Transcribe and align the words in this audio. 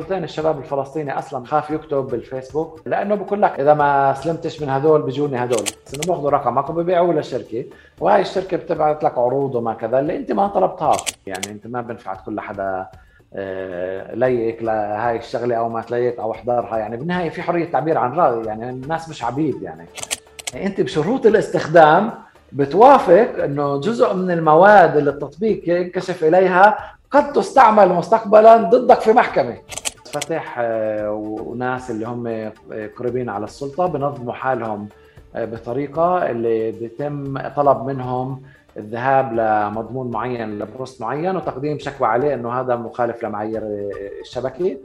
ثلثين 0.00 0.24
الشباب 0.24 0.58
الفلسطيني 0.58 1.18
أصلا 1.18 1.46
خاف 1.46 1.70
يكتب 1.70 1.96
بالفيسبوك 1.96 2.80
لأنه 2.86 3.14
بقول 3.14 3.42
لك 3.42 3.60
إذا 3.60 3.74
ما 3.74 4.14
سلمتش 4.14 4.62
من 4.62 4.68
هذول 4.68 5.02
بيجوني 5.02 5.36
هذول. 5.36 5.62
بس 5.86 5.94
إنه 5.94 6.02
بياخذوا 6.06 6.30
رقمك 6.30 6.70
وبيبيعوه 6.70 7.14
للشركة. 7.14 7.64
وهي 8.00 8.20
الشركة 8.20 8.56
بتبعث 8.56 9.04
لك 9.04 9.18
عروض 9.18 9.54
وما 9.54 9.74
كذا 9.74 9.98
اللي 9.98 10.16
أنت 10.16 10.32
ما 10.32 10.46
طلبتهاش. 10.46 11.04
يعني 11.26 11.46
أنت 11.50 11.66
ما 11.66 11.80
بنفع 11.80 12.14
كل 12.14 12.40
حدا 12.40 12.86
آه، 13.34 14.14
ليك 14.14 14.62
لهاي 14.62 15.16
الشغلة 15.16 15.56
أو 15.56 15.68
ما 15.68 15.82
تليك 15.82 16.18
أو 16.18 16.32
احضرها 16.32 16.78
يعني 16.78 16.96
بالنهاية 16.96 17.30
في 17.30 17.42
حرية 17.42 17.64
تعبير 17.72 17.98
عن 17.98 18.12
رأي. 18.12 18.46
يعني 18.46 18.70
الناس 18.70 19.08
مش 19.08 19.24
عبيد 19.24 19.62
يعني. 19.62 19.86
أنت 20.54 20.80
بشروط 20.80 21.26
الاستخدام 21.26 22.10
بتوافق 22.52 23.44
إنه 23.44 23.80
جزء 23.80 24.14
من 24.14 24.30
المواد 24.30 24.96
اللي 24.96 25.10
التطبيق 25.10 25.62
ينكشف 25.68 26.24
إليها 26.24 26.78
قد 27.10 27.32
تستعمل 27.32 27.88
مستقبلا 27.88 28.56
ضدك 28.56 29.00
في 29.00 29.12
محكمة. 29.12 29.56
فتح 30.20 30.56
آه، 30.58 31.10
وناس 31.10 31.90
اللي 31.90 32.06
هم 32.06 32.52
قريبين 32.98 33.28
على 33.28 33.44
السلطة 33.44 33.86
بنظموا 33.86 34.32
حالهم 34.32 34.88
آه، 35.34 35.44
بطريقة 35.44 36.30
اللي 36.30 36.72
بيتم 36.72 37.48
طلب 37.48 37.84
منهم 37.86 38.42
الذهاب 38.76 39.32
لمضمون 39.32 40.10
معين 40.10 40.58
لبوست 40.58 41.00
معين 41.00 41.36
وتقديم 41.36 41.78
شكوى 41.78 42.08
عليه 42.08 42.34
إنه 42.34 42.60
هذا 42.60 42.76
مخالف 42.76 43.24
لمعايير 43.24 43.62
الشبكة. 44.20 44.76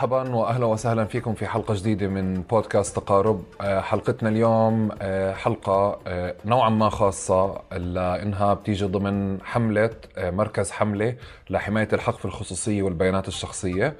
مرحبا 0.00 0.34
واهلا 0.34 0.66
وسهلا 0.66 1.04
فيكم 1.04 1.34
في 1.34 1.46
حلقة 1.46 1.74
جديدة 1.74 2.08
من 2.08 2.42
بودكاست 2.42 2.96
تقارب. 2.96 3.44
آه، 3.60 3.80
حلقتنا 3.80 4.28
اليوم 4.28 4.88
آه، 5.02 5.32
حلقة 5.32 6.00
آه، 6.06 6.34
نوعا 6.44 6.70
ما 6.70 6.88
خاصة 6.88 7.60
لانها 7.72 8.54
بتيجي 8.54 8.84
ضمن 8.84 9.38
حملة 9.44 9.90
مركز 10.18 10.70
حملة 10.70 11.14
لحماية 11.50 11.88
الحق 11.92 12.18
في 12.18 12.24
الخصوصية 12.24 12.82
والبيانات 12.82 13.28
الشخصية. 13.28 13.96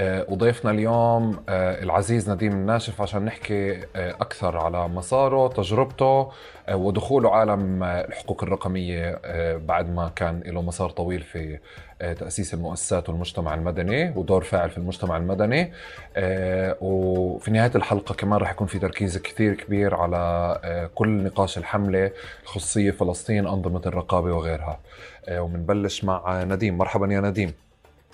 وضيفنا 0.00 0.70
اليوم 0.70 1.44
العزيز 1.48 2.30
نديم 2.30 2.52
الناشف 2.52 3.00
عشان 3.02 3.24
نحكي 3.24 3.80
أكثر 3.96 4.58
على 4.58 4.88
مساره 4.88 5.48
تجربته 5.48 6.30
ودخوله 6.72 7.34
عالم 7.34 7.82
الحقوق 7.84 8.42
الرقمية 8.42 9.20
بعد 9.56 9.94
ما 9.94 10.10
كان 10.16 10.40
له 10.46 10.62
مسار 10.62 10.90
طويل 10.90 11.22
في 11.22 11.58
تأسيس 12.02 12.54
المؤسسات 12.54 13.08
والمجتمع 13.08 13.54
المدني 13.54 14.12
ودور 14.16 14.42
فاعل 14.44 14.70
في 14.70 14.78
المجتمع 14.78 15.16
المدني. 15.16 15.72
آه، 16.16 16.76
وفي 16.80 17.50
نهاية 17.50 17.70
الحلقة 17.74 18.14
كمان 18.14 18.40
رح 18.40 18.50
يكون 18.50 18.66
في 18.66 18.78
تركيز 18.78 19.18
كثير 19.18 19.54
كبير 19.54 19.94
على 19.94 20.16
آه، 20.64 20.90
كل 20.94 21.08
نقاش 21.24 21.58
الحملة 21.58 22.10
خصوصية 22.44 22.90
فلسطين 22.90 23.46
أنظمة 23.46 23.82
الرقابة 23.86 24.32
وغيرها. 24.32 24.80
آه، 25.28 25.40
ومنبلش 25.42 26.04
مع 26.04 26.44
نديم. 26.44 26.78
مرحبا 26.78 27.06
يا 27.14 27.20
نديم. 27.20 27.52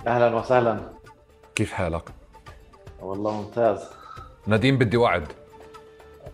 أهلا 0.07 0.37
وسهلا. 0.37 0.81
كيف 1.59 1.73
حالك؟ 1.73 2.03
والله 3.03 3.31
ممتاز. 3.33 3.79
نديم 4.49 4.79
بدي 4.79 4.97
وعد. 4.97 5.25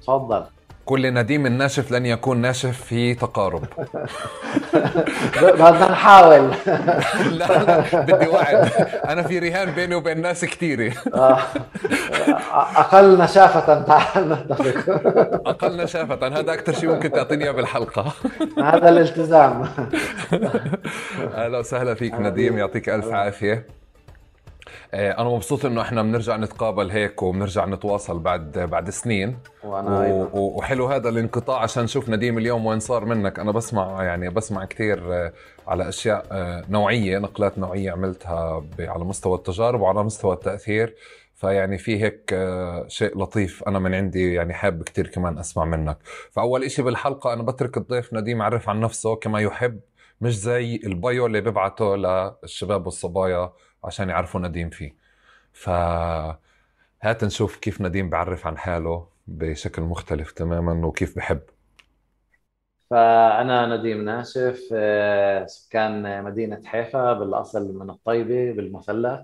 تفضل. 0.03 0.44
كل 0.84 1.14
نديم 1.14 1.47
الناشف 1.47 1.92
لن 1.92 2.06
يكون 2.06 2.39
ناشف 2.39 2.83
في 2.84 3.14
تقارب. 3.14 3.64
بدنا 5.42 5.91
نحاول. 5.91 6.50
لا 7.39 7.80
بدي 8.00 8.28
وعد. 8.28 8.70
أنا 9.08 9.22
في 9.22 9.39
رهان 9.39 9.70
بيني 9.70 9.95
وبين 9.95 10.22
ناس 10.22 10.45
كثيره 10.45 10.95
آه. 11.14 11.39
أقل 12.77 13.18
نشافة 13.18 13.83
تعال. 13.83 14.29
نتفق 14.29 14.84
أقل 15.51 15.77
نشافة. 15.77 16.27
هذا 16.27 16.52
أكثر 16.55 16.73
شيء 16.73 16.89
ممكن 16.89 17.13
تعطيني 17.13 17.45
إياه 17.45 17.52
بالحلقة. 17.52 18.13
هذا 18.58 18.89
الالتزام. 18.89 19.68
أهلا 21.34 21.58
وسهلا 21.58 21.95
فيك 21.95 22.14
نديم. 22.14 22.58
يعطيك 22.58 22.89
ألف 22.89 23.07
عافية. 23.13 23.83
أنا 24.94 25.28
مبسوط 25.28 25.64
إنه 25.64 25.80
إحنا 25.80 26.02
بنرجع 26.02 26.36
نتقابل 26.36 26.90
هيك 26.90 27.22
وبنرجع 27.22 27.66
نتواصل 27.66 28.18
بعد 28.18 28.58
بعد 28.58 28.90
سنين. 28.90 29.38
وأنا 29.64 30.00
و... 30.00 30.58
وحلو 30.58 30.86
هذا 30.86 31.08
الانقطاع 31.08 31.58
عشان 31.58 31.84
نشوف 31.84 32.08
نديم 32.08 32.38
اليوم 32.38 32.66
وين 32.66 32.80
صار 32.80 33.04
منك. 33.04 33.38
أنا 33.38 33.52
بسمع 33.52 34.04
يعني 34.04 34.30
بسمع 34.30 34.64
كثير 34.64 35.14
آه، 35.14 35.33
على 35.66 35.88
أشياء 35.88 36.27
آه، 36.33 36.64
نوعية 36.68 37.18
نقلات 37.18 37.58
نوعية 37.58 37.92
عملتها 37.92 38.64
على 38.78 39.04
مستوى 39.04 39.38
التجارب 39.38 39.80
وعلى 39.80 40.04
مستوى 40.04 40.34
التأثير. 40.34 40.94
فيعني 41.34 41.78
في 41.78 42.02
هيك 42.02 42.34
شيء 42.88 43.18
لطيف 43.18 43.64
أنا 43.68 43.78
من 43.78 43.94
عندي 43.94 44.34
يعني 44.34 44.54
حابب 44.54 44.83
كثير 44.83 45.06
كمان 45.06 45.38
أسمع 45.38 45.64
منك. 45.64 45.98
فأول 46.30 46.64
إشي 46.64 46.83
بالحلقة 46.83 47.33
أنا 47.33 47.42
بترك 47.42 47.77
الضيف 47.77 48.14
نديم 48.14 48.40
يعرف 48.40 48.68
عن 48.68 48.80
نفسه 48.80 49.16
كما 49.16 49.40
يحب 49.40 49.80
مش 50.20 50.38
زي 50.38 50.80
البايو 50.86 51.27
اللي 51.27 51.40
ببعته 51.40 51.96
للشباب 51.96 52.86
والصبايا. 52.86 53.52
عشان 53.84 54.08
يعرفوا 54.08 54.40
نديم 54.40 54.70
فيه. 54.70 54.95
ف 55.52 55.68
هات 57.02 57.24
نشوف 57.24 57.56
كيف 57.56 57.80
نديم 57.80 58.11
بعرف 58.11 58.46
عن 58.46 58.58
حاله 58.58 59.08
بشكل 59.27 59.83
مختلف 59.83 60.33
تماما 60.33 60.86
وكيف 60.86 61.17
بحب. 61.17 61.40
فأنا 62.90 63.77
نديم 63.77 64.05
ناشف 64.05 64.68
آه، 64.74 65.46
سكان 65.46 66.24
مدينة 66.24 66.62
حيفا 66.64 67.12
بالأصل 67.12 67.78
من 67.78 67.90
الطيبة 67.90 68.52
بالمثلث 68.52 69.20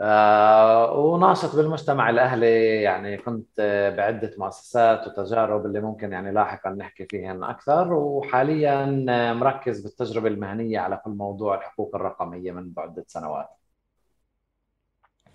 آه، 0.00 0.92
وناشط 0.92 1.56
بالمجتمع 1.56 2.10
الأهلي 2.10 2.82
يعني 2.82 3.16
كنت 3.18 3.60
بعدة 3.98 4.32
مؤسسات 4.38 5.06
وتجارب 5.08 5.66
اللي 5.66 5.80
ممكن 5.80 6.12
يعني 6.12 6.32
لاحقا 6.32 6.70
نحكي 6.70 7.06
فيهن 7.06 7.44
أكثر. 7.44 7.92
وحاليا 7.94 8.86
مركز 9.34 9.80
بالتجربة 9.80 10.28
المهنية 10.28 10.78
على 10.80 10.96
كل 11.04 11.10
موضوع 11.10 11.56
الحقوق 11.58 11.94
الرقمية 11.96 12.52
من 12.52 12.72
بعدة 12.72 13.04
سنوات. 13.08 13.57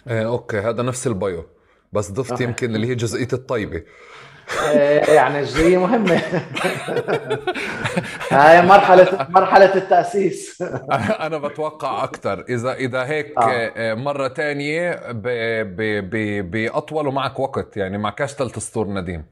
إيه 0.07 0.25
okay 0.25 0.59
هذا 0.59 0.83
نفس 0.83 1.07
ال 1.07 1.17
bio 1.17 1.45
بس 1.93 2.11
ضفت 2.11 2.41
يمكن 2.41 2.75
اللي 2.75 2.87
هي 2.87 2.95
جزئية 2.95 3.27
الطيبة. 3.33 3.83
إيه، 4.71 5.13
يعني 5.13 5.39
الجزئية 5.39 5.77
مهمة. 5.77 6.15
هاي 8.31 8.61
مرحلة 8.61 9.27
مرحلة 9.29 9.75
التأسيس. 9.75 10.61
أنا 11.25 11.37
بتوقع 11.37 12.03
أكثر 12.03 12.45
إذا 12.49 12.73
إذا 12.73 13.05
هيك 13.05 13.37
آه. 13.37 13.71
آه، 13.75 13.93
مرة 13.93 14.27
ثانية 14.27 15.11
بأطول 16.41 17.07
ومعك 17.07 17.39
وقت 17.39 17.77
يعني 17.77 17.97
معكش 17.97 18.31
ثلاث 18.31 18.59
سطور 18.59 18.87
نديم. 18.87 19.25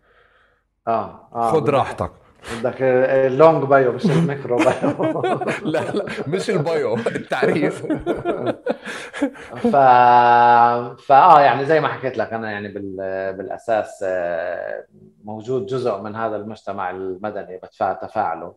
آه 0.87 1.29
آه 1.35 1.51
خذ 1.51 1.69
راحتك. 1.69 2.11
بدك 2.59 2.81
ال 2.81 2.98
long 2.98 3.63
bio 3.63 3.91
مش 3.91 4.05
ال 4.05 4.14
micro 4.14 4.57
bio 4.57 5.21
لا 5.73 5.91
لا 5.91 6.05
مش 6.27 6.49
ال 6.49 6.61
bio 6.61 6.95
التعريف. 6.95 7.85
ف 9.71 9.75
فاه 11.05 11.41
يعني 11.41 11.65
زي 11.65 11.79
ما 11.79 11.87
حكيت 11.87 12.17
لك 12.17 12.33
أنا 12.33 12.51
يعني 12.51 12.67
بال... 12.67 12.95
بالأساس 13.37 14.03
آه، 14.07 14.85
موجود 15.23 15.65
جزء 15.65 16.01
من 16.01 16.15
هذا 16.15 16.35
المجتمع 16.35 16.89
المدني 16.89 17.57
بدفع 17.57 17.93
تفاعله. 17.93 18.55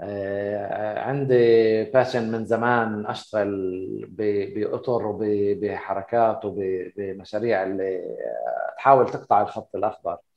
آه، 0.00 0.98
عندي 1.00 1.84
باشن 1.84 2.32
من 2.32 2.44
زمان 2.44 3.06
أشتغل 3.06 4.06
بأطر 4.54 5.06
وبحركات 5.06 6.40
وبمشاريع 6.44 7.62
اللي 7.62 8.16
تحاول 8.76 9.10
تقطع 9.10 9.42
الخط 9.42 9.76
الأخضر. 9.76 10.12
آه، 10.12 10.29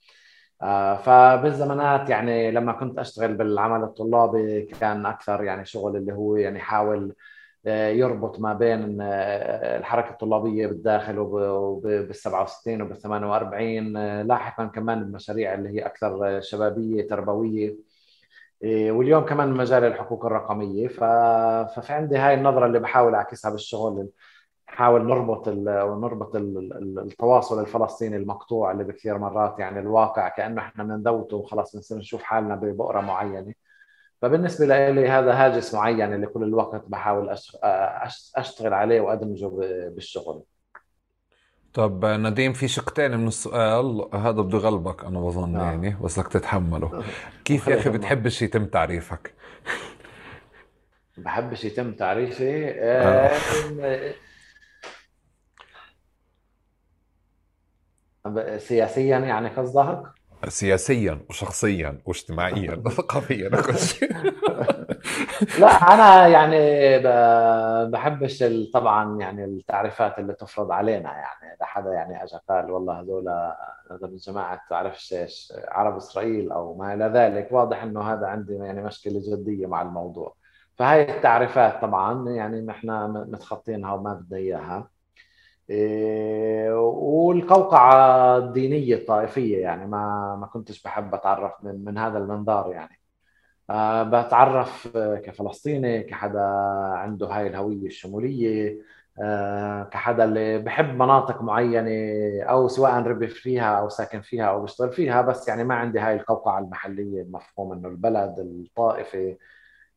فبالزمانات 1.03 2.09
يعني 2.09 2.51
لما 2.51 2.71
كنت 2.73 2.99
أشتغل 2.99 3.33
بالعمل 3.33 3.83
الطلابي 3.83 4.61
كان 4.61 5.05
أكثر 5.05 5.43
يعني 5.43 5.65
شغل 5.65 5.95
اللي 5.97 6.13
هو 6.13 6.35
يعني 6.35 6.59
حاول 6.59 7.15
آه، 7.67 7.89
يربط 7.89 8.39
ما 8.39 8.53
بين 8.53 9.01
آه، 9.01 9.77
الحركة 9.77 10.09
الطلابية 10.11 10.67
بالداخل 10.67 11.19
وبال 11.19 12.15
67 12.15 12.81
وبال 12.81 12.97
48 12.97 14.21
لاحقا 14.27 14.65
كمان 14.65 15.01
المشاريع 15.01 15.53
اللي 15.53 15.69
هي 15.69 15.85
أكثر 15.85 16.41
شبابية 16.41 17.07
تربوية 17.07 17.75
واليوم 18.65 19.25
كمان 19.25 19.51
مجال 19.51 19.83
الحقوق 19.83 20.25
الرقمية. 20.25 20.87
ففي 20.87 21.93
عندي 21.93 22.17
هاي 22.17 22.33
النظرة 22.33 22.65
اللي 22.65 22.79
بحاول 22.79 23.15
أعكسها 23.15 23.51
بالشغل. 23.51 24.09
نحاول 24.73 25.05
نربط 25.05 25.47
ونربط 25.67 26.35
التواصل 26.35 27.61
الفلسطيني 27.61 28.17
المقطوع 28.17 28.71
اللي 28.71 28.83
بكثير 28.83 29.17
مرات 29.17 29.59
يعني 29.59 29.79
الواقع 29.79 30.29
كأنه 30.29 30.61
إحنا 30.61 30.83
بنذوته 30.83 31.37
وخلاص 31.37 31.75
بنصير 31.75 31.97
نشوف 31.97 32.23
حالنا 32.23 32.55
ببؤرة 32.55 33.01
معينة. 33.01 33.53
فبالنسبة 34.21 34.65
لي 34.65 35.09
هذا 35.09 35.33
هاجس 35.33 35.73
معين 35.73 36.13
اللي 36.13 36.27
كل 36.27 36.43
الوقت 36.43 36.83
بحاول 36.87 37.35
أشتغل 38.35 38.73
عليه 38.73 39.01
وأدمجه 39.01 39.47
بالشغل. 39.89 40.43
طب 41.73 42.05
نديم 42.05 42.53
في 42.53 42.67
شقتين 42.67 43.17
من 43.17 43.27
السؤال 43.27 44.09
هذا 44.13 44.41
بده 44.41 44.57
يغلبك 44.57 45.05
أنا 45.05 45.19
بظن 45.19 45.55
آه. 45.55 45.63
يعني 45.63 45.97
بس 46.03 46.19
بدك 46.19 46.27
تتحمله. 46.27 47.03
كيف 47.45 47.67
يا 47.67 47.77
أخي 47.77 47.89
بتحبش 47.89 48.41
يتم 48.41 48.65
تعريفك؟ 48.65 49.33
بحبش 51.17 51.65
يتم 51.65 51.91
تعريفي؟ 51.91 52.71
آه. 52.79 53.31
سياسيا 58.57 59.17
يعني 59.17 59.49
قصدك؟ 59.49 60.03
سياسيا 60.47 61.25
وشخصيا 61.29 62.01
واجتماعيا 62.05 62.81
وثقافيا 62.85 63.49
كل 63.49 63.77
شيء. 63.77 64.13
لا 65.59 65.67
أنا 65.67 66.27
يعني 66.27 66.99
بحبش 67.91 68.43
طبعا 68.73 69.19
يعني 69.19 69.45
التعريفات 69.45 70.19
اللي 70.19 70.33
تفرض 70.33 70.71
علينا 70.71 71.11
يعني. 71.11 71.55
إذا 71.57 71.65
حدا 71.65 71.93
يعني 71.93 72.23
اجى 72.23 72.37
قال 72.49 72.71
والله 72.71 72.99
هذول 72.99 73.29
هذا 73.91 74.07
من 74.07 74.15
جماعة 74.15 74.61
تعرفش 74.69 75.13
إيش 75.13 75.53
عرب 75.67 75.95
إسرائيل 75.95 76.51
أو 76.51 76.77
ما 76.77 76.93
إلى 76.93 77.05
ذلك 77.05 77.47
واضح 77.51 77.83
إنه 77.83 78.13
هذا 78.13 78.27
عندي 78.27 78.53
يعني 78.53 78.83
مشكلة 78.83 79.21
جدية 79.27 79.67
مع 79.67 79.81
الموضوع. 79.81 80.35
فهي 80.75 81.15
التعريفات 81.15 81.81
طبعا 81.81 82.29
يعني 82.29 82.71
إحنا 82.71 83.07
متخطينها 83.07 83.93
وما 83.93 84.13
بدنا 84.13 84.37
إياها. 84.37 84.92
إيه، 85.69 86.73
والقوقعة 86.75 88.37
الدينية 88.37 88.95
الطائفية 88.95 89.61
يعني 89.61 89.87
ما 89.87 90.35
ما 90.41 90.47
كنتش 90.47 90.83
بحب 90.83 91.13
أتعرف 91.15 91.53
من, 91.63 91.85
من 91.85 91.97
هذا 91.97 92.17
المنظار 92.17 92.71
يعني. 92.71 92.99
أه 93.69 94.03
بتعرف 94.03 94.87
كفلسطيني 94.97 96.03
كحدا 96.03 96.39
عنده 96.93 97.27
هاي 97.27 97.47
الهوية 97.47 97.87
الشمولية 97.87 98.79
أه 99.21 99.83
كحدا 99.83 100.23
اللي 100.23 100.59
بحب 100.59 100.95
مناطق 100.95 101.41
معينة 101.41 101.91
أو 102.43 102.67
سواء 102.67 102.91
ربي 102.93 103.27
فيها 103.27 103.79
أو 103.79 103.89
ساكن 103.89 104.21
فيها 104.21 104.45
أو 104.45 104.63
بشتغل 104.63 104.91
فيها 104.93 105.21
بس 105.21 105.47
يعني 105.47 105.63
ما 105.63 105.75
عندي 105.75 105.99
هاي 105.99 106.15
القوقعة 106.15 106.59
المحلية 106.59 107.21
المفهوم 107.21 107.73
إنه 107.73 107.87
البلد 107.89 108.39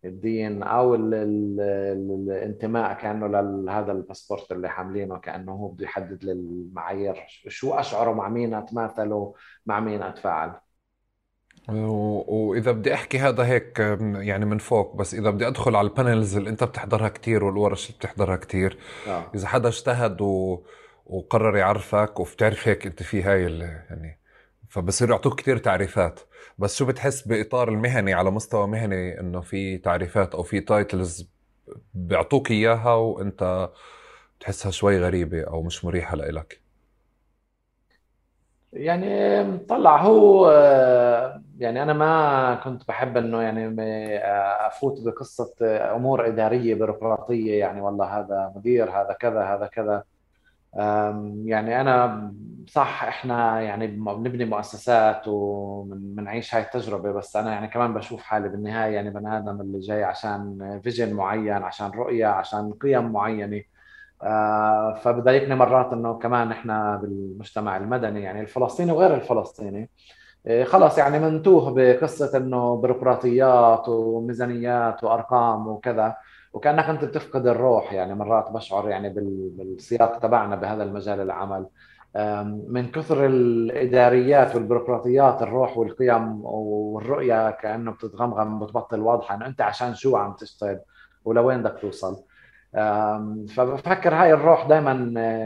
الطائفة 0.06 0.16
الدين 0.16 0.62
أو 0.62 0.94
ال 0.94 1.14
ال 1.14 1.60
الانتماء 2.30 2.94
كأنه 2.94 3.26
لهذا 3.26 3.92
الباسبورت 3.92 4.52
اللي 4.52 4.68
حاملينه 4.68 5.18
كأنه 5.18 5.52
هو 5.52 5.68
بده 5.68 5.84
يحدد 5.84 6.24
للمعايير 6.24 7.24
شو 7.48 7.74
أشعره 7.74 8.12
مع 8.12 8.28
مين 8.28 8.54
اتماثل 8.54 9.32
مع 9.66 9.80
مين 9.80 10.02
أتفاعل 10.02 10.52
وإذا 11.68 12.72
بدي 12.72 12.94
أحكي 12.94 13.18
هذا 13.18 13.46
هيك 13.46 13.78
يعني 14.00 14.44
من 14.44 14.58
فوق 14.58 14.96
بس 14.96 15.14
إذا 15.14 15.30
بدي 15.30 15.46
أدخل 15.46 15.76
على 15.76 15.88
ال 15.88 15.95
panels 15.95 16.36
اللي 16.36 16.50
أنت 16.50 16.64
بتحضرها 16.64 17.08
كثير 17.08 17.44
والورش 17.44 17.86
اللي 17.86 17.98
بتحضرها 17.98 18.36
كثير 18.36 18.78
آه. 19.08 19.30
إذا 19.34 19.46
حدا 19.46 19.68
اجتهد 19.68 20.20
و... 20.20 20.58
وقرر 21.06 21.56
يعرفك 21.56 22.20
وبتعرف 22.20 22.68
هيك 22.68 22.86
أنت 22.86 23.02
في 23.02 23.22
هاي 23.22 23.42
يعني 23.42 24.18
فبصير 24.76 25.10
يعطوك 25.10 25.40
كثير 25.40 25.56
تعريفات. 25.58 26.20
بس 26.58 26.76
شو 26.76 26.86
بتحس 26.86 27.28
بإطار 27.28 27.68
المهني 27.68 28.14
على 28.14 28.30
مستوى 28.30 28.66
مهني 28.66 29.20
إنه 29.20 29.40
في 29.40 29.78
تعريفات 29.78 30.34
أو 30.34 30.42
في 30.42 30.60
titles 30.60 31.28
بيعطوك 31.94 32.50
إياها 32.50 32.94
وإنت 32.94 33.70
بتحسها 34.38 34.70
شوي 34.70 34.98
غريبة 34.98 35.42
أو 35.42 35.62
مش 35.62 35.84
مريحة 35.84 36.16
لإلك؟ 36.16 36.60
يعني 38.72 39.44
طلع 39.58 40.02
هو 40.02 40.50
يعني 41.58 41.82
أنا 41.82 41.92
ما 41.92 42.54
كنت 42.64 42.88
بحب 42.88 43.16
إنه 43.16 43.42
يعني 43.42 43.78
أفوت 44.66 45.00
بقصة 45.06 45.54
أمور 45.96 46.26
إدارية 46.26 46.74
بيروقراطية 46.74 47.58
يعني 47.60 47.80
والله 47.80 48.18
هذا 48.20 48.52
مدير 48.56 48.90
هذا 48.90 49.16
كذا 49.20 49.42
هذا 49.42 49.66
كذا. 49.66 50.04
يعني 51.44 51.80
أنا 51.80 52.32
صح 52.68 53.04
إحنا 53.04 53.60
يعني 53.60 53.86
بنبني 53.86 54.44
مؤسسات 54.44 55.28
وبنعيش 55.28 56.54
هاي 56.54 56.62
التجربة 56.62 57.12
بس 57.12 57.36
أنا 57.36 57.52
يعني 57.52 57.68
كمان 57.68 57.94
بشوف 57.94 58.22
حالي 58.22 58.48
بالنهاية 58.48 58.94
يعني 58.94 59.10
بني 59.10 59.38
آدم 59.38 59.60
اللي 59.60 59.78
جاي 59.80 60.04
عشان 60.04 60.80
فيجن 60.84 61.14
معين 61.14 61.52
عشان 61.62 61.90
رؤية 61.90 62.26
عشان 62.26 62.72
قيم 62.72 63.12
معينة. 63.12 63.62
آه، 64.22 64.94
فبضايقني 65.04 65.54
مرات 65.54 65.92
إنه 65.92 66.18
كمان 66.18 66.52
إحنا 66.52 66.96
بالمجتمع 66.96 67.76
المدني 67.76 68.22
يعني 68.22 68.40
الفلسطيني 68.40 68.92
وغير 68.92 69.14
الفلسطيني 69.14 69.90
آه، 70.46 70.64
خلص 70.64 70.98
يعني 70.98 71.18
منتوه 71.18 71.74
بقصة 71.74 72.38
إنه 72.38 72.76
بيروقراطيات 72.82 73.88
وميزانيات 73.88 75.04
وأرقام 75.04 75.68
وكذا. 75.68 76.16
وكأنك 76.56 76.84
أنت 76.84 77.04
بتفقد 77.04 77.46
الروح 77.46 77.92
يعني 77.92 78.14
مرات 78.14 78.50
بشعر 78.50 78.88
يعني 78.88 79.08
بالسياق 79.56 80.18
تبعنا 80.18 80.56
بهذا 80.56 80.82
المجال 80.82 81.20
العمل. 81.20 81.66
من 82.68 82.90
كثر 82.90 83.26
الإداريات 83.26 84.54
والبيروقراطيات 84.54 85.42
الروح 85.42 85.78
والقيم 85.78 86.44
والرؤية 86.44 87.50
كأنه 87.50 87.90
بتتغمغم 87.92 88.58
بتبطل 88.58 89.00
واضحة 89.00 89.34
إنه 89.34 89.46
أنت 89.46 89.60
عشان 89.60 89.94
شو 89.94 90.16
عم 90.16 90.32
تشتغل 90.32 90.78
ولوين 91.24 91.62
بدك 91.62 91.78
توصل. 91.80 92.16
فبفكر 93.56 94.14
هاي 94.14 94.32
الروح 94.32 94.66
دائما 94.66 94.94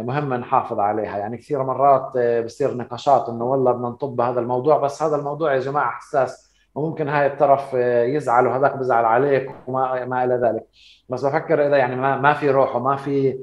مهم 0.02 0.34
نحافظ 0.34 0.78
عليها. 0.80 1.18
يعني 1.18 1.36
كثير 1.36 1.62
مرات 1.62 2.12
بصير 2.44 2.76
نقاشات 2.76 3.28
إنه 3.28 3.44
والله 3.44 3.72
بدنا 3.72 3.88
نطب 3.88 4.16
بهذا 4.16 4.40
الموضوع 4.40 4.78
بس 4.78 5.02
هذا 5.02 5.16
الموضوع 5.16 5.54
يا 5.54 5.60
جماعة 5.60 5.90
حساس 5.90 6.49
وممكن 6.74 7.08
هاي 7.08 7.26
الطرف 7.26 7.74
يزعل 8.14 8.46
وهذاك 8.46 8.76
بزعل 8.76 9.04
عليك 9.04 9.50
وما 9.66 10.04
ما 10.04 10.24
إلى 10.24 10.34
ذلك. 10.34 10.66
بس 11.08 11.24
بفكر 11.24 11.66
إذا 11.66 11.76
يعني 11.76 11.96
ما 11.96 12.16
ما 12.16 12.34
في 12.34 12.50
روح 12.50 12.76
وما 12.76 12.96
في 12.96 13.38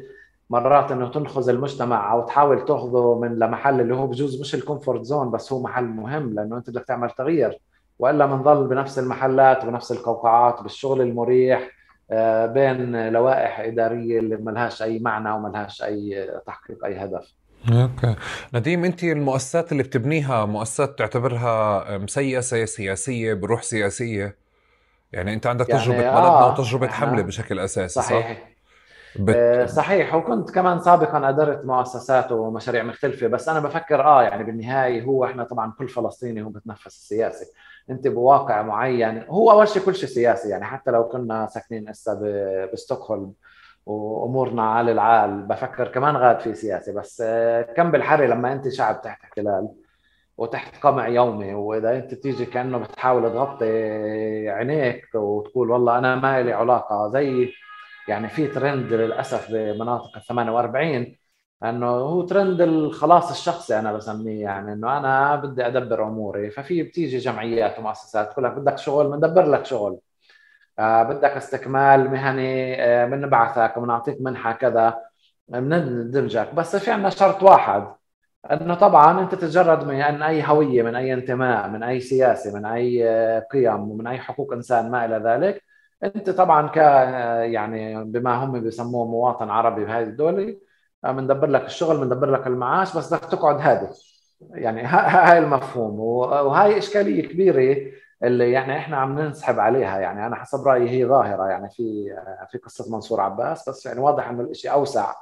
مرات 0.50 0.91
إنه 0.91 1.09
تنخز 1.12 1.50
المجتمع 1.50 2.13
أو 2.13 2.21
تحاول 2.25 2.65
تاخذه 2.65 3.19
من 3.21 3.39
لمحل 3.39 3.81
اللي 3.81 3.95
هو 3.95 4.07
بجوز 4.07 4.41
مش 4.41 4.56
ال 4.56 4.62
comfort 4.62 5.03
zone 5.03 5.31
بس 5.31 5.53
هو 5.53 5.62
محل 5.63 5.83
مهم 5.85 6.33
لأنه 6.33 6.57
أنت 6.57 6.69
بدك 6.69 6.85
تعمل 6.85 7.09
تغيير. 7.09 7.59
وإلا 8.00 8.25
بنضل 8.25 8.68
بنفس 8.68 9.00
المحلات 9.00 9.63
وبنفس 9.63 9.91
القوقعات 9.91 10.63
بالشغل 10.63 11.01
المريح 11.01 11.71
آه، 12.12 12.45
بين 12.45 13.09
لوائح 13.09 13.59
إدارية 13.59 14.19
اللي 14.19 14.38
ما 14.38 14.51
لهاش 14.51 14.81
أي 14.83 15.00
معنى 15.00 15.31
وما 15.31 15.47
لهاش 15.47 15.83
أي 15.83 16.29
تحقيق 16.45 16.85
أي 16.85 16.97
هدف. 16.97 17.33
أوكي. 17.71 18.15
نديم 18.53 18.85
أنت 18.85 19.03
المؤسسات 19.03 19.71
اللي 19.71 19.83
بتبنيها 19.83 20.45
مؤسسات 20.45 20.99
تعتبرها 20.99 21.97
مسيسه 21.97 22.65
سياسية 22.65 23.33
بروح 23.33 23.63
سياسية؟ 23.63 24.37
يعني 25.11 25.33
أنت 25.33 25.47
عندك 25.47 25.69
يعني 25.69 25.81
تجربة 25.81 25.97
بلدنا 25.97 26.27
آه 26.27 26.51
وتجربه 26.51 26.87
حملة 26.87 27.21
بشكل 27.21 27.59
أساسي 27.59 28.01
صحيح. 28.01 28.33
صح؟ 28.33 28.47
بت... 29.19 29.35
آه، 29.35 29.65
صحيح. 29.65 30.15
وكنت 30.15 30.51
كمان 30.51 30.79
سابقا 30.79 31.29
أدرت 31.29 31.65
مؤسسات 31.65 32.31
ومشاريع 32.31 32.83
مختلفة 32.83 33.27
بس 33.27 33.49
أنا 33.49 33.59
بفكر 33.59 34.01
آه 34.01 34.23
يعني 34.23 34.43
بالنهاية 34.43 35.01
هو 35.03 35.25
إحنا 35.25 35.43
طبعا 35.43 35.73
كل 35.79 35.89
فلسطيني 35.89 36.41
هو 36.41 36.49
بتنفس 36.49 36.87
السياسي. 36.87 37.45
أنت 37.89 38.07
بواقع 38.07 38.61
معين 38.61 39.23
هو 39.29 39.51
أول 39.51 39.67
شيء 39.67 39.81
كل 39.81 39.95
شيء 39.95 40.09
سياسي 40.09 40.49
يعني 40.49 40.65
حتى 40.65 40.91
لو 40.91 41.07
كنا 41.07 41.47
ساكنين 41.47 41.89
هسه 41.89 42.19
بستوكهولم. 42.73 43.33
وأمورنا 43.88 44.63
على 44.63 44.91
العال. 44.91 45.41
بفكر 45.44 45.88
كمان 45.88 46.17
غاد 46.17 46.39
في 46.39 46.53
سياسي 46.56 46.94
بس 46.94 47.24
آه، 47.25 47.62
كم 47.62 47.91
بالحري 47.91 48.27
لما 48.27 48.53
أنت 48.53 48.70
شعب 48.70 49.01
تحت 49.01 49.24
احتلال 49.24 49.70
وتحت 50.38 50.84
قمع 50.84 51.08
يومي. 51.08 51.53
وإذا 51.53 51.98
أنت 51.98 52.13
تيجي 52.13 52.46
كأنه 52.46 52.77
بتحاول 52.77 53.24
تغطي 53.34 53.65
عينيك 54.50 55.15
وتقول 55.15 55.72
والله 55.72 55.98
أنا 55.98 56.15
ما 56.15 56.41
لي 56.44 56.53
علاقة 56.53 57.10
زي 57.13 57.53
يعني 58.08 58.29
في 58.29 58.48
ترند 58.48 58.94
للأسف 58.94 59.51
بمناطق 59.51 60.17
ال 60.17 60.24
48 60.25 61.17
إنه 61.63 61.88
هو 61.88 62.22
ترند 62.22 62.62
الخلاص 62.62 63.32
الشخصي 63.32 63.79
أنا 63.79 63.94
بسميه. 63.94 64.41
يعني 64.44 64.74
إنه 64.74 64.98
أنا 64.98 65.36
بدي 65.36 65.67
أدبر 65.67 66.03
أموري 66.08 66.51
ففي 66.51 66.84
بتيجي 66.84 67.17
جمعيات 67.17 67.79
ومؤسسات 67.79 68.32
تقول 68.34 68.46
لك 68.46 68.51
بدك 68.51 68.77
شغل 68.77 69.08
بندبر 69.12 69.46
لك 69.51 69.65
شغل. 69.65 70.00
بدك 70.79 71.31
استكمال 71.31 72.12
مهني 72.12 72.84
آه 72.84 73.05
بنبعثك 73.05 73.77
وبنعطيك 73.77 74.17
منحة 74.22 74.51
كذا 74.53 75.00
بندمجك. 75.48 76.53
بس 76.55 76.75
في 76.75 76.91
عندنا 76.91 77.10
شرط 77.10 77.43
واحد 77.43 77.88
إنه 78.51 78.75
طبعا 78.75 79.22
أنت 79.22 79.36
تتجرد 79.36 79.84
من 79.88 80.01
أي 80.24 80.43
هوية 80.48 80.84
من 80.84 80.96
أي 80.96 81.13
انتماء 81.13 81.69
من 81.69 81.84
أي 81.84 82.00
سياسة 82.00 82.55
من 82.60 82.65
أي 82.65 83.10
آه، 83.10 83.39
قيم 83.39 83.91
ومن 83.91 84.07
أي 84.07 84.19
حقوق 84.19 84.53
إنسان 84.53 84.91
ما 84.91 85.05
إلى 85.05 85.17
ذلك. 85.17 85.63
أنت 86.03 86.29
طبعا 86.29 86.67
ك 86.67 86.77
يعني 87.51 88.03
بما 88.03 88.36
هم 88.36 88.60
بيسموه 88.62 89.05
مواطن 89.07 89.50
عربي 89.50 89.86
بهذه 89.86 90.03
الدولة 90.07 90.57
بندبر 91.03 91.48
لك 91.48 91.65
الشغل 91.65 91.98
بندبر 91.98 92.31
لك 92.31 92.48
المعاش 92.48 92.98
بس 92.98 93.13
بدك 93.13 93.25
تقعد 93.25 93.62
هادي. 93.62 93.88
يعني 94.51 94.81
هاي 94.84 95.38
المفهوم. 95.38 96.00
وهاي 96.00 96.77
إشكالية 96.77 97.27
كبيرة 97.27 97.91
اللي 98.24 98.51
يعني 98.51 98.77
إحنا 98.77 98.97
عم 98.97 99.19
ننسحب 99.19 99.59
عليها 99.59 100.00
يعني. 100.00 100.27
أنا 100.27 100.36
حسب 100.36 100.67
رأيي 100.67 100.89
هي 100.89 101.05
ظاهرة 101.05 101.47
يعني 101.47 101.69
في 101.69 102.15
في 102.51 102.57
قصة 102.57 102.91
منصور 102.95 103.21
عباس 103.21 103.69
بس 103.69 103.86
يعني 103.86 104.00
واضح 104.00 104.29
إنه 104.29 104.41
الشيء 104.41 104.71
أوسع. 104.71 105.13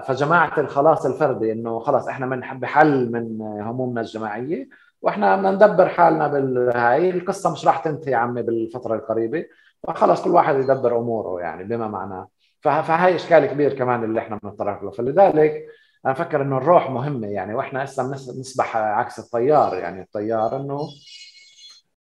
فجماعة 0.00 0.60
الخلاص 0.60 1.06
الفردي 1.06 1.52
إنه 1.52 1.78
خلاص 1.80 2.08
إحنا 2.08 2.26
بنحب 2.26 2.64
حل 2.64 3.12
من 3.12 3.40
همومنا 3.62 4.00
الجماعية 4.00 4.68
وإحنا 5.02 5.36
بدنا 5.36 5.50
ندبر 5.50 5.88
حالنا 5.88 6.28
بالهاي 6.28 7.10
القصة 7.10 7.52
مش 7.52 7.66
راح 7.66 7.78
تنتهي 7.78 8.14
عمي 8.14 8.42
بالفترة 8.42 8.94
القريبة. 8.94 9.44
فخلص 9.86 10.22
كل 10.24 10.30
واحد 10.30 10.56
يدبر 10.56 10.98
أموره 10.98 11.40
يعني 11.40 11.64
بما 11.64 11.88
معناه. 11.88 12.28
فهي 12.60 13.14
إشكال 13.14 13.46
كبير 13.46 13.72
كمان 13.72 14.04
اللي 14.04 14.20
إحنا 14.20 14.38
بنتطرق 14.42 14.84
له. 14.84 14.90
فلذلك 14.90 15.66
أنا 16.04 16.12
أفكر 16.12 16.42
إنه 16.42 16.56
الروح 16.58 16.90
مهمة 16.90 17.26
يعني 17.26 17.54
وإحنا 17.54 17.84
هسه 17.84 18.02
بنسبح 18.08 18.76
عكس 18.76 19.18
الطيار 19.18 19.74
يعني. 19.74 20.02
الطيار 20.02 20.56
إنه 20.56 20.80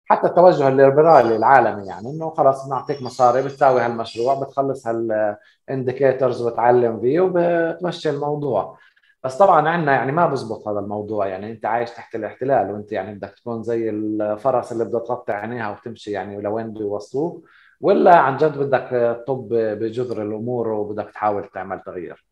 حتى 0.06 0.26
التوجه 0.26 0.68
الليبرالي 0.68 1.36
العالمي 1.36 1.86
يعني 1.86 2.10
إنه 2.10 2.30
خلاص 2.30 2.66
بنعطيك 2.66 3.02
مصاري 3.02 3.42
بتساوي 3.42 3.80
هالمشروع 3.80 4.34
بتخلص 4.40 4.86
هالانديكيتورز 4.86 6.42
وتعلم 6.42 7.00
فيه 7.00 7.20
وبتمشي 7.20 8.10
الموضوع. 8.10 8.78
بس 9.24 9.38
طبعا 9.38 9.68
عندنا 9.68 9.92
يعني 9.92 10.12
ما 10.12 10.26
بزبط 10.26 10.68
هذا 10.68 10.78
الموضوع 10.78 11.26
يعني 11.26 11.52
أنت 11.52 11.66
عايش 11.66 11.90
تحت 11.90 12.14
الاحتلال 12.14 12.70
وأنت 12.70 12.92
يعني 12.92 13.14
بدك 13.14 13.30
تكون 13.30 13.62
زي 13.62 13.90
الفرس 13.90 14.72
اللي 14.72 14.84
بدها 14.84 15.00
تغطي 15.00 15.32
عينيها 15.32 15.70
وتمشي 15.70 16.10
يعني 16.10 16.40
لوين 16.40 16.70
بده 16.70 16.80
يوصلوك 16.80 17.48
ولا 17.80 18.16
عن 18.16 18.36
جد 18.36 18.58
بدك 18.58 18.88
تطب 19.26 19.48
بجذر 19.50 20.22
الأمور 20.22 20.68
وبدك 20.68 21.10
تحاول 21.10 21.44
تعمل 21.44 21.80
تغيير. 21.80 22.26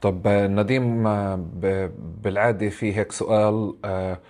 طب 0.00 0.28
نديم 0.28 1.04
بالعادة 2.22 2.68
في 2.68 2.96
هيك 2.96 3.12
سؤال 3.12 3.76
آه، 3.84 4.20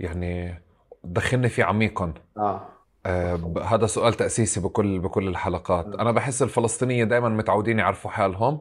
يعني 0.00 0.65
دخلني 1.12 1.48
فيه 1.48 1.64
عميقا. 1.64 2.14
آه. 2.36 2.68
آه 3.06 3.54
هذا 3.64 3.86
سؤال 3.86 4.14
تأسيسي 4.14 4.60
بكل 4.60 4.98
بكل 4.98 5.28
الحلقات. 5.28 5.86
أنا 5.86 6.12
بحس 6.12 6.42
الفلسطينية 6.42 7.04
دائما 7.04 7.28
متعودين 7.28 7.78
يعرفوا 7.78 8.10
حالهم 8.10 8.60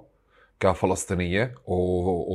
كفلسطينية 0.59 1.55
و... 1.67 1.75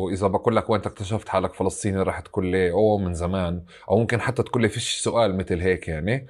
وإذا 0.05 0.27
بقول 0.27 0.57
لك 0.57 0.71
وين 0.71 0.81
اكتشفت 0.81 1.29
حالك 1.29 1.55
فلسطيني 1.55 2.03
راح 2.03 2.21
تقول 2.21 2.47
لي 2.47 2.71
اوه 2.71 2.99
من 2.99 3.15
زمان 3.15 3.63
أو 3.91 3.99
ممكن 3.99 4.21
حتى 4.21 4.43
تقول 4.43 4.63
لي 4.63 4.69
فيش 4.69 4.99
سؤال 5.01 5.37
مثل 5.37 5.61
هيك 5.61 5.89
يعني. 5.89 6.27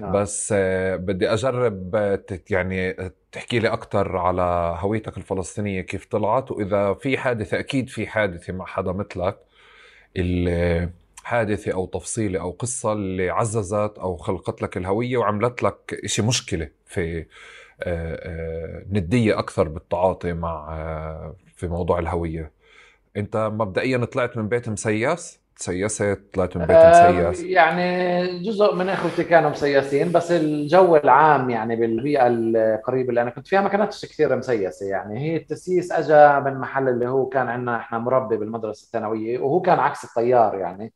نعم. 0.00 0.12
بس 0.12 0.54
آه 0.56 0.96
بدي 0.96 1.32
أجرب 1.32 1.94
يعني 2.50 3.10
تحكي 3.32 3.58
لي 3.58 3.68
أكثر 3.68 4.16
على 4.16 4.76
هويتك 4.78 5.16
الفلسطينية 5.18 5.80
كيف 5.80 6.04
طلعت 6.06 6.50
وإذا 6.50 6.94
في 6.94 7.18
حادثة 7.18 7.58
أكيد 7.58 7.88
في 7.88 8.06
حادثة 8.06 8.52
مع 8.52 8.66
حدا 8.66 8.92
مثلك 8.92 9.38
اللي 10.16 10.90
حادثة 11.30 11.72
أو 11.72 11.86
تفصيلة 11.86 12.40
أو 12.40 12.50
قصة 12.50 12.92
اللي 12.92 13.30
عززت 13.30 13.98
أو 13.98 14.16
خلقت 14.16 14.62
لك 14.62 14.76
الهوية 14.76 15.16
وعملت 15.16 15.62
لك 15.62 16.00
إشي 16.04 16.22
مشكلة 16.22 16.68
في 16.86 17.18
آه، 17.18 17.26
آه، 17.82 18.84
ندية 18.90 19.38
أكثر 19.38 19.68
بالتعاطي 19.68 20.32
مع 20.32 20.68
آه، 20.70 21.36
في 21.56 21.68
موضوع 21.68 21.98
الهوية. 21.98 22.52
أنت 23.16 23.36
مبدئيا 23.36 24.04
طلعت 24.04 24.36
من 24.36 24.48
بيت 24.48 24.68
مسيس 24.68 25.40
تسيست 25.56 26.20
طلعت 26.34 26.56
من 26.56 26.66
بيت 26.66 26.76
مسيس 26.76 27.44
يعني 27.44 28.42
جزء 28.42 28.74
من 28.74 28.88
أخوتي 28.88 29.24
كانوا 29.24 29.50
مسيسين 29.50 30.12
بس 30.12 30.32
الجو 30.32 30.96
العام 30.96 31.50
يعني 31.50 31.76
بالبيئة 31.76 32.26
القريبة 32.26 33.08
اللي 33.08 33.22
أنا 33.22 33.30
كنت 33.30 33.46
فيها 33.46 33.60
ما 33.60 33.68
كانتش 33.68 34.06
كثير 34.06 34.36
مسيسه 34.36 34.86
يعني. 34.86 35.18
هي 35.18 35.36
التسييس 35.36 35.92
اجى 35.92 36.44
من 36.44 36.60
محل 36.60 36.88
اللي 36.88 37.08
هو 37.08 37.26
كان 37.26 37.48
عندنا 37.48 37.76
إحنا 37.76 37.98
مربي 37.98 38.36
بالمدرسة 38.36 38.84
الثانوية 38.84 39.38
وهو 39.38 39.60
كان 39.60 39.78
عكس 39.78 40.04
الطيار 40.04 40.54
يعني. 40.54 40.92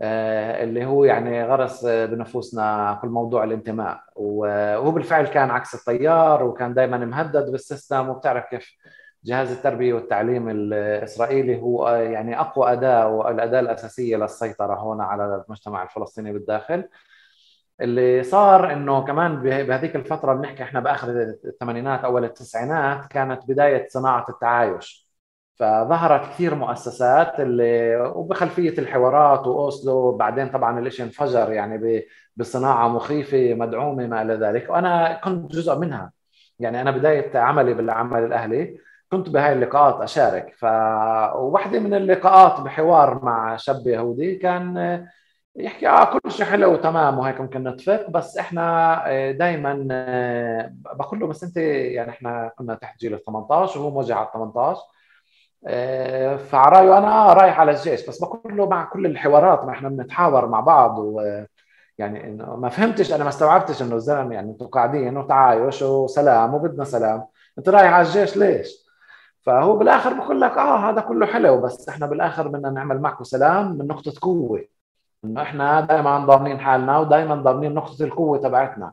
اللي 0.00 0.86
هو 0.86 1.04
يعني 1.04 1.44
غرس 1.44 1.84
بنفوسنا 1.86 2.98
في 3.00 3.06
موضوع 3.06 3.44
الانتماء. 3.44 4.00
وهو 4.16 4.90
بالفعل 4.90 5.26
كان 5.26 5.50
عكس 5.50 5.74
التيار 5.74 6.42
وكان 6.42 6.74
دائما 6.74 6.98
مهدد 6.98 7.50
بالسيستم. 7.50 8.08
وبتعرف 8.08 8.44
كيف 8.44 8.76
جهاز 9.24 9.52
التربية 9.52 9.94
والتعليم 9.94 10.48
الإسرائيلي 10.48 11.62
هو 11.62 11.88
يعني 11.88 12.40
أقوى 12.40 12.72
أداة 12.72 13.08
والأداة 13.08 13.60
الأساسية 13.60 14.16
للسيطرة 14.16 14.74
هون 14.74 15.00
على 15.00 15.44
المجتمع 15.46 15.82
الفلسطيني 15.82 16.32
بالداخل. 16.32 16.88
اللي 17.80 18.22
صار 18.22 18.72
إنه 18.72 19.04
كمان 19.04 19.42
بهذيك 19.42 19.96
الفترة 19.96 20.34
بنحكي 20.34 20.62
إحنا 20.62 20.80
بآخر 20.80 21.08
الثمانينات 21.44 22.04
أول 22.04 22.24
التسعينات 22.24 23.06
كانت 23.06 23.48
بداية 23.48 23.88
صناعة 23.88 24.26
التعايش. 24.28 25.03
فظهرت 25.56 26.30
كثير 26.30 26.54
مؤسسات 26.54 27.40
اللي 27.40 27.96
وبخلفية 28.14 28.78
الحوارات 28.78 29.46
وأوسلو 29.46 30.16
بعدين 30.16 30.48
طبعا 30.48 30.78
الإشي 30.80 31.02
انفجر 31.02 31.52
يعني 31.52 32.04
بصناعة 32.36 32.88
مخيفة 32.88 33.54
مدعومة 33.54 34.06
ما 34.06 34.22
إلى 34.22 34.34
ذلك. 34.34 34.70
وأنا 34.70 35.20
كنت 35.24 35.52
جزء 35.52 35.78
منها. 35.78 36.12
يعني 36.58 36.80
أنا 36.80 36.90
بداية 36.90 37.38
عملي 37.38 37.74
بالعمل 37.74 38.24
الأهلي 38.24 38.78
كنت 39.10 39.28
بهاي 39.30 39.52
اللقاءات 39.52 40.00
أشارك. 40.02 40.54
فواحده 40.58 41.78
من 41.80 41.94
اللقاءات 41.94 42.60
بحوار 42.60 43.24
مع 43.24 43.56
شاب 43.56 43.86
يهودي 43.86 44.36
كان 44.36 45.06
يحكي 45.56 45.88
آه 45.88 46.18
كل 46.18 46.30
شيء 46.32 46.46
حلو 46.46 46.72
وتمام 46.72 47.18
وهيك 47.18 47.40
ممكن 47.40 47.64
نتفق 47.68 48.10
بس 48.10 48.38
إحنا 48.38 49.04
دائما 49.32 49.72
بقول 50.94 51.20
له 51.20 51.26
بس 51.26 51.44
أنت 51.44 51.56
يعني 51.56 52.10
إحنا 52.10 52.52
كنا 52.58 52.74
تحت 52.74 53.00
جيل 53.00 53.14
ال 53.14 53.24
18 53.24 53.80
وهو 53.80 53.90
موجه 53.90 54.14
على 54.14 54.26
ال 54.26 54.32
18 54.32 54.80
آه، 54.80 54.84
فعرايه 56.36 56.98
أنا 56.98 57.32
رايح 57.32 57.60
على 57.60 57.70
الجيش 57.70 58.06
بس 58.08 58.18
بقول 58.20 58.56
له 58.56 58.66
مع 58.68 58.84
كل 58.84 59.06
الحوارات 59.06 59.64
ما 59.64 59.70
إحنا 59.70 59.88
بنتحاور 59.88 60.48
مع 60.48 60.60
بعض 60.60 60.98
و 60.98 61.44
يعني 61.98 62.24
إنه 62.24 62.56
ما 62.56 62.68
فهمتش 62.68 63.12
أنا 63.12 63.22
ما 63.24 63.28
استوعبتش 63.30 63.82
إنه 63.82 63.94
الزلمة 63.94 64.34
يعني 64.34 64.50
أنتم 64.50 64.66
قاعدين 64.66 65.16
وتعايش 65.16 65.82
وسلام 65.82 66.54
وبدنا 66.54 66.84
سلام 66.84 67.24
أنت 67.58 67.68
رايح 67.68 67.92
على 67.92 68.06
الجيش 68.06 68.36
ليش؟ 68.36 68.84
فهو 69.42 69.76
بالآخر 69.76 70.12
بقول 70.12 70.40
لك 70.40 70.50
آه 70.58 70.90
هذا 70.90 71.00
كله 71.00 71.26
حلو 71.26 71.60
بس 71.60 71.88
إحنا 71.88 72.06
بالآخر 72.06 72.48
بدنا 72.48 72.70
نعمل 72.70 73.00
معكم 73.00 73.24
سلام 73.24 73.72
من 73.72 73.86
نقطة 73.86 74.12
قوة 74.20 74.64
إنه 75.24 75.42
إحنا 75.42 75.80
دائما 75.80 76.18
ضامنين 76.18 76.60
حالنا 76.60 76.98
ودائما 76.98 77.34
ضامنين 77.34 77.74
نقطة 77.74 78.04
القوة 78.04 78.38
تبعتنا 78.38 78.92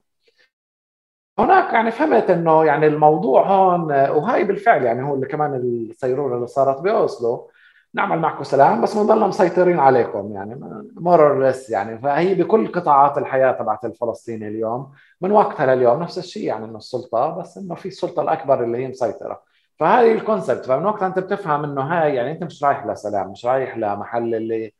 هناك 1.39 1.73
يعني 1.73 1.91
فهمت 1.91 2.29
إنه 2.29 2.65
يعني 2.65 2.87
الموضوع 2.87 3.47
هون 3.47 3.81
وهي 3.91 4.43
بالفعل 4.43 4.83
يعني 4.83 5.03
هو 5.03 5.15
اللي 5.15 5.25
كمان 5.27 5.55
السيرورة 5.55 6.35
اللي 6.35 6.47
صارت 6.47 6.81
بأوسلو. 6.81 7.51
نعمل 7.93 8.19
معكم 8.19 8.43
سلام 8.43 8.81
بس 8.81 8.97
بنضلنا 8.97 9.27
مسيطرين 9.27 9.79
عليكم 9.79 10.31
يعني 10.33 10.55
more 10.95 11.53
يعني. 11.69 11.99
فهي 11.99 12.35
بكل 12.35 12.71
قطاعات 12.71 13.17
الحياة 13.17 13.51
تبعت 13.51 13.85
الفلسطيني 13.85 14.47
اليوم 14.47 14.91
من 15.21 15.31
وقتها 15.31 15.75
لليوم 15.75 16.03
نفس 16.03 16.17
الشيء 16.17 16.43
يعني 16.43 16.65
إنه 16.65 16.77
السلطة 16.77 17.29
بس 17.29 17.57
إنه 17.57 17.75
في 17.75 17.87
السلطة 17.87 18.21
الأكبر 18.21 18.63
اللي 18.63 18.77
هي 18.77 18.87
مسيطرة. 18.87 19.41
فهذه 19.79 20.11
ال 20.11 20.18
concept 20.18 20.65
فمن 20.65 20.85
وقتها 20.85 21.07
أنت 21.07 21.19
بتفهم 21.19 21.63
إنه 21.63 21.81
هاي 21.81 22.15
يعني 22.15 22.31
أنت 22.31 22.43
مش 22.43 22.63
رايح 22.63 22.85
لسلام 22.85 23.31
مش 23.31 23.45
رايح 23.45 23.77
لمحل 23.77 24.35
اللي 24.35 24.73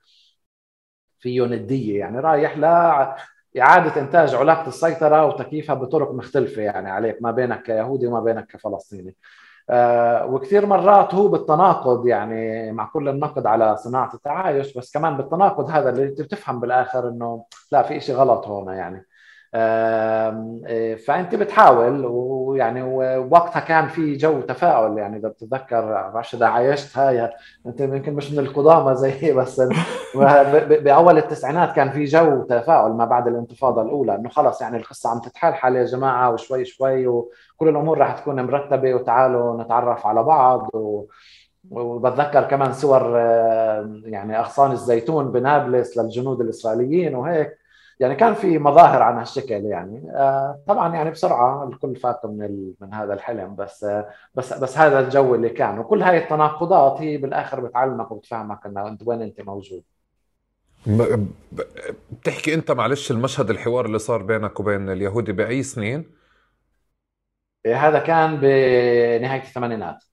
فيه 1.20 1.46
ندية 1.46 2.00
يعني 2.00 2.20
رايح 2.20 2.58
ل 2.58 2.66
إعادة 3.60 4.02
إنتاج 4.02 4.36
علاقة 4.36 4.68
السيطرة 4.68 5.26
وتكييفها 5.26 5.76
بطرق 5.76 6.12
مختلفة 6.12 6.62
يعني 6.62 6.90
عليك 6.92 7.18
ما 7.22 7.32
بينك 7.32 7.64
كيهودي 7.64 8.08
وما 8.08 8.20
بينك 8.20 8.48
كفلسطيني. 8.48 9.16
آه 9.70 10.26
وكثير 10.26 10.66
مرات 10.66 11.16
هو 11.16 11.28
بالتناقض 11.28 12.08
يعني 12.08 12.72
مع 12.72 12.86
كل 12.86 13.10
النقد 13.10 13.46
على 13.46 13.78
صناعة 13.78 14.14
التعايش 14.14 14.78
بس 14.78 14.92
كمان 14.94 15.18
بالتناقض 15.18 15.70
هذا 15.70 15.90
اللي 15.90 16.06
بتفهم 16.08 16.60
بالآخر 16.60 17.10
إنه 17.10 17.46
لا 17.72 17.84
في 17.84 17.98
إشي 17.98 18.14
غلط 18.14 18.48
هون 18.48 18.74
يعني. 18.74 19.06
فأنت 21.06 21.36
بتحاول 21.36 22.06
ويعني 22.06 22.84
وقتها 23.18 23.60
كان 23.60 23.88
في 23.88 24.16
جو 24.16 24.42
تفاؤل 24.42 24.98
يعني 24.98 25.18
إذا 25.18 25.28
بتتذكر 25.30 25.82
بعرفش 25.82 26.36
اذا 26.36 26.46
عايشت 26.46 26.98
هاي 26.98 27.30
أنت 27.66 27.82
يمكن 27.82 28.14
مش 28.14 28.32
من 28.32 28.40
القدامى 28.40 28.96
زي 28.96 29.34
بس 29.38 29.62
بأول 30.70 31.18
التسعينات 31.18 31.76
كان 31.76 31.92
في 31.92 32.06
جو 32.06 32.42
تفاؤل 32.44 32.92
ما 32.92 33.06
بعد 33.06 33.28
الانتفاضة 33.28 33.82
الأولى 33.82 34.16
إنه 34.16 34.30
خلص 34.30 34.62
يعني 34.62 34.78
القصة 34.78 35.10
عم 35.10 35.20
تتحلحل 35.20 35.76
يا 35.76 35.86
جماعة 35.86 36.32
وشوي 36.34 36.66
شوي 36.66 37.08
وكل 37.08 37.70
الأمور 37.70 37.98
راح 37.98 38.20
تكون 38.20 38.42
مرتبة 38.42 38.94
وتعالوا 38.94 39.64
نتعرف 39.64 40.08
على 40.08 40.24
بعض 40.24 40.70
و... 40.76 41.06
وبتذكر 41.72 42.44
كمان 42.44 42.74
صور 42.74 43.18
يعني 44.06 44.40
أغصان 44.40 44.72
الزيتون 44.72 45.32
بنابلس 45.32 45.98
للجنود 45.98 46.42
الإسرائيليين 46.42 47.16
وهيك. 47.16 47.61
يعني 48.02 48.16
كان 48.16 48.34
في 48.34 48.60
مظاهر 48.60 49.02
عن 49.02 49.18
هالشكل 49.18 49.66
يعني. 49.66 50.12
آه، 50.16 50.60
طبعا 50.68 50.96
يعني 50.96 51.12
بسرعة 51.12 51.68
الكل 51.68 51.96
فات 51.96 52.26
من 52.26 52.74
من 52.82 52.94
هذا 52.94 53.14
الحلم 53.14 53.56
بس 53.56 53.84
آه، 53.84 54.10
بس 54.36 54.54
بس 54.54 54.78
هذا 54.78 55.00
الجو 55.00 55.36
اللي 55.36 55.50
كان. 55.50 55.80
وكل 55.80 56.04
هاي 56.04 56.18
التناقضات 56.18 57.02
هي 57.02 57.18
بالآخر 57.18 57.60
بتعلمك 57.60 58.12
وبتفهمك 58.12 58.66
إنه 58.66 58.88
أنت 58.88 59.02
وين 59.06 59.22
أنت 59.22 59.42
موجود. 59.42 59.84
بتحكي 62.12 62.54
أنت 62.54 62.72
معلش 62.72 63.12
المشهد 63.12 63.50
الحوار 63.50 63.86
اللي 63.86 64.00
صار 64.00 64.24
بينك 64.24 64.60
وبين 64.60 64.90
اليهودي 64.90 65.32
بأي 65.32 65.64
سنين؟ 65.64 66.12
إيه، 67.66 67.88
هذا 67.88 68.00
كان 68.00 68.38
بنهاية 68.38 69.42
الثمانينات. 69.42 70.04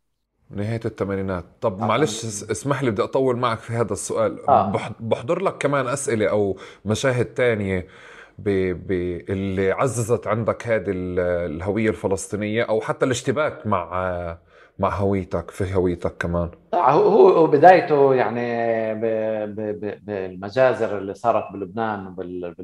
نهاية 0.50 0.81
الثمانينات 0.85 1.45
طب 1.61 1.83
آه. 1.83 1.87
معلش 1.87 2.25
اسمح 2.25 2.83
لي 2.83 2.90
بدي 2.90 3.02
أطول 3.02 3.37
معك 3.37 3.59
في 3.59 3.73
هذا 3.73 3.93
السؤال 3.93 4.49
آه. 4.49 4.93
بحضر 5.00 5.43
لك 5.43 5.59
كمان 5.59 5.87
أسئلة 5.87 6.31
أو 6.31 6.57
مشاهد 6.85 7.25
تانية 7.25 7.87
ب... 8.38 8.49
ب... 8.73 8.90
اللي 9.31 9.73
عززت 9.73 10.26
عندك 10.26 10.67
هذه 10.67 10.85
الهوية 10.88 11.88
الفلسطينية 11.88 12.62
أو 12.62 12.81
حتى 12.81 13.07
الاشتباك 13.07 13.67
مع 13.67 14.38
مع 14.78 14.97
هويتك 14.97 15.50
في 15.50 15.75
هويتك 15.75 16.17
كمان 16.17 16.50
هو 16.75 17.47
بدايته 17.47 18.14
يعني 18.14 18.40
ب... 18.95 19.05
ب... 19.61 19.99
بالمجازر 20.05 20.99
اللي 20.99 21.14
صارت 21.14 21.52
بلبنان 21.52 22.14
بال... 22.14 22.55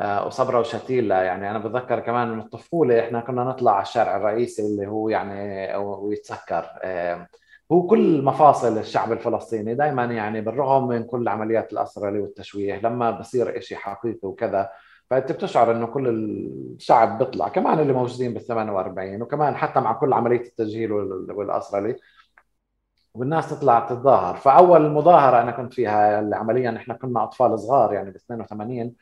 آه، 0.00 0.26
وصبرا 0.26 0.58
وشتيلة. 0.58 1.14
يعني 1.14 1.50
أنا 1.50 1.58
بتذكر 1.58 2.00
كمان 2.00 2.28
من 2.28 2.40
الطفولة 2.40 3.00
إحنا 3.00 3.20
كنا 3.20 3.44
نطلع 3.44 3.72
على 3.72 3.82
الشارع 3.82 4.16
الرئيسي 4.16 4.62
اللي 4.66 4.86
هو 4.86 5.08
يعني 5.08 5.76
ويتسكر. 5.76 6.66
هو 7.72 7.86
كل 7.86 8.22
مفاصل 8.24 8.78
الشعب 8.78 9.12
الفلسطيني 9.12 9.74
دائما 9.74 10.04
يعني 10.04 10.40
بالرغم 10.40 10.88
من 10.88 11.04
كل 11.04 11.28
عمليات 11.28 11.72
الاسرى 11.72 12.20
والتشويه 12.20 12.80
لما 12.80 13.10
بصير 13.10 13.60
شيء 13.60 13.78
حقيقي 13.78 14.28
وكذا 14.28 14.70
فأنت 15.10 15.32
بتشعر 15.32 15.72
إنه 15.72 15.86
كل 15.86 16.08
الشعب 16.08 17.18
بيطلع 17.18 17.48
كمان 17.48 17.78
اللي 17.80 17.92
موجودين 17.92 18.34
بال 18.34 18.42
48 18.46 19.22
وكمان 19.22 19.56
حتى 19.56 19.80
مع 19.80 19.92
كل 19.92 20.12
عملية 20.12 20.40
التسجيل 20.40 20.92
والاسرى 20.92 21.96
والناس 23.14 23.50
تطلع 23.50 23.80
تتظاهر. 23.80 24.36
فأول 24.36 24.90
مظاهرة 24.90 25.42
أنا 25.42 25.50
كنت 25.50 25.74
فيها 25.74 26.20
اللي 26.20 26.36
عمليا 26.36 26.76
إحنا 26.76 26.94
كنا 26.94 27.24
أطفال 27.24 27.58
صغار 27.58 27.92
يعني 27.92 28.10
ب 28.10 28.16
82 28.16 28.94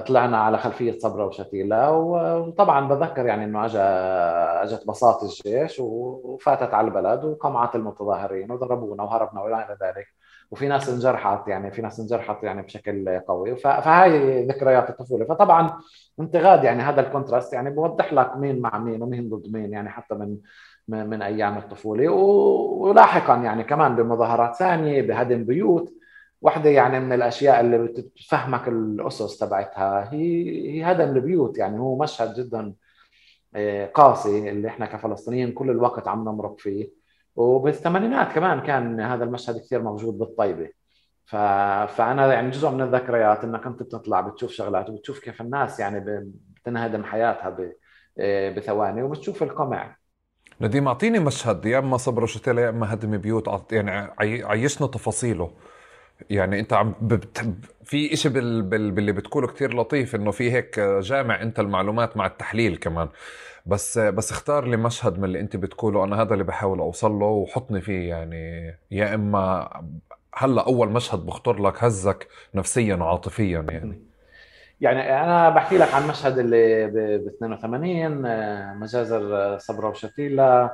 طلعنا 0.00 0.38
على 0.38 0.58
خلفية 0.58 0.98
صبرا 0.98 1.24
وشتيلة 1.24 1.92
وطبعا 1.92 2.88
بذكر 2.88 3.26
يعني 3.26 3.44
إنه 3.44 3.64
اجى 3.64 3.78
أجت 3.78 4.86
بساط 4.88 5.22
الجيش 5.22 5.80
وفاتت 5.80 6.74
على 6.74 6.88
البلد 6.88 7.24
وقمعت 7.24 7.74
المتظاهرين 7.76 8.52
وضربونا 8.52 9.02
وهربنا 9.02 9.42
وإلى 9.42 9.56
إلى 9.56 9.76
ذلك. 9.82 10.06
وفي 10.50 10.68
ناس 10.68 10.88
انجرحت 10.88 11.48
يعني 11.48 11.70
في 11.70 11.82
ناس 11.82 12.00
انجرحت 12.00 12.42
يعني 12.42 12.62
بشكل 12.62 13.20
قوي. 13.28 13.56
فهاي 13.56 14.46
ذكريات 14.46 14.90
الطفولة. 14.90 15.24
فطبعا 15.24 15.80
انتقاد 16.20 16.64
يعني 16.64 16.82
هذا 16.82 17.00
الكونتراست 17.00 17.52
يعني 17.52 17.70
بوضح 17.70 18.12
لك 18.12 18.36
مين 18.36 18.60
مع 18.60 18.78
مين 18.78 19.02
ومين 19.02 19.28
ضد 19.28 19.52
مين 19.52 19.72
يعني 19.72 19.88
حتى 19.88 20.14
من 20.14 20.36
من 20.88 21.22
أيام 21.22 21.58
الطفولة. 21.58 22.08
ولاحقا 22.08 23.36
يعني 23.36 23.64
كمان 23.64 23.96
بمظاهرات 23.96 24.54
ثانية 24.54 25.02
بهدم 25.02 25.44
بيوت. 25.44 25.92
واحدة 26.40 26.70
يعني 26.70 27.00
من 27.00 27.12
الأشياء 27.12 27.60
اللي 27.60 27.78
بتفهمك 27.78 28.68
الأسس 28.68 29.38
تبعتها. 29.38 30.12
هي 30.12 30.70
هي 30.70 30.92
هدم 30.92 31.16
البيوت 31.16 31.58
يعني 31.58 31.78
هو 31.78 31.98
مشهد 31.98 32.34
جدا 32.34 32.74
آه، 33.54 33.86
قاسي 33.86 34.50
اللي 34.50 34.68
إحنا 34.68 34.86
كفلسطينيين 34.86 35.52
كل 35.52 35.70
الوقت 35.70 36.08
عم 36.08 36.20
نمرق 36.20 36.60
فيه. 36.60 36.90
وبالثمانينات 37.36 38.32
كمان 38.32 38.60
كان 38.60 39.00
هذا 39.00 39.24
المشهد 39.24 39.58
كثير 39.58 39.82
موجود 39.82 40.18
بالطيبة. 40.18 40.68
ف... 41.24 41.36
فأنا 41.96 42.32
يعني 42.32 42.50
جزء 42.50 42.70
من 42.70 42.82
الذكريات 42.82 43.44
إنك 43.44 43.66
أنت 43.66 43.82
بتطلع 43.82 44.20
بتشوف 44.20 44.50
شغلات 44.50 44.90
وبتشوف 44.90 45.18
كيف 45.18 45.40
الناس 45.40 45.80
يعني 45.80 46.24
بتنهدم 46.56 47.04
حياتها 47.04 47.50
ب... 47.50 47.72
آه، 48.18 48.50
بثواني 48.50 49.02
وبتشوف 49.02 49.42
القمع. 49.42 49.96
نديم 50.60 50.88
أعطيني 50.88 51.18
مشهد 51.18 51.66
يا 51.66 51.78
إما 51.78 51.96
صبر 51.96 52.22
وشتيله 52.22 52.62
يا 52.62 52.68
إما 52.68 52.94
هدم 52.94 53.16
بيوت 53.16 53.72
يعني 53.72 53.90
عيشنا 54.44 54.86
تفاصيله. 54.86 55.50
يعني 56.30 56.60
انت 56.60 56.72
عم 56.72 56.94
بت... 57.00 57.46
في 57.84 58.12
إشي 58.12 58.28
بال... 58.28 58.62
بال... 58.62 58.90
باللي 58.90 59.12
بتقوله 59.12 59.46
كتير 59.46 59.74
لطيف 59.74 60.14
إنه 60.14 60.30
في 60.30 60.52
هيك 60.52 60.80
جامع 60.80 61.42
انت 61.42 61.60
المعلومات 61.60 62.16
مع 62.16 62.26
التحليل 62.26 62.76
كمان. 62.76 63.08
بس 63.66 63.98
بس 63.98 64.32
اختار 64.32 64.66
لي 64.66 64.76
مشهد 64.76 65.18
من 65.18 65.24
اللي 65.24 65.40
انت 65.40 65.56
بتقوله 65.56 66.04
أنا 66.04 66.22
هذا 66.22 66.32
اللي 66.32 66.44
بحاول 66.44 66.78
أوصل 66.78 67.12
له 67.12 67.26
وحطني 67.26 67.80
فيه 67.80 68.08
يعني. 68.08 68.74
يا 68.90 69.14
إما 69.14 69.70
هلأ 70.34 70.66
أول 70.66 70.88
مشهد 70.90 71.26
بخطر 71.26 71.62
لك 71.62 71.84
هزك 71.84 72.28
نفسيا 72.54 72.94
وعاطفيا 72.94 73.66
يعني. 73.70 74.02
يعني 74.80 75.24
أنا 75.24 75.50
بحكي 75.50 75.78
لك 75.78 75.94
عن 75.94 76.08
مشهد 76.08 76.38
اللي 76.38 76.86
ب 76.86 77.26
82 77.26 78.26
آه، 78.26 78.74
مجازر 78.74 79.58
صبرا 79.58 79.88
وشتيلة 79.88 80.70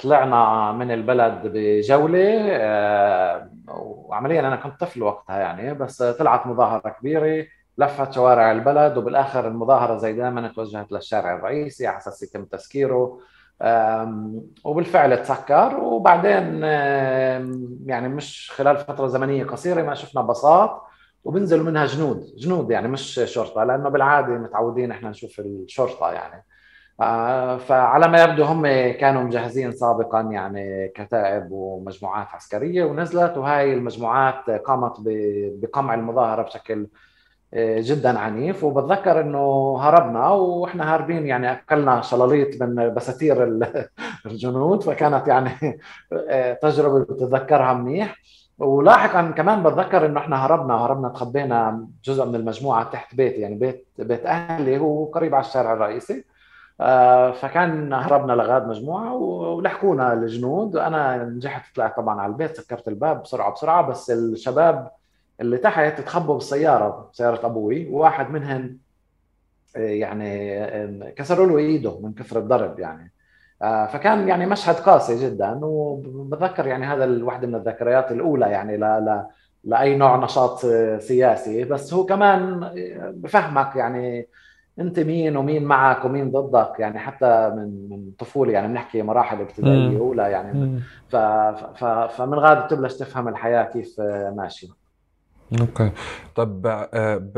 طلعنا 0.00 0.72
من 0.72 0.90
البلد 0.90 1.40
بجولة 1.44 2.48
آه، 2.50 3.50
وعمليا 3.68 4.40
أنا 4.40 4.56
كنت 4.56 4.80
طفل 4.80 5.02
وقتها 5.02 5.38
يعني 5.38 5.74
بس 5.74 6.02
طلعت 6.02 6.46
مظاهرة 6.46 6.88
كبيرة 6.88 7.46
لفت 7.78 8.12
شوارع 8.12 8.52
البلد 8.52 8.96
وبالآخر 8.96 9.48
المظاهرة 9.48 9.96
زي 9.96 10.12
دائما 10.12 10.48
توجهت 10.48 10.92
للشارع 10.92 11.34
الرئيسي 11.36 11.86
على 11.86 11.98
أساس 11.98 12.22
يتم 12.22 12.44
تسكيره 12.44 13.20
وبالفعل 14.64 15.22
تسكر 15.22 15.80
وبعدين 15.80 16.62
يعني 17.86 18.08
مش 18.08 18.52
خلال 18.56 18.76
فترة 18.76 19.06
زمنية 19.06 19.44
قصيرة 19.44 19.82
ما 19.82 19.94
شفنا 19.94 20.22
بساط 20.22 20.82
وبنزلوا 21.24 21.64
منها 21.64 21.86
جنود 21.86 22.26
جنود 22.36 22.70
يعني 22.70 22.88
مش 22.88 23.20
شرطة 23.24 23.64
لأنه 23.64 23.88
بالعادة 23.88 24.28
متعودين 24.28 24.90
إحنا 24.90 25.10
نشوف 25.10 25.40
الشرطة 25.40 26.12
يعني. 26.12 26.44
فعلى 27.58 28.08
ما 28.08 28.22
يبدو 28.22 28.44
هم 28.44 28.66
كانوا 28.92 29.22
مجهزين 29.22 29.72
سابقا 29.72 30.20
يعني 30.20 30.88
كتائب 30.88 31.48
ومجموعات 31.50 32.28
عسكرية 32.34 32.84
ونزلت 32.84 33.36
وهاي 33.36 33.74
المجموعات 33.74 34.50
قامت 34.50 34.92
بقمع 35.62 35.94
المظاهرة 35.94 36.42
بشكل 36.42 36.86
آه، 37.54 37.80
جدا 37.80 38.18
عنيف. 38.18 38.64
وبتذكر 38.64 39.20
إنه 39.20 39.76
هربنا 39.80 40.28
وإحنا 40.28 40.94
هاربين 40.94 41.26
يعني 41.26 41.52
أكلنا 41.52 42.00
شلاليط 42.00 42.62
من 42.62 42.94
بساتير 42.94 43.44
الجنود 44.26 44.82
فكانت 44.82 45.28
يعني 45.28 45.80
آه، 46.30 46.52
تجربة 46.52 46.98
بتذكرها 47.14 47.72
منيح. 47.74 48.16
ولاحقا 48.58 49.30
كمان 49.30 49.62
بتذكر 49.62 50.06
إنه 50.06 50.20
إحنا 50.20 50.46
هربنا 50.46 50.74
هربنا 50.74 51.08
تخبينا 51.08 51.86
جزء 52.04 52.24
من 52.24 52.34
المجموعة 52.34 52.90
تحت 52.90 53.14
بيتي 53.14 53.40
يعني 53.40 53.54
بيت 53.54 53.86
بيت 53.98 54.26
أهلي 54.26 54.78
هو 54.78 55.04
قريب 55.04 55.34
على 55.34 55.44
الشارع 55.44 55.72
الرئيسي. 55.72 56.14
آه، 56.18 56.35
فكان 57.32 57.92
هربنا 57.92 58.32
لغاد 58.32 58.68
مجموعة 58.68 59.14
ولحقونا 59.14 60.12
الجنود. 60.12 60.76
أنا 60.76 61.24
نجحت 61.24 61.76
طلعت 61.76 61.96
طبعا 61.96 62.20
على 62.20 62.32
البيت 62.32 62.56
سكرت 62.56 62.88
الباب 62.88 63.22
بسرعة 63.22 63.52
بسرعة 63.52 63.82
بس 63.82 64.10
الشباب 64.10 64.90
اللي 65.40 65.56
تحت 65.58 66.00
تخبوا 66.00 66.34
بالسيارة 66.34 67.08
سيارة 67.12 67.46
أبوي. 67.46 67.88
وواحد 67.88 68.30
منهم 68.30 68.78
آه، 69.76 69.78
يعني 69.78 71.12
كسروا 71.16 71.46
له 71.46 71.58
إيده 71.58 72.00
من 72.00 72.12
كثر 72.14 72.38
الضرب 72.38 72.78
يعني. 72.78 73.12
آه، 73.62 73.86
فكان 73.86 74.28
يعني 74.28 74.46
مشهد 74.46 74.74
قاسي 74.74 75.26
جدا. 75.26 75.60
وبتذكر 75.62 76.66
يعني 76.66 76.86
هذا 76.86 77.24
واحدة 77.24 77.46
من 77.46 77.54
الذكريات 77.54 78.12
الأولى 78.12 78.46
يعني 78.46 78.76
لا 78.76 79.00
لا 79.00 79.28
لأي 79.64 79.96
نوع 79.96 80.16
نشاط 80.16 80.58
سياسي. 80.98 81.64
بس 81.64 81.94
هو 81.94 82.06
كمان 82.06 82.70
بفهمك 83.14 83.76
يعني 83.76 84.28
انت 84.80 85.00
مين 85.00 85.36
ومين 85.36 85.64
معك 85.64 86.04
ومين 86.04 86.30
ضدك؟ 86.30 86.72
يعني 86.78 86.98
حتى 86.98 87.50
من 87.56 87.88
من 87.90 88.10
طفولة 88.18 88.52
يعني 88.52 88.68
بنحكي 88.68 89.02
مراحل 89.02 89.40
ابتدائية 89.40 89.98
أولى 89.98 90.22
يعني 90.22 90.82
ف 91.08 91.16
ف 91.76 91.84
فمن 91.84 92.38
غاد 92.38 92.64
بتبلش 92.64 92.94
تفهم 92.94 93.28
الحياة 93.28 93.64
كيف 93.64 94.00
ماشية. 94.36 94.68
أوكي. 95.60 95.90
طب 96.34 96.66
آه، 96.66 97.30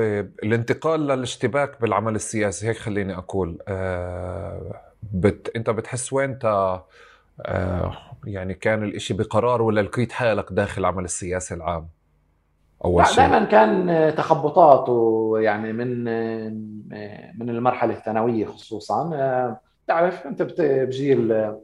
الانتقال 0.43 1.07
للاشتباك 1.07 1.81
بالعمل 1.81 2.15
السياسي 2.15 2.69
هيك 2.69 2.77
خليني 2.77 3.15
أقول 3.19 3.59
آه، 3.69 4.81
بت... 5.13 5.53
أنت 5.57 5.71
بتحس 5.71 6.13
وين 6.13 6.31
انت 6.31 6.81
آه، 7.47 7.97
يعني 8.25 8.55
كان 8.55 8.83
الإشي 8.83 9.15
بقرار 9.15 9.63
ولا 9.63 9.81
لقيت 9.81 10.13
حالك 10.13 10.53
داخل 10.53 10.81
العمل 10.81 11.05
السياسي 11.05 11.55
العام؟ 11.55 11.89
أول 12.85 13.07
شيء. 13.07 13.17
دائما 13.17 13.45
كان 13.45 14.15
تخبطات 14.15 14.89
ويعني 14.89 15.73
من 15.73 16.05
من 17.39 17.51
المرحلة 17.51 17.95
الثانوية 17.95 18.47
خصوصا. 18.47 19.57
تعرف 19.87 20.27
أنت 20.27 20.43
بجيل 20.61 21.55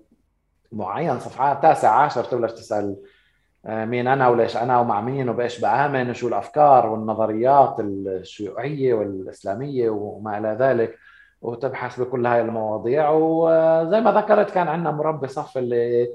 معين 0.73 1.19
صفحات 1.19 1.63
تاسع 1.63 1.91
عاشر 1.91 2.25
تبلش 2.25 2.53
تسأل 2.53 2.97
مين 3.65 4.07
أنا 4.07 4.29
وليش 4.29 4.57
أنا 4.57 4.81
ومع 4.81 5.01
مين 5.01 5.29
وبإيش 5.29 5.61
بآمن 5.61 6.11
وشو 6.11 6.29
الأفكار 6.29 6.87
والنظريات 6.87 7.77
الشيوعية 7.81 8.95
والإسلامية 8.95 9.91
وما 9.91 10.39
إلى 10.39 10.57
ذلك. 10.61 10.99
وتبحث 11.43 12.01
بكل 12.01 12.27
هاي 12.27 12.41
المواضيع. 12.41 13.11
وزي 13.11 14.01
ما 14.01 14.13
ذكرت 14.13 14.51
كان 14.51 14.69
عندنا 14.69 14.91
مربي 14.91 15.29
صف 15.29 15.59
اللي 15.59 16.09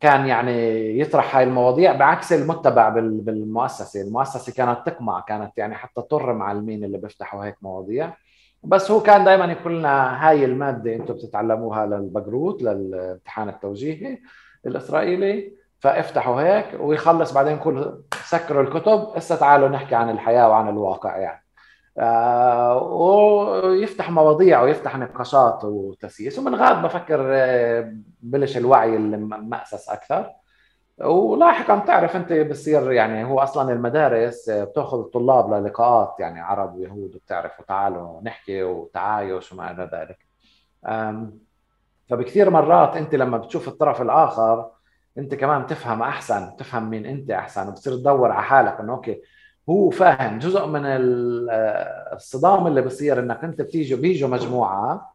كان 0.00 0.26
يعني 0.26 0.98
يطرح 1.00 1.36
هاي 1.36 1.44
المواضيع 1.44 1.92
بعكس 1.92 2.32
المتبع 2.32 2.88
بالمؤسسة، 2.88 4.02
المؤسسة 4.02 4.52
كانت 4.52 4.86
تقمع 4.86 5.20
كانت 5.20 5.58
يعني 5.58 5.74
حتى 5.74 6.02
تضر 6.02 6.32
معلمين 6.32 6.84
اللي 6.84 6.98
بيفتحوا 6.98 7.44
هيك 7.44 7.56
مواضيع. 7.62 8.14
بس 8.62 8.90
هو 8.90 9.00
كان 9.00 9.24
دائما 9.24 9.44
يقول 9.44 9.78
لنا 9.78 10.28
هاي 10.28 10.44
المادة 10.44 10.94
أنتم 10.94 11.14
بتتعلموها 11.14 11.86
للبقروت 11.86 12.62
للامتحان 12.62 13.48
التوجيهي 13.48 14.18
الإسرائيلي 14.66 15.52
فافتحوا 15.80 16.42
هيك 16.42 16.66
ويخلص 16.80 17.32
بعدين 17.32 17.58
كل 17.58 18.02
سكروا 18.24 18.62
الكتب 18.62 19.08
هسه 19.16 19.36
تعالوا 19.36 19.68
نحكي 19.68 19.94
عن 19.94 20.10
الحياة 20.10 20.48
وعن 20.48 20.68
الواقع 20.68 21.16
يعني. 21.16 21.44
آه، 21.98 22.82
ويفتح 22.82 24.10
مواضيع 24.10 24.62
ويفتح 24.62 24.96
نقاشات 24.98 25.64
وتسييس. 25.64 26.38
ومن 26.38 26.54
غاد 26.54 26.82
بفكر 26.82 27.20
آه، 27.32 27.94
بلش 28.24 28.56
الوعي 28.56 28.96
المأسس 28.96 29.88
أكثر. 29.88 30.30
ولاحقا 31.00 31.74
بتعرف 31.78 32.16
أنت 32.16 32.32
بصير 32.32 32.92
يعني 32.92 33.24
هو 33.24 33.40
أصلا 33.40 33.72
المدارس 33.72 34.50
بتأخذ 34.50 34.98
الطلاب 34.98 35.54
للقاءات 35.54 36.14
يعني 36.18 36.40
عرب 36.40 36.74
ويهود 36.76 37.10
بتعرف 37.10 37.52
تعالوا 37.68 38.20
نحكي 38.22 38.62
وتعايش 38.62 39.52
وما 39.52 39.70
إلى 39.70 39.90
ذلك. 39.92 40.26
فبكثير 42.08 42.50
مرات 42.50 42.96
أنت 42.96 43.14
لما 43.14 43.38
بتشوف 43.38 43.68
الطرف 43.68 44.02
الآخر 44.02 44.70
أنت 45.18 45.34
كمان 45.34 45.66
تفهم 45.66 46.02
أحسن 46.02 46.56
تفهم 46.56 46.90
مين 46.90 47.06
أنت 47.06 47.30
أحسن 47.30 47.68
وبتصير 47.68 47.96
تدور 47.96 48.30
على 48.32 48.42
حالك 48.42 48.80
إنه 48.80 48.92
أوكي 48.92 49.22
هو 49.70 49.90
فاهم 49.90 50.38
جزء 50.38 50.66
من 50.66 50.82
الصدام 50.84 52.66
اللي 52.66 52.82
بصير 52.82 53.20
إنك 53.20 53.44
أنت 53.44 53.62
بتيجي 53.62 53.96
بيجوا 53.96 54.28
مجموعة 54.28 55.13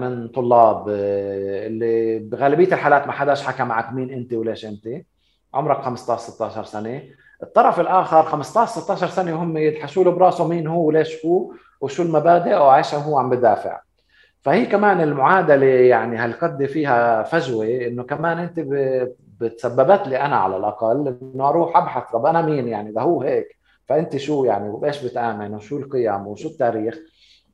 من 0.00 0.28
طلاب 0.28 0.88
اللي 0.88 2.18
بغالبية 2.18 2.66
الحالات 2.66 3.06
ما 3.06 3.12
حداش 3.12 3.42
حكى 3.42 3.62
معك 3.64 3.92
مين 3.92 4.10
أنت 4.10 4.32
وليش 4.32 4.64
أنت. 4.64 4.88
عمرك 5.54 5.82
15 5.82 6.22
16 6.22 6.64
سنة. 6.64 7.02
الطرف 7.42 7.80
الآخر 7.80 8.22
15 8.22 8.80
16 8.80 9.06
سنة 9.08 9.42
هم 9.42 9.56
يدحشوا 9.56 10.04
له 10.04 10.10
براسه 10.10 10.48
مين 10.48 10.66
هو 10.66 10.84
وليش 10.86 11.26
هو 11.26 11.52
وشو 11.80 12.02
المبادئ 12.02 12.54
وعايشه 12.54 12.98
هو 12.98 13.18
عم 13.18 13.30
بدافع. 13.30 13.80
فهي 14.40 14.66
كمان 14.66 15.00
المعادلة 15.00 15.66
يعني 15.66 16.16
هالقد 16.16 16.64
فيها 16.66 17.22
فجوة 17.22 17.66
إنه 17.66 18.02
كمان 18.02 18.38
أنت 18.38 18.60
بتسببت 19.40 20.08
لي 20.08 20.20
أنا 20.20 20.36
على 20.36 20.56
الأقل 20.56 21.18
إنه 21.34 21.48
أروح 21.48 21.76
أبحث 21.76 22.12
طب 22.12 22.26
أنا 22.26 22.42
مين 22.42 22.68
يعني؟ 22.68 22.92
ده 22.92 23.00
هو 23.00 23.22
هيك 23.22 23.58
فأنت 23.88 24.16
شو 24.16 24.44
يعني؟ 24.44 24.68
وايش 24.68 25.04
بتآمن؟ 25.04 25.54
وشو 25.54 25.76
القيم؟ 25.78 26.26
وشو 26.26 26.48
التاريخ؟ 26.48 26.98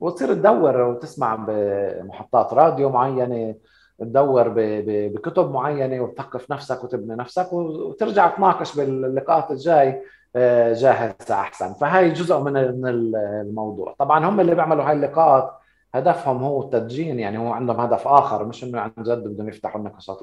وتصير 0.00 0.34
تدور 0.34 0.80
وتسمع 0.80 1.34
بمحطات 1.48 2.52
راديو 2.54 2.90
معينة 2.90 3.54
تدور 3.98 4.52
بكتب 4.86 5.50
معينة 5.50 6.00
وتثقف 6.00 6.50
نفسك 6.50 6.84
وتبني 6.84 7.14
نفسك 7.16 7.52
وترجع 7.52 8.28
تناقش 8.36 8.76
باللقاءات 8.76 9.50
الجاي 9.50 10.02
آه، 10.36 10.72
جاهز 10.72 11.30
أحسن. 11.30 11.72
فهي 11.74 12.10
جزء 12.10 12.38
من 12.38 12.56
الموضوع. 12.86 13.94
طبعا 13.98 14.28
هم 14.28 14.40
اللي 14.40 14.54
بيعملوا 14.54 14.84
هاي 14.84 14.92
اللقاءات 14.92 15.52
هدفهم 15.94 16.42
هو 16.42 16.62
التدجين 16.62 17.18
يعني 17.18 17.38
هو 17.38 17.52
عندهم 17.52 17.80
هدف 17.80 18.08
آخر 18.08 18.44
مش 18.44 18.64
إنه 18.64 18.80
عن 18.80 18.92
جد 18.98 19.28
بدهم 19.28 19.48
يفتحوا 19.48 19.80
النقاشات 19.80 20.18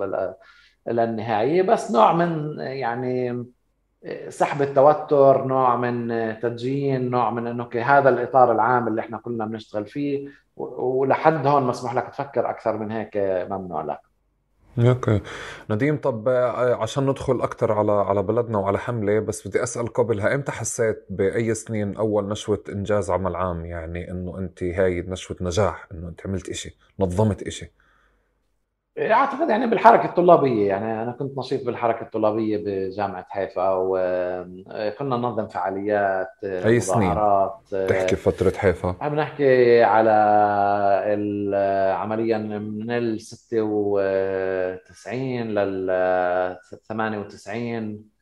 للنهايه 0.87 1.61
بس 1.61 1.91
نوع 1.91 2.13
من 2.13 2.59
يعني 2.59 3.45
سحب 4.29 4.61
التوتر 4.61 5.45
نوع 5.45 5.75
من 5.75 6.09
تدجين 6.39 7.09
نوع 7.09 7.31
من 7.31 7.47
إنه 7.47 7.69
هذا 7.83 8.09
الإطار 8.09 8.51
العام 8.51 8.87
اللي 8.87 9.01
إحنا 9.01 9.17
كلنا 9.17 9.45
بنشتغل 9.45 9.85
فيه 9.85 10.27
ولحد 10.57 11.47
هون 11.47 11.63
مسموح 11.63 11.93
لك 11.95 12.07
تفكر 12.07 12.49
أكثر 12.49 12.77
من 12.77 12.91
هيك 12.91 13.17
ممنوع 13.49 13.81
لك 13.83 13.99
أوكي. 14.79 15.21
نديم 15.69 15.97
طب 15.97 16.27
آه، 16.27 16.75
عشان 16.75 17.05
ندخل 17.05 17.41
أكثر 17.41 17.71
على 17.71 17.91
على 17.91 18.23
بلدنا 18.23 18.57
وعلى 18.57 18.77
حملة 18.77 19.19
بس 19.19 19.47
بدي 19.47 19.63
أسأل 19.63 19.87
قبلها 19.87 20.35
إمتى 20.35 20.51
حسيت 20.51 21.05
بأي 21.09 21.53
سنين 21.53 21.95
أول 21.95 22.27
نشوة 22.27 22.63
إنجاز 22.69 23.11
عمل 23.11 23.35
عام؟ 23.35 23.65
يعني 23.65 24.11
إنه 24.11 24.37
انت 24.37 24.63
هاي 24.63 25.01
نشوة 25.01 25.37
نجاح 25.41 25.87
إنه 25.91 26.07
انت 26.07 26.27
عملت 26.27 26.49
إشي 26.49 26.77
نظمت 26.99 27.43
إشي. 27.43 27.71
أعتقد 28.97 29.49
يعني 29.49 29.67
بالحركة 29.67 30.05
الطلابية 30.05 30.67
يعني 30.67 31.03
أنا 31.03 31.11
كنت 31.11 31.37
نشيط 31.37 31.65
بالحركة 31.65 32.03
الطلابية 32.03 32.57
بجامعة 32.65 33.25
حيفا 33.29 33.69
وكنا 33.73 35.17
ننظم 35.17 35.47
فعاليات 35.47 36.27
أي 36.43 36.79
سنين؟ 36.79 37.15
تحكي 37.87 38.15
فترة 38.15 38.53
حيفا؟ 38.57 38.95
عم 39.01 39.15
نحكي 39.15 39.83
على 39.83 40.11
عمليا 41.97 42.37
من 42.37 42.91
ال 42.91 43.21
96 43.21 45.41
لل 45.41 46.57
98 46.89 48.15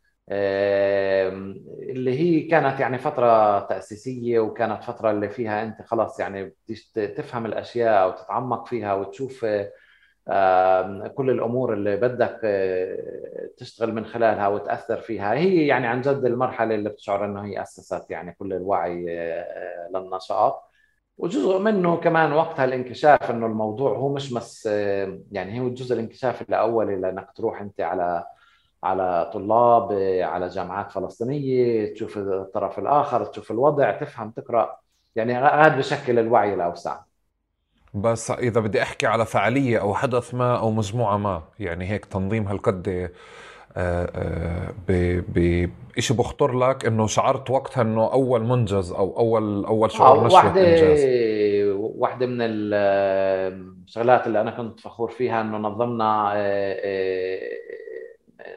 اللي 1.90 2.20
هي 2.20 2.42
كانت 2.42 2.80
يعني 2.80 2.98
فترة 2.98 3.60
تأسيسية 3.60 4.40
وكانت 4.40 4.84
فترة 4.84 5.12
اللي 5.12 5.30
فيها 5.30 5.64
أنت 5.64 5.82
خلاص 5.82 6.20
يعني 6.20 6.54
تفهم 6.96 7.46
الأشياء 7.46 8.10
وتتعمق 8.10 8.68
فيها 8.68 8.94
وتشوف 8.94 9.46
كل 11.16 11.30
الأمور 11.30 11.74
اللي 11.74 11.98
بدك 11.98 12.40
آه، 12.44 13.50
تشتغل 13.58 13.94
من 13.94 14.06
خلالها 14.06 14.48
وتأثر 14.48 15.02
فيها. 15.02 15.34
هي 15.34 15.68
يعني 15.68 15.88
عن 15.88 16.02
جد 16.02 16.26
المرحلة 16.26 16.76
اللي 16.76 16.90
بتشعر 16.90 17.26
إنه 17.26 17.46
هي 17.46 17.62
أسست 17.62 18.12
يعني 18.12 18.36
كل 18.40 18.54
الوعي 18.54 19.06
آه، 19.10 19.90
للنشاط. 19.96 20.64
وجزء 21.18 21.60
منه 21.60 21.98
كمان 21.98 22.34
وقتها 22.34 22.66
الانكشاف 22.66 23.32
إنه 23.32 23.46
الموضوع 23.46 23.98
هو 23.98 24.14
مش 24.14 24.34
بس 24.34 24.68
آه، 24.72 25.20
يعني 25.32 25.60
هو 25.60 25.68
الجزء 25.68 25.94
الانكشاف 25.96 26.42
الاولي 26.42 26.96
لانك 26.96 27.32
تروح 27.36 27.62
أنت 27.62 27.82
على 27.82 28.24
على 28.84 29.32
طلاب 29.34 29.94
على 30.22 30.48
جامعات 30.48 30.92
فلسطينية 30.92 31.94
تشوف 31.94 32.18
الطرف 32.18 32.80
الآخر 32.80 33.26
تشوف 33.26 33.52
الوضع 33.52 33.92
تفهم 33.92 34.32
تقرأ. 34.32 34.78
يعني 35.16 35.34
هذا 35.36 35.78
بشكل 35.78 36.20
الوعي 36.20 36.54
الأوسع. 36.54 37.00
بس 37.94 38.32
إذا 38.32 38.62
بدي 38.62 38.82
أحكي 38.82 39.08
على 39.08 39.26
فعالية 39.26 39.82
أو 39.82 39.94
حدث 39.94 40.34
ما 40.34 40.60
أو 40.60 40.72
مجموعة 40.72 41.18
ما 41.18 41.44
يعني 41.60 41.90
هيك 41.90 42.06
تنظيم 42.06 42.48
هالقد 42.48 43.12
آه، 43.78 44.10
آه، 44.16 44.74
بشيء 44.88 46.18
بخطر 46.18 46.58
لك 46.58 46.86
إنه 46.86 47.08
شعرت 47.08 47.50
وقتها 47.50 47.82
إنه 47.82 48.14
أول 48.14 48.44
منجز 48.44 48.92
أو 48.92 49.20
أول 49.20 49.66
أول 49.66 49.92
شعور 49.92 50.20
آه، 50.20 50.26
نشوة 50.26 50.36
واحدة 50.36 50.62
إنجاز. 50.62 51.04
واحدة 51.76 52.26
من 52.26 52.38
الشغلات 52.42 54.28
اللي 54.28 54.42
أنا 54.42 54.52
كنت 54.52 54.80
فخور 54.80 55.12
فيها 55.12 55.42
إنه 55.42 55.58
نظمنا 55.58 56.34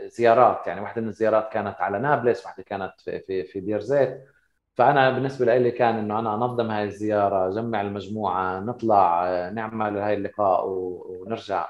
زيارات 0.06 0.66
يعني 0.66 0.80
واحدة 0.80 1.02
من 1.02 1.08
الزيارات 1.08 1.52
كانت 1.52 1.76
على 1.80 1.98
نابلس 1.98 2.44
واحدة 2.44 2.62
كانت 2.62 2.92
في 3.04 3.18
في 3.18 3.44
في 3.44 3.60
بير 3.60 3.80
زيت. 3.80 4.35
فأنا 4.76 5.10
بالنسبة 5.10 5.56
لي 5.58 5.70
كان 5.70 5.94
إنه 5.98 6.18
أنا 6.18 6.34
أنظم 6.34 6.70
هاي 6.70 6.84
الزيارة 6.84 7.48
أجمع 7.48 7.80
المجموعة 7.80 8.60
نطلع 8.60 9.24
نعمل 9.50 9.98
هاي 9.98 10.14
اللقاء 10.14 10.66
ونرجع 10.68 11.68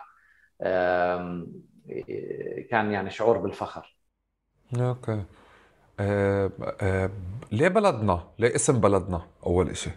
كان 2.71 2.92
يعني 2.92 3.11
شعور 3.11 3.38
بالفخر 3.38 3.97
okay 4.81 5.23
أه 6.01 6.51
أه 6.83 7.11
ليه 7.53 7.69
بلدنا؟ 7.69 8.25
ليه 8.38 8.55
اسم 8.55 8.81
بلدنا 8.81 9.23
أول 9.47 9.77
شيء؟ 9.77 9.92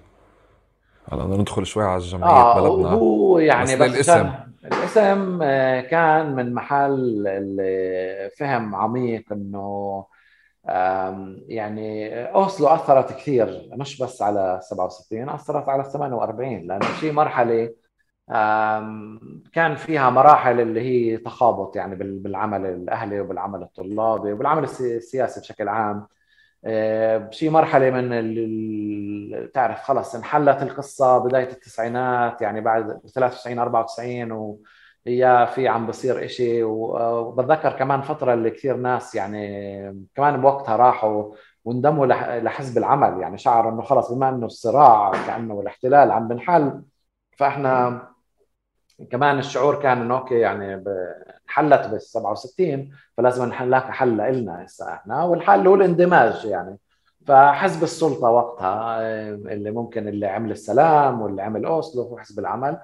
هلا 1.12 1.24
بدنا 1.26 1.38
ندخل 1.38 1.66
شوي 1.66 1.84
على 1.84 1.98
الجمعية 1.98 2.44
آه 2.44 2.54
بلدنا 2.56 2.90
هو 2.90 3.40
يعني 3.40 3.76
بس, 3.76 3.90
بس 3.90 3.96
الاسم 3.96 4.32
الاسم 4.66 5.40
آه، 5.44 5.82
كان 5.82 6.36
من 6.36 6.54
محل 6.54 7.26
فهم 8.38 8.76
عميق 8.76 9.34
إنه 9.34 10.06
يعني 11.48 12.16
أوسلو 12.26 12.68
أثرت 12.68 13.14
كثير 13.14 13.70
مش 13.74 14.02
بس 14.02 14.22
على 14.22 14.60
67 14.62 15.30
أثرت 15.30 15.70
على 15.70 15.84
48 15.84 16.68
لأنه 16.68 16.86
في 16.86 17.12
مرحلة 17.12 17.74
كان 19.54 19.76
فيها 19.76 20.10
مراحل 20.10 20.60
اللي 20.60 20.82
هي 20.82 21.18
تخابط 21.18 21.76
يعني 21.76 21.96
بالعمل 21.96 22.66
الأهلي 22.66 23.20
وبالعمل 23.22 23.62
الطلابي 23.62 24.34
وبالعمل 24.34 24.64
السياسي 24.64 25.40
بشكل 25.40 25.70
عام. 25.70 26.08
بشي 27.28 27.50
مرحلة 27.50 27.90
من 27.90 29.52
تعرف 29.54 29.82
خلص 29.82 30.16
انحلت 30.16 30.62
القصة 30.64 31.18
بداية 31.18 31.50
التسعينات 31.50 32.42
يعني 32.42 32.62
بعد 32.62 33.00
93 33.16 33.60
94 33.60 34.32
و 34.32 34.60
هي 35.10 35.50
في 35.56 35.68
عم 35.68 35.88
بصير 35.88 36.26
إشي 36.26 36.64
وبتذكر 36.64 37.72
كمان 37.72 38.02
فترة 38.02 38.34
اللي 38.34 38.50
كثير 38.50 38.78
ناس 38.78 39.16
يعني 39.16 40.06
كمان 40.16 40.42
بوقتها 40.42 40.76
راحوا 40.76 41.34
وانضموا 41.66 42.06
لحزب 42.40 42.78
العمل. 42.78 43.22
يعني 43.22 43.38
شعروا 43.38 43.72
إنه 43.72 43.82
خلص 43.82 44.12
بما 44.12 44.30
إنه 44.30 44.46
الصراع 44.46 45.12
كأنه 45.28 45.60
الاحتلال 45.60 46.12
عم 46.12 46.28
بنحل 46.28 46.82
فإحنا 47.38 48.02
كمان 49.12 49.40
الشعور 49.40 49.82
كان 49.82 50.02
إنه 50.02 50.18
أوكي 50.18 50.40
يعني 50.40 50.84
انحلت 51.46 51.88
بال 51.88 52.02
67 52.02 52.92
فلازم 53.18 53.46
نلاقي 53.62 53.94
حل 53.94 54.34
لنا 54.34 54.66
هسه 54.66 54.94
إحنا 54.94 55.24
والحل 55.24 55.68
هو 55.68 55.76
الاندماج 55.76 56.46
يعني. 56.46 56.78
فحزب 57.28 57.84
السلطة 57.84 58.30
وقتها 58.30 59.02
اللي 59.28 59.72
ممكن 59.72 60.08
اللي 60.08 60.28
عمل 60.28 60.52
السلام 60.52 61.22
واللي 61.22 61.42
عمل 61.42 61.66
أوسلو 61.66 62.04
وحزب 62.04 62.40
العمل 62.40 62.78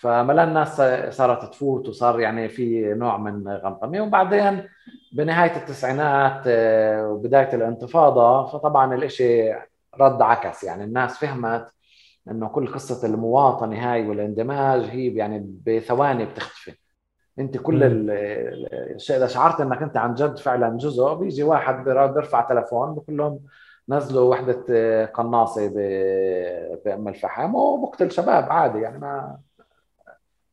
فملا 0.00 0.44
الناس 0.44 0.82
صارت 1.16 1.52
تفوت 1.52 1.88
وصار 1.88 2.20
يعني 2.20 2.48
في 2.48 2.94
نوع 2.94 3.16
من 3.16 3.48
غمطمة. 3.48 4.00
وبعدين 4.00 4.68
بنهاية 5.12 5.56
التسعينات 5.56 6.42
آه، 6.46 7.08
وبداية 7.08 7.54
الانتفاضة 7.54 8.46
فطبعا 8.46 8.94
الإشي 8.94 9.52
رد 10.00 10.22
عكس. 10.22 10.64
يعني 10.64 10.84
الناس 10.84 11.18
فهمت 11.18 11.66
إنه 12.30 12.48
كل 12.48 12.72
قصة 12.72 13.06
المواطنة 13.08 13.92
هاي 13.92 14.08
والاندماج 14.08 14.80
هي 14.82 15.14
يعني 15.14 15.56
بثواني 15.66 16.24
بتختفي. 16.24 16.74
أنت 17.38 17.56
كل 17.58 17.80
الشيء 17.82 19.16
إذا 19.16 19.26
شعرت 19.26 19.60
إنك 19.60 19.82
أنت 19.82 19.96
عن 19.96 20.14
جد 20.14 20.38
فعلا 20.38 20.76
جزء 20.78 21.14
بيجي 21.14 21.42
واحد 21.42 21.84
بيرفع 21.84 22.40
تلفون 22.40 22.94
بقول 22.94 23.16
لهم 23.16 23.40
نزلوا 23.88 24.30
وحدة 24.30 24.64
آه، 24.70 25.06
قناصة 25.06 25.68
بأم 26.84 27.08
الفحم. 27.08 27.54
وبقتل 27.54 28.10
شباب 28.10 28.52
عادي 28.52 28.78
يعني 28.80 28.98
ما 28.98 29.38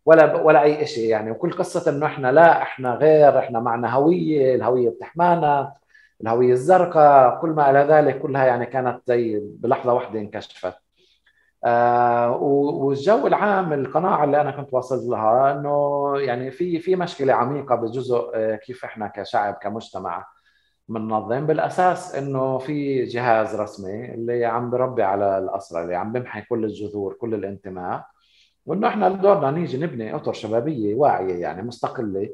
ولا 0.07 0.41
ولا 0.41 0.63
أي 0.63 0.85
شيء 0.85 1.09
يعني. 1.09 1.31
وكل 1.31 1.51
قصة 1.51 1.91
إنه 1.91 2.05
إحنا 2.05 2.31
لا 2.31 2.61
إحنا 2.61 2.93
غير 2.95 3.39
إحنا 3.39 3.59
معنا 3.59 3.93
هوية 3.93 4.55
الهوية 4.55 4.89
بتحمانا 4.89 5.73
الهوية 6.21 6.51
الزرقاء 6.53 7.41
كل 7.41 7.49
ما 7.49 7.69
إلى 7.69 7.79
ذلك 7.79 8.19
كلها 8.19 8.45
يعني 8.45 8.65
كانت 8.65 9.01
زي 9.07 9.39
بلحظة 9.43 9.93
واحدة 9.93 10.19
انكشفت. 10.19 10.73
آه 11.65 12.31
والجو 12.37 13.27
العام 13.27 13.73
القناعة 13.73 14.23
اللي 14.23 14.41
أنا 14.41 14.51
كنت 14.51 14.73
واصل 14.73 14.97
لها 15.09 15.51
إنه 15.51 16.13
يعني 16.19 16.51
في 16.51 16.79
في 16.79 16.95
مشكلة 16.95 17.33
عميقة 17.33 17.75
بجزء 17.75 18.31
آه 18.35 18.55
كيف 18.55 18.85
إحنا 18.85 19.07
كشعب 19.07 19.53
كمجتمع 19.53 20.25
بننظم 20.89 21.45
بالأساس 21.45 22.15
إنه 22.15 22.57
في 22.57 23.03
جهاز 23.05 23.55
رسمي 23.55 24.13
اللي 24.13 24.45
عم 24.45 24.69
بربي 24.69 25.03
على 25.03 25.37
الاسرى 25.37 25.81
اللي 25.83 25.95
عم 25.95 26.11
بمحي 26.11 26.41
كل 26.41 26.65
الجذور 26.65 27.13
كل 27.13 27.33
الانتماء. 27.33 28.05
وإنه 28.67 28.87
إحنا 28.87 29.09
دورنا 29.09 29.51
نيجي 29.51 29.77
نبني 29.77 30.15
أطر 30.15 30.33
شبابية 30.33 30.95
واعية 30.95 31.41
يعني 31.41 31.61
مستقلة 31.61 32.29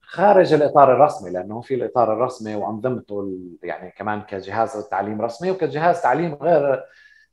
خارج 0.00 0.52
الإطار 0.54 0.92
الرسمي 0.92 1.30
لأنه 1.30 1.60
في 1.60 1.74
الإطار 1.74 2.12
الرسمي 2.12 2.54
وأنظمته 2.54 3.38
يعني 3.62 3.90
كمان 3.90 4.20
كجهاز 4.22 4.88
تعليم 4.90 5.22
رسمي 5.22 5.50
وكجهاز 5.50 6.02
تعليم 6.02 6.34
غير 6.34 6.84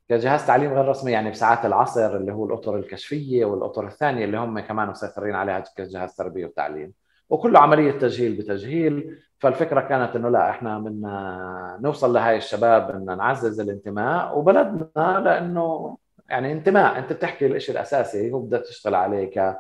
كجهاز 0.10 0.46
تعليم 0.48 0.74
غير 0.74 0.88
رسمي 0.88 1.12
يعني 1.12 1.32
بساعات 1.32 1.66
العصر 1.66 2.16
اللي 2.16 2.34
هو 2.34 2.46
الأطر 2.46 2.76
الكشفية 2.76 3.46
والأطر 3.46 3.88
الثانية 3.88 4.26
اللي 4.26 4.38
هم 4.38 4.60
كمان 4.60 4.88
مسيطرين 4.90 5.36
عليها 5.36 5.64
كجهاز 5.78 6.16
تربية 6.16 6.46
وتعليم. 6.46 6.94
وكله 7.30 7.60
عملية 7.60 7.92
تجهيل 7.92 8.36
بتجهيل 8.38 9.18
فالفكرة 9.40 9.82
كانت 9.82 10.16
إنه 10.16 10.30
لا 10.30 10.50
إحنا 10.50 10.80
بدنا 10.80 11.80
نوصل 11.82 12.14
لهاي 12.14 12.38
الشباب 12.38 12.88
بدنا 12.92 13.16
نعزز 13.16 13.60
الانتماء 13.60 14.38
وبلدنا 14.40 15.22
لأنه 15.26 15.98
يعني 16.30 16.52
انتماء 16.52 17.00
انت 17.00 17.14
بتحكي 17.14 17.46
الشيء 17.46 17.76
الأساسي 17.76 18.32
هو 18.32 18.40
بدك 18.40 18.62
تشتغل 18.62 18.96
عليه 18.96 19.56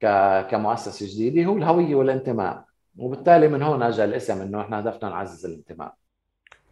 ك 0.00 0.46
كمؤسسة 0.50 1.06
جديدة 1.06 1.44
هو 1.44 1.56
الهوية 1.56 1.94
والانتماء. 1.94 2.64
وبالتالي 2.98 3.48
من 3.48 3.62
هون 3.62 3.82
أجى 3.82 4.04
الاسم 4.04 4.42
إنه 4.42 4.60
إحنا 4.60 4.80
هدفنا 4.80 5.10
نعزز 5.10 5.46
الانتماء. 5.46 5.94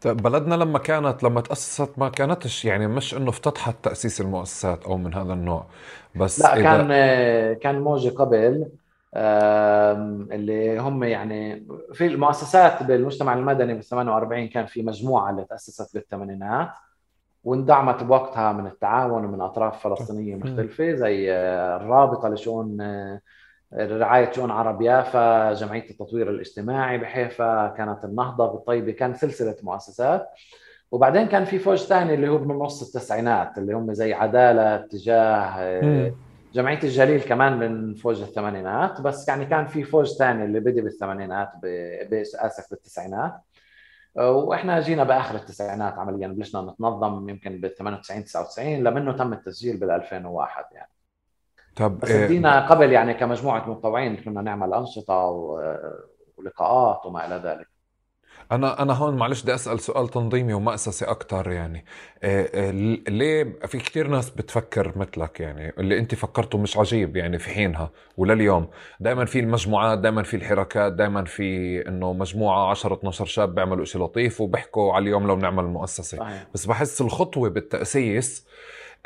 طيب 0.00 0.16
بلدنا 0.16 0.54
لما 0.54 0.78
كانت 0.78 1.22
لما 1.22 1.40
تأسست 1.40 1.98
ما 1.98 2.08
كانتش 2.08 2.64
يعني 2.64 2.86
مش 2.86 3.14
إنه 3.14 3.30
افتتحت 3.30 3.74
تأسيس 3.82 4.20
المؤسسات 4.20 4.84
أو 4.84 4.96
من 4.96 5.14
هذا 5.14 5.32
النوع 5.32 5.66
بس 6.16 6.40
لا 6.40 6.54
إذا... 6.54 6.62
كان 6.62 6.88
كان 7.56 7.80
موجة 7.80 8.08
قبل 8.08 8.66
اللي 10.32 10.78
هم 10.78 11.04
يعني 11.04 11.66
في 11.92 12.06
المؤسسات 12.06 12.82
بالمجتمع 12.82 13.34
المدني 13.34 13.74
بال 13.74 13.84
48 13.84 14.48
كان 14.48 14.66
في 14.66 14.82
مجموعة 14.82 15.30
اللي 15.30 15.44
تأسست 15.44 15.94
بالثمانينات. 15.94 16.70
واندعمت 17.46 18.02
بوقتها 18.02 18.52
من 18.52 18.66
التعاون 18.66 19.24
ومن 19.24 19.40
أطراف 19.40 19.88
فلسطينية 19.88 20.36
مختلفة 20.36 20.92
زي 20.92 21.32
آه، 21.32 21.76
الرابطة 21.76 22.28
لشؤون 22.28 22.80
آه، 22.80 23.20
رعاية 23.74 24.32
شؤون 24.32 24.50
عرب 24.50 24.82
يافا، 24.82 25.52
جمعية 25.52 25.90
التطوير 25.90 26.30
الاجتماعي 26.30 26.98
بحيفا، 26.98 27.68
كانت 27.68 28.04
النهضة 28.04 28.52
بالطيبة، 28.52 28.92
كان 28.92 29.14
سلسلة 29.14 29.56
مؤسسات. 29.62 30.28
وبعدين 30.90 31.26
كان 31.26 31.44
في 31.44 31.58
فوج 31.58 31.78
ثاني 31.78 32.14
اللي 32.14 32.28
هو 32.28 32.38
من 32.38 32.54
نص 32.54 32.82
التسعينات 32.82 33.58
اللي 33.58 33.74
هم 33.74 33.92
زي 33.92 34.14
عدالة 34.14 34.76
تجاه 34.76 35.54
آه، 35.58 36.12
جمعية 36.54 36.82
الجليل 36.82 37.20
كمان 37.20 37.58
من 37.58 37.94
فوج 37.94 38.22
الثمانينات 38.22 39.00
بس 39.00 39.28
يعني 39.28 39.46
كان 39.46 39.66
في 39.66 39.82
فوج 39.82 40.12
ثاني 40.12 40.44
اللي 40.44 40.60
بدأ 40.60 40.82
بالثمانينات 40.82 41.50
اسف 42.34 42.70
بالتسعينات. 42.70 43.32
وإحنا 44.16 44.80
جينا 44.80 45.04
بآخر 45.04 45.34
التسعينات 45.34 45.98
عمليا 45.98 46.28
بلشنا 46.28 46.62
نتنظم 46.62 47.28
يمكن 47.28 47.60
بال 47.60 47.74
98 47.74 48.24
99 48.24 48.84
لمنه 48.84 49.12
تم 49.12 49.32
التسجيل 49.32 49.76
بال 49.76 49.90
2001 49.90 50.64
يعني. 50.72 50.90
طب 51.76 51.98
بس 51.98 52.12
بدينا 52.12 52.62
إيه 52.62 52.68
قبل 52.68 52.92
يعني 52.92 53.14
كمجموعة 53.14 53.70
متطوعين 53.70 54.16
كنا 54.16 54.42
نعمل 54.42 54.74
أنشطة 54.74 55.26
ولقاءات 56.36 57.06
وما 57.06 57.26
إلى 57.26 57.34
ذلك. 57.34 57.75
أنا 58.52 58.82
أنا 58.82 58.92
هون 58.92 59.16
معلش 59.16 59.42
بدي 59.42 59.54
أسأل 59.54 59.80
سؤال 59.80 60.08
تنظيمي 60.08 60.54
ومأسسي 60.54 61.04
أكثر 61.04 61.50
يعني. 61.50 61.84
إيه 62.24 62.50
إيه 62.54 62.70
ليه 63.08 63.58
في 63.66 63.78
كثير 63.78 64.08
ناس 64.08 64.30
بتفكر 64.30 64.98
مثلك 64.98 65.40
يعني؟ 65.40 65.72
اللي 65.78 65.98
أنت 65.98 66.14
فكرته 66.14 66.58
مش 66.58 66.76
عجيب 66.76 67.16
يعني 67.16 67.38
في 67.38 67.50
حينها 67.50 67.90
ولليوم. 68.16 68.68
دائما 69.00 69.24
في 69.24 69.40
المجموعات 69.40 69.98
دائما 69.98 70.22
في 70.22 70.36
الحركات 70.36 70.92
دائما 70.92 71.24
في 71.24 71.78
إنه 71.88 72.12
مجموعة 72.12 72.70
10 72.70 72.94
12 72.94 73.24
شاب 73.24 73.54
بيعملوا 73.54 73.84
شيء 73.84 74.02
لطيف 74.02 74.40
وبيحكوا 74.40 74.92
على 74.92 75.02
اليوم 75.02 75.26
لو 75.26 75.36
بنعمل 75.36 75.64
مؤسسة. 75.64 76.18
صحيح. 76.18 76.46
بس 76.54 76.66
بحس 76.66 77.00
الخطوة 77.00 77.48
بالتأسيس 77.48 78.46
آه، 78.46 78.50
آه، 78.50 78.56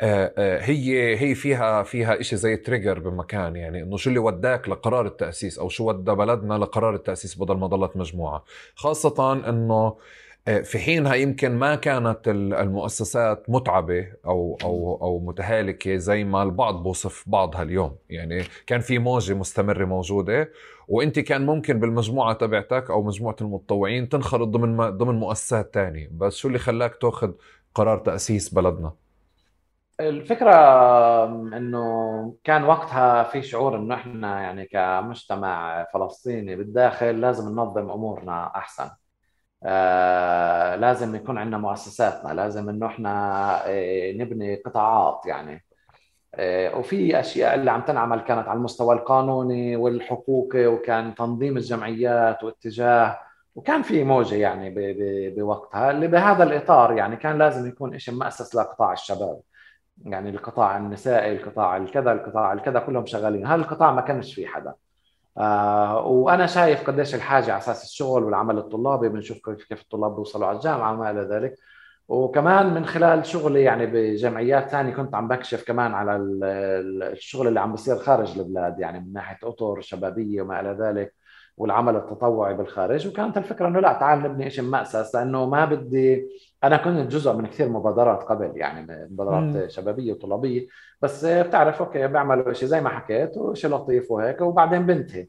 هي 0.01 1.15
هي 1.21 1.35
فيها 1.35 1.83
فيها 1.83 2.21
شيء 2.21 2.39
زي 2.39 2.57
تريجر 2.57 2.99
بمكان 2.99 3.55
يعني 3.55 3.83
إنه 3.83 3.97
شو 3.97 4.09
اللي 4.09 4.19
وداك 4.19 4.69
لقرار 4.69 5.05
التأسيس 5.07 5.59
أو 5.59 5.69
شو 5.69 5.89
ودى 5.89 6.11
بلدنا 6.11 6.53
لقرار 6.53 6.95
التأسيس 6.95 7.35
بدل 7.39 7.55
ما 7.57 7.67
ضلت 7.67 7.97
مجموعة. 7.97 8.43
خاصة 8.75 9.33
إنه 9.49 9.97
آه، 10.47 10.61
في 10.61 10.79
حينها 10.79 11.15
يمكن 11.15 11.51
ما 11.51 11.75
كانت 11.75 12.19
المؤسسات 12.27 13.49
متعبة 13.49 14.07
أو 14.25 14.57
أو 14.63 14.99
أو 15.01 15.19
متهالكة 15.19 15.95
زي 15.97 16.23
ما 16.23 16.43
البعض 16.43 16.83
بوصف 16.83 17.23
بعضها 17.27 17.61
اليوم، 17.63 17.95
يعني 18.09 18.43
كان 18.67 18.79
في 18.81 18.99
موجة 18.99 19.33
مستمرة 19.33 19.85
موجودة 19.85 20.51
وأنت 20.87 21.19
كان 21.19 21.45
ممكن 21.45 21.79
بالمجموعة 21.79 22.33
تبعتك 22.33 22.91
أو 22.91 23.03
مجموعة 23.03 23.35
المتطوعين 23.41 24.09
تنخرط 24.09 24.47
ضمن 24.47 24.77
ضمن 24.97 25.15
مؤسسات 25.15 25.73
تانية، 25.73 26.09
بس 26.13 26.35
شو 26.35 26.47
اللي 26.47 26.59
خلاك 26.59 26.95
تأخذ 26.95 27.31
قرار 27.75 27.97
تأسيس 27.97 28.53
بلدنا؟ 28.53 29.00
الفكرة 30.09 30.53
إنه 31.57 32.35
كان 32.43 32.63
وقتها 32.63 33.23
في 33.23 33.41
شعور 33.41 33.75
إنه 33.77 33.95
إحنا 33.95 34.41
يعني 34.41 34.65
كمجتمع 34.65 35.83
فلسطيني 35.93 36.55
بالداخل 36.55 37.21
لازم 37.21 37.51
ننظم 37.51 37.89
أمورنا 37.91 38.51
أحسن. 38.55 38.89
آه 39.63 40.75
لازم 40.75 41.15
يكون 41.15 41.37
عندنا 41.37 41.57
مؤسساتنا، 41.57 42.33
لازم 42.33 42.69
إنه 42.69 42.87
إحنا 42.87 43.11
آه، 43.67 44.11
نبني 44.13 44.55
قطاعات 44.55 45.21
يعني. 45.25 45.65
آه 46.35 46.77
وفي 46.77 47.19
أشياء 47.19 47.55
اللي 47.55 47.71
عم 47.71 47.81
تنعمل 47.81 48.21
كانت 48.21 48.47
على 48.47 48.57
المستوى 48.57 48.95
القانوني 48.95 49.75
والحقوقي 49.75 50.67
وكان 50.67 51.15
تنظيم 51.15 51.57
الجمعيات 51.57 52.43
واتجاه 52.43 53.19
وكان 53.55 53.81
في 53.81 54.03
موجة 54.03 54.35
يعني 54.35 54.73
بوقتها 55.37 55.91
اللي 55.91 56.07
بهذا 56.07 56.43
الإطار 56.43 56.93
يعني 56.97 57.15
كان 57.17 57.37
لازم 57.37 57.69
يكون 57.69 57.99
شيء 57.99 58.15
مؤسس 58.15 58.55
لقطاع 58.55 58.93
الشباب. 58.93 59.41
يعني 60.05 60.29
القطاع 60.29 60.77
النسائي 60.77 61.37
القطاع 61.37 61.77
الكذا 61.77 62.11
القطاع 62.11 62.53
الكذا 62.53 62.79
كلهم 62.79 63.05
شغالين. 63.05 63.45
هذا 63.45 63.55
القطاع 63.55 63.91
ما 63.91 64.01
كانش 64.01 64.33
فيه 64.33 64.47
حدا. 64.47 64.73
آه 65.37 66.05
وأنا 66.05 66.45
شايف 66.45 66.87
قديش 66.89 67.15
الحاجة 67.15 67.51
على 67.51 67.57
أساس 67.57 67.83
الشغل 67.83 68.23
والعمل 68.23 68.57
الطلابي 68.57 69.09
بنشوف 69.09 69.37
كيف 69.69 69.81
الطلاب 69.81 70.15
بيوصلوا 70.15 70.47
على 70.47 70.57
الجامعة 70.57 70.93
وما 70.93 71.11
إلى 71.11 71.21
ذلك. 71.21 71.55
وكمان 72.07 72.73
من 72.73 72.85
خلال 72.85 73.25
شغلي 73.25 73.63
يعني 73.63 73.85
بجمعيات 73.85 74.69
ثانية 74.69 74.93
كنت 74.93 75.15
عم 75.15 75.27
بكشف 75.27 75.67
كمان 75.67 75.93
على 75.93 76.15
الشغل 76.15 77.47
اللي 77.47 77.59
عم 77.59 77.71
بيصير 77.71 77.95
خارج 77.95 78.39
البلاد 78.39 78.79
يعني 78.79 78.99
من 78.99 79.13
ناحية 79.13 79.37
أطر 79.43 79.81
شبابية 79.81 80.41
وما 80.41 80.59
إلى 80.59 80.77
ذلك 80.79 81.13
والعمل 81.57 81.95
التطوعي 81.95 82.53
بالخارج. 82.53 83.07
وكانت 83.07 83.37
الفكرة 83.37 83.67
إنه 83.67 83.79
لا 83.79 83.93
تعال 83.93 84.19
نبني 84.23 84.49
شيء 84.49 84.63
مأسس 84.63 85.15
لأنه 85.15 85.45
ما 85.45 85.65
بدي 85.65 86.27
أنا 86.63 86.77
كنت 86.77 87.11
جزء 87.11 87.33
من 87.33 87.45
كثير 87.45 87.69
مبادرات 87.69 88.23
قبل 88.23 88.51
يعني 88.55 89.07
مبادرات. 89.11 89.71
شبابية 89.71 90.13
وطلابية 90.13 90.67
بس 91.01 91.25
بتعرف 91.25 91.81
okay 91.81 92.07
بيعملوا 92.07 92.53
شيء 92.53 92.67
زي 92.69 92.81
ما 92.81 92.89
حكيت 92.89 93.37
وشيء 93.37 93.69
لطيف 93.69 94.11
وهيك 94.11 94.41
وبعدين 94.41 94.85
بنتهي 94.85 95.27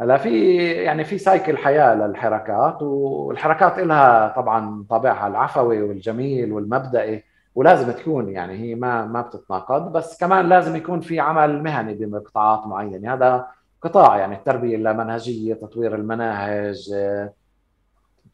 هلأ 0.00 0.16
في 0.16 0.56
يعني 0.64 1.04
في 1.04 1.18
cycle 1.18 1.56
حياة 1.56 1.94
للحركات 1.94 2.82
والحركات 2.82 3.78
لها 3.78 4.28
طبعا 4.28 4.84
طابعها 4.90 5.26
العفوي 5.26 5.82
والجميل 5.82 6.52
والمبدئي 6.52 7.24
ولازم 7.54 7.92
تكون 7.92 8.28
يعني 8.28 8.58
هي 8.58 8.74
ما 8.74 9.06
ما 9.06 9.20
بتتناقض 9.20 9.92
بس 9.92 10.18
كمان 10.20 10.48
لازم 10.48 10.76
يكون 10.76 11.00
في 11.00 11.20
عمل 11.20 11.62
مهني 11.62 12.06
بقطاعات 12.06 12.66
معينة 12.66 13.14
هذا 13.14 13.46
قطاع 13.82 14.16
يعني 14.18 14.34
التربية 14.34 14.76
اللامنهجية 14.76 15.54
تطوير 15.54 15.94
المناهج 15.94 16.94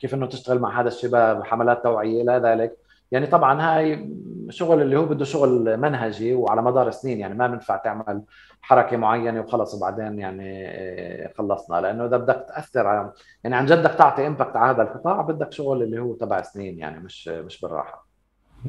كيف 0.00 0.14
إنه 0.14 0.26
تشتغل 0.26 0.58
مع 0.58 0.80
هذا 0.80 0.88
الشباب 0.88 1.44
حملات 1.44 1.82
توعية 1.82 2.22
إلى 2.22 2.32
ذلك. 2.32 2.76
يعني 3.12 3.26
طبعا 3.26 3.62
هاي 3.62 4.10
شغل 4.48 4.82
اللي 4.82 4.96
هو 4.96 5.04
بده 5.04 5.24
شغل 5.24 5.76
منهجي 5.76 6.34
وعلى 6.34 6.62
مدار 6.62 6.90
سنين 6.90 7.18
يعني 7.20 7.34
ما 7.34 7.46
بينفع 7.46 7.76
تعمل 7.76 8.22
حركة 8.62 8.96
معينة 8.96 9.40
وخلص 9.40 9.74
وبعدين 9.74 10.18
يعني 10.18 10.68
آه، 10.68 11.32
خلصنا. 11.38 11.80
لأنه 11.80 12.06
إذا 12.06 12.16
بدك 12.16 12.46
تأثر 12.48 12.86
على 12.86 13.12
يعني 13.44 13.56
عن 13.56 13.66
جد 13.66 13.78
بدك 13.78 13.94
تعطي 13.94 14.26
impact 14.26 14.56
على 14.56 14.74
هذا 14.74 14.82
القطاع 14.82 15.20
بدك 15.20 15.52
شغل 15.52 15.82
اللي 15.82 16.00
هو 16.00 16.14
تبع 16.14 16.42
سنين 16.42 16.78
يعني 16.78 17.00
مش 17.00 17.28
مش 17.28 17.60
بالراحة. 17.60 18.09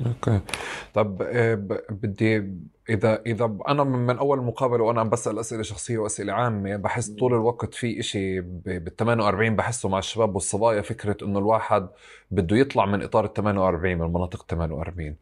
okay. 0.05 0.39
طب 0.93 1.21
آه، 1.21 1.55
بدي 1.89 2.37
إذا 2.89 3.21
إذا 3.25 3.57
أنا 3.67 3.83
من 3.83 4.17
أول 4.17 4.41
مقابلة 4.41 4.83
وأنا 4.83 5.01
عم 5.01 5.09
بسأل 5.09 5.39
أسئلة 5.39 5.63
شخصية 5.63 5.97
وأسئلة 5.97 6.33
عامة 6.33 6.75
بحس 6.75 7.09
طول 7.09 7.33
الوقت 7.33 7.73
في 7.73 7.99
إشي 7.99 8.41
بال 8.41 8.95
48 8.95 9.55
بحسه 9.55 9.89
مع 9.89 9.99
الشباب 9.99 10.35
والصبايا 10.35 10.81
فكرة 10.81 11.17
إنه 11.25 11.39
الواحد 11.39 11.89
بده 12.31 12.57
يطلع 12.57 12.85
من 12.85 13.03
إطار 13.03 13.25
ال 13.25 13.33
48 13.33 13.97
من 13.97 14.07
مناطق 14.13 14.45
48 14.49 15.07
آه، 15.09 15.15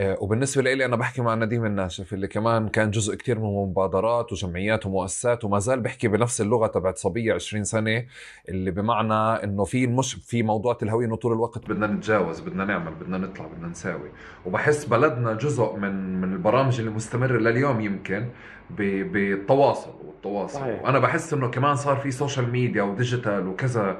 وبالنسبة 0.00 0.62
لي 0.62 0.84
أنا 0.84 0.96
بحكي 0.96 1.22
مع 1.22 1.34
نديم 1.34 1.64
الناشف 1.64 2.12
اللي 2.12 2.28
كمان 2.28 2.68
كان 2.68 2.90
جزء 2.90 3.14
كتير 3.14 3.38
من 3.38 3.44
مبادرات 3.44 4.32
وجمعيات 4.32 4.86
ومؤسسات 4.86 5.44
وما 5.44 5.58
زال 5.58 5.80
بحكي 5.80 6.08
بنفس 6.08 6.40
اللغة 6.40 6.66
تبعت 6.66 6.98
صبية 6.98 7.34
20 7.34 7.64
سنة 7.64 8.06
اللي 8.48 8.70
بمعنى 8.70 9.44
إنه 9.44 9.64
في 9.64 9.86
مش 9.86 10.14
في 10.14 10.42
موضوع 10.42 10.78
الهويه 10.82 11.06
إنه 11.06 11.16
طول 11.16 11.32
الوقت 11.32 11.68
بدنا 11.68 11.86
نتجاوز 11.86 12.40
بدنا 12.40 12.64
نعمل 12.64 12.94
بدنا 12.94 13.18
نطلع 13.18 13.46
بدنا 13.46 13.68
نساوي 13.68 14.10
وبحس 14.46 14.84
بلدنا 14.84 15.32
جزء 15.34 15.76
من 15.76 16.20
من 16.20 16.32
البرامج 16.32 16.78
اللي 16.78 16.90
مستمرة 16.90 17.38
لليوم 17.38 17.80
يمكن 17.80 18.28
بالتواصل 18.70 19.90
والتواصل 20.06 20.58
صحيح. 20.60 20.82
وأنا 20.82 20.98
بحس 20.98 21.32
إنه 21.32 21.48
كمان 21.50 21.76
صار 21.76 21.96
في 21.96 22.10
social 22.10 22.50
media 22.50 22.82
و 22.82 22.90
digital 22.90 23.46
وكذا 23.48 23.96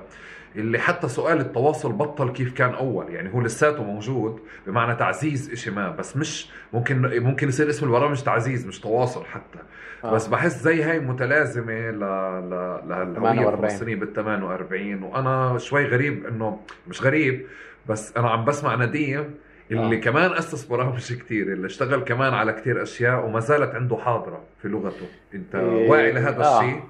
اللي 0.57 0.79
حتى 0.79 1.09
سؤال 1.09 1.40
التواصل 1.40 1.93
بطل 1.93 2.33
كيف 2.33 2.53
كان 2.53 2.75
أول 2.75 3.11
يعني 3.11 3.35
هو 3.35 3.40
لساته 3.40 3.83
موجود 3.83 4.40
بمعنى 4.67 4.95
تعزيز 4.95 5.51
إشي 5.53 5.71
ما 5.71 5.90
بس 5.90 6.17
مش 6.17 6.49
ممكن 6.73 7.23
ممكن 7.23 7.49
يصير 7.49 7.69
اسم 7.71 7.87
البرامج 7.87 8.23
تعزيز 8.23 8.67
مش 8.67 8.81
تواصل 8.81 9.25
حتى 9.25 9.59
آه. 10.05 10.12
بس 10.12 10.27
بحس 10.27 10.62
زي 10.62 10.83
هاي 10.83 11.01
متلازمة 11.01 11.90
ل 11.90 12.01
ل 12.01 12.81
للهويه 12.88 13.55
الفلسطينية 13.55 13.97
بال 13.97 14.12
48 14.12 15.03
وأنا 15.03 15.59
شوي 15.59 15.87
غريب 15.87 16.27
إنه 16.27 16.61
مش 16.88 17.03
غريب 17.03 17.47
بس 17.88 18.17
أنا 18.17 18.31
عم 18.31 18.45
بسمع 18.45 18.75
نديم 18.75 19.35
اللي 19.71 19.97
آه. 19.97 20.01
كمان 20.01 20.33
أسس 20.33 20.64
برامج 20.64 21.12
كثير 21.12 21.53
اللي 21.53 21.67
اشتغل 21.67 22.01
كمان 22.01 22.35
على 22.35 22.53
كثير 22.53 22.83
أشياء 22.83 23.27
وما 23.27 23.40
زالت 23.40 23.75
عنده 23.75 23.97
حاضرة 23.97 24.43
في 24.62 24.69
لغته 24.69 25.07
أنت 25.35 25.55
إيه 25.55 25.90
واعي 25.90 26.12
لهذا 26.12 26.45
آه. 26.45 26.61
الشيء 26.61 26.83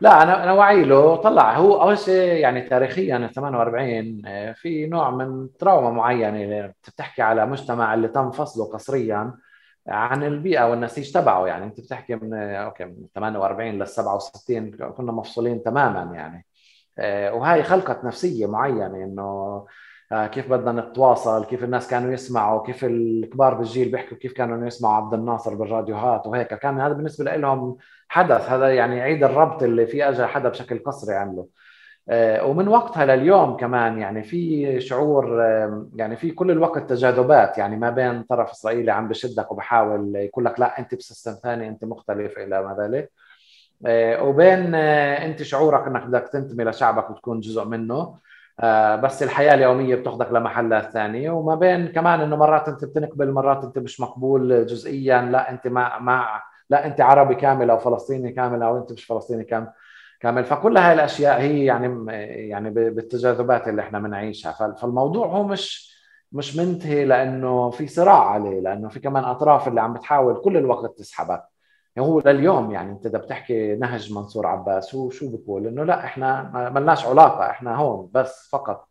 لا 0.00 0.22
أنا 0.22 0.44
أنا 0.44 0.52
واعي 0.52 0.84
له 0.84 1.16
طلع. 1.16 1.56
هو 1.56 1.82
أول 1.82 1.98
شيء 1.98 2.32
يعني 2.32 2.60
تاريخيا 2.68 3.30
48 3.34 4.22
آه، 4.26 4.52
في 4.52 4.86
نوع 4.86 5.10
من 5.10 5.48
تراوما 5.58 5.90
معينة 5.90 6.72
بتحكي 6.88 7.22
على 7.22 7.46
مجتمع 7.46 7.94
اللي 7.94 8.08
تم 8.08 8.30
فصله 8.30 8.64
قسريا 8.64 9.34
عن 9.88 10.24
البيئة 10.24 10.64
والنسيج 10.70 11.12
تبعه. 11.12 11.46
يعني 11.46 11.64
أنت 11.64 11.80
بتحكي 11.80 12.14
من 12.14 12.34
أوكي 12.34 12.84
من 12.84 13.06
48 13.14 13.78
لل 13.78 13.88
67 13.88 14.70
كنا 14.70 15.12
مفصولين 15.12 15.62
تماما 15.62 16.14
يعني. 16.14 16.46
آه، 16.98 17.34
وهي 17.34 17.62
خلقت 17.62 18.04
نفسية 18.04 18.46
معينة 18.46 18.86
إنه 18.86 19.22
آه، 19.22 19.66
كيف 20.14 20.50
بدنا 20.50 20.72
نتواصل 20.82 21.44
كيف 21.44 21.64
الناس 21.64 21.88
كانوا 21.88 22.12
يسمعوا 22.12 22.66
كيف 22.66 22.84
الكبار 22.84 23.54
بالجيل 23.54 23.88
بيحكوا 23.88 24.16
كيف 24.16 24.32
كانوا 24.32 24.66
يسمعوا 24.66 24.94
عبد 24.94 25.14
الناصر 25.14 25.54
بالراديوهات 25.54 26.26
وهيك. 26.26 26.54
كان 26.54 26.80
هذا 26.80 26.92
بالنسبة 26.92 27.36
لهم 27.36 27.76
حدث. 28.08 28.50
هذا 28.50 28.74
يعني 28.74 29.00
عيد 29.00 29.24
الربط 29.24 29.62
اللي 29.62 29.86
في 29.86 30.08
اجى 30.08 30.26
حدا 30.26 30.48
بشكل 30.48 30.78
قسري 30.78 31.16
عمله. 31.16 31.46
آه، 32.08 32.46
ومن 32.46 32.68
وقتها 32.68 33.06
لليوم 33.06 33.56
كمان 33.56 33.98
يعني 33.98 34.22
في 34.22 34.80
شعور 34.80 35.42
يعني 35.96 36.16
في 36.16 36.30
كل 36.30 36.50
الوقت 36.50 36.90
تجاذبات 36.90 37.58
يعني 37.58 37.76
ما 37.76 37.90
بين 37.90 38.22
طرف 38.22 38.50
إسرائيلي 38.50 38.90
عم 38.92 39.08
بشدك 39.08 39.52
وبحاول 39.52 40.16
يقول 40.16 40.44
لك 40.44 40.60
لا 40.60 40.78
أنت 40.78 40.94
بسيستم 40.94 41.32
ثاني 41.32 41.68
أنت 41.68 41.84
مختلف 41.84 42.38
إلى 42.38 42.62
ما 42.62 42.76
ذلك. 42.80 43.12
آه، 43.86 44.22
وبين 44.24 44.74
أنت 44.74 45.42
شعورك 45.42 45.86
إنك 45.86 46.02
بدك 46.06 46.28
تنتمي 46.32 46.64
لشعبك 46.64 47.10
وتكون 47.10 47.40
جزء 47.40 47.64
منه. 47.64 47.94
آه، 47.94 48.29
بس 49.02 49.22
الحياة 49.22 49.54
اليومية 49.54 49.94
بتاخذك 49.94 50.32
لمحلات 50.32 50.92
ثانية. 50.92 51.30
وما 51.30 51.54
بين 51.54 51.88
كمان 51.88 52.20
إنه 52.20 52.36
مرات 52.36 52.68
أنت 52.68 52.84
بتنقبل 52.84 53.32
مرات 53.32 53.64
أنت 53.64 53.78
مش 53.78 54.00
مقبول 54.00 54.66
جزئيا. 54.66 55.22
لا 55.22 55.50
أنت 55.50 55.66
مع 55.66 55.98
مع 55.98 56.42
لا 56.70 56.86
أنت 56.86 57.00
عربي 57.00 57.34
كامل 57.34 57.70
أو 57.70 57.78
فلسطيني 57.78 58.32
كامل 58.32 58.62
أو 58.62 58.78
أنت 58.78 58.92
مش 58.92 59.04
فلسطيني 59.04 59.44
كامل 59.44 59.68
كامل. 60.20 60.44
فكل 60.44 60.76
هاي 60.78 60.92
الأشياء 60.92 61.40
هي 61.40 61.64
يعني 61.64 62.12
يعني 62.48 62.70
بالتجاذبات 62.70 63.68
اللي 63.68 63.82
إحنا 63.82 63.98
بنعيشها 63.98 64.74
فالموضوع 64.74 65.26
هو 65.26 65.44
مش 65.44 65.90
مش 66.32 66.56
منتهي 66.56 67.04
لأنه 67.04 67.70
في 67.70 67.86
صراع 67.88 68.30
عليه 68.30 68.60
لأنه 68.60 68.88
في 68.88 69.00
كمان 69.00 69.24
أطراف 69.24 69.68
اللي 69.68 69.80
عم 69.80 69.92
بتحاول 69.94 70.40
كل 70.44 70.56
الوقت 70.56 70.98
تسحبك. 70.98 71.49
هو 71.98 72.20
لليوم 72.20 72.70
يعني 72.70 72.92
انت 72.92 73.06
إذا 73.06 73.18
بتحكي 73.18 73.76
نهج 73.76 74.12
منصور 74.12 74.46
عباس 74.46 74.94
هو 74.94 75.10
شو 75.10 75.36
بقول 75.36 75.66
إنه 75.66 75.84
لا 75.84 76.04
إحنا 76.04 76.50
ما 76.74 76.80
لناش 76.80 77.06
علاقة 77.06 77.50
إحنا 77.50 77.76
هون 77.76 78.08
بس 78.14 78.48
فقط. 78.52 78.88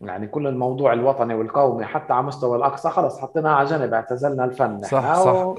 يعني 0.00 0.26
كل 0.26 0.46
الموضوع 0.46 0.92
الوطني 0.92 1.34
والقومي 1.34 1.84
حتى 1.84 2.12
على 2.12 2.26
مستوى 2.26 2.56
الأقصى 2.56 2.90
خلص 2.90 3.20
حطيناه 3.20 3.50
على 3.50 3.68
جنب 3.68 3.94
اعتزلنا 3.94 4.44
الفن. 4.44 4.78
صح 4.78 5.14
صح. 5.14 5.54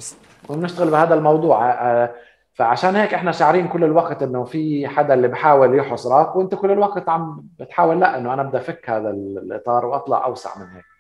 وبنشتغل 0.49 0.91
بهذا 0.91 1.13
الموضوع. 1.13 1.71
آه، 1.71 2.13
فعشان 2.53 2.95
هيك 2.95 3.13
إحنا 3.13 3.31
شاعرين 3.31 3.67
كل 3.67 3.83
الوقت 3.83 4.23
إنه 4.23 4.43
في 4.43 4.87
حدا 4.87 5.13
اللي 5.13 5.27
بحاول 5.27 5.79
يحصرك 5.79 6.35
وأنت 6.35 6.55
كل 6.55 6.71
الوقت 6.71 7.09
عم 7.09 7.43
بتحاول 7.59 7.99
لا 7.99 8.17
إنه 8.17 8.33
أنا 8.33 8.43
بدي 8.43 8.57
أفك 8.57 8.89
هذا 8.89 9.09
الإطار 9.09 9.85
وأطلع 9.85 10.25
أوسع 10.25 10.49
من 10.59 10.65
هيك. 10.75 10.90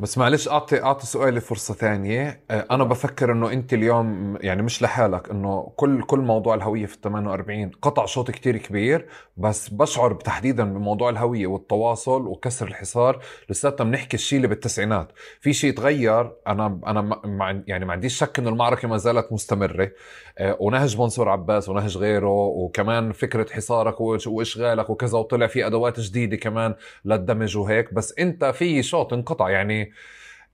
بس 0.00 0.18
معلش 0.18 0.48
اعطي 0.48 0.82
أعطي 0.82 1.06
سؤالي 1.06 1.40
فرصه 1.40 1.74
ثانية. 1.74 2.40
آه، 2.50 2.66
أنا 2.70 2.84
بفكر 2.84 3.32
إنه 3.32 3.52
أنت 3.52 3.74
اليوم 3.74 4.38
يعني 4.40 4.62
مش 4.62 4.82
لحالك 4.82 5.30
إنه 5.30 5.72
كل 5.76 6.02
كل 6.02 6.20
موضوع 6.20 6.54
الهوية 6.54 6.86
في 6.86 6.94
ال 6.94 7.00
48 7.00 7.70
قطع 7.82 8.06
شوط 8.06 8.30
كتير 8.30 8.56
كبير 8.56 9.06
بس 9.36 9.68
بشعر 9.68 10.14
تحديدا 10.14 10.64
بموضوع 10.64 11.10
الهوية 11.10 11.46
والتواصل 11.46 12.26
وكسر 12.26 12.68
الحصار. 12.68 13.20
لساتنا 13.50 13.90
بنحكي 13.90 14.14
الشيء 14.16 14.36
اللي 14.36 14.48
بالتسعينات. 14.48 15.12
في 15.40 15.52
شيء 15.52 15.74
تغير 15.74 16.32
أنا 16.46 16.80
أنا 16.86 17.00
مع 17.24 17.60
يعني 17.66 17.84
ما 17.84 17.92
عنديش 17.92 18.18
شك 18.18 18.38
إنه 18.38 18.48
المعركة 18.50 18.88
ما 18.88 18.96
زالت 18.96 19.32
مستمرة. 19.32 19.90
آه، 20.38 20.56
ونهج 20.60 20.98
منصور 20.98 21.28
عباس 21.28 21.68
ونهج 21.68 21.96
غيره 21.98 22.46
وكمان 22.46 23.12
فكرة 23.12 23.52
حصارك 23.52 24.00
وإشغالك 24.00 24.90
وكذا 24.90 25.18
وطلع 25.18 25.46
في 25.46 25.66
أدوات 25.66 26.00
جديدة 26.00 26.36
كمان 26.36 26.74
للدمج 27.04 27.56
وهيك 27.56 27.94
بس 27.94 28.14
أنت 28.18 28.44
في 28.44 28.82
شوط 28.82 29.12
انقطع. 29.12 29.50
يعني 29.50 29.85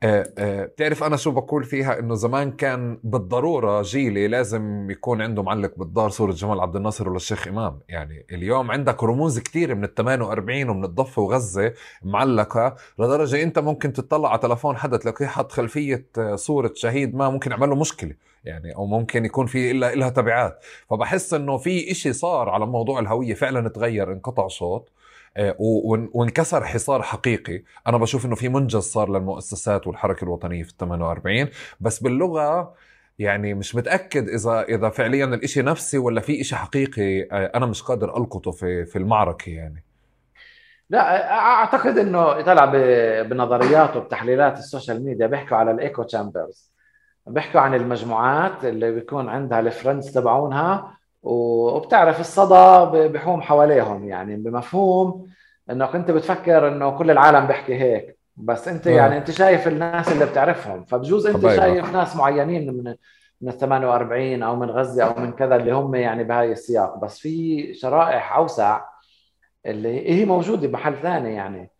آه، 0.05 0.33
آه، 0.39 0.65
بتعرف 0.65 1.05
أنا 1.05 1.17
شو 1.17 1.31
بقول 1.31 1.65
فيها؟ 1.65 1.99
إنه 1.99 2.15
زمان 2.15 2.53
كان 2.53 2.99
بالضرورة 3.05 3.83
جيلي 3.83 4.29
لازم 4.29 4.91
يكون 4.91 5.23
عنده 5.23 5.43
معلق 5.43 5.73
بالدار 5.77 6.11
صوره 6.11 6.33
جمال 6.33 6.61
عبد 6.61 6.77
الناصر 6.77 7.09
ولا 7.09 7.17
الشيخ 7.17 7.49
إمام. 7.49 7.81
يعني 7.89 8.27
اليوم 8.33 8.71
عندك 8.71 9.05
رموز 9.05 9.39
كثير 9.39 9.75
من 9.75 9.85
ال 9.85 9.95
48 9.95 10.69
ومن 10.69 10.85
الضفة 10.85 11.23
وغزة 11.23 11.73
معلقة 12.03 12.77
لدرجة 12.99 13.43
إنت 13.43 13.59
ممكن 13.59 13.93
تطلع 13.93 14.31
على 14.31 14.39
تلفون 14.39 14.77
حدا 14.77 14.97
تلاقيه 14.97 15.27
حط 15.27 15.53
خلفية 15.53 16.07
آه، 16.19 16.37
صوره 16.37 16.73
شهيد 16.75 17.15
ما 17.15 17.31
ممكن 17.31 17.51
يعمل 17.51 17.69
له 17.69 17.75
مشكلة 17.77 18.15
يعني 18.45 18.77
أو 18.77 18.87
ممكن 18.87 19.25
يكون 19.25 19.47
في 19.47 19.71
إلا 19.71 19.95
لها 19.95 20.09
تبعات. 20.09 20.65
فبحس 20.91 21.35
إنه 21.35 21.57
في 21.57 21.91
إشي 21.91 22.13
صار 22.13 22.49
على 22.49 22.67
موضوع 22.67 22.99
الهوية 23.01 23.35
فعلا 23.35 23.69
تغير 23.69 24.13
انقطع 24.13 24.49
صوت. 24.49 24.89
آه، 24.89 25.02
وانكسر 26.13 26.65
حصار 26.65 27.03
حقيقي. 27.03 27.63
أنا 27.87 27.97
بشوف 27.97 28.27
إنه 28.27 28.35
في 28.35 28.49
منجز 28.49 28.83
صار 28.83 29.11
للمؤسسات 29.11 29.87
والحركة 29.87 30.25
الوطنية 30.25 30.63
في 30.63 30.71
ال 30.71 30.77
48 30.77 31.49
بس 31.81 32.03
باللغة 32.03 32.75
يعني 33.19 33.55
مش 33.55 33.75
متأكد 33.75 34.29
اذا 34.29 34.63
إذا 34.63 34.89
فعليا 34.91 35.25
الإشي 35.25 35.63
نفسي 35.63 35.99
ولا 35.99 36.21
في 36.21 36.41
إشي 36.41 36.57
حقيقي 36.57 37.23
آه، 37.23 37.53
أنا 37.55 37.67
مش 37.67 37.83
قادر 37.83 38.17
ألقطه 38.17 38.51
في 38.51 38.85
في 38.85 38.99
المعركة 38.99 39.51
يعني. 39.51 39.85
لا 40.91 41.33
أعتقد 41.33 41.99
إنه 41.99 42.43
طلع 42.43 42.65
بنظريات 43.23 43.97
وبتحليلات 43.97 44.59
ال 44.59 44.65
social 44.65 45.05
media 45.05 45.27
بيحكوا 45.27 45.57
على 45.57 45.71
ال 45.71 46.03
echo 46.03 46.26
chambers 46.26 46.73
بيحكوا 47.27 47.61
عن 47.61 47.75
المجموعات 47.75 48.65
اللي 48.65 48.93
بيكون 48.93 49.29
عندها 49.29 49.61
ال 49.61 49.67
friends 49.67 50.13
تبعونها 50.13 50.99
وبتعرف 51.23 52.21
الصدى 52.21 53.09
بحوم 53.09 53.43
حواليهم 53.43 54.09
يعني 54.09 54.37
بمفهوم 54.37 55.27
إنك 55.71 55.95
أنت 55.95 56.11
بتفكر 56.11 56.69
إنه 56.69 56.91
كل 56.91 57.11
العالم 57.11 57.47
بيحكي 57.47 57.75
هيك 57.75 58.19
بس 58.37 58.69
أنت 58.69 58.87
أوه. 58.87 58.97
يعني 58.97 59.19
أنت 59.19 59.31
شايف 59.31 59.69
الناس 59.69 60.13
اللي 60.13 60.27
بتعرفهم 60.27 60.85
فبجوز 60.85 61.27
أنت 61.27 61.37
طبيعي. 61.37 61.57
شايف 61.57 61.93
ناس 61.93 62.17
معينين 62.17 62.73
من 62.77 62.95
من 63.41 63.49
ال 63.49 63.59
48 63.59 64.43
أو 64.43 64.57
من 64.57 64.71
غزة 64.71 65.05
أو 65.05 65.23
من 65.23 65.33
كذا 65.33 65.57
اللي 65.57 65.73
هم 65.73 65.95
يعني 65.95 66.25
بهاي 66.25 66.53
السياق 66.53 66.99
بس 66.99 67.19
في 67.19 67.75
شرائح 67.75 68.37
أوسع 68.37 68.81
اللي 69.67 70.11
هي 70.11 70.25
موجودة 70.25 70.69
بمحل 70.69 70.95
ثاني 71.03 71.35
يعني 71.35 71.71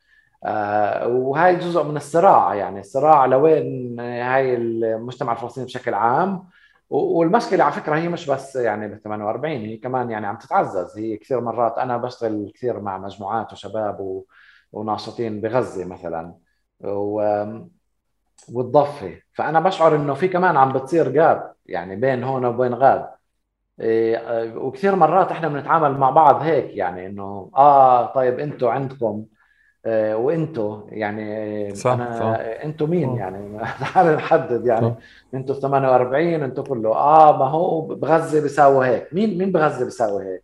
آه 0.45 1.09
وهي 1.09 1.57
جزء 1.57 1.83
من 1.83 1.97
الصراع 1.97 2.55
يعني 2.55 2.81
الصراع 2.81 3.27
لوين 3.27 4.01
هاي 4.01 4.55
المجتمع 4.55 5.33
الفلسطيني 5.33 5.67
بشكل 5.67 5.95
عام 5.95 6.45
والمشكلة 6.93 7.65
على 7.65 7.73
فكرة 7.73 7.97
هي 7.97 8.09
مش 8.09 8.31
بس 8.31 8.57
يعني 8.57 8.89
بال 8.89 9.03
48 9.03 9.61
هي 9.61 9.77
كمان 9.77 10.11
يعني 10.11 10.27
عم 10.27 10.37
تتعزز. 10.39 10.99
هي 10.99 11.17
كثير 11.17 11.41
مرات 11.41 11.79
أنا 11.79 11.97
بشتغل 11.97 12.53
كثير 12.55 12.81
مع 12.81 12.99
مجموعات 12.99 13.53
وشباب 13.53 14.01
و... 14.01 14.27
وناشطين 14.73 15.41
بغزة 15.41 15.85
مثلا 15.85 16.35
و... 16.85 17.23
والضفة. 18.53 19.21
فأنا 19.33 19.61
بشعر 19.61 19.97
إنه 19.97 20.15
في 20.15 20.29
كمان 20.29 20.57
عم 20.57 20.73
بتصير 20.73 21.09
جاب 21.13 21.55
يعني 21.67 21.97
بين 21.97 22.25
هون 22.25 22.45
وبين 22.45 22.75
غاد 22.75 23.09
إيه 23.81 24.55
وكثير 24.57 24.97
مرات 24.97 25.33
إحنا 25.33 25.49
بنتعامل 25.49 25.99
مع 25.99 26.11
بعض 26.11 26.43
هيك 26.43 26.77
يعني 26.77 27.07
إنه 27.07 27.51
آه 27.57 28.15
طيب 28.15 28.41
أنتم 28.41 28.69
عندكم 28.69 29.27
آه، 29.87 30.17
وإنتو 30.17 30.81
يعني 30.89 31.75
صح 31.75 31.91
أنا 31.91 32.19
صح. 32.19 32.65
إنتو 32.65 32.87
مين؟ 32.87 33.09
أوه. 33.09 33.19
يعني 33.19 33.59
تعال 33.81 34.07
نحدد 34.17 34.67
يعني 34.67 34.95
إنتو 35.35 35.55
48 35.55 36.43
إنتو 36.43 36.63
كله. 36.63 36.91
آه 36.91 37.39
ما 37.39 37.45
هو 37.45 37.81
بغزة 37.81 38.43
بيساوي 38.43 38.87
هيك. 38.87 39.09
مين 39.15 39.39
مين 39.39 39.53
بغزة 39.53 39.85
بيساوي 39.85 40.25
هيك؟ 40.25 40.43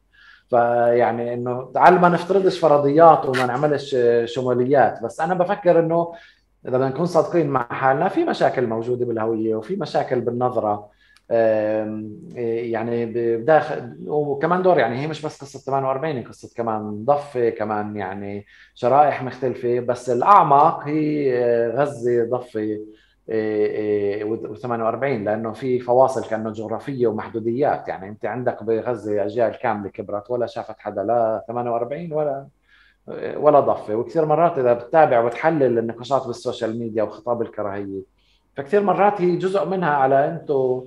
فيعني 0.51 1.35
إنه 1.35 1.71
تعال 1.75 1.95
ما 2.01 2.09
نفترضش 2.09 2.59
فرضيات 2.59 3.27
وما 3.27 3.47
نعملش 3.47 3.97
شموليات. 4.25 5.03
بس 5.03 5.21
أنا 5.21 5.35
بفكر 5.35 5.79
إنه 5.81 6.13
إذا 6.69 6.77
بدنا 6.77 6.89
نكون 6.89 7.07
صادقين 7.07 7.47
مع 7.47 7.67
حالنا 7.71 8.09
في 8.09 8.25
مشاكل 8.25 8.67
موجودة 8.67 9.07
بالهوية 9.07 9.55
وفي 9.57 9.77
مشاكل 9.77 10.21
بالنظرة. 10.21 10.89
يعني 11.31 13.07
بداخل 13.07 13.97
وكمان 14.07 14.63
دور 14.63 14.79
يعني 14.79 14.99
هي 14.99 15.07
مش 15.07 15.27
بس 15.27 15.41
قصة 15.41 15.59
48 15.59 16.23
قصة 16.23 16.51
كمان 16.57 17.05
ضفة 17.05 17.49
كمان 17.51 17.97
يعني 17.97 18.47
شرائح 18.75 19.23
مختلفة 19.23 19.81
بس 19.81 20.11
الاعمق 20.11 20.81
هي 20.87 21.35
آه، 21.45 21.71
غزة 21.71 22.25
ضفة 22.31 22.79
و48 23.29 25.05
لأنه 25.05 25.53
في 25.53 25.81
فواصل 25.81 26.29
كأنه 26.31 26.53
جغرافية 26.53 27.07
ومحدوديات 27.07 27.89
يعني 27.89 28.09
أنت 28.09 28.27
عندك 28.27 28.63
بغزة 28.63 29.25
أجيال 29.25 29.59
كاملة 29.59 29.91
كبرت 29.91 30.31
ولا 30.31 30.47
شافت 30.47 30.79
حدا 30.79 31.03
لا 31.03 31.45
48 31.49 32.13
ولا 32.13 32.47
ولا 33.37 33.61
ضفة. 33.61 33.95
وكثير 33.95 34.27
مرات 34.27 34.59
إذا 34.59 34.73
بتتابع 34.73 35.21
وتحلل 35.21 35.79
النقاشات 35.79 36.27
بالسوشيال 36.27 36.79
ميديا 36.79 37.03
وخطاب 37.03 37.43
الكراهية 37.43 38.03
فكثير 38.57 38.83
مرات 38.83 39.21
هي 39.21 39.37
جزء 39.37 39.65
منها 39.65 39.91
على 39.91 40.29
أنتم 40.29 40.85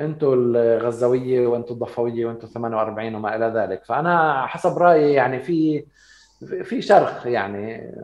أنتم 0.00 0.32
الغزاويه 0.32 1.46
وأنتم 1.46 1.74
الضفوية 1.74 2.26
وأنتم 2.26 2.48
48 2.48 3.14
وما 3.14 3.36
إلى 3.36 3.46
ذلك. 3.46 3.84
فأنا 3.84 4.46
حسب 4.46 4.78
رأيي 4.78 5.12
يعني 5.12 5.40
في 5.40 5.84
في 6.64 6.82
شرخ 6.82 7.26
يعني 7.26 7.94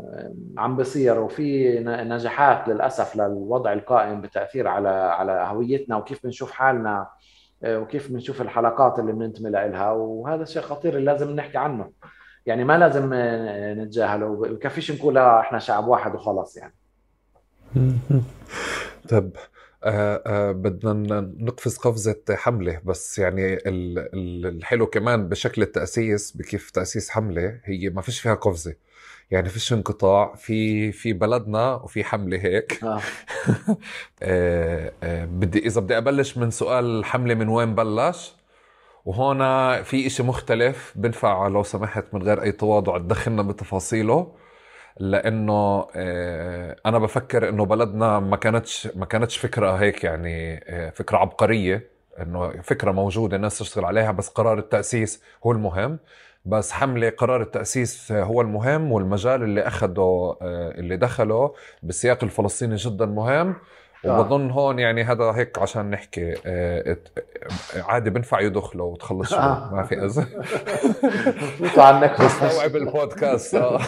عم 0.59 0.77
بصير 0.77 1.21
وفي 1.21 1.79
نجاحات 1.85 2.69
للأسف 2.69 3.17
للوضع 3.17 3.73
القائم 3.73 4.21
بتأثير 4.21 4.69
على 4.69 4.89
على 4.89 5.47
هويتنا 5.51 5.97
وكيف 5.97 6.23
بنشوف 6.25 6.53
حالنا 6.53 7.07
وكيف 7.65 8.13
بنشوف 8.13 8.43
الحلقات 8.43 8.99
اللي 8.99 9.13
بننتمي 9.13 9.51
لها. 9.51 9.91
وهذا 9.91 10.45
شيء 10.45 10.63
خطير 10.63 10.97
اللي 10.97 11.13
لازم 11.13 11.31
نحكي 11.31 11.59
عنه. 11.59 11.91
يعني 12.47 12.65
ما 12.65 12.79
لازم 12.79 13.11
نتجاهله. 13.83 14.27
وبكفيش 14.27 14.91
نقول 14.91 15.19
إحنا 15.19 15.59
شعب 15.59 15.89
واحد 15.89 16.15
وخلاص 16.15 16.57
يعني. 16.57 16.75
طب 19.11 19.31
آه 19.35 19.39
آه 19.39 19.56
بدنا 20.53 21.21
نقفز 21.39 21.77
قفزة 21.77 22.23
حملة 22.31 22.81
بس 22.85 23.19
يعني 23.19 23.59
الحلو 23.67 24.87
كمان 24.87 25.29
بشكل 25.29 25.63
التأسيس 25.63 26.37
بكيف 26.37 26.71
تأسيس 26.71 27.11
حملة 27.11 27.61
هي 27.65 27.91
ما 27.91 28.03
فيش 28.03 28.21
فيها 28.21 28.35
قفزة. 28.35 28.75
يعني 29.31 29.49
فيش 29.49 29.73
انقطاع 29.73 30.35
في 30.35 30.93
في 30.93 31.13
بلدنا 31.13 31.75
وفي 31.75 32.05
حملة 32.05 32.39
هيك. 32.39 32.85
آه. 32.85 33.01
آه 34.23 34.93
آه 35.03 35.25
بدي 35.25 35.59
إذا 35.67 35.81
بدي 35.81 35.99
أبلش 35.99 36.39
من 36.39 36.51
سؤال 36.51 36.85
الحملة 36.85 37.35
من 37.35 37.49
وين 37.49 37.75
بلش؟ 37.75 38.35
وهون 39.05 39.39
في 39.83 40.07
إشي 40.07 40.23
مختلف 40.23 40.93
بنفع 40.97 41.49
لو 41.49 41.63
سمحت 41.63 42.05
من 42.15 42.23
غير 42.23 42.43
أي 42.43 42.53
تواضع 42.53 42.99
تدخلنا 42.99 43.43
بتفاصيله. 43.43 44.35
لأنه 45.01 45.87
آه، 45.97 46.77
أنا 46.87 46.99
بفكر 46.99 47.49
إنه 47.49 47.65
بلدنا 47.65 48.21
ما 48.21 48.37
كانتش 48.37 48.89
ما 48.97 49.07
كانتش 49.07 49.37
فكرة 49.37 49.71
هيك 49.77 50.05
يعني 50.05 50.61
آه، 50.69 50.91
فكرة 50.91 51.19
عبقرية 51.19 51.91
إنه 52.21 52.63
فكرة 52.63 52.91
موجودة 52.93 53.37
الناس 53.37 53.59
تشتغل 53.59 53.85
عليها 53.85 54.11
بس 54.13 54.29
قرار 54.29 54.59
التأسيس 54.59 55.23
هو 55.47 55.53
المهم 55.53 55.99
بس 56.45 56.73
حملة 56.73 57.11
قرار 57.11 57.43
التأسيس 57.43 58.13
هو 58.13 58.41
المهم 58.41 58.93
والمجال 58.93 59.43
اللي 59.43 59.61
اخذه 59.61 60.37
آه، 60.43 60.71
اللي 60.71 60.97
دخله 60.97 61.55
بالسياق 61.83 62.25
الفلسطيني 62.25 62.77
جدا 62.77 63.07
مهم. 63.07 63.55
وبظن 64.09 64.51
هون 64.51 64.79
يعني 64.79 65.05
هذا 65.05 65.25
هيك 65.25 65.59
عشان 65.59 65.91
نحكي 65.91 66.35
آه، 66.47 66.97
عادي 67.77 68.11
بنفع 68.11 68.41
يدخلوا 68.41 68.93
وتخلص 68.93 69.33
آه. 69.33 69.75
ما 69.75 69.83
في 69.83 70.05
أزمة 70.05 70.27
عنك 71.77 72.21
بستوعب 72.21 72.77
البودكاست 72.77 73.55
آه. 73.55 73.81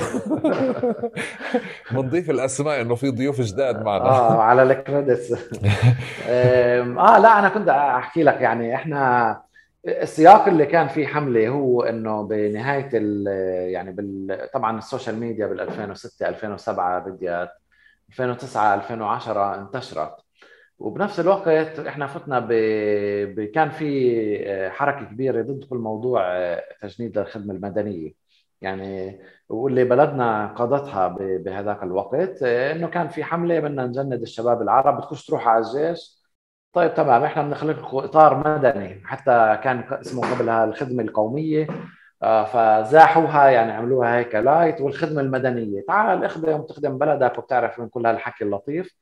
بنضيف 1.93 2.31
الأسماء 2.31 2.81
إنه 2.81 2.95
في 2.95 3.11
ضيوف 3.11 3.41
جداد 3.41 3.83
معنا. 3.83 4.05
آه 4.05 4.43
على 4.43 4.63
ال 4.63 4.71
credits. 4.71 5.33
آه 6.29 7.19
لا 7.19 7.39
أنا 7.39 7.49
كنت 7.49 7.69
أحكي 7.69 8.23
لك 8.23 8.41
يعني 8.41 8.75
إحنا 8.75 9.49
السياق 9.87 10.49
اللي 10.49 10.67
كان 10.67 10.89
فيه 10.89 11.07
حملة 11.07 11.49
هو 11.49 11.83
إنه 11.83 12.23
بنهاية 12.23 12.89
يعني 13.73 13.93
بال 13.93 14.49
طبعا 14.55 14.79
ال 14.79 14.85
social 14.85 15.21
media 15.21 15.47
بال 15.47 15.61
2006 15.61 16.29
2007 16.29 16.99
بديت 16.99 17.49
2009 18.09 18.75
2010 18.75 19.55
انتشرت. 19.61 20.17
وبنفس 20.79 21.21
الوقت 21.21 21.49
إحنا 21.81 22.07
فتنا 22.07 22.39
ب... 22.41 22.49
ب... 23.35 23.45
كان 23.45 23.71
في 23.71 23.87
آه، 24.47 24.69
حركة 24.71 25.05
كبيرة 25.07 25.43
ضد 25.43 25.65
كل 25.65 25.77
موضوع 25.79 26.23
آه، 26.37 26.63
تجنيد 26.83 27.19
الخدمة 27.19 27.55
المدنية. 27.55 28.13
يعني 28.61 29.19
واللي 29.49 29.85
بلدنا 29.85 30.47
قادتها 30.47 31.09
ب... 31.09 31.17
بهذاك 31.45 31.83
الوقت 31.83 32.43
آه، 32.43 32.73
إنه 32.73 32.89
كان 32.89 33.09
في 33.09 33.25
حملة 33.25 33.61
بدنا 33.61 33.87
نجند 33.87 34.23
الشباب 34.23 34.63
العرب 34.63 34.97
بدكوش 35.01 35.27
تروحوا 35.27 35.51
على 35.53 35.65
الجيش. 35.67 36.19
طيب 36.73 36.95
تمام 36.95 37.25
إحنا 37.25 37.43
بنخلق 37.43 37.79
لكم 37.79 37.97
إطار 37.99 38.59
مدني. 38.59 39.03
حتى 39.07 39.59
كان 39.65 39.85
اسمه 39.93 40.35
قبلها 40.35 40.65
الخدمة 40.65 41.03
القومية. 41.03 41.67
فزاحوها 42.23 43.49
يعني 43.51 43.73
عملوها 43.73 44.19
هيك 44.19 44.35
لايت 44.35 44.81
والخدمة 44.81 45.21
المدنية. 45.21 45.85
تعال 45.89 46.25
اخدم 46.25 46.63
تخدم 46.63 46.99
بلدك 46.99 47.39
وبتعرف 47.39 47.81
من 47.81 47.89
كل 47.89 48.07
هالحكي 48.07 48.45
اللطيف. 48.45 48.95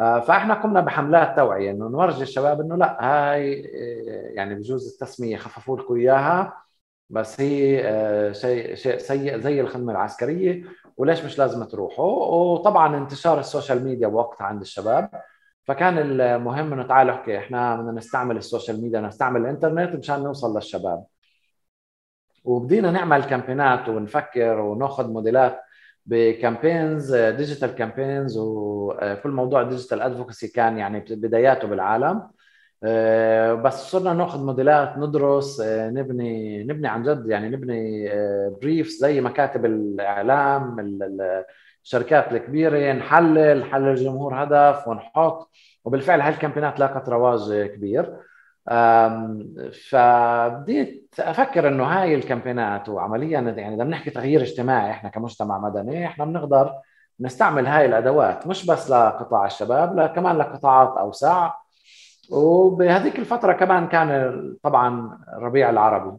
آه، 0.00 0.20
فاحنا 0.20 0.54
قمنا 0.54 0.80
بحملات 0.80 1.36
توعية 1.36 1.70
إنه 1.70 1.88
نورجي 1.88 2.22
الشباب 2.22 2.60
إنه 2.60 2.76
لا 2.76 2.98
هاي 3.00 3.60
آه، 3.60 4.34
يعني 4.34 4.54
بجوز 4.54 4.92
التسمية 4.92 5.36
خففوا 5.36 5.78
لكم 5.78 5.96
إياها. 5.96 6.62
بس 7.10 7.40
هي 7.40 7.80
شيء 8.34 8.74
شيء 8.74 8.98
سيء 8.98 9.38
زي 9.38 9.60
الخدمة 9.60 9.92
العسكرية. 9.92 10.64
وليش 10.96 11.24
مش 11.24 11.38
لازم 11.38 11.64
تروحوا؟ 11.64 12.24
وطبعا 12.34 12.96
انتشار 12.96 13.40
ال 13.40 13.46
social 13.46 13.84
media 13.84 14.08
بوقتها 14.08 14.44
عند 14.44 14.60
الشباب. 14.60 15.10
فكان 15.64 15.98
المهم 15.98 16.72
إنه 16.72 16.82
تعالوا 16.86 17.14
احكي 17.14 17.38
إحنا 17.38 17.76
بدنا 17.76 17.92
نستعمل 17.92 18.36
ال 18.36 18.43
social 18.43 18.82
media 18.82 19.00
نستعمل 19.00 19.40
الإنترنت 19.40 19.96
مشان 19.96 20.22
نوصل 20.22 20.54
للشباب. 20.54 21.04
وبدينا 22.44 22.90
نعمل 22.90 23.24
campaign 23.24 23.81
ات 23.81 23.88
ونفكر 23.88 24.60
وناخذ 24.60 25.12
موديلات 25.12 25.60
ب 26.06 26.17
campaigns 26.17 27.14
digital 27.14 27.74
campaigns 27.74 28.38
وكل 28.38 29.30
موضوع 29.30 29.62
digital 29.62 30.02
advocacy 30.02 30.48
كان 30.48 30.78
يعني 30.78 31.04
بداياته 31.10 31.68
بالعالم. 31.68 32.22
آه، 32.84 33.54
بس 33.54 33.74
صرنا 33.74 34.12
ناخذ 34.12 34.44
موديلات 34.44 34.98
ندرس 34.98 35.60
آه، 35.60 35.90
نبني 35.90 36.64
نبني 36.64 36.88
عن 36.88 37.02
جد 37.02 37.26
يعني 37.28 37.48
نبني 37.48 38.08
briefs 38.62 39.04
آه، 39.04 39.08
زي 39.08 39.20
مكاتب 39.20 39.64
الإعلام 39.64 40.76
الشركات 41.84 42.32
الكبيرة 42.32 42.92
نحلل 42.92 43.60
نحلل 43.60 43.88
الجمهور 43.88 44.44
هدف 44.44 44.88
ونحط. 44.88 45.50
وبالفعل 45.84 46.20
هال 46.20 46.31
campaign 46.31 46.74
ات 46.74 46.80
لاقت 46.80 47.08
رواج 47.08 47.66
كبير. 47.66 48.16
فبديت 49.90 51.14
أفكر 51.20 51.68
إنه 51.68 51.84
هاي 51.84 52.14
ال 52.14 52.21
campaign 52.21 52.81
ات 52.81 52.88
وعمليا 52.88 53.40
يعني 53.40 53.76
بدنا 53.76 53.84
نحكي 53.90 54.10
تغيير 54.10 54.42
اجتماعي 54.42 54.90
إحنا 54.90 55.10
كمجتمع 55.10 55.58
مدني 55.58 56.06
إحنا 56.06 56.24
بنقدر 56.24 56.72
نستعمل 57.20 57.66
هاي 57.66 57.86
الأدوات 57.86 58.46
مش 58.46 58.66
بس 58.66 58.90
لقطاع 58.90 59.46
الشباب 59.46 59.96
لا 59.96 60.06
كمان 60.06 60.38
لقطاعات 60.38 60.96
أوسع. 60.98 61.52
وبهذيك 62.30 63.18
الفترة 63.18 63.52
كمان 63.52 63.88
كان 63.88 64.56
طبعا 64.62 65.18
الربيع 65.36 65.70
العربي. 65.70 66.18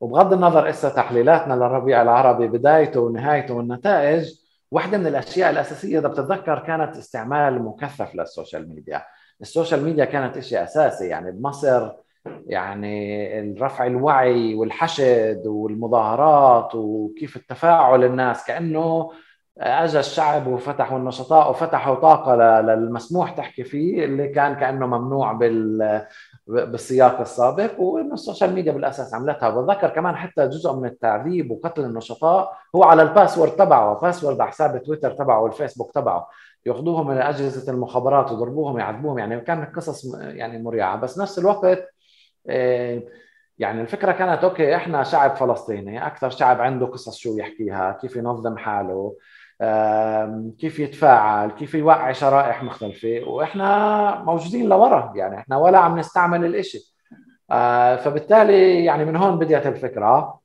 وبغض 0.00 0.32
النظر 0.32 0.68
إسا 0.68 0.88
تحليلاتنا 0.88 1.54
للربيع 1.54 2.02
العربي 2.02 2.48
بدايته 2.48 3.00
ونهايته 3.00 3.54
والنتائج 3.54 4.34
واحدة 4.70 4.98
من 4.98 5.06
الأشياء 5.06 5.50
الأساسية 5.50 5.98
إذا 5.98 6.08
بتتذكر 6.08 6.58
كانت 6.58 6.96
استعمال 6.96 7.62
مكثف 7.62 8.14
لل 8.14 8.28
social 8.28 8.68
media. 8.68 9.04
ال 9.40 9.46
social 9.46 9.84
media 9.84 10.04
كانت 10.04 10.38
شيء 10.38 10.62
أساسي 10.62 11.08
يعني 11.08 11.32
بمصر 11.32 11.90
يعني 12.46 13.56
رفع 13.60 13.86
الوعي 13.86 14.54
والحشد 14.54 15.42
والمظاهرات 15.46 16.74
وكيف 16.74 17.36
التفاعل 17.36 18.04
الناس 18.04 18.46
كأنه 18.46 19.10
اجى 19.58 19.98
الشعب 19.98 20.46
وفتحوا 20.46 20.98
النشطاء 20.98 21.50
وفتحوا 21.50 21.94
طاقة 21.94 22.60
للمسموح 22.60 23.30
تحكي 23.30 23.64
فيه 23.64 24.04
اللي 24.04 24.28
كان 24.28 24.54
كأنه 24.54 24.86
ممنوع 24.86 25.32
بال 25.32 26.02
بالسياق 26.46 27.20
السابق 27.20 27.80
وإنه 27.80 28.14
ال 28.14 28.19
social 28.19 28.52
media 28.54 28.72
بالأساس 28.72 29.14
عملتها. 29.14 29.50
بتذكر 29.50 29.88
كمان 29.88 30.16
حتى 30.16 30.48
جزء 30.48 30.72
من 30.72 30.86
التعذيب 30.86 31.50
وقتل 31.50 31.84
النشطاء 31.84 32.52
هو 32.76 32.84
على 32.84 33.02
ال 33.02 33.07
password 33.07 33.50
تبعه 33.50 34.00
password 34.00 34.40
على 34.40 34.50
حساب 34.50 34.82
تويتر 34.82 35.10
تبعه 35.10 35.40
والفيسبوك 35.40 35.92
تبعه. 35.92 36.28
ياخذوهم 36.66 37.06
من 37.06 37.16
أجهزة 37.18 37.72
المخابرات 37.72 38.30
ويضربوهم 38.32 38.78
يعذبوهم 38.78 39.18
يعني 39.18 39.40
كانت 39.40 39.76
قصص 39.76 40.14
يعني 40.14 40.62
مريعة. 40.62 40.96
بس 40.96 41.18
نفس 41.18 41.38
الوقت 41.38 41.88
آه، 42.48 43.02
يعني 43.58 43.80
الفكرة 43.80 44.12
كانت 44.12 44.44
okay 44.44 44.76
إحنا 44.76 45.02
شعب 45.02 45.36
فلسطيني 45.36 46.06
أكثر 46.06 46.30
شعب 46.30 46.60
عنده 46.60 46.86
قصص 46.86 47.16
شو 47.16 47.36
يحكيها 47.38 47.98
كيف 48.00 48.16
ينظم 48.16 48.56
حاله 48.56 49.16
كيف 50.58 50.78
يتفاعل 50.78 51.50
كيف 51.50 51.74
يوعي 51.74 52.14
شرائح 52.14 52.62
مختلفة 52.62 53.22
وإحنا 53.26 54.22
موجودين 54.24 54.68
لورا 54.68 55.12
يعني 55.16 55.38
إحنا 55.38 55.56
ولا 55.56 55.78
عم 55.78 55.98
نستعمل 55.98 56.44
الإشي. 56.44 56.94
آه، 57.50 57.96
فبالتالي 57.96 58.84
يعني 58.84 59.04
من 59.04 59.16
هون 59.16 59.38
بديت 59.38 59.66
الفكرة. 59.66 60.43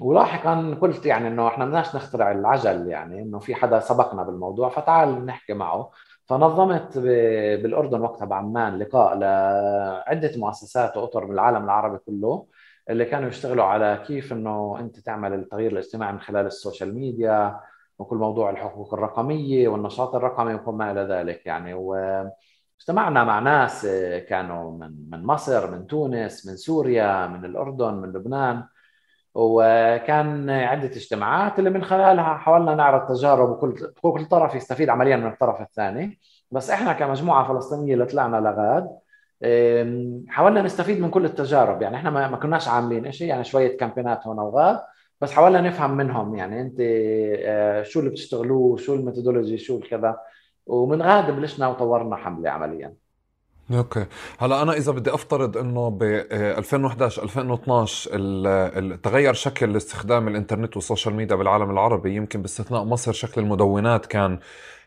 ولاحقا 0.00 0.78
قلت 0.80 1.06
يعني 1.06 1.28
إنه 1.28 1.48
إحنا 1.48 1.64
بدناش 1.64 1.96
نخترع 1.96 2.30
العجل 2.32 2.88
يعني 2.88 3.22
إنه 3.22 3.38
في 3.38 3.54
حدا 3.54 3.80
سبقنا 3.80 4.22
بالموضوع 4.22 4.68
فتعال 4.68 5.26
نحكي 5.26 5.54
معه. 5.54 5.90
فنظمت 6.26 6.98
بالأردن 6.98 8.00
وقتها 8.00 8.24
بعمان 8.26 8.78
لقاء 8.78 9.18
لعدة 9.18 10.32
مؤسسات 10.36 10.96
وأطر 10.96 11.24
من 11.26 11.32
العالم 11.32 11.64
العربي 11.64 11.98
كله 11.98 12.46
اللي 12.90 13.04
كانوا 13.04 13.28
يشتغلوا 13.28 13.64
على 13.64 14.02
كيف 14.06 14.32
إنه 14.32 14.76
أنت 14.80 15.00
تعمل 15.00 15.34
التغيير 15.34 15.72
الاجتماعي 15.72 16.12
من 16.12 16.20
خلال 16.20 16.46
ال 16.46 16.53
social 16.53 16.94
media 16.94 17.60
وكل 17.98 18.16
موضوع 18.16 18.50
الحقوق 18.50 18.94
الرقمية 18.94 19.68
والنشاط 19.68 20.14
الرقمي 20.14 20.54
وما 20.66 20.90
إلى 20.90 21.00
ذلك 21.00 21.46
يعني. 21.46 21.74
واجتمعنا 21.74 23.24
مع 23.24 23.38
ناس 23.38 23.86
كانوا 24.28 24.70
من 24.78 25.10
من 25.10 25.24
مصر 25.26 25.70
من 25.70 25.86
تونس 25.86 26.46
من 26.46 26.56
سوريا 26.56 27.26
من 27.26 27.44
الأردن 27.44 27.94
من 27.94 28.08
لبنان. 28.12 28.64
وكان 29.34 30.50
عدة 30.50 30.86
اجتماعات 30.88 31.58
اللي 31.58 31.70
من 31.70 31.84
خلالها 31.84 32.34
حاولنا 32.34 32.74
نعرض 32.74 33.08
تجارب 33.08 33.50
وكل 33.50 33.92
كل 34.02 34.24
طرف 34.24 34.54
يستفيد 34.54 34.88
عمليا 34.88 35.16
من 35.16 35.26
الطرف 35.26 35.60
الثاني. 35.60 36.18
بس 36.50 36.70
إحنا 36.70 36.92
كمجموعة 36.92 37.48
فلسطينية 37.48 37.94
اللي 37.94 38.06
طلعنا 38.06 38.36
لغاد 38.36 38.90
حاولنا 40.28 40.62
نستفيد 40.62 41.00
من 41.00 41.10
كل 41.10 41.24
التجارب. 41.24 41.82
يعني 41.82 41.96
إحنا 41.96 42.10
ما 42.10 42.36
كناش 42.36 42.68
عاملين 42.68 43.12
شيء 43.12 43.28
يعني 43.28 43.44
شوية 43.44 43.76
كامبينات 43.76 44.26
هنا 44.26 44.42
وغاد 44.42 44.80
بس 45.20 45.32
حاولنا 45.32 45.60
نفهم 45.60 45.96
منهم. 45.96 46.34
يعني 46.36 46.60
أنت 46.60 46.76
آه، 46.80 47.82
شو 47.82 48.00
اللي 48.00 48.10
بتشتغلوه 48.10 48.76
شو 48.76 48.94
ال 48.94 48.99
methodology 48.99 49.58
شو 49.58 49.78
الكذا. 49.78 50.18
ومن 50.66 51.02
غاد 51.02 51.30
بلشنا 51.30 51.68
وطورنا 51.68 52.16
حملة 52.16 52.50
عمليا. 52.50 52.94
okay. 53.72 54.06
هلا 54.38 54.62
أنا 54.62 54.72
إذا 54.72 54.92
بدي 54.92 55.14
أفترض 55.14 55.56
إنه 55.56 55.88
ب 55.90 56.02
2011 56.02 57.22
2012 57.22 58.96
تغير 58.96 59.34
شكل 59.34 59.76
استخدام 59.76 60.28
الإنترنت 60.28 60.76
وال 60.76 60.86
social 60.86 61.14
media 61.14 61.36
بالعالم 61.36 61.70
العربي 61.70 62.14
يمكن 62.14 62.42
باستثناء 62.42 62.84
مصر 62.84 63.12
شكل 63.12 63.40
المدونات 63.40 64.06
كان 64.06 64.38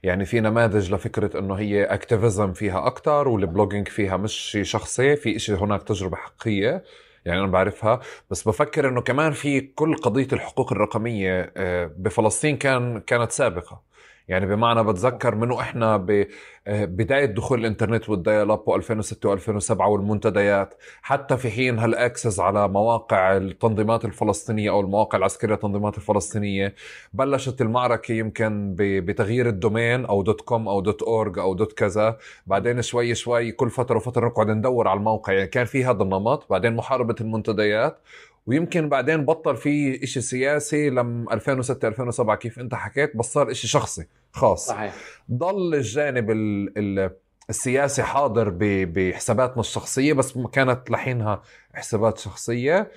يعني 0.04 0.26
في 0.26 0.40
نماذج 0.40 0.94
لفكرة 0.94 1.40
إنه 1.40 1.54
هي 1.56 1.84
activism 1.84 2.54
فيها 2.54 2.88
أكثر 2.88 3.28
وال 3.28 3.39
blogging 3.39 3.88
فيها 3.88 4.18
مش 4.18 4.34
شيء 4.34 4.64
شخصي 4.64 5.16
في 5.16 5.40
شيء 5.40 5.56
هناك 5.56 5.84
تجربة 5.84 6.18
حقيقية 6.18 6.84
يعني 7.26 7.40
أنا 7.40 7.48
بعرفها. 7.48 8.00
بس 8.32 8.48
بفكر 8.48 8.90
إنه 8.90 9.02
كمان 9.02 9.32
في 9.32 9.62
كل 9.62 9.96
قضية 9.96 10.28
الحقوق 10.34 10.72
الرقمية 10.72 11.52
آه، 11.58 11.92
بفلسطين 11.98 12.58
كان 12.58 13.00
كانت 13.00 13.32
سابقة. 13.32 13.87
يعني 14.28 14.46
بمعنى 14.46 14.84
بتذكر 14.84 15.36
منه 15.36 15.60
إحنا 15.62 15.98
ببدايه 15.98 17.26
دخول 17.26 17.60
الإنترنت 17.60 18.10
وال 18.10 18.52
dial-up 18.52 18.82
و2006 18.82 19.14
و2007 19.28 19.82
والمنتديات 19.82 20.74
حتى 21.02 21.38
في 21.38 21.50
حين 21.50 21.80
هال 21.80 21.95
access 21.95 22.39
على 22.40 22.68
مواقع 22.68 23.38
التنظيمات 23.38 24.06
الفلسطينية 24.06 24.70
أو 24.70 24.80
المواقع 24.80 25.18
العسكرية 25.18 25.54
التنظيمات 25.56 25.98
الفلسطينية 25.98 26.76
بلشت 27.14 27.62
المعركة 27.62 28.12
يمكن 28.12 28.76
بتغيير 28.78 29.48
ال 29.50 29.58
domain 29.58 30.06
أو 30.06 30.22
dot 30.22 30.41
com 30.41 30.68
أو 30.68 30.82
dot 30.82 31.04
org 31.04 31.39
أو 31.40 31.54
dot 31.54 31.74
كذا 31.74 32.18
بعدين 32.48 32.82
شوي 32.82 33.16
شوي 33.16 33.52
كل 33.52 33.70
فترة 33.70 33.98
وفترة 33.98 34.28
نقعد 34.28 34.48
ندور 34.50 34.88
على 34.88 34.98
الموقع 34.98 35.34
يعني 35.34 35.48
كان 35.48 35.66
في 35.66 35.86
هذا 35.86 36.04
النمط 36.04 36.50
بعدين 36.50 36.76
محاربة 36.76 37.16
المنتديات 37.22 38.00
ويمكن 38.48 38.89
بعدين 38.89 39.26
بطل 39.26 39.58
في 39.58 40.04
إشي 40.04 40.22
سياسي 40.22 40.89
لم 40.89 41.30
2006 41.32 41.88
2007 41.88 42.36
كيف 42.36 42.60
أنت 42.60 42.76
حكيت 42.76 43.18
بس 43.18 43.34
صار 43.34 43.52
إشي 43.52 43.68
شخصي 43.68 44.08
خاص. 44.32 44.68
صحيح. 44.68 44.93
ضل 45.32 45.76
الجانب 45.76 46.32
ال 46.32 46.74
ال 46.78 47.12
السياسي 47.50 48.04
حاضر 48.04 48.50
بحساباتنا 48.60 49.60
الشخصية 49.60 50.14
بس 50.14 50.38
كانت 50.38 50.91
لحينها 50.91 51.41
حسابات 51.74 52.18
شخصية. 52.18 52.91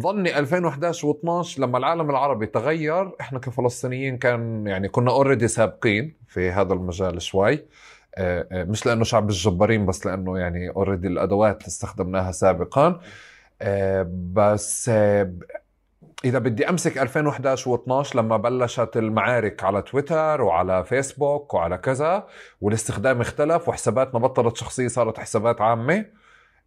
ظني 0.00 0.38
2011 0.38 1.12
و12 1.12 1.58
لما 1.60 1.78
العالم 1.78 2.10
العربي 2.10 2.46
تغير 2.46 3.12
إحنا 3.20 3.38
كفلسطينيين 3.38 4.18
كان 4.18 4.66
يعني 4.66 4.88
كنا 4.88 5.10
اوريدي 5.10 5.48
سابقين 5.48 6.16
في 6.28 6.50
هذا 6.50 6.72
المجال 6.72 7.22
شوي. 7.22 7.64
آه، 8.14 8.46
آه، 8.52 8.64
مش 8.64 8.86
لأنه 8.86 9.04
شعب 9.04 9.28
الجبارين 9.28 9.86
بس 9.86 10.06
لأنه 10.06 10.38
يعني 10.38 10.68
already 10.70 11.08
الأدوات 11.08 11.66
استخدمناها 11.66 12.32
سابقا. 12.32 13.00
بس 14.32 14.88
آه، 14.88 15.32
إذا 16.24 16.38
بدي 16.38 16.68
أمسك 16.68 16.98
2011 16.98 17.76
و12 17.76 18.16
لما 18.16 18.36
بلشت 18.36 18.96
المعارك 18.96 19.64
على 19.64 19.82
تويتر 19.82 20.42
وعلى 20.42 20.84
فيسبوك 20.84 21.54
وعلى 21.54 21.78
كذا 21.78 22.26
والاستخدام 22.60 23.20
اختلف 23.20 23.68
وحساباتنا 23.68 24.20
بطلت 24.20 24.56
شخصية 24.56 24.88
صارت 24.88 25.18
حسابات 25.18 25.60
عامة. 25.60 26.04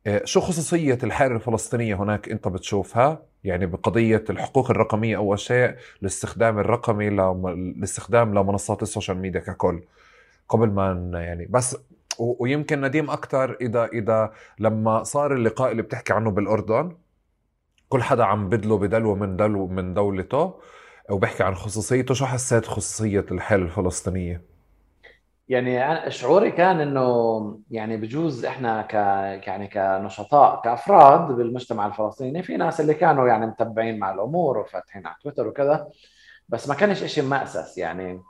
آه، 0.07 0.21
شو 0.25 0.39
خصوصية 0.41 0.97
الحاله 1.03 1.35
الفلسطينية 1.35 1.95
هناك 1.95 2.29
أنت 2.29 2.47
بتشوفها؟ 2.47 3.21
يعني 3.43 3.65
بقضية 3.65 4.23
الحقوق 4.29 4.71
الرقمية 4.71 5.17
أول 5.17 5.39
شيء 5.39 5.75
الاستخدام 6.01 6.59
الرقمي 6.59 7.07
الاستخدام 7.07 8.33
لمنصات 8.33 8.83
ال 8.83 8.88
social 8.88 9.17
media 9.17 9.39
ككل. 9.39 9.83
قبل 10.49 10.69
ما 10.69 11.09
يعني 11.13 11.45
بس 11.49 11.77
ويمكن 12.19 12.81
نديم 12.81 13.09
أكثر 13.09 13.57
إذا 13.61 13.85
إذا 13.85 14.33
لما 14.59 15.03
صار 15.03 15.33
اللقاء 15.33 15.71
اللي 15.71 15.81
بتحكي 15.81 16.13
عنه 16.13 16.31
بالأردن 16.31 16.97
كل 17.89 18.03
حدا 18.03 18.23
عم 18.23 18.49
بدله 18.49 18.77
بدلو 18.77 19.15
من 19.15 19.37
دلو 19.37 19.67
من 19.67 19.93
دولته 19.93 20.53
وبحكي 21.09 21.43
عن 21.43 21.55
خصوصيته 21.55 22.13
شو 22.13 22.25
حسيت 22.25 22.65
خصوصية 22.65 23.25
الحاله 23.31 23.63
الفلسطينية؟ 23.63 24.41
يعني 25.49 26.11
شعوري 26.11 26.51
كان 26.51 26.79
إنه 26.79 27.59
يعني 27.71 27.97
بجوز 27.97 28.45
إحنا 28.45 28.81
ك 28.81 28.93
يعني 29.47 29.67
كنشطاء 29.67 30.61
كأفراد 30.61 31.31
بالمجتمع 31.31 31.87
الفلسطيني 31.87 32.43
في 32.43 32.57
ناس 32.57 32.81
اللي 32.81 32.93
كانوا 32.93 33.27
يعني 33.27 33.47
متبعين 33.47 33.99
مع 33.99 34.13
الأمور 34.13 34.57
وفاتحين 34.57 35.07
على 35.07 35.15
تويتر 35.23 35.47
وكذا 35.47 35.87
بس 36.49 36.69
ما 36.69 36.75
كانش 36.75 37.03
شيء 37.03 37.23
مأسس 37.23 37.77
يعني. 37.77 38.21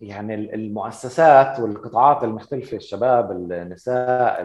يعني 0.00 0.34
المؤسسات 0.34 1.60
والقطاعات 1.60 2.24
المختلفة 2.24 2.76
الشباب 2.76 3.30
النساء 3.32 4.42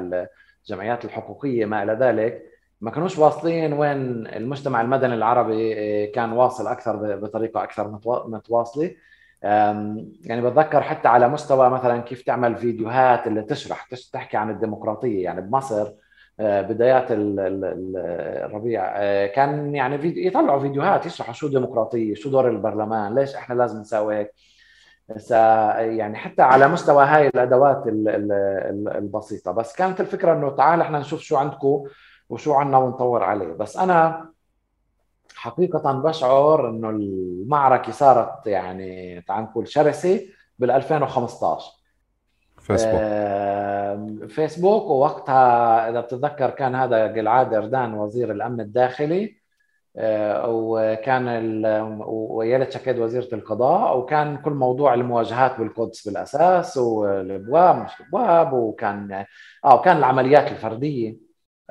الجمعيات 0.63 1.05
الحقوقية 1.05 1.65
ما 1.65 1.83
إلى 1.83 1.93
ذلك 1.93 2.45
ما 2.81 2.91
كانوش 2.91 3.17
واصلين 3.17 3.73
وين 3.73 4.27
المجتمع 4.27 4.81
المدني 4.81 5.13
العربي 5.13 5.73
آه، 5.77 6.11
كان 6.11 6.31
واصل 6.31 6.67
أكثر 6.67 7.15
بطريقة 7.15 7.63
أكثر 7.63 7.99
متواصلة. 8.27 8.91
يعني 10.23 10.41
بتذكر 10.41 10.81
حتى 10.81 11.07
على 11.07 11.27
مستوى 11.29 11.69
مثلا 11.69 12.01
كيف 12.01 12.21
تعمل 12.21 12.55
فيديوهات 12.55 13.27
اللي 13.27 13.41
تشرح 13.41 13.87
تحكي 14.13 14.37
عن 14.37 14.49
الديمقراطية. 14.49 15.23
يعني 15.23 15.41
بمصر 15.41 15.91
آه، 16.39 16.61
بدايات 16.61 17.05
الربيع 17.11 18.83
آه، 18.97 19.27
كان 19.27 19.75
يعني 19.75 20.25
يطلعوا 20.27 20.59
فيديوهات 20.59 21.05
يشرحوا 21.05 21.33
شو 21.33 21.47
ديمقراطية 21.47 22.15
شو 22.15 22.29
دور 22.29 22.49
البرلمان 22.49 23.15
ليش 23.15 23.35
إحنا 23.35 23.55
لازم 23.55 23.79
نسوي 23.79 24.15
هيك. 24.15 24.31
يعني 25.79 26.15
حتى 26.15 26.41
على 26.41 26.67
مستوى 26.67 27.05
هاي 27.05 27.27
الأدوات 27.27 27.83
البسيطة. 27.87 29.51
بس 29.51 29.75
كانت 29.75 30.01
الفكرة 30.01 30.33
إنه 30.33 30.49
تعال 30.49 30.81
إحنا 30.81 30.99
نشوف 30.99 31.21
شو 31.21 31.37
عندكم 31.37 31.83
وشو 32.29 32.53
عندنا 32.53 32.77
ونطور 32.77 33.23
عليه. 33.23 33.53
بس 33.53 33.77
أنا 33.77 34.29
حقيقة 35.35 35.91
بشعر 35.91 36.69
إنه 36.69 36.89
المعركة 36.89 37.91
صارت 37.91 38.47
يعني 38.47 39.21
تعال 39.21 39.43
نقول 39.43 39.67
شرسة 39.67 40.21
بال 40.59 40.71
2015 40.71 41.71
فيسبوك 42.59 43.01
فيسبوك 44.29 44.83
ووقتها 44.83 45.89
إذا 45.89 46.01
بتتذكر 46.01 46.49
كان 46.49 46.75
هذا 46.75 47.07
جلعاد 47.07 47.53
إردان 47.53 47.93
وزير 47.93 48.31
الأمن 48.31 48.61
الداخلي 48.61 49.37
وكان 50.47 51.27
ويالت 52.07 52.71
شكيد 52.71 52.99
وزيرة 52.99 53.27
القضاء 53.35 53.97
وكان 53.97 54.37
كل 54.37 54.51
موضوع 54.51 54.93
المواجهات 54.93 55.57
بالقدس 55.59 56.07
بالأساس 56.07 56.77
والأبواب 56.77 57.75
مش 57.75 57.91
الأبواب 58.01 58.53
وكان 58.53 59.25
آه 59.65 59.75
وكان 59.75 59.97
العمليات 59.97 60.51
الفردية 60.51 61.17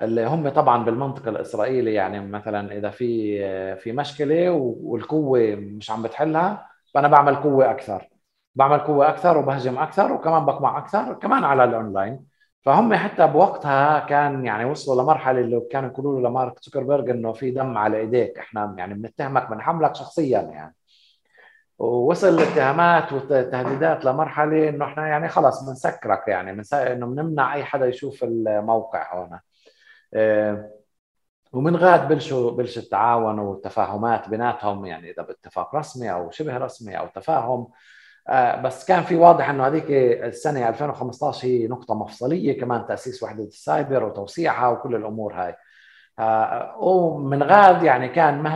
اللي 0.02 0.26
هم 0.26 0.48
طبعا 0.48 0.84
بالمنطق 0.84 1.28
الاسرائيلي 1.28 1.94
يعني 1.94 2.20
مثلا 2.20 2.72
إذا 2.78 2.90
في 2.90 3.76
في 3.76 3.92
مشكلة 3.92 4.50
والقوة 4.82 5.54
مش 5.56 5.90
عم 5.90 6.02
بتحلها 6.02 6.66
فأنا 6.94 7.08
بعمل 7.08 7.36
قوة 7.36 7.70
أكثر. 7.70 8.08
بعمل 8.54 8.78
قوة 8.78 9.08
أكثر 9.08 9.38
وبهجم 9.38 9.78
أكثر 9.78 10.12
وكمان 10.12 10.44
بقمع 10.44 10.78
أكثر 10.78 11.14
كمان 11.14 11.44
على 11.44 11.64
الأونلاين. 11.64 12.33
فهم 12.64 12.94
حتى 12.94 13.26
بوقتها 13.26 13.98
كان 13.98 14.46
يعني 14.46 14.64
وصلوا 14.64 15.02
لمرحلة 15.02 15.40
اللي 15.40 15.60
كانوا 15.70 15.90
يقولوا 15.90 16.20
له 16.20 16.28
لمارك 16.28 16.58
زوكربيرج 16.62 17.10
إنه 17.10 17.32
في 17.32 17.50
دم 17.50 17.78
على 17.78 17.96
إيديك. 18.00 18.38
إحنا 18.38 18.74
يعني 18.78 18.94
بنتهمك 18.94 19.50
بنحملك 19.50 19.94
شخصيا 19.94 20.40
يعني. 20.40 20.74
ووصل 21.78 22.28
الاتهامات 22.28 23.12
والتهديدات 23.12 24.04
لمرحلة 24.04 24.68
إنه 24.68 24.84
إحنا 24.84 25.08
يعني 25.08 25.28
خلص 25.28 25.68
بنسكرك 25.68 26.28
يعني. 26.28 26.62
إنه 26.72 27.06
بنمنع 27.06 27.54
أي 27.54 27.64
حدا 27.64 27.86
يشوف 27.86 28.24
الموقع 28.24 29.14
هون. 29.14 29.38
آه 30.14 30.70
ومن 31.52 31.76
غاد 31.76 32.08
بلشوا 32.08 32.50
بلش 32.50 32.78
التعاون 32.78 33.38
والتفاهمات 33.38 34.28
بيناتهم 34.28 34.86
يعني 34.86 35.10
إذا 35.10 35.22
باتفاق 35.22 35.74
رسمي 35.74 36.12
أو 36.12 36.30
شبه 36.30 36.56
رسمي 36.58 36.98
أو 36.98 37.06
تفاهم. 37.06 37.60
آه، 37.60 37.93
بس 38.64 38.84
كان 38.84 39.02
في 39.02 39.16
واضح 39.16 39.50
إنه 39.50 39.66
هذيك 39.66 39.90
السنة 40.24 40.68
2015 40.68 41.48
هي 41.48 41.66
نقطة 41.66 41.94
مفصلية 41.94 42.60
كمان 42.60 42.86
تأسيس 42.86 43.22
وحدة 43.22 43.44
السايبر 43.44 44.04
وتوسيعها 44.04 44.68
وكل 44.68 44.94
الأمور 44.94 45.34
هاي. 45.34 45.56
آه، 46.18 46.76
ومن 46.78 47.42
غاد 47.42 47.82
يعني 47.82 48.08
كان 48.08 48.46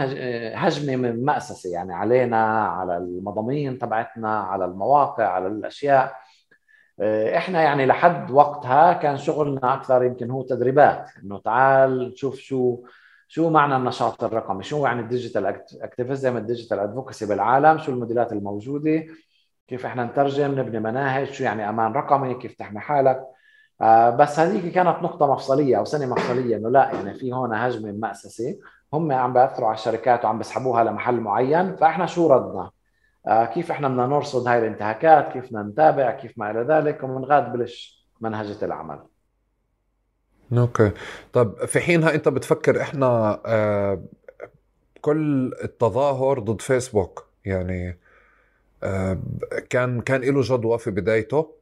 هجمة 0.55 0.97
من 0.97 1.25
مأسسة 1.25 1.71
يعني 1.71 1.95
علينا 1.95 2.67
على 2.67 2.97
المضامين 2.97 3.79
تبعتنا 3.79 4.41
على 4.41 4.65
المواقع 4.65 5.25
على 5.29 5.47
الأشياء. 5.47 6.17
آه، 7.01 7.37
إحنا 7.37 7.63
يعني 7.63 7.87
لحد 7.87 8.31
وقتها 8.31 8.93
كان 8.93 9.17
شغلنا 9.17 9.75
أكثر 9.75 10.05
يمكن 10.05 10.31
هو 10.31 10.43
تدريبات 10.43 11.11
إنه 11.25 11.39
تعال 11.39 12.09
نشوف 12.09 12.37
شو 12.37 12.85
شو 13.29 13.51
معنى 13.51 13.77
النشاط 13.77 14.25
الرقمي 14.25 14.63
شو 14.63 14.87
يعني 14.87 15.01
ال 15.01 15.07
digital 15.07 15.47
activism 15.83 16.37
ال 16.37 16.42
digital 16.42 16.79
advocacy 16.79 17.27
بالعالم 17.27 17.79
شو 17.79 17.93
ال 17.93 17.98
models 17.98 18.33
الموجودة. 18.33 19.05
كيف 19.69 19.87
إحنا 19.87 20.05
نترجم 20.05 20.61
نبني 20.61 20.81
مناهج 20.81 21.27
شو 21.33 21.45
يعني 21.45 21.69
أمان 21.69 21.93
رقمي 21.93 22.35
كيف 22.35 22.55
تحمي 22.55 22.81
حالك. 22.81 23.21
آه 23.81 24.11
بس 24.11 24.39
هذيك 24.39 24.75
كانت 24.75 25.03
نقطة 25.03 25.33
مفصلية 25.33 25.79
أو 25.79 25.85
سنة 25.85 26.07
مفصلية 26.07 26.57
إنه 26.57 26.71
لا 26.71 26.91
يعني 26.93 27.15
في 27.15 27.33
هون 27.33 27.55
هجمة 27.55 27.93
مأسسه 27.93 28.59
هم 28.93 29.13
عم 29.13 29.33
بيأثروا 29.33 29.69
على 29.69 29.75
الشركات 29.75 30.25
وعم 30.25 30.39
بيسحبوها 30.39 30.85
لمحل 30.85 31.21
معين. 31.21 31.77
فإحنا 31.77 32.07
شو 32.07 32.33
ردنا؟ 32.33 32.71
آه، 33.27 33.45
كيف 33.45 33.71
إحنا 33.71 33.89
بدنا 33.89 34.07
نرصد 34.07 34.49
هاي 34.49 34.59
الانتهاكات؟ 34.59 35.33
كيف 35.33 35.47
بدنا 35.47 35.63
نتابع؟ 35.63 36.11
كيف 36.11 36.39
ما 36.39 36.51
إلى 36.51 36.61
ذلك؟ 36.61 37.03
ومن 37.03 37.25
غاد 37.25 37.53
بلش 37.53 38.07
منهجة 38.21 38.65
العمل. 38.65 38.99
أوكي. 40.53 40.91
طب 41.33 41.65
في 41.65 41.81
حينها 41.81 42.15
أنت 42.15 42.29
بتفكر 42.29 42.83
إحنا 42.83 43.41
آه 43.47 44.05
كل 45.01 45.53
التظاهر 45.65 46.39
ضد 46.39 46.61
فيسبوك 46.61 47.29
يعني 47.45 47.99
كان 49.71 50.01
كان 50.01 50.21
له 50.21 50.43
جدوى 50.43 50.79
في 50.79 50.91
بدايته؟ 50.91 51.55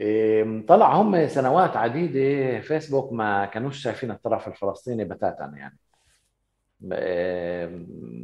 إيه، 0.00 0.66
طلع 0.66 0.94
هم 0.94 1.28
سنوات 1.28 1.76
عديدة 1.76 2.60
فيسبوك 2.60 3.12
ما 3.12 3.44
كانوش 3.44 3.82
شايفين 3.82 4.10
الطرف 4.10 4.48
الفلسطيني 4.48 5.04
بتاتا 5.04 5.52
يعني. 5.56 5.78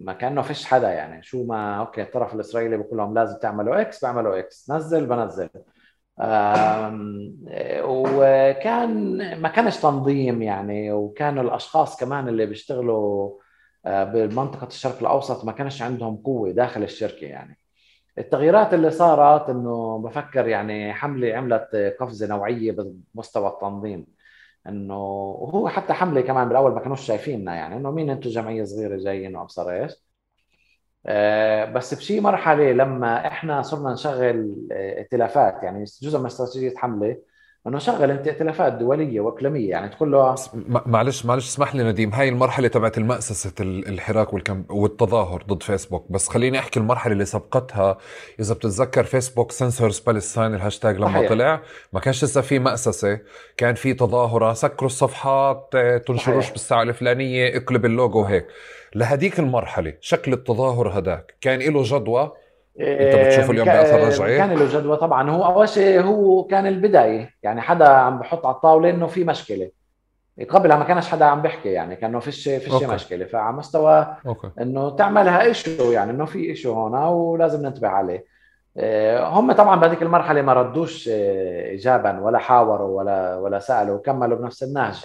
ما 0.04 0.12
كانه 0.12 0.42
فيش 0.42 0.64
حدا 0.64 0.90
يعني. 0.92 1.22
شو 1.22 1.44
ما 1.44 1.78
أوكي 1.78 2.02
الطرف 2.02 2.34
الإسرائيلي 2.34 2.76
بقول 2.76 2.98
لهم 2.98 3.14
لازم 3.14 3.38
تعملوا 3.38 3.80
X 3.80 4.04
بعملوا 4.04 4.38
X. 4.38 4.70
نزل 4.70 5.06
بنزل. 5.06 5.48
وكان 7.84 9.18
ما 9.40 9.48
كانش 9.48 9.76
تنظيم 9.76 10.42
يعني 10.42 10.92
وكان 10.92 11.38
الأشخاص 11.38 12.00
كمان 12.00 12.28
اللي 12.28 12.46
بيشتغلوا 12.46 13.30
آه، 13.30 13.41
بمنطقه 13.86 14.66
الشرق 14.66 14.98
الأوسط 15.00 15.44
ما 15.44 15.52
كانش 15.52 15.82
عندهم 15.82 16.16
قوة 16.16 16.50
داخل 16.50 16.82
الشركة 16.82 17.26
يعني. 17.26 17.58
التغييرات 18.18 18.74
اللي 18.74 18.90
صارت 18.90 19.50
إنه 19.50 19.98
بفكر 19.98 20.48
يعني 20.48 20.92
حملة 20.94 21.34
عملت 21.36 21.96
قفزة 22.00 22.26
نوعية 22.28 22.72
بمستوى 23.14 23.48
التنظيم. 23.48 24.06
إنه 24.68 24.96
وهو 25.40 25.68
حتى 25.68 25.92
حملة 25.92 26.20
كمان 26.20 26.48
بالأول 26.48 26.72
ما 26.72 26.80
كانوش 26.80 27.00
شايفيننا 27.06 27.54
يعني 27.54 27.76
إنه 27.76 27.90
مين 27.90 28.10
أنتم 28.10 28.30
جمعية 28.30 28.64
صغيرة 28.64 28.96
جايين 28.96 29.36
وأبصر 29.36 29.70
إيش. 29.70 29.92
آه، 31.06 31.64
بس 31.64 31.94
بشي 31.94 32.20
مرحلة 32.20 32.72
لما 32.72 33.26
إحنا 33.26 33.62
صرنا 33.62 33.92
نشغل 33.92 34.56
آه، 34.72 34.98
ائتلافات 34.98 35.62
يعني 35.62 35.84
جزء 35.84 36.18
من 36.18 36.26
استراتيجية 36.26 36.76
حملة 36.76 37.16
إنه 37.66 37.78
شغل 37.78 38.10
انت 38.10 38.28
ائتلافات 38.28 38.72
دولية 38.72 39.20
وإقليمية 39.20 39.70
يعني 39.70 39.88
تقول 39.88 40.12
له 40.12 40.34
معلش 40.66 41.26
معلش 41.26 41.48
اسمح 41.48 41.74
لي 41.74 41.82
نديم. 41.84 42.12
هاي 42.12 42.28
المرحلة 42.28 42.68
تبعت 42.68 42.98
المأسسة 42.98 43.52
الحراك 43.60 44.32
والكم 44.32 44.64
والتظاهر 44.70 45.42
ضد 45.42 45.62
فيسبوك. 45.62 46.12
بس 46.12 46.28
خليني 46.28 46.58
أحكي 46.58 46.80
المرحلة 46.80 47.12
اللي 47.12 47.24
سبقتها. 47.24 47.98
إذا 48.40 48.54
بتتذكر 48.54 49.04
فيسبوك 49.04 49.52
سنسورز 49.52 49.98
بالستاين 49.98 50.54
الهاشتاج 50.54 50.96
لما 50.96 51.08
صحيح. 51.08 51.28
طلع 51.28 51.60
ما 51.92 52.00
كانش 52.00 52.24
لسه 52.24 52.40
في 52.40 52.58
مأسسة. 52.58 53.18
كان 53.56 53.74
في 53.74 53.94
تظاهرة 53.94 54.52
سكروا 54.52 54.90
الصفحات 54.90 55.70
آه، 55.74 55.98
تنشروش 55.98 56.50
بالساعة 56.50 56.82
الفلانية 56.82 57.56
اقلب 57.56 57.84
اللوجو 57.84 58.22
هيك. 58.22 58.46
لهديك 58.94 59.38
المرحلة 59.38 59.94
شكل 60.00 60.32
التظاهر 60.32 60.98
هداك. 60.98 61.34
كان 61.40 61.58
له 61.72 61.82
جدوى 61.82 62.32
أنت 62.80 63.26
بتشوف 63.26 63.50
اليوم 63.50 63.66
بأثر 63.66 64.06
رجعي 64.06 64.38
كان 64.38 64.52
له 64.52 64.78
جدوى 64.78 64.96
طبعا. 64.96 65.30
هو 65.30 65.44
أول 65.44 65.68
شيء 65.68 66.00
هو 66.02 66.44
كان 66.44 66.66
البداية 66.66 67.30
يعني 67.42 67.60
حدا 67.60 67.88
عم 67.88 68.18
بحط 68.18 68.46
على 68.46 68.54
الطاولة 68.54 68.90
إنه 68.90 69.06
في 69.06 69.24
مشكلة. 69.24 69.70
قبلها 70.50 70.76
ما 70.76 70.84
كانش 70.84 71.08
حدا 71.08 71.24
عم 71.24 71.42
بيحكي 71.42 71.68
يعني 71.68 71.96
كانه 71.96 72.20
فيش 72.20 72.48
فيش 72.48 72.82
مشكلة. 72.82 73.24
فعلى 73.24 73.56
مستوى 73.56 74.16
أوكي. 74.26 74.50
إنه 74.60 74.90
تعملها 74.90 75.42
issue 75.42 75.92
يعني 75.92 76.10
إنه 76.10 76.24
في 76.24 76.38
issue 76.38 76.72
هون 76.72 76.94
ولازم 76.94 77.66
ننتبه 77.66 77.88
عليه. 77.88 78.24
آه، 78.76 79.24
هم 79.28 79.52
طبعا 79.52 79.80
بهذيك 79.80 80.02
المرحلة 80.02 80.42
ما 80.42 80.52
ردوش 80.52 81.08
آه، 81.12 81.68
ايجابا 81.70 82.20
ولا 82.20 82.38
حاوروا 82.38 82.98
ولا 82.98 83.36
ولا 83.36 83.58
سألوا 83.58 83.96
وكملوا 83.96 84.38
بنفس 84.38 84.62
النهج. 84.62 85.04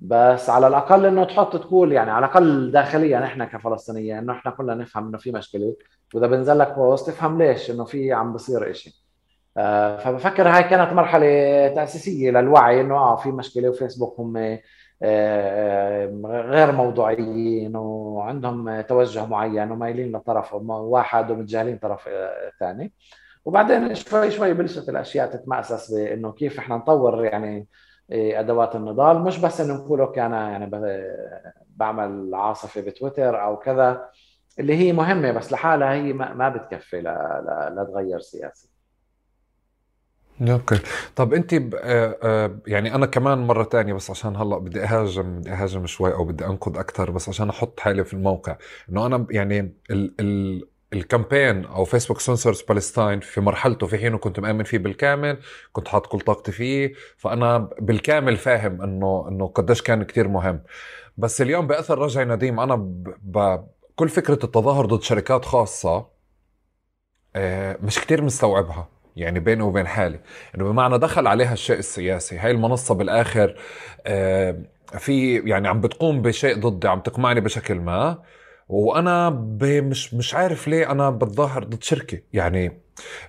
بس 0.00 0.50
على 0.50 0.66
الأقل 0.66 1.06
إنه 1.06 1.24
تحط 1.24 1.56
تقول 1.56 1.92
يعني 1.92 2.10
على 2.10 2.26
الأقل 2.26 2.70
داخليا 2.72 3.24
إحنا 3.24 3.44
كفلسطينيين 3.44 4.18
إنه 4.18 4.32
إحنا 4.32 4.50
كلنا 4.50 4.74
نفهم 4.74 5.08
إنه 5.08 5.18
في 5.18 5.32
مشكلة. 5.32 5.74
وإذا 6.14 6.26
بنزل 6.26 6.58
لك 6.58 6.74
بوست 6.78 7.10
تفهم 7.10 7.42
ليش 7.42 7.70
إنه 7.70 7.84
في 7.84 8.12
عم 8.12 8.32
بصير 8.32 8.72
شيء 8.72 8.92
آه 9.56 9.96
فبفكر 9.96 10.48
هاي 10.48 10.62
كانت 10.62 10.92
مرحلة 10.92 11.26
تأسيسية 11.68 12.30
للوعي 12.30 12.80
إنه 12.80 12.94
آه 12.96 13.16
في 13.16 13.32
مشكلة 13.32 13.68
وفيسبوك 13.68 14.20
هم 14.20 14.36
آه, 14.36 14.60
آه، 15.02 16.06
غير 16.24 16.72
موضوعيين 16.72 17.76
وعندهم 17.76 18.80
توجه 18.80 19.26
معين 19.26 19.70
ومايلين 19.70 20.16
لطرف 20.16 20.54
واحد 20.54 21.30
ومتجاهلين 21.30 21.78
طرف 21.78 22.08
ثاني. 22.60 22.92
وبعدين 23.44 23.94
شوي 23.94 24.30
شوي 24.30 24.54
بلشت 24.54 24.88
الأشياء 24.88 25.26
تتمأسس 25.26 25.94
بإنه 25.94 26.32
كيف 26.32 26.58
إحنا 26.58 26.76
نطور 26.76 27.24
يعني 27.24 27.68
أدوات 28.12 28.76
النضال. 28.76 29.20
مش 29.20 29.38
بس 29.38 29.60
إنه 29.60 29.74
نقول 29.74 30.00
أوكي 30.00 30.26
أنا 30.26 30.50
يعني 30.50 30.70
بعمل 31.76 32.34
عاصفة 32.34 32.80
بتويتر 32.80 33.42
أو 33.44 33.56
كذا 33.56 34.10
اللي 34.58 34.76
هي 34.76 34.92
مهمة 34.92 35.32
بس 35.32 35.52
لحالها 35.52 35.92
هي 35.92 36.12
ما 36.12 36.48
بتكفي 36.48 37.00
لتغير 37.76 38.20
سياسة. 38.20 38.68
أوكي 40.48 40.80
طب 41.16 41.34
أنت 41.34 41.54
ب... 41.54 41.74
آه، 41.74 42.18
آه، 42.22 42.58
يعني 42.66 42.94
أنا 42.94 43.06
كمان 43.06 43.38
مرة 43.38 43.64
تانية 43.64 43.92
بس 43.94 44.10
عشان 44.10 44.36
هلأ 44.36 44.58
بدي 44.58 44.82
أهاجم 44.84 45.38
بدي 45.38 45.52
أهاجم 45.52 45.86
شوي 45.86 46.14
أو 46.14 46.24
بدي 46.24 46.46
أنقد 46.46 46.76
أكثر 46.76 47.10
بس 47.10 47.28
عشان 47.28 47.48
أحط 47.48 47.80
حالي 47.80 48.04
في 48.04 48.14
الموقع. 48.14 48.56
إنه 48.90 49.06
أنا 49.06 49.26
يعني 49.30 49.74
ال... 49.90 50.14
ال... 50.20 50.68
ال 50.92 51.00
campaign 51.00 51.64
أو 51.64 51.84
فيسبوك 51.84 52.20
سنسورز 52.20 52.62
بالستاين 52.62 53.20
في 53.20 53.40
مرحلته 53.40 53.86
في 53.86 53.98
حينه 53.98 54.18
كنت 54.18 54.40
مآمن 54.40 54.64
فيه 54.64 54.78
بالكامل 54.78 55.38
كنت 55.72 55.88
حاط 55.88 56.06
كل 56.06 56.20
طاقتي 56.20 56.52
فيه 56.52 56.92
فأنا 57.16 57.58
بالكامل 57.80 58.36
فاهم 58.36 58.82
إنه 58.82 59.24
إنه 59.28 59.46
قديش 59.46 59.82
كان 59.82 60.02
كتير 60.02 60.28
مهم. 60.28 60.62
بس 61.16 61.42
اليوم 61.42 61.66
بأثر 61.66 61.98
رجعي 61.98 62.24
نديم 62.24 62.60
أنا 62.60 62.74
ب... 62.76 63.14
ب... 63.22 63.64
كل 63.96 64.08
فكرة 64.08 64.38
التظاهر 64.44 64.86
ضد 64.86 65.02
شركات 65.02 65.44
خاصة 65.44 66.06
آه، 67.36 67.78
مش 67.82 67.98
كتير 67.98 68.22
مستوعبها 68.22 68.88
يعني 69.16 69.40
بيني 69.40 69.62
وبين 69.62 69.86
حالي. 69.86 70.20
إنه 70.54 70.64
بمعنى 70.64 70.98
دخل 70.98 71.26
عليها 71.26 71.52
الشيء 71.52 71.78
السياسي 71.78 72.38
هاي 72.38 72.50
المنصة 72.50 72.94
بالآخر 72.94 73.56
آه، 74.06 74.56
في 74.98 75.36
يعني 75.36 75.68
عم 75.68 75.80
بتقوم 75.80 76.22
بشيء 76.22 76.60
ضدي 76.60 76.88
عم 76.88 77.00
تقمعني 77.00 77.40
بشكل 77.40 77.74
ما 77.74 78.22
وأنا 78.70 79.30
مش 79.62 80.14
مش 80.14 80.34
عارف 80.34 80.68
ليه 80.68 80.90
أنا 80.90 81.10
بتظاهر 81.10 81.64
ضد 81.64 81.82
شركة. 81.82 82.18
يعني 82.32 82.80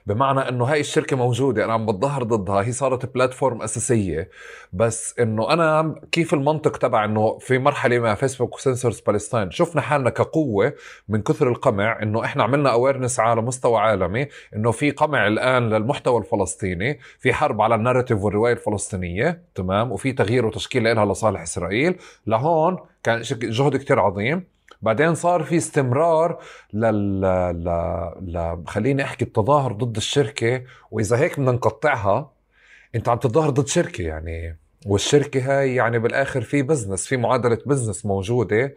بمعنى 0.08 0.39
إنه 0.50 0.66
هاي 0.66 0.80
الشركة 0.80 1.16
موجودة 1.16 1.66
أنا 1.66 1.74
عم 1.74 1.86
بتظاهر 1.86 2.24
ضدها 2.24 2.62
هي 2.62 2.72
صارت 2.72 3.14
platform 3.14 3.62
أساسية. 3.62 4.30
بس 4.74 5.20
إنه 5.20 5.54
أنا 5.54 5.96
كيف 6.12 6.34
المنطق 6.34 6.78
تبع 6.78 7.06
إنه 7.06 7.38
في 7.38 7.60
مرحلة 7.60 8.00
ما 8.00 8.16
فيسبوك 8.16 8.56
وسنسورز 8.56 9.00
بالستاين 9.00 9.52
شفنا 9.52 9.82
حالنا 9.82 10.10
كقوة 10.10 10.74
من 11.10 11.22
كثر 11.22 11.50
القمع 11.50 12.02
إنه 12.04 12.26
إحنا 12.26 12.44
عملنا 12.44 12.72
awareness 12.72 13.20
على 13.20 13.42
مستوى 13.42 13.80
عالمي 13.80 14.28
إنه 14.56 14.72
في 14.72 14.92
قمع 14.92 15.28
الآن 15.28 15.70
للمحتوى 15.70 16.20
الفلسطيني 16.20 17.00
في 17.20 17.34
حرب 17.34 17.62
على 17.62 17.76
ال 17.76 17.80
narrative 17.80 18.24
والرواية 18.24 18.54
الفلسطينية 18.54 19.42
تمام؟ 19.56 19.92
وفي 19.92 20.12
تغيير 20.14 20.46
وتشكيل 20.46 20.84
لها 20.96 21.06
لصالح 21.06 21.42
إسرائيل. 21.42 21.96
لهون 22.28 22.78
كان 23.04 23.22
جهد 23.32 23.76
كتير 23.78 24.00
عظيم. 24.00 24.44
بعدين 24.82 25.15
صار 25.15 25.43
في 25.43 25.57
استمرار 25.57 26.39
لل 26.73 27.21
ل... 27.21 27.67
ل... 28.21 28.63
خليني 28.67 29.03
أحكي 29.03 29.25
التظاهر 29.25 29.71
ضد 29.71 29.95
الشركة 29.95 30.63
وإذا 30.91 31.17
هيك 31.17 31.39
بدنا 31.39 31.51
نقطعها 31.51 32.32
أنت 32.95 33.09
عم 33.09 33.17
تتظاهر 33.17 33.49
ضد 33.49 33.67
شركة 33.67 34.01
يعني. 34.01 34.57
والشركة 34.86 35.59
هاي 35.59 35.75
يعني 35.75 35.99
بالآخر 35.99 36.41
في 36.41 36.61
business 36.62 37.07
في 37.07 37.17
معادلة 37.17 37.57
business 37.66 38.05
موجودة 38.05 38.75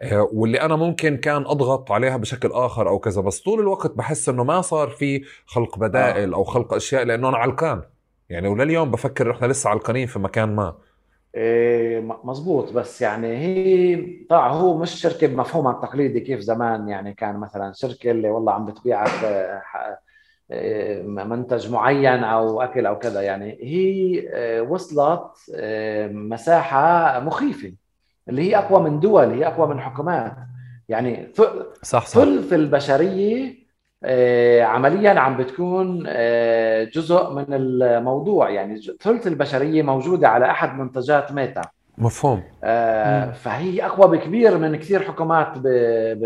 آه، 0.00 0.28
واللي 0.32 0.60
أنا 0.60 0.76
ممكن 0.76 1.16
كان 1.16 1.46
أضغط 1.46 1.92
عليها 1.92 2.16
بشكل 2.16 2.48
آخر 2.52 2.88
أو 2.88 2.98
كذا 2.98 3.20
بس 3.20 3.40
طول 3.40 3.60
الوقت 3.60 3.90
بحس 3.96 4.28
إنه 4.28 4.44
ما 4.44 4.60
صار 4.60 4.88
في 4.88 5.24
خلق 5.46 5.78
بدائل 5.78 6.34
أو 6.34 6.44
خلق 6.44 6.74
أشياء 6.74 7.04
لأنه 7.04 7.28
أنا 7.28 7.36
علقان. 7.36 7.82
يعني 8.28 8.48
ولليوم 8.48 8.90
بفكر 8.90 9.30
إحنا 9.30 9.46
لسه 9.46 9.70
علقانين 9.70 10.06
في 10.06 10.18
مكان 10.18 10.54
ما. 10.56 10.76
إيه 11.34 12.00
مزبوط 12.24 12.72
بس 12.72 13.02
يعني 13.02 13.36
هي 13.36 13.96
طبعا 14.28 14.48
هو 14.52 14.78
مش 14.78 14.90
شركة 14.90 15.26
بمفهومها 15.26 15.72
التقليدي 15.72 16.20
كيف 16.20 16.40
زمان 16.40 16.88
يعني 16.88 17.14
كان 17.14 17.36
مثلا 17.36 17.72
شركة 17.72 18.10
اللي 18.10 18.30
والله 18.30 18.52
عم 18.52 18.66
بتبيعك 18.66 19.10
إيه، 20.50 21.02
منتج 21.02 21.70
معين 21.72 22.24
أو 22.24 22.62
أكل 22.62 22.86
أو 22.86 22.98
كذا. 22.98 23.20
يعني 23.20 23.58
هي 23.62 24.20
إيه، 24.34 24.60
وصلت 24.60 25.30
مساحة 26.12 27.20
مخيفة 27.20 27.72
اللي 28.28 28.42
هي 28.42 28.58
أقوى 28.58 28.90
من 28.90 29.00
دول 29.00 29.30
هي 29.30 29.46
أقوى 29.46 29.66
من 29.66 29.80
حكومات. 29.80 30.32
يعني 30.88 31.28
صح 31.82 32.06
صح. 32.06 32.06
ثلث 32.06 32.52
البشرية 32.52 33.46
آه، 33.46 33.59
عمليا 34.62 35.20
عم 35.20 35.36
بتكون 35.36 36.04
آه، 36.06 36.84
جزء 36.84 37.30
من 37.30 37.46
الموضوع. 37.48 38.50
يعني 38.50 38.80
ثلث 39.00 39.26
البشرية 39.26 39.82
موجودة 39.82 40.28
على 40.28 40.50
أحد 40.50 40.78
منتجات 40.78 41.32
ميتا. 41.32 41.62
مفهوم. 41.98 42.42
آه 42.64 43.30
فهي 43.30 43.86
أقوى 43.86 44.18
بكبير 44.18 44.58
من 44.58 44.76
كثير 44.76 45.02
حكومات 45.02 45.58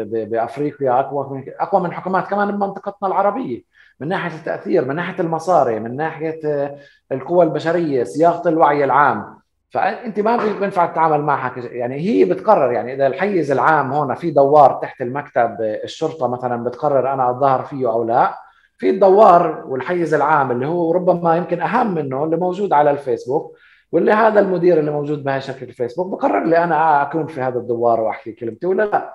بأفريقيا 0.03 1.01
أقوى 1.01 1.29
من 1.31 1.45
أقوى 1.61 1.81
من 1.81 1.93
حكومات 1.93 2.29
كمان 2.29 2.51
بمنطقتنا 2.53 3.09
العربية. 3.09 3.63
من 4.01 4.09
ناحية 4.09 4.39
التأثير 4.39 4.85
من 4.85 4.97
ناحية 4.97 5.21
المصاري 5.21 5.81
من 5.81 5.97
ناحية 5.97 6.41
آه، 6.45 6.77
القوى 7.13 7.45
البشرية 7.45 8.05
صياغه 8.05 8.49
الوعي 8.49 8.85
العام. 8.85 9.44
فأنت 9.75 10.21
ما 10.21 10.37
بينفع 10.37 10.87
تتعامل 10.87 11.23
معها 11.23 11.53
يعني 11.57 11.97
هي 12.01 12.25
بتقرر 12.25 12.73
يعني 12.73 12.95
إذا 12.95 13.07
الحيز 13.07 13.51
العام 13.51 13.93
هون 13.93 14.15
في 14.15 14.31
دوار 14.31 14.73
تحت 14.83 15.03
المكتب 15.03 15.57
الشرطة 15.61 16.29
مثلا 16.29 16.65
بتقرر 16.65 17.13
أنا 17.13 17.31
أتظاهر 17.31 17.63
فيه 17.63 17.91
أو 17.91 18.05
لا 18.05 18.39
في 18.79 18.91
الدوار 18.91 19.65
والحيز 19.67 20.15
العام 20.15 20.51
اللي 20.51 20.67
هو 20.67 20.93
ربما 20.93 21.37
يمكن 21.37 21.61
أهم 21.61 21.95
منه 21.95 22.25
اللي 22.25 22.37
موجود 22.37 22.73
على 22.73 22.91
الفيسبوك 22.91 23.57
واللي 23.93 24.13
هذا 24.13 24.41
المدير 24.41 24.79
اللي 24.81 24.91
موجود 24.91 25.25
بهاي 25.25 25.41
شركه 25.41 25.65
الفيسبوك 25.65 26.07
بقرر 26.07 26.45
لي 26.45 26.65
أنا 26.65 27.03
أكون 27.03 27.27
في 27.27 27.41
هذا 27.41 27.59
الدوار 27.59 28.01
وأحكي 28.01 28.33
كلمتي 28.33 28.67
ولا 28.67 28.83
لا. 28.83 29.15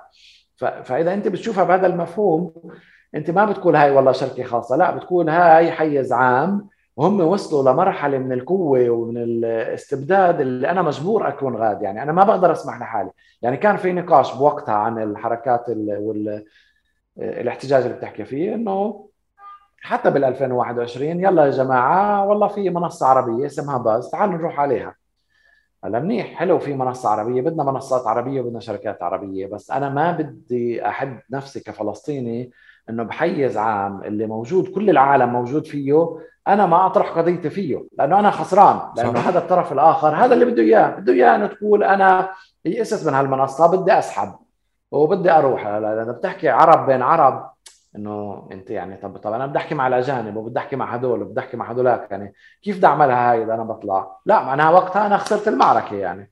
فإذا 0.84 1.14
أنت 1.14 1.28
بتشوفها 1.28 1.64
بهذا 1.64 1.88
المفهوم 1.88 2.54
أنت 3.16 3.32
ما 3.32 3.46
بتقول 3.46 3.76
هاي 3.76 3.92
والله 3.92 4.12
شركة 4.12 4.44
خاصة 4.44 4.76
لا 4.76 4.92
بتكون 4.92 5.30
هاي 5.30 5.72
حيز 5.72 6.14
عام 6.14 6.68
وهم 7.00 7.22
وصلوا 7.22 7.72
لمرحلة 7.74 8.18
من 8.18 8.32
القوة 8.32 8.90
ومن 8.90 9.18
الاستبداد 9.18 10.42
اللي 10.42 10.72
أنا 10.72 10.82
مجبور 10.82 11.28
أكون 11.28 11.56
غاد 11.56 11.82
يعني 11.82 12.04
أنا 12.04 12.12
ما 12.12 12.24
بقدر 12.24 12.52
أسمح 12.52 12.80
لحالي. 12.82 13.10
يعني 13.42 13.58
كان 13.58 13.78
في 13.78 13.94
نقاش 13.94 14.34
بوقتها 14.36 14.76
عن 14.76 15.04
الحركات 15.04 15.66
والاحتجاج 17.18 17.84
اللي 17.84 17.98
بتحكي 17.98 18.26
فيه 18.26 18.56
إنه 18.56 19.06
حتى 19.82 20.12
بال 20.12 20.24
2021 20.24 21.08
يلا 21.24 21.46
يا 21.46 21.50
جماعة 21.52 22.26
والله 22.26 22.48
في 22.48 22.70
منصة 22.70 23.06
عربية 23.08 23.46
اسمها 23.46 23.78
باز 23.78 24.10
تعالوا 24.12 24.34
نروح 24.38 24.60
عليها. 24.60 24.96
هلا 25.84 26.00
منيح 26.00 26.28
حلو 26.34 26.60
في 26.60 26.74
منصة 26.74 27.10
عربية 27.10 27.42
بدنا 27.42 27.64
منصات 27.64 28.08
عربية 28.08 28.42
وبدنا 28.42 28.60
شركات 28.60 29.04
عربية 29.04 29.48
بس 29.48 29.72
أنا 29.72 29.90
ما 29.90 30.12
بدي 30.12 30.88
أحد 30.88 31.20
نفسي 31.32 31.60
كفلسطيني 31.60 32.52
إنه 32.90 33.04
بحيز 33.04 33.58
عام 33.58 34.04
اللي 34.04 34.28
موجود 34.28 34.68
كل 34.68 34.90
العالم 34.90 35.30
موجود 35.30 35.68
فيه 35.68 36.20
أنا 36.54 36.66
ما 36.66 36.86
أطرح 36.86 37.10
قضيتي 37.18 37.50
فيه 37.50 37.86
لأنه 37.98 38.20
أنا 38.20 38.32
خسران 38.32 38.80
لأنه 38.98 39.14
صح. 39.14 39.28
هذا 39.28 39.40
الطرف 39.40 39.72
الآخر 39.74 40.16
هذا 40.16 40.34
اللي 40.34 40.46
بده 40.46 40.64
إياه 40.64 40.90
بده 40.90 41.14
إياه 41.14 41.36
إنه 41.36 41.48
تقول 41.48 41.84
أنا 41.84 42.30
يئست 42.66 43.08
من 43.08 43.14
هالمنصة 43.14 43.68
بدي 43.68 44.00
أسحب 44.00 44.36
وبدي 44.92 45.32
أروح 45.32 45.68
لأنه 45.68 46.12
بتحكي 46.12 46.50
عرب 46.50 46.86
بين 46.86 47.02
عرب 47.02 47.50
إنه 47.96 48.48
أنت 48.52 48.70
يعني 48.70 48.98
طب 48.98 49.18
طب 49.18 49.34
أنا 49.34 49.46
بدي 49.46 49.58
أحكي 49.58 49.76
مع 49.76 49.88
الأجانب 49.88 50.36
وبدي 50.36 50.60
أحكي 50.60 50.76
مع 50.76 50.94
هدول 50.94 51.22
وبدي 51.22 51.40
أحكي 51.40 51.58
مع 51.58 51.72
هدولاك 51.72 52.12
يعني 52.12 52.34
كيف 52.62 52.78
بدي 52.78 52.88
أعملها 52.88 53.32
هاي 53.32 53.44
إذا 53.44 53.54
أنا 53.54 53.64
بطلع؟ 53.64 54.18
لا 54.26 54.44
معناها 54.44 54.70
وقتها 54.70 55.06
أنا 55.06 55.18
خسرت 55.18 55.48
المعركة 55.48 55.96
يعني 55.96 56.32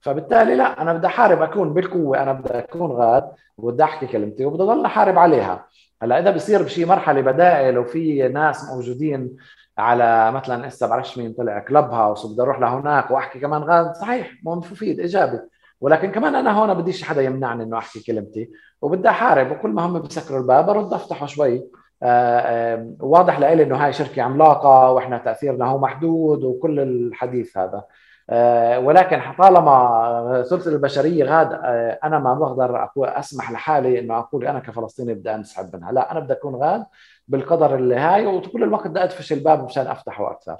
فبالتالي 0.00 0.54
لا 0.54 0.82
أنا 0.82 0.92
بدي 0.92 1.06
أحارب 1.06 1.42
أكون 1.42 1.74
بالقوة 1.74 2.22
أنا 2.22 2.32
بدي 2.32 2.58
أكون 2.58 2.92
غاد 2.92 3.30
وبدي 3.58 3.84
أحكي 3.84 4.06
كلمتي 4.06 4.44
وبدي 4.44 4.62
أضل 4.62 4.84
أحارب 4.84 5.18
عليها 5.18 5.66
هلا 6.02 6.18
إذا 6.18 6.30
بصير 6.30 6.62
بشي 6.62 6.84
مرحلة 6.84 7.20
بدائل 7.20 7.78
وفي 7.78 8.28
ناس 8.28 8.70
موجودين 8.70 9.36
على 9.78 10.32
مثلا 10.32 10.68
هسه 10.68 10.86
بعرفش 10.86 11.18
مين 11.18 11.32
طلع 11.32 11.58
كلب 11.58 11.90
هاوس 11.90 12.24
وبدي 12.24 12.42
أروح 12.42 12.60
لهناك 12.60 13.10
وأحكي 13.10 13.40
كمان 13.40 13.62
غاد. 13.62 13.94
صحيح 13.94 14.32
مفيد 14.44 15.00
ايجابي 15.00 15.40
ولكن 15.80 16.10
كمان 16.12 16.34
أنا 16.34 16.52
هون 16.52 16.74
بديش 16.74 17.04
حدا 17.04 17.22
يمنعني 17.22 17.62
إنه 17.62 17.78
أحكي 17.78 18.00
كلمتي 18.00 18.50
وبدي 18.82 19.08
أحارب. 19.08 19.50
وكل 19.50 19.70
ما 19.70 19.86
هم 19.86 19.98
بيسكروا 19.98 20.40
الباب 20.40 20.66
برد 20.66 20.92
أفتحه 20.92 21.26
شوي. 21.26 21.64
آه، 22.02 22.94
واضح 23.00 23.38
لإلي 23.38 23.62
إنه 23.62 23.76
هاي 23.76 23.92
شركة 23.92 24.22
عملاقة 24.22 24.92
وإحنا 24.92 25.18
تأثيرنا 25.18 25.66
هو 25.66 25.78
محدود 25.78 26.44
وكل 26.44 26.80
الحديث 26.80 27.58
هذا. 27.58 27.84
آه، 28.30 28.78
ولكن 28.78 29.20
طالما 29.38 30.44
ثلث 30.50 30.68
البشرية 30.68 31.24
غاد 31.24 31.52
آه، 31.52 31.98
أنا 32.04 32.18
ما 32.18 32.34
بقدر 32.34 32.88
أسمح 32.98 33.52
لحالي 33.52 33.98
إنه 33.98 34.18
أقول 34.18 34.46
أنا 34.46 34.58
كفلسطيني 34.58 35.14
بدي 35.14 35.34
أنسحب 35.34 35.76
منها. 35.76 35.92
لا 35.92 36.12
أنا 36.12 36.20
بدي 36.20 36.32
أكون 36.32 36.54
غاد. 36.54 36.84
بالقدر 37.28 37.74
اللي 37.74 37.94
هاي 37.96 38.26
وطول 38.26 38.62
الوقت 38.62 38.86
بدي 38.86 39.02
أدفش 39.04 39.32
الباب 39.32 39.64
مشان 39.64 39.86
افتحه 39.86 40.30
أكثر 40.30 40.56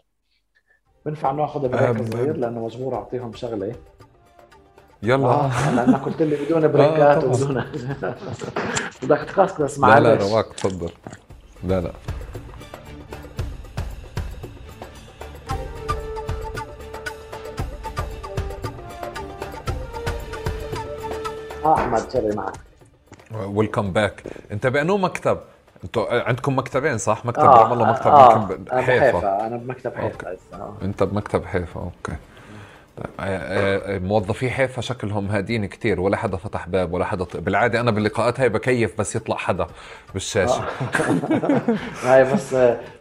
بنفع 1.06 1.30
ناخذ 1.32 1.68
break 1.68 2.12
صغير 2.12 2.36
لأنه 2.36 2.64
مجبور 2.64 2.94
أعطيهم 2.94 3.32
شغلة. 3.32 3.72
يلا. 5.02 5.26
آه 5.28 5.70
لأنك 5.74 6.02
قلت 6.02 6.22
لي 6.22 6.36
بدون 6.44 6.64
آه، 6.64 6.66
break 6.66 7.14
ات 7.14 7.24
آه 7.24 7.26
وبدون 7.26 7.64
بدك 9.02 9.18
تقصقص 9.18 9.78
معلش 9.78 10.06
لا 10.06 10.14
لا 10.14 10.22
رواق 10.30 10.52
تفضل. 10.54 10.90
لا 11.64 11.80
لا. 11.80 11.92
آه 21.64 21.74
أحمد 21.74 22.10
شري 22.12 22.36
معك. 22.36 22.52
welcome 23.46 23.92
back 23.92 24.22
أنت 24.52 24.66
بأنو 24.66 24.96
مكتب؟ 24.96 25.38
أنتوا 25.84 26.22
عندكم 26.22 26.58
مكتبين 26.58 26.98
صح؟ 26.98 27.26
مكتب 27.26 27.42
آه 27.42 27.62
رام 27.62 27.72
الله 27.72 27.90
مكتب 27.90 28.06
آه 28.06 28.38
ممكن 28.38 28.82
حيفا 28.82 29.46
أنا 29.46 29.56
بمكتب 29.56 29.94
حيفا 29.94 30.28
آه. 30.52 30.74
أنت 30.82 31.02
بمكتب 31.02 31.44
حيفا 31.44 31.80
أوكي 31.80 32.16
آه، 33.20 33.96
آه، 33.96 33.98
موظفي 33.98 34.50
حيفا 34.50 34.80
شكلهم 34.80 35.26
هادين 35.26 35.66
كتير 35.66 36.00
ولا 36.00 36.16
حدا 36.16 36.36
فتح 36.36 36.68
باب 36.68 36.92
ولا 36.92 37.04
حدا. 37.04 37.24
بالعادة 37.34 37.80
أنا 37.80 37.90
باللقاءات 37.90 38.40
هاي 38.40 38.48
بكيف 38.48 38.98
بس 38.98 39.16
يطلع 39.16 39.36
حدا 39.36 39.66
بالشاشة 40.14 40.64
هاي 42.04 42.24
بس 42.24 42.56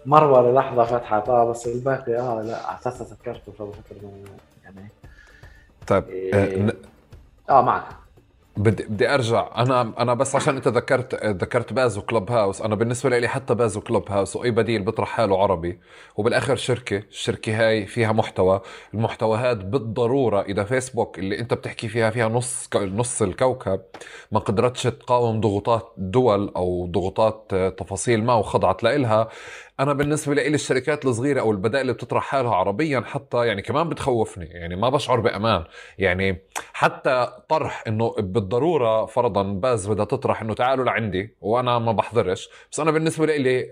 مروه 0.05 0.51
للحظة 0.51 0.83
فتحت 0.83 1.29
آه 1.29 1.51
بس 1.51 1.67
الباقي 1.67 2.15
آه 2.19 2.41
لا 2.41 2.67
على 2.67 2.77
اساسها 2.79 3.07
سكرته 3.07 3.51
فبفكر 3.59 3.95
يعني 4.63 4.89
طيب 5.87 6.03
إيه... 6.09 6.75
آه 7.49 7.61
معك 7.61 7.83
بدي 8.57 8.83
بدي 8.83 9.13
أرجع. 9.13 9.49
أنا 9.57 9.93
أنا 9.99 10.13
بس 10.13 10.35
عشان 10.35 10.55
أنت 10.55 10.67
ذكرت 10.67 11.25
ذكرت 11.25 11.73
باز 11.73 11.97
وكلوب 11.97 12.31
هاوس 12.31 12.61
أنا 12.61 12.75
بالنسبة 12.75 13.19
لي 13.19 13.27
حتى 13.27 13.55
باز 13.55 13.77
وكلوب 13.77 14.11
هاوس 14.11 14.35
وأي 14.35 14.51
بديل 14.51 14.81
بيطرح 14.81 15.07
حاله 15.09 15.43
عربي. 15.43 15.79
وبالآخر 16.15 16.55
شركة. 16.55 16.97
الشركة 16.97 17.67
هاي 17.67 17.85
فيها 17.85 18.11
محتوى. 18.11 18.61
المحتويات 18.93 19.57
بالضرورة 19.57 20.41
إذا 20.41 20.63
فيسبوك 20.63 21.19
اللي 21.19 21.39
أنت 21.39 21.53
بتحكي 21.53 21.87
فيها 21.87 22.09
فيها 22.09 22.27
نص 22.29 22.69
نص 22.75 23.21
الكوكب 23.21 23.81
ما 24.31 24.39
قدرتش 24.39 24.83
تقاوم 24.83 25.41
ضغوطات 25.41 25.93
دول 25.97 26.51
أو 26.55 26.85
ضغوطات 26.91 27.55
تفاصيل 27.77 28.23
ما 28.23 28.33
وخضعت 28.33 28.83
لإلها 28.83 29.29
أنا 29.79 29.93
بالنسبة 29.93 30.33
لي 30.33 30.47
الشركات 30.47 31.05
الصغيرة 31.05 31.39
أو 31.41 31.51
البدائل 31.51 31.81
اللي 31.81 31.93
بتطرح 31.93 32.23
حالها 32.23 32.55
عربيا 32.55 33.03
حتى 33.05 33.47
يعني 33.47 33.61
كمان 33.61 33.89
بتخوفني 33.89 34.45
يعني 34.45 34.75
ما 34.75 34.89
بشعر 34.89 35.19
بأمان. 35.19 35.63
يعني 35.97 36.41
حتى 36.73 37.27
طرح 37.49 37.83
إنه 37.87 38.15
بالضرورة 38.19 39.05
فرضا 39.05 39.43
باز 39.43 39.87
بدها 39.89 40.05
تطرح 40.05 40.41
إنه 40.41 40.53
تعالوا 40.53 40.85
لعندي 40.85 41.35
وأنا 41.41 41.79
ما 41.79 41.91
بحضرش 41.91 42.49
بس 42.71 42.79
أنا 42.79 42.91
بالنسبة 42.91 43.25
لي 43.25 43.71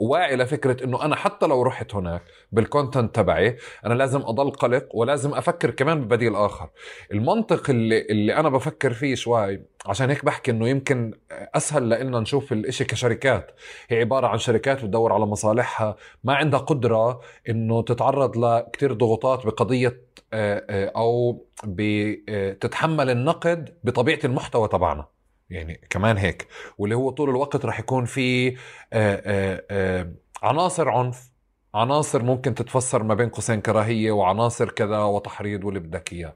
واعي 0.00 0.36
لفكرة 0.36 0.84
إنه 0.84 1.04
أنا 1.04 1.16
حتى 1.16 1.46
لو 1.46 1.62
رحت 1.62 1.94
هناك 1.94 2.22
بالكونتنت 2.52 3.14
تبعي 3.14 3.56
أنا 3.86 3.94
لازم 3.94 4.20
أضل 4.20 4.50
قلق 4.50 4.96
ولازم 4.96 5.34
أفكر 5.34 5.70
كمان 5.70 6.00
ببديل 6.00 6.34
آخر. 6.34 6.68
المنطق 7.12 7.70
اللي 7.70 8.00
اللي 8.10 8.36
أنا 8.36 8.48
بفكر 8.48 8.92
فيه 8.92 9.14
شوي 9.14 9.62
عشان 9.86 10.10
هيك 10.10 10.24
بحكي 10.24 10.50
إنه 10.50 10.68
يمكن 10.68 11.12
أسهل 11.30 11.88
لنا 11.88 12.20
نشوف 12.20 12.52
الإشي 12.52 12.84
كشركات. 12.84 13.50
هي 13.88 14.00
عبارة 14.00 14.26
عن 14.26 14.38
شركات 14.38 14.84
بتدور 14.84 15.12
على 15.12 15.26
مصالحها. 15.26 15.96
ما 16.24 16.34
عندها 16.34 16.60
قدرة 16.60 17.20
إنه 17.48 17.82
تتعرض 17.82 18.36
لكتير 18.38 18.92
ضغوطات 18.92 19.46
بقضية 19.46 20.02
آه، 20.32 20.64
آه، 20.70 20.92
أو 20.96 21.44
بتتحمل 21.64 23.10
النقد 23.10 23.78
بطبيعة 23.84 24.18
المحتوى 24.24 24.68
تبعنا. 24.68 25.06
يعني 25.50 25.80
كمان 25.90 26.16
هيك. 26.16 26.46
واللي 26.78 26.96
هو 26.96 27.10
طول 27.10 27.30
الوقت 27.30 27.64
رح 27.64 27.80
يكون 27.80 28.04
في 28.04 28.56
آه، 28.92 30.12
عناصر 30.42 30.88
عنف. 30.88 31.32
عناصر 31.74 32.22
ممكن 32.22 32.54
تتفسر 32.54 33.02
ما 33.02 33.14
بين 33.14 33.28
قوسين 33.28 33.60
كراهية 33.60 34.12
وعناصر 34.12 34.70
كذا 34.70 34.98
وتحريض 34.98 35.64
واللي 35.64 35.80
بدك 35.80 36.12
إياه. 36.12 36.34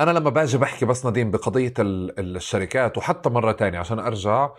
أنا 0.00 0.10
لما 0.10 0.30
بأجي 0.30 0.58
بحكي 0.58 0.84
بس 0.86 1.06
نديم 1.06 1.30
بقضيه 1.30 1.74
الشركات 1.78 2.98
وحتى 2.98 3.30
مرة 3.30 3.52
تانية 3.52 3.78
عشان 3.78 3.98
أرجع 3.98 4.50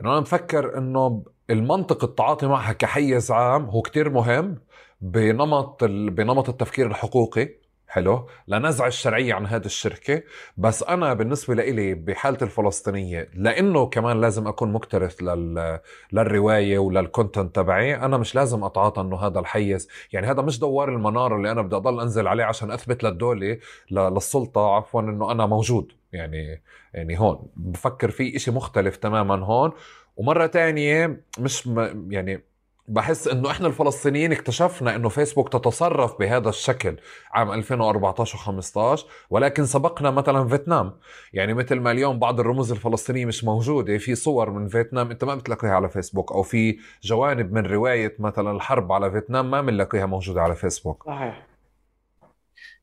إنه 0.00 0.12
أنا 0.12 0.20
مفكر 0.20 0.78
إنه 0.78 1.24
المنطق 1.50 2.04
التعاطي 2.04 2.46
معها 2.46 2.72
كحيز 2.72 3.30
عام 3.30 3.64
هو 3.64 3.82
كتير 3.82 4.10
مهم 4.10 4.64
بنمط 5.00 5.84
بنمط 5.84 6.48
التفكير 6.48 6.86
الحقوقي. 6.86 7.61
حلو؟ 7.92 8.26
لنزع 8.48 8.86
الشرعية 8.86 9.34
عن 9.34 9.46
هذه 9.46 9.64
الشركة 9.64 10.22
بس 10.56 10.82
أنا 10.82 11.14
بالنسبة 11.14 11.54
لإلي 11.54 11.94
بحالة 11.94 12.38
الفلسطينية 12.42 13.28
لأنه 13.34 13.86
كمان 13.86 14.20
لازم 14.20 14.46
أكون 14.48 14.72
مكترث 14.72 15.22
لل... 15.22 15.80
للرواية 16.12 16.78
وللكونتنت 16.78 17.56
تبعي 17.56 17.96
أنا 17.96 18.18
مش 18.18 18.34
لازم 18.34 18.64
أتعاطى 18.64 19.00
أنه 19.00 19.16
هذا 19.16 19.38
الحيز. 19.40 19.88
يعني 20.12 20.26
هذا 20.26 20.42
مش 20.42 20.58
دوار 20.58 20.88
المنارة 20.88 21.36
اللي 21.36 21.50
أنا 21.52 21.62
بدي 21.62 21.76
أضل 21.76 22.00
أنزل 22.00 22.28
عليه 22.28 22.44
عشان 22.44 22.70
أثبت 22.70 23.04
للدولة 23.04 23.58
ل... 23.90 23.98
للسلطة 23.98 24.74
عفوا 24.74 25.00
أنه 25.00 25.32
أنا 25.32 25.46
موجود. 25.46 25.92
يعني 26.12 26.62
يعني 26.94 27.20
هون 27.20 27.46
بفكر 27.56 28.10
في 28.10 28.36
إشي 28.36 28.50
مختلف 28.50 28.96
تماما 28.96 29.44
هون. 29.44 29.72
ومرة 30.16 30.46
تانية 30.46 31.24
مش 31.38 31.66
م... 31.66 32.12
يعني 32.12 32.44
بحس 32.88 33.28
إنه 33.28 33.50
إحنا 33.50 33.66
الفلسطينيين 33.66 34.32
اكتشفنا 34.32 34.96
إنه 34.96 35.08
فيسبوك 35.08 35.48
تتصرف 35.48 36.18
بهذا 36.18 36.48
الشكل 36.48 36.96
عام 37.32 37.52
2014 37.52 38.38
و15 38.38 39.00
ولكن 39.30 39.64
سبقنا 39.64 40.10
مثلا 40.10 40.48
فيتنام. 40.48 40.92
يعني 41.32 41.54
مثل 41.54 41.80
ما 41.80 41.90
اليوم 41.90 42.18
بعض 42.18 42.40
الرموز 42.40 42.72
الفلسطينية 42.72 43.26
مش 43.26 43.44
موجودة 43.44 43.98
في 43.98 44.14
صور 44.14 44.50
من 44.50 44.68
فيتنام 44.68 45.10
أنت 45.10 45.24
ما 45.24 45.34
بتلاقيها 45.34 45.70
على 45.70 45.88
فيسبوك 45.88 46.32
أو 46.32 46.42
في 46.42 46.78
جوانب 47.02 47.52
من 47.52 47.66
رواية 47.66 48.16
مثلا 48.18 48.50
الحرب 48.50 48.92
على 48.92 49.10
فيتنام 49.10 49.50
ما 49.50 49.60
بنلاقيها 49.60 50.06
موجودة 50.06 50.42
على 50.42 50.54
فيسبوك. 50.54 51.04
صحيح. 51.06 51.46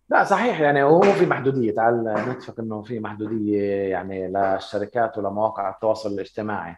لا 0.10 0.24
صحيح. 0.24 0.60
يعني 0.60 0.84
هو 0.84 1.02
في 1.02 1.26
محدودية. 1.26 1.76
تعال 1.76 2.26
نتفق 2.30 2.60
إنه 2.60 2.82
في 2.82 3.00
محدودية 3.00 3.62
يعني 3.64 4.28
للشركات 4.28 5.18
ولمواقع 5.18 5.70
التواصل 5.70 6.14
الاجتماعي. 6.14 6.76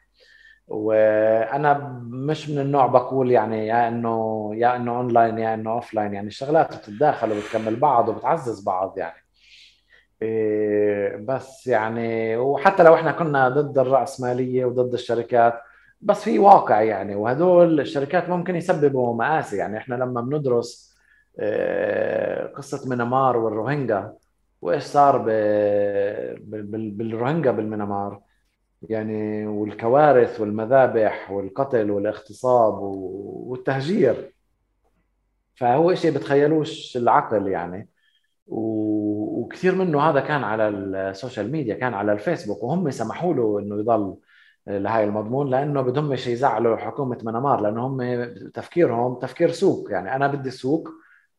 وأنا 0.72 1.99
مش 2.09 2.49
من 2.49 2.59
النوع 2.59 2.88
بقول 2.88 3.32
يعني 3.32 3.67
يا 3.67 3.88
انه 3.88 4.51
يا 4.55 4.76
إنه 4.76 4.97
اونلاين 4.97 5.38
يا 5.39 5.53
إنه 5.53 5.72
offline 5.72 6.13
يعني 6.13 6.28
الشغلات 6.28 6.76
بتتداخل 6.78 7.32
وبتكمل 7.32 7.76
بعض 7.76 8.09
وبتعزز 8.09 8.63
بعض 8.63 8.97
يعني. 8.97 9.15
إيه، 10.22 11.15
بس 11.17 11.67
يعني 11.67 12.38
وحتى 12.38 12.84
لو 12.84 12.95
إحنا 12.95 13.11
كنا 13.11 13.49
ضد 13.49 13.78
الرأسمالية 13.78 14.65
وضد 14.65 14.93
الشركات 14.93 15.61
بس 16.01 16.24
في 16.24 16.39
واقع 16.39 16.82
يعني. 16.82 17.15
وهدول 17.15 17.80
الشركات 17.80 18.30
ممكن 18.30 18.55
يسببوا 18.55 19.15
مآسي 19.15 19.57
يعني. 19.57 19.78
إحنا 19.78 19.95
لما 19.95 20.22
بندرس 20.22 20.91
إيه، 21.39 22.47
قصة 22.55 22.89
مينمار 22.89 23.38
والروهينجا 23.38 24.13
وإيش 24.61 24.84
صار 24.84 25.17
بالروهينجا 26.47 27.51
بالمينمار؟ 27.51 28.30
يعني 28.82 29.47
والكوارث 29.47 30.41
والمذابح 30.41 31.32
والقتل 31.32 31.91
والاغتصاب 31.91 32.73
والتهجير. 32.82 34.34
فهو 35.55 35.95
شيء 35.95 36.11
بتخيلوش 36.11 36.97
العقل 36.97 37.47
يعني. 37.47 37.89
وكثير 38.47 39.75
منه 39.75 40.01
هذا 40.01 40.19
كان 40.19 40.43
على 40.43 40.67
السوشيال 40.67 41.51
ميديا 41.51 41.75
كان 41.75 41.93
على 41.93 42.13
الفيسبوك 42.13 42.63
وهم 42.63 42.91
سمحوا 42.91 43.34
له 43.34 43.59
إنه 43.59 43.79
يضل 43.79 44.15
لهي 44.67 45.03
المضمون 45.03 45.49
لأنه 45.49 45.82
بدهم 45.82 46.13
يزعلوا 46.13 46.77
حكومة 46.77 47.17
ميانمار 47.24 47.61
لأنه 47.61 47.88
هم 47.88 48.27
تفكيرهم 48.53 49.19
تفكير 49.19 49.51
سوق. 49.51 49.91
يعني 49.91 50.15
أنا 50.15 50.27
بدي 50.27 50.51
سوق 50.51 50.89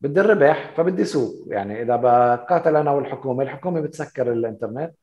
بدي 0.01 0.21
الربح 0.21 0.73
فبدي 0.77 1.05
سوق. 1.05 1.33
يعني 1.47 1.81
إذا 1.81 1.95
بقاتل 1.95 2.75
أنا 2.75 2.91
والحكومة 2.91 3.43
الحكومة 3.43 3.81
بتسكر 3.81 4.31
الإنترنت. 4.33 4.93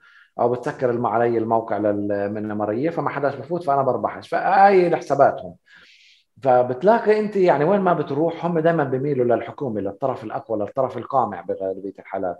أو 0.40 0.48
بتسكر 0.48 1.06
علي 1.06 1.38
الموقع 1.38 1.78
للميانمارية 1.78 2.90
فما 2.90 3.10
حداش 3.10 3.34
بفوت 3.34 3.62
فأنا 3.64 3.82
بربحش. 3.82 4.28
فهي 4.28 4.88
لحساباتهم 4.90 5.56
فبتلاقي 6.42 7.20
أنت 7.20 7.36
يعني 7.36 7.64
وين 7.64 7.80
ما 7.80 7.94
بتروح 7.94 8.46
هم 8.46 8.58
دائما 8.58 8.84
بيميلوا 8.84 9.36
للحكومة 9.36 9.80
للطرف 9.80 10.24
الأقوى 10.24 10.58
للطرف 10.58 10.96
القامع 10.98 11.40
بغالبيه 11.40 11.92
الحالات. 11.98 12.38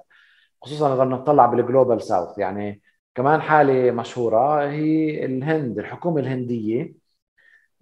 خصوصا 0.63 0.95
إذا 0.95 1.05
نطلع 1.05 1.47
بال 1.47 1.61
global 1.61 2.03
south 2.03 2.39
يعني 2.39 2.83
كمان 3.15 3.41
حالة 3.43 3.91
مشهورة 3.91 4.69
هي 4.69 5.25
الهند 5.25 5.79
الحكومة 5.79 6.21
الهندية 6.21 6.95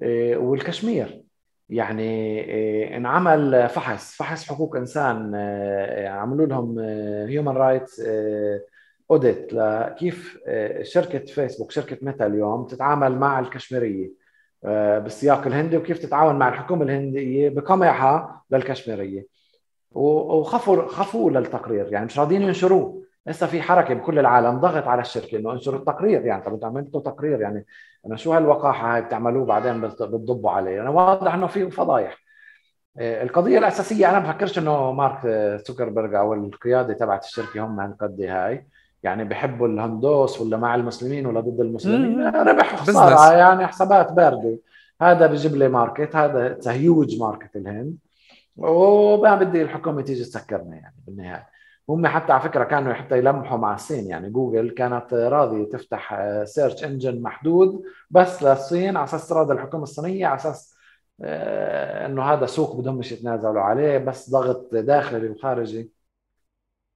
آه، 0.02 0.36
والكشمير. 0.36 1.22
يعني 1.68 2.40
آه، 2.94 2.96
انعمل 2.96 3.68
فحص 3.68 4.16
فحص 4.16 4.48
حقوق 4.48 4.76
إنسان 4.76 5.32
آه، 5.34 6.08
عملوا 6.08 6.46
لهم 6.46 6.78
human 7.28 7.52
rights 7.56 8.02
audit 9.10 9.52
لكيف 9.52 10.38
شركة 10.82 11.18
فيسبوك 11.18 11.70
شركة 11.70 11.98
ميتا 12.02 12.26
اليوم 12.26 12.66
تتعامل 12.66 13.18
مع 13.18 13.38
الكشميرية 13.38 14.28
آه، 14.64 14.98
بالسياق 14.98 15.46
الهندي 15.46 15.76
وكيف 15.76 15.98
تتعاون 15.98 16.38
مع 16.38 16.48
الحكومة 16.48 16.82
الهندية 16.82 17.48
بقمعها 17.48 18.42
للكشميرية. 18.50 19.26
وخفوا 19.92 20.86
خفوا 20.88 21.30
للتقرير 21.30 21.92
يعني 21.92 22.06
مش 22.06 22.18
راضيين 22.18 22.42
ينشروه. 22.42 23.02
لسه 23.26 23.46
في 23.46 23.62
حركة 23.62 23.94
بكل 23.94 24.18
العالم 24.18 24.60
ضغط 24.60 24.88
على 24.88 25.00
الشركة 25.00 25.38
إنه 25.38 25.52
انشروا 25.52 25.78
التقرير 25.78 26.26
يعني 26.26 26.42
طب 26.42 26.52
أنتم 26.54 26.66
عملتوا 26.66 27.00
تقرير 27.00 27.40
يعني 27.40 27.66
أنا 28.06 28.16
شو 28.16 28.32
هالوقاحة 28.32 28.94
هاي 28.94 29.02
بتعملوه 29.02 29.46
بعدين 29.46 29.80
بتضبوا 29.80 30.50
عليه؟ 30.50 30.70
يعني 30.70 30.88
واضح 30.88 31.34
إنه 31.34 31.46
في 31.46 31.70
فضايح. 31.70 32.18
آه، 32.98 33.22
القضية 33.22 33.58
الأساسية 33.58 34.10
أنا 34.10 34.18
ما 34.20 34.32
بفكرش 34.32 34.58
إنه 34.58 34.92
مارك 34.92 35.26
زوكربيرج 35.68 36.14
أو 36.14 36.34
القيادة 36.34 36.94
تبعت 36.94 37.24
الشركة 37.24 37.60
هم 37.66 37.80
هالقد 37.80 38.20
هاي. 38.20 38.66
يعني 39.02 39.24
بحبوا 39.24 39.68
الهندوس 39.68 40.40
ولا 40.40 40.56
مع 40.56 40.74
المسلمين 40.74 41.26
ولا 41.26 41.40
ضد 41.40 41.60
المسلمين؟ 41.60 42.28
ربح 42.28 42.74
وخساره 42.74 43.32
يعني 43.32 43.66
حسابات 43.66 44.12
باردة. 44.12 44.58
هذا 45.02 45.26
بجيب 45.26 45.56
لي 45.56 45.68
market 45.68 46.16
هذا 46.16 46.58
huge 46.66 47.20
market 47.20 47.56
الهند. 47.56 47.96
وما 48.56 49.34
بدي 49.34 49.62
الحكومة 49.62 50.02
تيجي 50.02 50.24
تسكرنا 50.24 50.76
يعني 50.76 50.94
بالنهاية. 51.06 51.48
هم 51.88 52.06
حتى 52.06 52.32
على 52.32 52.42
فكرة 52.42 52.64
كانوا 52.64 52.92
حتى 52.92 53.18
يلمحوا 53.18 53.58
مع 53.58 53.74
الصين 53.74 54.06
يعني 54.06 54.30
جوجل 54.30 54.70
كانت 54.70 55.14
راضية 55.14 55.64
تفتح 55.64 56.28
search 56.44 56.84
engine 56.84 57.22
محدود 57.22 57.82
بس 58.10 58.42
للصين 58.42 58.96
على 58.96 59.04
أساس 59.04 59.28
تراضي 59.28 59.52
الحكومة 59.54 59.82
الصينية 59.82 60.26
على 60.26 60.36
أساس 60.36 60.78
آه، 61.20 62.06
إنه 62.06 62.22
هذا 62.22 62.46
سوق 62.46 62.76
بدهم 62.76 63.00
يتنازلوا 63.00 63.60
عليه 63.60 63.98
بس 63.98 64.30
ضغط 64.30 64.74
داخلي 64.74 65.28
وخارجي 65.28 65.90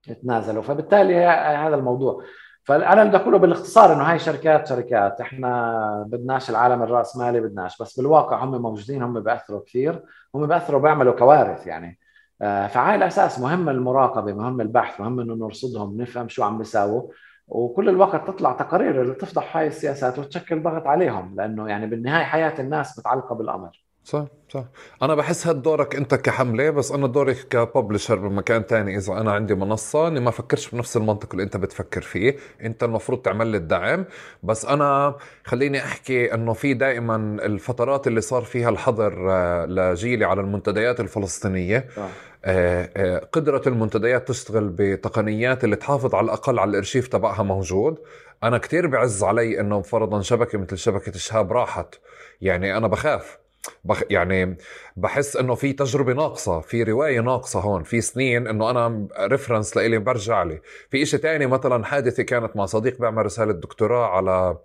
يتنازلوا. 0.09 0.63
فبالتالي 0.63 1.25
هذا 1.67 1.75
الموضوع. 1.75 2.23
فانا 2.65 3.05
بدي 3.05 3.17
اقوله 3.17 3.39
بالاختصار 3.39 3.93
إنه 3.93 4.03
هاي 4.03 4.19
شركات 4.19 4.67
شركات. 4.67 5.21
إحنا 5.21 6.05
بدناش 6.09 6.51
العالم 6.51 6.83
الرأسمالي 6.83 7.41
بدناش. 7.41 7.83
بس 7.83 8.01
بالواقع 8.01 8.45
هم 8.45 8.63
موجودين 8.63 9.03
هم 9.03 9.21
بياثروا 9.21 9.61
كثير. 9.67 10.03
هم 10.35 10.47
بياثروا 10.47 10.81
بيعملوا 10.81 11.13
كوارث 11.13 11.67
يعني. 11.67 11.99
آه، 12.43 12.67
فعلى 12.67 12.95
الأساس 12.95 13.41
مهم 13.41 13.69
المراقبة 13.69 14.33
مهم 14.33 14.61
البحث 14.61 15.01
مهم 15.01 15.21
إنه 15.21 15.35
نرصدهم 15.35 16.01
نفهم 16.01 16.29
شو 16.29 16.43
عم 16.43 16.59
بيساووا. 16.59 17.03
وكل 17.49 17.89
الوقت 17.89 18.29
تطلع 18.29 18.53
تقارير 18.53 19.03
اللي 19.03 19.15
تفضح 19.15 19.57
هاي 19.57 19.67
السياسات 19.67 20.19
وتشكل 20.19 20.63
ضغط 20.63 20.87
عليهم 20.87 21.35
لأنه 21.37 21.69
يعني 21.69 21.87
بالنهاية 21.87 22.25
حياة 22.25 22.61
الناس 22.61 22.99
متعلقة 22.99 23.35
بالأمر. 23.35 23.82
صح 24.05 24.25
صح. 24.49 24.65
أنا 25.03 25.15
بحس 25.15 25.47
هاد 25.47 25.63
دورك 25.63 25.97
أنت 25.97 26.15
كحملة 26.15 26.71
بس 26.71 26.93
أنا 26.93 27.07
دوري 27.07 27.35
كببلشر 27.35 28.15
بمكان 28.17 28.67
تاني. 28.67 28.97
إذا 28.97 29.13
أنا 29.13 29.33
عندي 29.33 29.55
منصة 29.55 30.09
اني 30.09 30.21
ما 30.21 30.29
افكرش 30.29 30.71
بنفس 30.71 30.97
المنطق 30.97 31.29
اللي 31.31 31.43
أنت 31.43 31.57
بتفكر 31.57 32.01
فيه. 32.01 32.37
أنت 32.63 32.85
المفروض 32.85 33.23
تعمل 33.23 33.47
لي 33.47 33.57
الدعم. 33.57 34.05
بس 34.43 34.65
أنا 34.65 35.17
خليني 35.45 35.79
أحكي 35.85 36.35
إنه 36.35 36.53
في 36.53 36.75
دائما 36.75 37.17
الفترات 37.45 38.07
اللي 38.07 38.21
صار 38.21 38.43
فيها 38.43 38.69
الحظر 38.69 39.31
آه، 39.31 39.67
لجيلي 39.67 40.25
على 40.25 40.41
المنتديات 40.41 41.01
الفلسطينية. 41.01 41.89
آه. 41.99 42.09
آه، 42.45 43.19
قدرة 43.33 43.63
المنتديات 43.67 44.29
تشتغل 44.29 44.69
بتقنيات 44.69 45.65
اللي 45.65 45.77
تحافظ 45.77 46.15
على 46.15 46.25
الأقل 46.25 46.59
على 46.59 46.71
الأرشيف 46.71 47.09
تبعها 47.09 47.43
موجود. 47.43 47.99
أنا 48.43 48.59
كتير 48.59 48.87
بعز 48.87 49.25
علي 49.25 49.61
أنه 49.61 49.83
فرضا 49.83 50.21
شبكة 50.21 50.59
مثل 50.59 50.79
شبكة 50.79 51.13
شهاب 51.13 51.53
راحت. 51.53 51.95
يعني 52.41 52.77
أنا 52.77 52.87
بخاف. 52.89 53.42
بخ 53.85 54.03
يعني 54.11 54.57
بحس 54.97 55.37
إنه 55.37 55.55
في 55.55 55.73
تجربة 55.73 56.13
ناقصة 56.13 56.61
في 56.61 56.83
رواية 56.83 57.21
ناقصة 57.21 57.61
هون 57.61 57.83
في 57.83 58.01
سنين 58.01 58.47
إنه 58.47 58.71
أنا 58.71 59.09
ريفرنس 59.21 59.77
لإلي 59.77 59.99
برجع 59.99 60.43
لي. 60.43 60.61
في 60.91 61.03
إشي 61.03 61.19
تاني 61.19 61.47
مثلا 61.47 61.85
حادثة 61.85 62.23
كانت 62.23 62.57
مع 62.57 62.67
صديق 62.67 62.99
بيعمل 63.01 63.27
رسالة 63.27 63.53
دكتوراه 63.53 64.07
على 64.07 64.57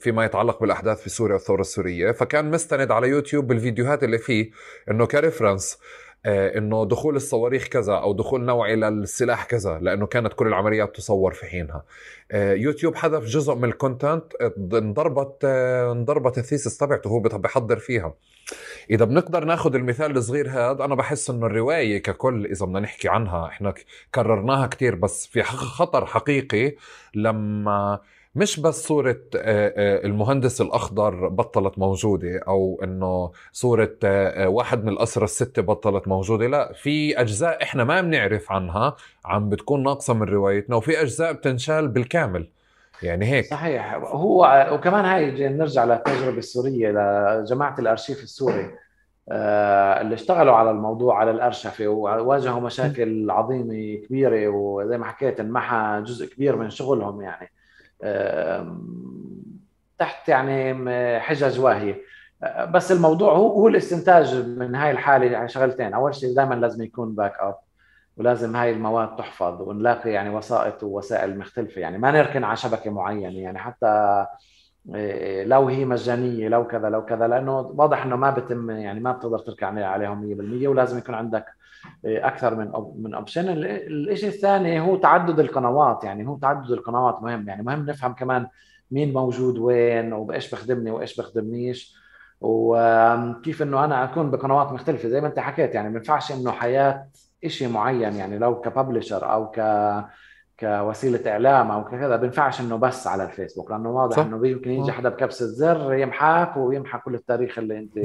فيما 0.00 0.24
يتعلق 0.24 0.60
بالأحداث 0.60 1.02
في 1.02 1.10
سوريا 1.10 1.34
والثوره 1.34 1.60
السورية 1.60 2.12
فكان 2.12 2.50
مستند 2.50 2.90
على 2.90 3.08
يوتيوب 3.08 3.46
بالفيديوهات 3.46 4.04
اللي 4.04 4.18
فيه 4.18 4.50
إنه 4.90 5.06
ك 5.06 5.13
reference 5.13 5.78
آه، 5.78 6.09
إنه 6.26 6.84
دخول 6.86 7.16
الصواريخ 7.16 7.66
كذا 7.66 7.94
أو 7.94 8.12
دخول 8.12 8.44
نوعي 8.44 8.76
للسلاح 8.76 9.44
كذا 9.44 9.78
لأنه 9.78 10.06
كانت 10.06 10.32
كل 10.32 10.46
العمليات 10.46 10.96
تصور 10.96 11.32
في 11.32 11.46
حينها. 11.46 11.84
آه، 12.32 12.52
يوتيوب 12.52 12.94
حذف 12.94 13.24
جزء 13.24 13.54
من 13.54 13.64
ال 13.64 13.71
content 13.71 14.24
انضربت 14.74 15.36
آه، 15.44 15.92
انضربت 15.92 16.38
ال 16.38 16.43
thesis 16.43 16.76
تبعته 16.78 17.08
هو 17.08 17.20
بحضر 17.20 17.76
فيها. 17.76 18.14
إذا 18.90 19.04
بنقدر 19.04 19.44
ناخذ 19.44 19.74
المثال 19.74 20.16
الصغير 20.16 20.50
هذا 20.50 20.84
أنا 20.84 20.94
بحس 20.94 21.30
إنه 21.30 21.46
الرواية 21.46 22.02
ككل 22.02 22.46
إذا 22.46 22.66
بدنا 22.66 22.80
نحكي 22.80 23.08
عنها 23.08 23.46
إحنا 23.46 23.74
كررناها 24.14 24.66
كثير 24.66 24.94
بس 24.94 25.26
في 25.26 25.42
خطر 25.42 26.06
حقيقي 26.06 26.74
لما 27.14 28.00
مش 28.34 28.60
بس 28.60 28.86
صورة 28.86 29.20
آه، 29.36 29.72
آه، 29.76 30.06
المهندس 30.06 30.60
الأخضر 30.60 31.28
بطلت 31.28 31.78
موجودة 31.78 32.40
أو 32.48 32.80
إنه 32.84 33.30
صورة 33.52 33.96
آه، 34.04 34.48
واحد 34.48 34.84
من 34.84 34.88
الأسرى 34.88 35.24
الستة 35.24 35.62
بطلت 35.62 36.08
موجودة 36.08 36.46
لا 36.46 36.72
في 36.72 37.20
أجزاء 37.20 37.62
إحنا 37.62 37.84
ما 37.84 38.00
بنعرف 38.00 38.52
عنها 38.52 38.96
عم 39.24 39.48
بتكون 39.48 39.82
ناقصة 39.82 40.14
من 40.14 40.22
روايتنا 40.22 40.76
وفي 40.76 41.02
أجزاء 41.02 41.32
بتنشال 41.32 41.88
بالكامل. 41.88 42.48
يعني 43.02 43.26
هيك. 43.26 43.44
صحيح. 43.44 43.94
هو 43.94 44.68
وكمان 44.72 45.04
هاي 45.04 45.48
نرجع 45.48 45.84
للتجربة 45.84 46.38
السورية 46.38 46.88
لجماعة 46.90 47.78
الأرشيف 47.78 48.22
السوري 48.22 48.70
اللي 49.28 50.14
اشتغلوا 50.14 50.54
على 50.54 50.70
الموضوع 50.70 51.18
على 51.18 51.30
الأرشفة 51.30 51.88
وواجهوا 51.88 52.60
مشاكل 52.60 53.30
عظيمة 53.30 53.94
كبيرة 54.06 54.48
وزي 54.48 54.98
ما 54.98 55.04
حكيت 55.04 55.40
انمحى 55.40 56.02
جزء 56.06 56.26
كبير 56.34 56.56
من 56.56 56.70
شغلهم 56.70 57.22
يعني. 57.22 57.50
تحت 59.98 60.28
يعني 60.28 60.74
حجج 61.20 61.60
واهية. 61.60 62.00
بس 62.68 62.92
الموضوع 62.92 63.32
هو 63.32 63.48
هو 63.52 63.68
الاستنتاج 63.68 64.34
من 64.34 64.74
هاي 64.74 64.90
الحالة 64.90 65.26
يعني 65.26 65.48
شغلتين. 65.48 65.94
أول 65.94 66.14
شيء 66.14 66.34
دائما 66.34 66.54
لازم 66.54 66.82
يكون 66.84 67.14
backup 67.14 67.54
ولازم 68.16 68.56
هاي 68.56 68.70
المواد 68.70 69.16
تحفظ 69.16 69.62
ونلاقي 69.62 70.10
يعني 70.10 70.30
وسائط 70.30 70.82
ووسائل 70.82 71.38
مختلفة. 71.38 71.80
يعني 71.80 71.98
ما 71.98 72.10
نركن 72.10 72.44
على 72.44 72.56
شبكة 72.56 72.90
معينة 72.90 73.38
يعني 73.38 73.58
حتى 73.58 74.26
إيه، 74.94 75.44
لو 75.44 75.68
هي 75.68 75.84
مجانية 75.84 76.48
لو 76.48 76.66
كذا 76.66 76.88
لو 76.88 77.04
كذا 77.04 77.28
لأنه 77.28 77.58
واضح 77.58 78.04
إنه 78.04 78.16
ما 78.16 78.30
بتم 78.30 78.70
يعني 78.70 79.00
ما 79.00 79.12
بتقدر 79.12 79.38
تركن 79.38 79.78
عليهم 79.78 80.20
100% 80.64 80.68
ولازم 80.68 80.98
يكون 80.98 81.14
عندك 81.14 81.46
أكثر 82.04 82.54
من 82.54 82.72
من 82.96 83.14
اوبشن 83.14 83.44
الشيء 83.48 84.28
الثاني 84.28 84.80
هو 84.80 84.96
تعدد 84.96 85.40
القنوات 85.40 86.04
يعني 86.04 86.28
هو 86.28 86.36
تعدد 86.36 86.70
القنوات 86.70 87.22
مهم. 87.22 87.48
يعني 87.48 87.62
مهم 87.62 87.86
نفهم 87.86 88.12
كمان 88.12 88.46
مين 88.90 89.12
موجود 89.12 89.58
وين 89.58 90.12
وبإيش 90.12 90.54
بخدمني 90.54 90.90
وإيش 90.90 91.20
بخدمنيش. 91.20 92.00
وكيف 92.40 93.62
إنه 93.62 93.84
أنا 93.84 94.04
أكون 94.04 94.30
بقنوات 94.30 94.72
مختلفة. 94.72 95.08
زي 95.08 95.20
ما 95.20 95.26
أنت 95.26 95.38
حكيت 95.38 95.74
يعني 95.74 95.90
ما 95.90 95.96
ينفعش 95.96 96.32
إنه 96.32 96.50
حياة 96.50 97.06
شيء 97.46 97.68
معين 97.68 98.14
يعني 98.14 98.38
لو 98.38 98.60
كببلشر 98.60 99.32
أو 99.32 99.50
ك 99.50 99.60
كوسيلة 100.60 101.32
إعلام 101.32 101.70
أو 101.70 101.84
كذا 101.84 102.16
بينفعش 102.16 102.60
إنه 102.60 102.76
بس 102.76 103.06
على 103.06 103.24
الفيسبوك. 103.24 103.70
لأنه 103.70 103.90
واضح 103.90 104.16
صح. 104.16 104.22
إنه 104.22 104.48
يمكن 104.48 104.70
يجي 104.70 104.92
حدا 104.92 105.08
بكبسه 105.08 105.46
زر 105.46 105.94
يمحك 105.94 106.56
ويمحى 106.56 106.98
كل 106.98 107.14
التاريخ 107.14 107.58
اللي 107.58 107.78
أنت 107.78 107.98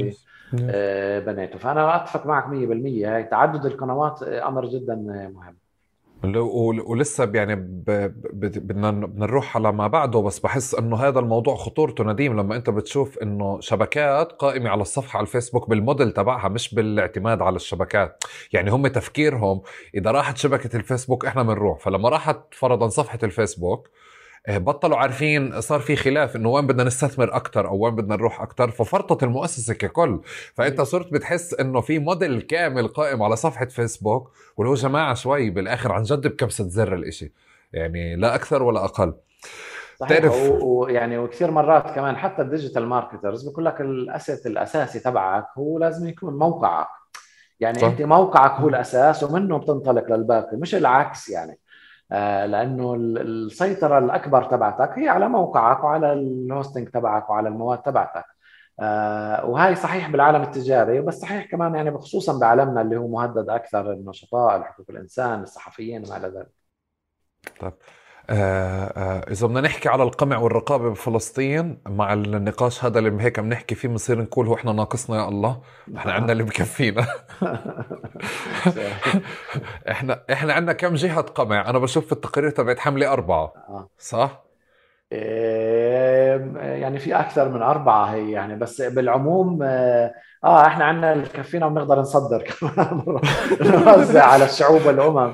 آه، 0.70 1.20
بنيته. 1.20 1.60
فأنا 1.60 1.96
أتفق 2.04 2.26
معك 2.26 2.48
100% 2.48 3.08
هي 3.08 3.24
تعدد 3.24 3.66
القنوات 3.66 4.24
أمر 4.24 4.66
جدا 4.66 4.96
مهم. 4.96 5.56
ولسه 6.86 7.32
يعني 7.34 7.56
بدنا 7.56 8.92
نروح 8.92 9.58
على 9.58 9.72
ما 9.72 9.88
بعده 9.88 10.20
بس 10.20 10.40
بحس 10.40 10.76
إنه 10.76 10.98
هذا 10.98 11.20
الموضوع 11.20 11.56
خطورته 11.56 12.04
نديم. 12.04 12.40
لما 12.40 12.56
أنت 12.56 12.70
بتشوف 12.70 13.18
إنه 13.18 13.60
شبكات 13.60 14.32
قائمة 14.32 14.70
على 14.70 14.82
الصفحة 14.82 15.18
على 15.18 15.26
الفيسبوك 15.26 15.70
بالموديل 15.70 16.12
تبعها 16.12 16.48
مش 16.48 16.76
بالاعتماد 16.76 17.42
على 17.42 17.56
الشبكات. 17.56 18.24
يعني 18.54 18.72
هم 18.72 18.88
تفكيرهم 18.88 19.62
إذا 19.96 20.12
راحت 20.12 20.38
شبكة 20.38 20.78
الفيسبوك 20.78 21.26
إحنا 21.26 21.44
بنروح. 21.44 21.80
فلما 21.80 22.10
راحت 22.10 22.40
فرضا 22.52 22.88
صفحة 22.88 23.20
الفيسبوك 23.24 23.88
آه، 23.88 24.05
بطلوا 24.50 24.98
عارفين 24.98 25.62
صار 25.62 25.80
في 25.80 25.96
خلاف 25.96 26.36
إنه 26.36 26.50
وين 26.50 26.68
بدنا 26.68 26.84
نستثمر 26.84 27.36
أكثر 27.36 27.68
أو 27.68 27.78
وين 27.78 27.96
بدنا 27.96 28.16
نروح 28.16 28.42
أكثر 28.42 28.72
ففرطت 28.72 29.24
المؤسسة 29.24 29.74
ككل. 29.74 30.22
فأنت 30.54 30.82
صرت 30.82 31.14
بتحس 31.14 31.54
إنه 31.54 31.82
في 31.82 32.00
موديل 32.00 32.42
كامل 32.42 32.88
قائم 32.88 33.24
على 33.24 33.36
صفحة 33.36 33.66
فيسبوك 33.66 34.32
واللي 34.58 34.70
هو 34.72 34.76
جماعة 34.76 35.14
شوي 35.14 35.50
بالآخر 35.50 35.92
عن 35.92 36.04
جد 36.04 36.28
بكبسة 36.28 36.68
زر 36.68 36.96
الإشي. 36.96 37.34
يعني 37.74 38.16
لا 38.16 38.36
أكثر 38.36 38.64
ولا 38.64 38.86
أقل. 38.86 39.14
صحيح 40.00 40.20
تعرف 40.20 40.36
ويعني 40.62 41.18
وكثير 41.18 41.52
مرات 41.52 41.96
كمان 41.96 42.18
حتى 42.18 42.42
ال 42.42 42.47
digital 42.47 42.86
marketers 42.88 43.50
بقول 43.50 43.66
لك 43.66 43.82
ال 43.82 43.92
asset 43.92 44.46
الأساسي 44.46 45.00
تبعك 45.00 45.46
هو 45.58 45.80
لازم 45.80 46.08
يكون 46.10 46.38
موقعك. 46.38 46.88
يعني 47.60 47.80
صح. 47.80 47.88
أنت 47.88 48.02
موقعك 48.02 48.52
هو 48.52 48.70
الأساس 48.70 49.24
ومنه 49.24 49.58
بتنطلق 49.58 50.12
للباقي 50.12 50.58
مش 50.58 50.76
العكس 50.76 51.30
يعني. 51.30 51.52
آه، 51.52 51.65
لأنه 52.46 52.96
السيطرة 52.96 53.98
الأكبر 53.98 54.44
تبعتك 54.44 55.00
هي 55.00 55.10
على 55.10 55.30
موقعك 55.30 55.84
وعلى 55.84 56.14
الهوستنج 56.14 56.90
تبعك 56.90 57.30
وعلى 57.30 57.50
المواد 57.50 57.82
تبعتك. 57.82 58.26
آه، 58.80 59.46
وهي 59.46 59.76
صحيح 59.76 60.10
بالعالم 60.10 60.42
التجاري 60.42 61.02
بس 61.02 61.20
صحيح 61.20 61.52
كمان 61.52 61.76
يعني 61.76 61.98
خصوصا 61.98 62.40
بعالمنا 62.40 62.82
اللي 62.82 62.98
هو 62.98 63.08
مهدد 63.08 63.50
أكثر 63.50 63.92
النشطاء 63.92 64.64
حقوق 64.64 64.86
الإنسان 64.90 65.44
الصحفيين 65.44 66.06
وما 66.06 66.18
إلى 66.18 66.28
ذلك. 66.28 66.52
طيب. 67.60 67.74
آه 68.30 68.86
آه 68.86 69.32
إذا 69.32 69.48
بدنا 69.48 69.62
نحكي 69.62 69.90
على 69.90 70.04
القمع 70.04 70.38
والرقابة 70.38 70.90
بفلسطين 70.90 71.82
مع 71.88 72.14
النقاش 72.14 72.86
هذا 72.86 73.00
اللي 73.00 73.24
هيك 73.24 73.40
بنحكي 73.40 73.76
فيه 73.76 73.88
بنصير 73.88 74.22
نقول 74.22 74.48
هو 74.48 74.56
إحنا 74.56 74.72
ناقصنا 74.74 75.18
يا 75.18 75.28
الله. 75.28 75.62
إحنا 75.98 76.14
عندنا 76.14 76.32
اللي 76.32 76.44
بكفينا. 76.44 77.06
إحنا 79.92 80.24
إحنا 80.32 80.54
عندنا 80.54 80.74
كم 80.74 80.94
جهة 80.96 81.22
قمع؟ 81.22 81.70
أنا 81.70 81.80
بشوف 81.80 82.06
في 82.06 82.12
التقرير 82.12 82.50
تبعت 82.50 82.80
حملة 82.80 83.14
أربعة. 83.14 83.54
آه. 83.70 83.90
صح؟ 83.98 84.46
يعني 85.12 87.00
في 87.00 87.16
أكثر 87.20 87.50
من 87.50 87.62
أربعة 87.62 88.06
هي 88.06 88.32
يعني 88.32 88.56
بس 88.56 88.82
بالعموم 88.82 89.64
آه, 89.64 90.14
آه 90.44 90.68
إحنا 90.68 90.86
عندنا 90.86 91.14
اللي 91.14 91.24
بكفينا 91.24 91.66
وبنقدر 91.66 92.00
نصدر 92.00 92.44
كمان. 92.44 93.20
نوزع 93.86 94.24
على 94.26 94.46
الشعوب 94.46 94.86
والأمم. 94.86 95.34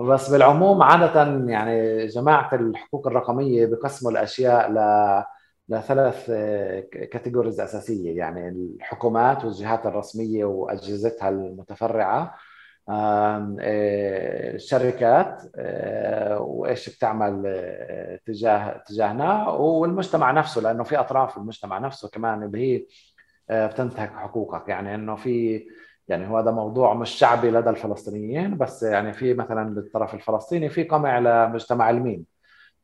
بس 0.00 0.30
بالعموم 0.30 0.82
عادة 0.82 1.22
يعني 1.50 2.06
جماعة 2.06 2.54
الحقوق 2.54 3.06
الرقمية 3.06 3.66
بقسموا 3.66 4.10
الأشياء 4.12 4.72
ل 4.72 4.78
لثلاث 5.68 6.26
كاتيجوريز 7.12 7.60
أساسية. 7.60 8.16
يعني 8.16 8.48
الحكومات 8.48 9.44
والجهات 9.44 9.86
الرسمية 9.86 10.44
وأجهزتها 10.44 11.28
المتفرعة 11.28 12.34
آه، 12.88 13.56
الشركات 14.54 15.42
آه، 15.56 16.40
وإيش 16.40 16.96
بتعمل 16.96 17.42
آه، 17.46 18.20
تجاه 18.26 18.82
تجاهنا 18.86 19.48
والمجتمع 19.48 20.30
نفسه 20.30 20.60
لأنه 20.60 20.82
في 20.84 20.96
أطراف 21.00 21.36
المجتمع 21.38 21.78
نفسه 21.78 22.08
كمان 22.08 22.42
اللي 22.42 22.58
هي 22.58 22.86
بتنتهك 23.68 24.12
حقوقك. 24.12 24.68
يعني 24.68 24.94
إنه 24.94 25.16
في 25.16 25.66
يعني 26.10 26.28
هو 26.28 26.38
هذا 26.38 26.50
موضوع 26.50 26.94
مش 26.94 27.10
شعبي 27.10 27.50
لدى 27.50 27.70
الفلسطينيين 27.70 28.58
بس 28.58 28.82
يعني 28.82 29.12
في 29.12 29.34
مثلا 29.34 29.74
بالطرف 29.74 30.14
الفلسطيني 30.14 30.68
في 30.68 30.82
قمع 30.82 31.18
لمجتمع 31.18 31.90
الميم. 31.90 32.24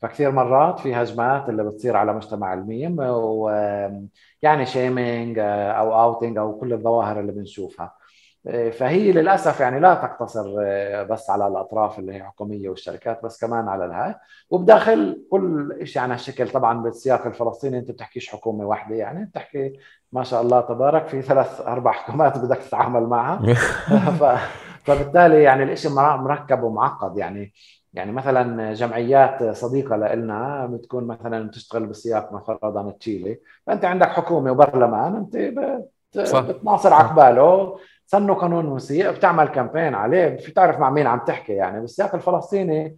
فكثير 0.02 0.30
مرات 0.32 0.80
في 0.80 0.94
هجمات 0.94 1.48
اللي 1.48 1.64
بتصير 1.64 1.96
على 1.96 2.12
مجتمع 2.14 2.54
الميم 2.54 2.96
ويعني 3.00 4.66
shaming 4.66 5.38
أو 5.40 6.02
outing 6.02 6.38
أو 6.38 6.60
كل 6.60 6.72
الظواهر 6.72 7.20
اللي 7.20 7.32
بنشوفها. 7.32 7.95
فهي 8.72 9.12
للأسف 9.12 9.60
يعني 9.60 9.80
لا 9.80 9.94
تقتصر 9.94 10.54
بس 11.04 11.30
على 11.30 11.46
الأطراف 11.46 11.98
اللي 11.98 12.14
هي 12.14 12.22
حكومية 12.22 12.68
والشركات 12.68 13.22
بس 13.24 13.40
كمان 13.40 13.68
على 13.68 13.84
الهاي. 13.84 14.14
وبداخل 14.50 15.22
كل 15.30 15.80
شيء 15.84 16.02
عن 16.02 16.10
هالشكل. 16.10 16.48
طبعا 16.48 16.82
بالسياق 16.82 17.26
الفلسطيني 17.26 17.78
أنت 17.78 17.90
بتحكيش 17.90 18.28
حكومة 18.28 18.64
واحدة 18.64 18.96
يعني 18.96 19.24
بتحكي 19.24 19.72
ما 20.12 20.22
شاء 20.22 20.42
الله 20.42 20.60
تبارك 20.60 21.08
في 21.08 21.22
ثلاث 21.22 21.60
أربع 21.60 21.92
حكومات 21.92 22.38
بدك 22.38 22.58
تتعامل 22.58 23.02
معها. 23.02 23.54
فبالتالي 24.84 25.42
يعني 25.42 25.72
الشيء 25.72 25.90
مركب 25.90 26.62
ومعقد 26.62 27.18
يعني. 27.18 27.52
يعني 27.94 28.12
مثلا 28.12 28.72
جمعيات 28.72 29.44
صديقة 29.44 29.96
لنا 29.96 30.66
بتكون 30.66 31.06
مثلا 31.06 31.48
بتشتغل 31.48 31.86
بسياق 31.86 32.44
فرضا 32.46 32.90
تشيلي. 32.90 33.40
فأنت 33.66 33.84
عندك 33.84 34.08
حكومة 34.08 34.50
وبرلمان 34.52 35.16
أنت 35.16 35.36
بتناصر 36.14 36.94
عقباله. 36.94 37.78
سنوا 38.06 38.34
قانون 38.34 38.66
مسيء 38.66 39.10
بتعمل 39.10 39.48
كامبين 39.48 39.94
عليه 39.94 40.36
في 40.36 40.52
تعرف 40.52 40.78
مع 40.78 40.90
مين 40.90 41.06
عم 41.06 41.18
تحكي 41.18 41.52
يعني. 41.52 41.80
بالسياق 41.80 42.14
الفلسطيني 42.14 42.96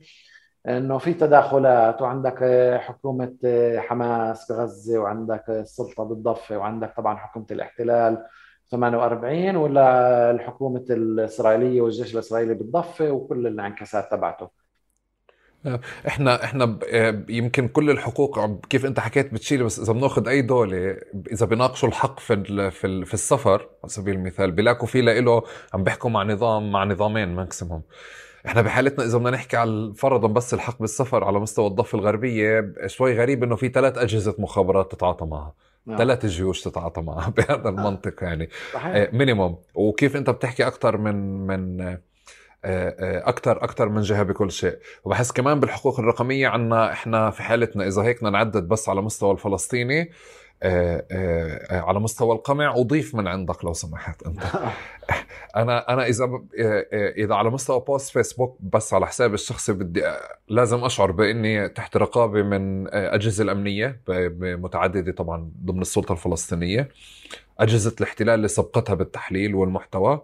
إنه 0.68 0.98
في 0.98 1.14
تداخلات 1.14 2.02
وعندك 2.02 2.38
حكومة 2.80 3.34
حماس 3.78 4.52
بغزة 4.52 4.98
وعندك 4.98 5.44
السلطة 5.48 6.04
بالضفة 6.04 6.58
وعندك 6.58 6.92
طبعا 6.96 7.16
حكومة 7.16 7.46
الاحتلال 7.50 8.24
48 8.70 9.56
ولا 9.56 10.30
الحكومة 10.30 10.84
الإسرائيلية 10.90 11.80
والجيش 11.80 12.14
الإسرائيلي 12.14 12.54
بالضفة 12.54 13.10
وكل 13.10 13.46
الانعكاسات 13.46 14.10
تبعته. 14.10 14.57
إحنا 16.06 16.44
إحنا 16.44 16.78
يمكن 17.28 17.68
كل 17.68 17.90
الحقوق 17.90 18.60
كيف 18.66 18.86
أنت 18.86 19.00
حكيت 19.00 19.34
بتشيل 19.34 19.64
بس 19.64 19.78
إذا 19.80 19.92
بناخذ 19.92 20.28
أي 20.28 20.42
دولة 20.42 20.96
إذا 21.32 21.46
بيناقشوا 21.46 21.88
الحق 21.88 22.20
في 22.20 22.70
في 22.70 23.04
في 23.04 23.14
السفر 23.14 23.68
على 23.82 23.88
سبيل 23.90 24.14
المثال 24.14 24.50
بيلاقوا 24.50 24.86
في 24.86 25.00
له 25.00 25.42
عم 25.74 25.84
بيحكوا 25.84 26.10
مع 26.10 26.22
نظام 26.22 26.72
مع 26.72 26.84
نظامين 26.84 27.28
maximum 27.28 27.82
إحنا 28.46 28.62
بحالتنا 28.62 29.04
إذا 29.04 29.18
بدنا 29.18 29.30
نحكي 29.30 29.56
على 29.56 29.92
فرضا 29.96 30.28
بس 30.28 30.54
الحق 30.54 30.80
بالسفر 30.80 31.24
على 31.24 31.40
مستوى 31.40 31.66
الضفة 31.66 31.98
الغربية 31.98 32.74
شوي 32.86 33.18
غريب 33.18 33.44
إنه 33.44 33.56
في 33.56 33.68
ثلاث 33.68 33.98
أجهزة 33.98 34.34
مخابرات 34.38 34.92
تتعاطى 34.92 35.26
معها. 35.26 35.54
نعم. 35.86 35.98
ثلاث 35.98 36.26
جيوش 36.26 36.62
تتعاطى 36.62 37.02
معها 37.02 37.30
بهذا 37.36 37.68
المنطق 37.68 38.24
يعني. 38.24 38.48
minimum 39.12 39.58
وكيف 39.74 40.16
أنت 40.16 40.30
بتحكي 40.30 40.66
أكثر 40.66 40.96
من 40.96 41.46
من 41.46 41.96
أكثر 42.64 43.64
أكثر 43.64 43.88
من 43.88 44.02
جهة 44.02 44.22
بكل 44.22 44.50
شيء. 44.50 44.78
وبحس 45.04 45.32
كمان 45.32 45.60
بالحقوق 45.60 46.00
الرقمية 46.00 46.48
عنا 46.48 46.92
إحنا 46.92 47.30
في 47.30 47.42
حالتنا 47.42 47.86
إذا 47.86 48.02
هيك 48.02 48.22
نعدد 48.22 48.68
بس 48.68 48.88
على 48.88 49.02
مستوى 49.02 49.32
الفلسطيني 49.32 50.10
آه، 50.62 51.06
آه، 51.10 51.80
على 51.80 52.00
مستوى 52.00 52.34
القمع 52.34 52.74
أضيف 52.76 53.14
من 53.14 53.28
عندك 53.28 53.64
لو 53.64 53.72
سمحت 53.72 54.22
أنت. 54.22 54.42
أنا 55.56 55.92
أنا 55.92 56.06
إذا 56.06 56.24
آه، 56.60 56.86
إذا 57.16 57.34
على 57.34 57.50
مستوى 57.50 57.80
بوست 57.80 58.12
فيسبوك 58.12 58.58
بس 58.60 58.94
على 58.94 59.06
حسابي 59.06 59.34
الشخصي 59.34 59.72
بدي 59.72 60.02
لازم 60.48 60.84
أشعر 60.84 61.10
بإني 61.10 61.68
تحت 61.68 61.96
رقابة 61.96 62.42
من 62.42 62.94
أجهزة 62.94 63.44
الأمنية 63.44 64.00
متعدده 64.40 65.12
طبعا 65.12 65.50
ضمن 65.64 65.80
السلطة 65.80 66.12
الفلسطينية. 66.12 66.88
أجهزة 67.60 67.94
الاحتلال 68.00 68.34
اللي 68.34 68.48
سبقتها 68.48 68.94
بالتحليل 68.94 69.54
والمحتوى. 69.54 70.22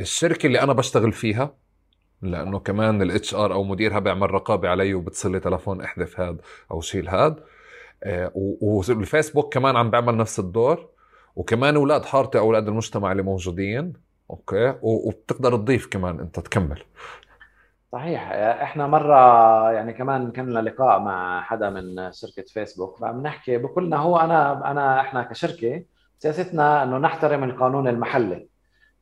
الشركة 0.00 0.46
اللي 0.46 0.60
أنا 0.60 0.72
بشتغل 0.72 1.12
فيها 1.12 1.54
لأنه 2.22 2.58
كمان 2.58 3.02
ال 3.02 3.34
HR 3.34 3.52
أو 3.52 3.64
مديرها 3.64 3.98
بيعمل 3.98 4.30
رقابة 4.30 4.68
علي 4.68 4.94
وبتصل 4.94 5.32
لي 5.32 5.40
تلفون 5.40 5.80
إحذف 5.80 6.20
هاد 6.20 6.40
أو 6.70 6.80
شيل 6.80 7.08
هاد. 7.08 7.36
آه، 8.04 8.30
والفيسبوك 8.34 9.54
كمان 9.54 9.76
عم 9.76 9.90
بيعمل 9.90 10.16
نفس 10.16 10.38
الدور. 10.38 10.88
وكمان 11.36 11.76
أولاد 11.76 12.04
حارتي 12.04 12.38
أولاد 12.38 12.68
المجتمع 12.68 13.12
اللي 13.12 13.22
موجودين. 13.22 13.92
okay؟ 14.30 14.74
وبتقدر 14.82 15.56
تضيف 15.56 15.86
كمان 15.86 16.20
أنت 16.20 16.40
تكمل. 16.40 16.82
صحيح. 17.92 18.32
إحنا 18.32 18.86
مرة 18.86 19.72
يعني 19.72 19.92
كمان 19.92 20.32
كنا 20.32 20.58
لقاء 20.58 21.00
مع 21.00 21.42
حدا 21.42 21.70
من 21.70 22.12
شركة 22.12 22.42
فيسبوك. 22.42 23.02
بنحكي 23.02 23.58
بقولنا 23.58 23.96
هو 23.96 24.16
أنا 24.16 24.70
أنا 24.70 25.00
إحنا 25.00 25.22
كشركة 25.22 25.84
سياستنا 26.18 26.82
إنه 26.82 26.98
نحترم 26.98 27.44
القانون 27.44 27.88
المحلي. 27.88 28.48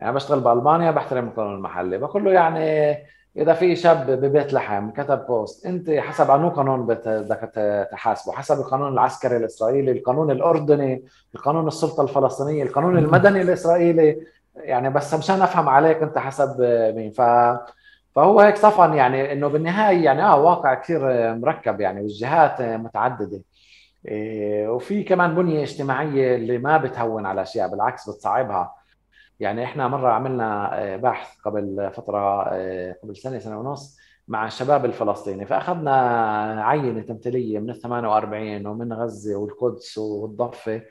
يعني 0.05 0.17
بشتغل 0.17 0.41
بألمانيا 0.41 0.91
بحترم 0.91 1.29
القانون 1.29 1.55
المحلي. 1.55 1.99
بقول 1.99 2.25
له 2.25 2.33
يعني 2.33 2.97
إذا 3.37 3.53
في 3.53 3.77
شاب 3.77 4.11
ببيت 4.11 4.53
لحم 4.53 4.91
كتب 4.91 5.27
بوست 5.27 5.67
أنت 5.67 5.91
حسب 5.91 6.31
أنو 6.31 6.49
قانون 6.49 6.87
بدك 6.87 7.51
تحاسبه؟ 7.93 8.33
حسب 8.33 8.61
القانون 8.61 8.93
العسكري 8.93 9.37
الإسرائيلي 9.37 9.93
القانون 9.93 10.31
الأردني 10.31 11.05
القانون 11.35 11.69
السلطة 11.69 12.03
الفلسطينية 12.03 12.63
القانون 12.63 12.99
المدني 12.99 13.43
الإسرائيلي. 13.43 14.21
يعني 14.57 14.91
بس 14.91 15.15
مشان 15.15 15.43
أفهم 15.43 15.69
عليك 15.69 16.03
أنت 16.03 16.19
حسب 16.19 16.61
مين. 16.97 17.11
ف 17.11 17.21
فهو 18.15 18.41
هيك 18.41 18.57
صفن 18.57 18.95
يعني 18.95 19.33
إنه 19.33 19.49
بالنهاية 19.49 20.05
يعني 20.05 20.23
آه 20.23 20.41
واقع 20.41 20.75
كثير 20.75 21.01
مركب 21.35 21.81
يعني 21.81 22.01
والجهات 22.01 22.63
متعددة. 22.63 23.41
إيه، 24.09 24.69
وفي 24.69 25.03
كمان 25.03 25.35
بنية 25.35 25.63
اجتماعية 25.63 26.37
اللي 26.37 26.59
ما 26.59 26.77
بتهون 26.77 27.27
على 27.27 27.43
أشياء 27.43 27.69
بالعكس 27.69 28.11
بتصعبها. 28.11 28.84
يعني 29.41 29.65
إحنا 29.65 29.89
مرة 29.89 30.11
عملنا 30.13 30.79
آه، 30.83 30.97
بحث 30.97 31.41
قبل 31.45 31.91
فترة 31.95 32.43
آه، 32.53 32.97
قبل 33.03 33.17
سنة 33.17 33.39
سنة 33.39 33.61
ونص 33.61 33.99
مع 34.29 34.47
الشباب 34.47 34.85
الفلسطيني 34.85 35.47
فأخذنا 35.47 35.93
عينة 36.65 37.03
تمثيلية 37.03 37.59
من 37.59 37.71
ال 37.71 37.81
48 37.81 38.67
ومن 38.67 38.93
غزة 38.93 39.37
والقدس 39.37 39.99
والضفة 39.99 40.83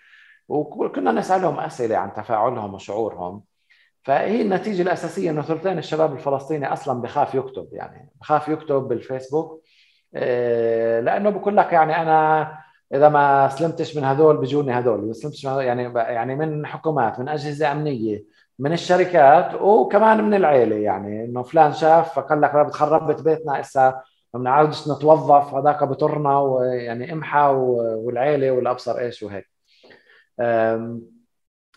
وكنا 0.47 1.11
نسألهم 1.11 1.59
أسئلة 1.59 1.97
عن 1.97 2.13
تفاعلهم 2.13 2.73
وشعورهم. 2.73 3.43
فهي 4.03 4.41
النتيجة 4.41 4.81
الأساسية 4.81 5.29
إنه 5.29 5.41
ثلثين 5.41 5.77
الشباب 5.77 6.13
الفلسطيني 6.13 6.73
أصلا 6.73 7.01
بخاف 7.01 7.35
يكتب 7.35 7.67
يعني 7.71 8.09
بخاف 8.21 8.47
يكتب 8.47 8.81
بالفيسبوك 8.81 9.63
آه، 10.15 10.99
لأنه 10.99 11.29
بقول 11.29 11.57
لك 11.57 11.73
يعني 11.73 12.01
أنا 12.01 12.51
إذا 12.93 13.09
ما 13.09 13.49
سلمتش 13.49 13.97
من 13.97 14.03
هذول 14.03 14.37
بيجوني 14.37 14.71
هذول 14.73 15.07
ما 15.07 15.13
سلمتش 15.13 15.43
يعني 15.43 15.83
يعني 15.93 16.35
من 16.35 16.65
حكومات 16.65 17.19
من 17.19 17.29
أجهزة 17.29 17.71
أمنية 17.71 18.23
من 18.59 18.73
الشركات 18.73 19.61
وكمان 19.61 20.23
من 20.23 20.33
العيلة 20.33 20.75
يعني 20.75 21.25
إنه 21.25 21.43
فلان 21.43 21.73
شاف 21.73 22.15
فقال 22.15 22.41
لك 22.41 22.55
بتخربت 22.55 23.21
بيتنا 23.21 23.59
إسا 23.59 24.01
ما 24.33 24.39
بنعودش 24.39 24.87
نتوظف 24.89 25.53
هذاك 25.53 25.83
بطرنا 25.83 26.39
ويعني 26.39 27.13
امحى 27.13 27.47
والعيلة 27.97 28.51
والأبصر 28.51 28.99
إيش 28.99 29.23
وهيك. 29.23 29.49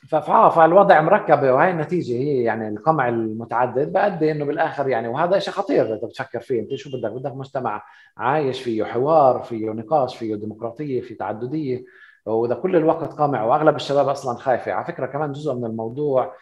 فالوضع 0.08 1.00
مركب 1.00 1.42
وهي 1.42 1.70
النتيجة 1.70 2.12
هي 2.12 2.42
يعني 2.42 2.68
القمع 2.68 3.08
المتعدد 3.08 3.92
بأدي 3.92 4.32
إنه 4.32 4.44
بالآخر 4.44 4.88
يعني 4.88 5.08
وهذا 5.08 5.38
شيء 5.38 5.54
خطير 5.54 5.86
إذا 5.86 6.06
بتفكر 6.06 6.40
فيه. 6.40 6.60
أنت 6.60 6.74
شو 6.74 6.98
بدك؟ 6.98 7.10
بدك 7.12 7.32
مجتمع 7.32 7.82
عايش 8.16 8.62
فيه 8.62 8.84
حوار 8.84 9.42
فيه 9.42 9.70
نقاش 9.70 10.16
فيه 10.16 10.34
ديمقراطية 10.34 11.00
فيه 11.00 11.16
تعددية. 11.16 11.84
وإذا 12.26 12.54
كل 12.54 12.76
الوقت 12.76 13.12
قامع 13.12 13.44
وأغلب 13.44 13.76
الشباب 13.76 14.08
أصلا 14.08 14.36
خايفة. 14.38 14.72
على 14.72 14.84
فكرة 14.84 15.06
كمان 15.06 15.32
جزء 15.32 15.54
من 15.54 15.64
الموضوع 15.64 16.34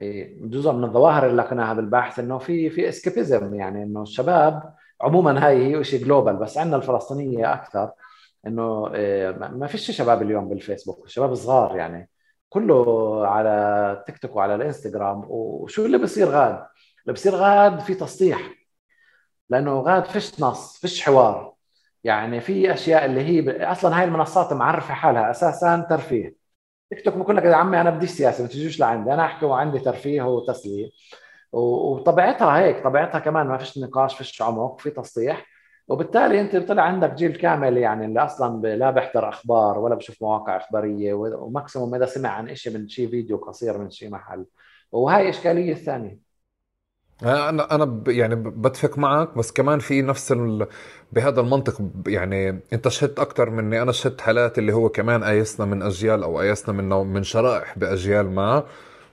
إيه، 0.00 0.38
جزء 0.48 0.72
من 0.72 0.84
الظواهر 0.84 1.26
اللي 1.26 1.42
لقيناها 1.42 1.74
بالبحث 1.74 2.18
إنه 2.18 2.38
في 2.38 2.70
في 2.70 2.88
escapism 2.88 3.54
يعني 3.54 3.82
إنه 3.82 4.02
الشباب 4.02 4.74
عموما 5.00 5.46
هاي 5.46 5.76
هي 5.76 5.84
شيء 5.84 6.04
global 6.04 6.36
بس 6.36 6.58
عندنا 6.58 6.76
الفلسطينية 6.76 7.54
أكثر 7.54 7.90
إنه 8.46 8.94
إيه، 8.94 9.30
ما 9.30 9.66
فيش 9.66 9.90
شباب 9.90 10.22
اليوم 10.22 10.48
بالفيسبوك 10.48 11.08
شباب 11.08 11.34
صغار 11.34 11.76
يعني. 11.76 12.08
كله 12.54 13.26
على 13.26 14.04
تيك 14.06 14.18
توك 14.18 14.36
وعلى 14.36 14.54
الانستغرام. 14.54 15.24
وشو 15.28 15.86
اللي 15.86 15.98
بصير 15.98 16.28
غاد؟ 16.28 16.66
اللي 17.02 17.12
بصير 17.12 17.34
غاد 17.34 17.80
في 17.80 17.94
تسطيح 17.94 18.40
لأنه 19.50 19.80
غاد 19.80 20.04
فيش 20.04 20.40
نص 20.40 20.78
فيش 20.80 21.02
حوار. 21.02 21.54
يعني 22.04 22.40
في 22.40 22.72
أشياء 22.74 23.04
اللي 23.04 23.20
هي 23.20 23.40
ب... 23.40 23.48
أصلا 23.48 23.98
هاي 24.00 24.04
المنصات 24.04 24.52
معرفة 24.52 24.94
حالها 24.94 25.30
أساسا 25.30 25.86
ترفيه. 25.90 26.36
تيك 26.90 27.04
توك 27.04 27.14
بقول 27.14 27.36
لك 27.36 27.44
يا 27.44 27.54
عمي 27.56 27.80
أنا 27.80 27.90
بديش 27.90 28.10
سياسة 28.10 28.42
ما 28.42 28.48
تجوش 28.48 28.80
لعندي 28.80 29.14
أنا 29.14 29.24
أحكي 29.24 29.46
وعندي 29.46 29.78
ترفيه 29.78 30.22
وتسليه 30.22 30.90
وطبيعتها 31.52 32.58
هيك 32.58 32.84
طبيعتها 32.84 33.18
كمان 33.18 33.46
ما 33.46 33.58
فيش 33.58 33.78
نقاش 33.78 34.16
فيش 34.18 34.42
عمق 34.42 34.80
في 34.80 34.90
تسطيح 34.90 35.46
وبالتالي 35.88 36.40
أنت 36.40 36.56
طلع 36.56 36.82
عندك 36.82 37.14
جيل 37.14 37.36
كامل 37.36 37.76
يعني 37.76 38.04
اللي 38.06 38.24
أصلا 38.24 38.76
لا 38.76 38.90
بيحضر 38.90 39.28
أخبار 39.28 39.78
ولا 39.78 39.94
بشوف 39.94 40.22
مواقع 40.22 40.56
إخبارية 40.56 41.14
وماكسيموم 41.14 41.94
إذا 41.94 42.06
سمع 42.06 42.28
عن 42.28 42.54
شيء 42.54 42.72
من 42.78 42.88
شيء 42.88 43.08
فيديو 43.10 43.36
قصير 43.36 43.78
من 43.78 43.90
شيء 43.90 44.10
محل. 44.10 44.46
وهي 44.92 45.28
إشكالية 45.28 45.72
الثانية 45.72 46.18
أنا 47.22 47.74
أنا 47.74 48.04
يعني 48.08 48.34
بتفق 48.36 48.98
معك 48.98 49.38
بس 49.38 49.52
كمان 49.52 49.78
في 49.78 50.02
نفس 50.02 50.32
ال... 50.32 50.66
بهذا 51.12 51.40
المنطق 51.40 51.82
يعني 52.06 52.60
أنت 52.72 52.88
شهدت 52.88 53.18
أكثر 53.20 53.50
مني. 53.50 53.82
أنا 53.82 53.92
شهدت 53.92 54.20
حالات 54.20 54.58
اللي 54.58 54.72
هو 54.72 54.88
كمان 54.88 55.22
آيسنا 55.22 55.66
من 55.66 55.82
أجيال 55.82 56.22
أو 56.22 56.40
آيسنا 56.40 56.74
من 56.74 56.88
من 56.88 57.22
شرائح 57.22 57.78
بأجيال 57.78 58.30
ما. 58.30 58.64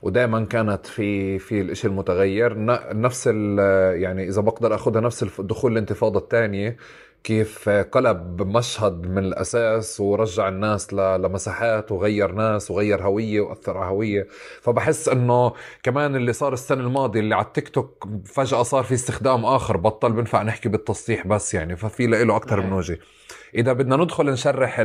ودائما 0.02 0.46
كانت 0.46 0.86
في 0.86 1.40
في 1.40 1.62
الشيء 1.62 1.90
المتغير. 1.90 2.54
نفس 2.94 3.28
يعني 3.28 4.28
إذا 4.28 4.42
بقدر 4.42 4.76
أخذها 4.76 5.02
نفس 5.02 5.40
الدخول 5.40 5.72
الانتفاضة 5.72 6.20
الثانية 6.20 6.78
كيف 7.24 7.70
قلب 7.70 8.42
مشهد 8.42 9.08
من 9.08 9.18
الأساس 9.18 10.00
ورجع 10.00 10.48
الناس 10.50 10.94
لمساحات 10.94 11.92
وغير 11.92 12.32
ناس 12.32 12.72
وغير 12.72 13.04
هوية 13.04 13.42
وأثر 13.42 13.78
على 13.78 13.92
هوية. 13.92 14.28
فبحس 14.62 15.10
إنه 15.10 15.54
كمان 15.84 16.16
اللي 16.16 16.34
صار 16.34 16.54
السنة 16.54 16.82
الماضية 16.82 17.20
اللي 17.20 17.36
على 17.36 17.46
التيك 17.46 17.70
توك 17.70 18.08
فجأة 18.26 18.64
صار 18.64 18.84
في 18.84 18.94
استخدام 18.94 19.46
آخر 19.46 19.78
بطل 19.78 20.12
بنفع 20.12 20.44
نحكي 20.44 20.70
بالتصحيح 20.70 21.28
بس 21.28 21.54
يعني 21.54 21.76
ففي 21.76 22.08
له 22.08 22.36
أكثر 22.36 22.62
من 22.62 22.74
وجه. 22.74 23.00
إذا 23.56 23.74
بدنا 23.74 23.96
ندخل 23.96 24.26
نشرح 24.26 24.78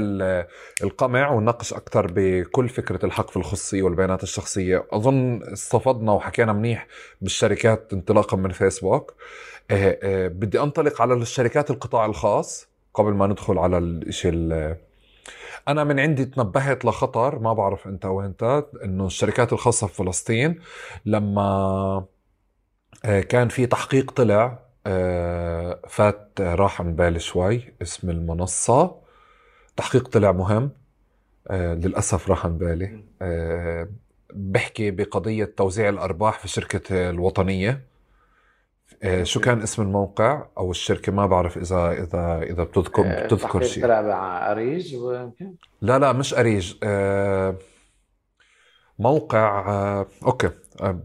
القمع 0.83 1.31
ونناقش 1.31 1.73
أكثر 1.73 2.13
بكل 2.15 2.69
فكرة 2.69 3.07
الحق 3.07 3.31
في 3.31 3.37
الخصوصيه 3.37 3.83
والبيانات 3.83 4.23
الشخصية. 4.23 4.87
أظن 4.91 5.43
استفدنا 5.53 6.13
وحكينا 6.13 6.53
منيح 6.53 6.87
بالشركات 7.21 7.93
انطلاقا 7.93 8.37
من 8.37 8.51
فيسبوك. 8.51 9.15
أه 9.71 9.99
أه 10.03 10.29
بدي 10.29 10.61
أنطلق 10.61 11.03
على 11.03 11.15
الشركات 11.15 11.71
القطاع 11.71 12.07
الخاص 12.07 12.69
قبل 12.95 13.13
ما 13.13 13.27
ندخل 13.27 13.59
على 13.59 13.79
الشيء 13.79 14.33
أنا 15.69 15.85
من 15.85 16.01
عندي 16.01 16.25
تنبهت 16.25 16.85
لخطر 16.85 17.39
ما 17.39 17.53
بعرف 17.53 17.87
أنت 17.87 18.07
وين 18.07 18.27
انت 18.27 18.65
إنه 18.85 19.07
الشركات 19.07 19.53
الخاصة 19.53 19.87
في 19.87 19.95
فلسطين 19.95 20.61
لما 21.07 22.05
آه، 23.05 23.21
كان 23.21 23.49
في 23.49 23.67
تحقيق 23.67 24.11
طلع 24.11 24.45
آه، 24.45 24.66
فات 25.89 26.41
راح 26.41 26.81
عن 26.81 26.95
بالي 26.97 27.19
شوي 27.19 27.75
اسم 27.83 28.11
المنصة. 28.11 28.97
تحقيق 29.77 30.09
طلع 30.09 30.33
مهم. 30.33 30.71
آه، 31.49 31.75
للأسف 31.75 32.31
راح 32.31 32.47
عن 32.47 32.59
بالي. 32.59 33.05
آه، 33.23 33.89
بحكي 34.35 34.91
بقضية 34.91 35.45
توزيع 35.45 35.89
الأرباح 35.89 36.39
في 36.39 36.45
الشركة 36.45 37.11
الوطنية. 37.11 37.83
شو 39.23 39.41
كان 39.41 39.63
اسم 39.63 39.83
الموقع؟ 39.83 40.47
أو 40.59 40.71
الشركة؟ 40.71 41.13
ما 41.13 41.27
بعرف 41.27 41.59
إذا 41.59 41.93
إذا 41.93 42.43
إذا 42.43 42.65
بتذكر 42.65 43.25
بتذكر 43.25 43.63
شيء. 43.63 43.85
طلع 43.85 44.53
أريج 44.53 44.97
لا 45.83 45.99
لا 45.99 46.13
مش 46.13 46.35
أريج. 46.35 46.75
موقع 48.99 50.05
أوكي. 50.27 50.51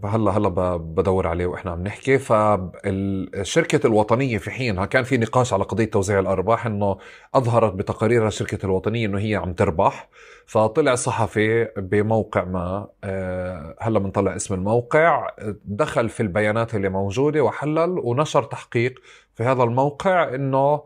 هلا 0.06 0.32
هلا 0.32 0.78
بدور 0.78 1.28
عليه 1.28 1.46
وإحنا 1.46 1.72
عم 1.72 1.84
نحكي. 1.84 2.18
فالشركه 2.18 3.88
الوطنية 3.88 4.38
في 4.38 4.52
حينها 4.52 4.86
كان 4.86 5.04
في 5.04 5.18
نقاش 5.18 5.54
على 5.54 5.64
قضية 5.64 5.86
توزيع 5.86 6.20
الأرباح 6.20 6.66
إنه 6.66 6.98
أظهرت 7.36 7.74
بتقاريرها 7.74 8.28
الشركة 8.28 8.66
الوطنية 8.66 9.06
إنه 9.06 9.20
هي 9.20 9.36
عم 9.36 9.54
تربح. 9.54 10.10
فطلع 10.46 10.96
صحفي 10.96 11.68
بموقع 11.78 12.44
ما 12.44 12.88
آه، 13.04 13.76
هلا 13.80 14.00
بنطلع 14.00 14.36
اسم 14.36 14.54
الموقع 14.54 15.28
دخل 15.66 16.10
في 16.10 16.24
البيانات 16.24 16.76
اللي 16.76 16.90
موجودة 16.90 17.42
وحلل 17.42 18.00
ونشر 18.04 18.44
تحقيق 18.44 19.00
في 19.36 19.44
هذا 19.44 19.64
الموقع 19.64 20.36
إنه 20.36 20.84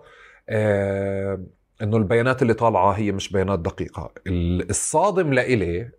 آه، 0.49 1.43
إنه 1.81 1.97
البيانات 1.97 2.41
اللي 2.41 2.53
طالعة 2.53 2.91
هي 2.91 3.11
مش 3.11 3.31
بيانات 3.31 3.59
دقيقة. 3.59 4.11
الصادم 4.27 5.33
لإلي 5.33 5.89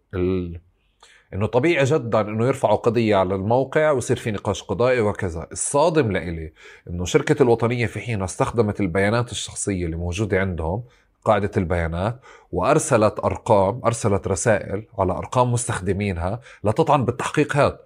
إنه 1.34 1.46
طبيعي 1.46 1.84
جدا 1.84 2.20
إنه 2.20 2.46
يرفعوا 2.46 2.76
قضية 2.76 3.16
على 3.16 3.34
الموقع 3.34 3.90
ويصير 3.90 4.16
في 4.16 4.30
نقاش 4.30 4.62
قضائي 4.62 5.00
وكذا. 5.00 5.46
الصادم 5.52 6.12
لإلي 6.12 6.52
إنه 6.90 7.04
شركة 7.04 7.42
الوطنية 7.42 7.86
في 7.86 8.00
حينها 8.00 8.24
استخدمت 8.24 8.80
البيانات 8.80 9.32
الشخصية 9.32 9.84
اللي 9.86 9.96
موجودة 9.96 10.40
عندهم 10.40 10.84
قاعدة 11.24 11.50
البيانات 11.56 12.20
وأرسلت 12.52 13.20
أرقام 13.24 13.80
أرسلت 13.84 14.28
رسائل 14.28 14.84
على 14.98 15.12
أرقام 15.12 15.52
مستخدمينها 15.52 16.40
لتطعن 16.64 17.04
بالتحقيق 17.04 17.56
هذا. 17.56 17.78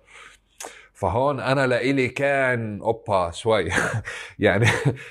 فهون 0.93 1.41
أنا 1.41 1.67
لإلي 1.67 2.09
كان 2.09 2.81
أوبا 2.81 3.31
شوي. 3.31 3.71
يعني 4.39 4.67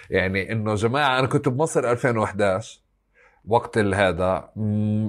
يعني 0.09 0.51
إنه 0.51 0.75
جماعة 0.75 1.19
أنا 1.19 1.27
كنت 1.27 1.49
بمصر 1.49 1.91
2011 1.91 2.79
وقت 3.47 3.77
هذا 3.77 4.49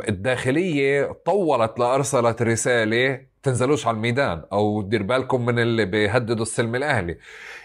الداخلية 0.09 1.13
طولت 1.25 1.79
لأرسلت 1.79 2.43
رسالة 2.43 3.21
تنزلوش 3.43 3.87
على 3.87 3.95
الميدان 3.95 4.43
أو 4.53 4.83
دير 4.83 5.03
بالكم 5.03 5.47
من 5.47 5.59
اللي 5.59 5.85
بيهددوا 5.85 6.43
السلم 6.43 6.75
الأهلي. 6.75 7.19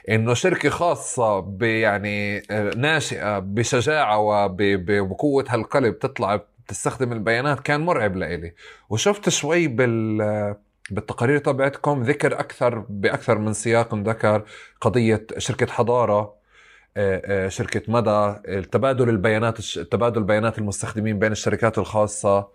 إنه 0.09 0.33
شركة 0.33 0.69
خاصة 0.69 1.57
يعني 1.61 2.43
آه، 2.51 2.71
ناشئة 2.75 3.39
بشجاعة 3.39 4.19
وبقوه 4.19 5.45
هالقلب 5.49 5.99
تطلع 5.99 6.41
تستخدم 6.67 7.11
البيانات 7.11 7.59
كان 7.59 7.81
مرعب 7.81 8.15
لإلي. 8.15 8.53
وشفت 8.89 9.29
شوي 9.29 9.67
بال 9.67 10.55
بالتقارير 10.91 11.37
تبعتكم 11.37 12.03
ذكر 12.03 12.39
أكثر 12.39 12.85
بأكثر 12.89 13.37
من 13.37 13.53
سياق 13.53 13.95
ذكر 13.95 14.43
قضية 14.81 15.27
شركة 15.37 15.67
حضارة. 15.67 16.44
شركة 17.47 17.81
مدى 17.87 18.33
تبادل 18.61 19.09
البيانات 19.09 19.61
تبادل 19.61 20.23
بيانات 20.23 20.57
المستخدمين 20.57 21.19
بين 21.19 21.31
الشركات 21.31 21.77
الخاصة. 21.77 22.47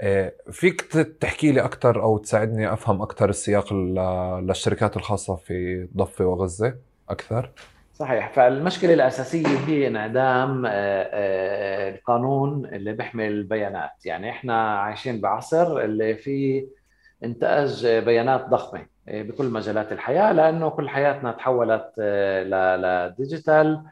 آه، 0.00 0.32
فيك 0.50 0.80
تحكي 1.20 1.52
لي 1.52 1.60
أكثر 1.60 2.02
أو 2.02 2.18
تساعدني 2.18 2.72
أفهم 2.72 3.02
أكثر 3.02 3.28
السياق 3.28 3.72
للشركات 3.72 4.96
الخاصة 4.96 5.36
في 5.36 5.88
ضفة 5.96 6.24
وغزة 6.24 6.74
أكثر؟ 7.08 7.50
صحيح. 7.94 8.32
فالمشكلة 8.32 8.94
الأساسية 8.94 9.58
هي 9.66 9.86
انعدام 9.86 10.66
القانون 11.94 12.66
اللي 12.66 12.92
بيحمي 12.92 13.26
البيانات. 13.26 14.06
يعني 14.06 14.30
إحنا 14.30 14.78
عايشين 14.78 15.20
بعصر 15.20 15.80
اللي 15.80 16.14
فيه 16.14 16.79
انتاج 17.24 17.86
بيانات 17.86 18.48
ضخمة 18.48 18.86
بكل 19.06 19.50
مجالات 19.50 19.92
الحياة 19.92 20.32
لأنه 20.32 20.70
كل 20.70 20.88
حياتنا 20.88 21.32
تحولت 21.32 21.92
آه، 21.98 22.76
لديجيتال 22.76 23.84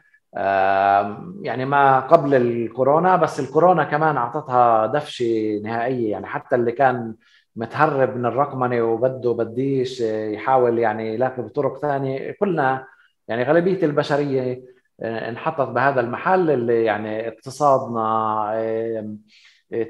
يعني 1.41 1.65
ما 1.65 1.99
قبل 1.99 2.35
الكورونا 2.35 3.15
بس 3.15 3.39
الكورونا 3.39 3.83
كمان 3.83 4.17
أعطتها 4.17 4.85
دفشة 4.85 5.61
نهائية. 5.63 6.11
يعني 6.11 6.25
حتى 6.25 6.55
اللي 6.55 6.71
كان 6.71 7.15
متهرب 7.55 8.17
من 8.17 8.25
الرقمنة 8.25 8.81
وبده 8.81 9.33
بديش 9.33 10.01
يحاول 10.01 10.79
يعني 10.79 11.13
يلاقي 11.13 11.41
بطرق 11.41 11.77
ثانية 11.77 12.31
كلنا 12.31 12.87
يعني 13.27 13.43
غالبية 13.43 13.83
البشرية 13.85 14.61
آه، 15.01 15.29
انحطت 15.29 15.69
بهذا 15.69 16.01
المحل 16.01 16.51
اللي 16.51 16.83
يعني 16.83 17.27
اقتصادنا 17.27 18.51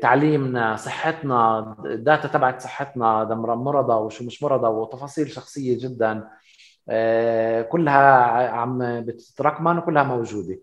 تعليمنا 0.02 0.76
صحتنا 0.76 1.76
الداتا 1.86 2.28
تبعت 2.28 2.62
صحتنا 2.62 3.24
مرضى 3.56 3.94
وشو 3.94 4.26
مش 4.26 4.44
مرضى 4.44 4.68
وتفاصيل 4.68 5.30
شخصية 5.30 5.78
جدا. 5.80 6.28
آه، 6.90 7.62
كلها 7.62 7.98
عم 8.50 9.02
بتترقمن 9.02 9.78
وكلها 9.78 10.04
موجودة. 10.04 10.60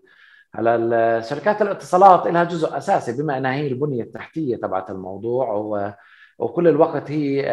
هلا 0.55 1.21
شركات 1.21 1.61
الاتصالات 1.61 2.27
لها 2.27 2.43
جزء 2.43 2.77
أساسي 2.77 3.23
بما 3.23 3.37
إنها 3.37 3.53
هي 3.53 3.67
البنية 3.67 4.03
التحتية 4.03 4.55
تبعت 4.55 4.89
الموضوع 4.89 5.51
وكل 6.39 6.67
الوقت 6.67 7.11
هي 7.11 7.45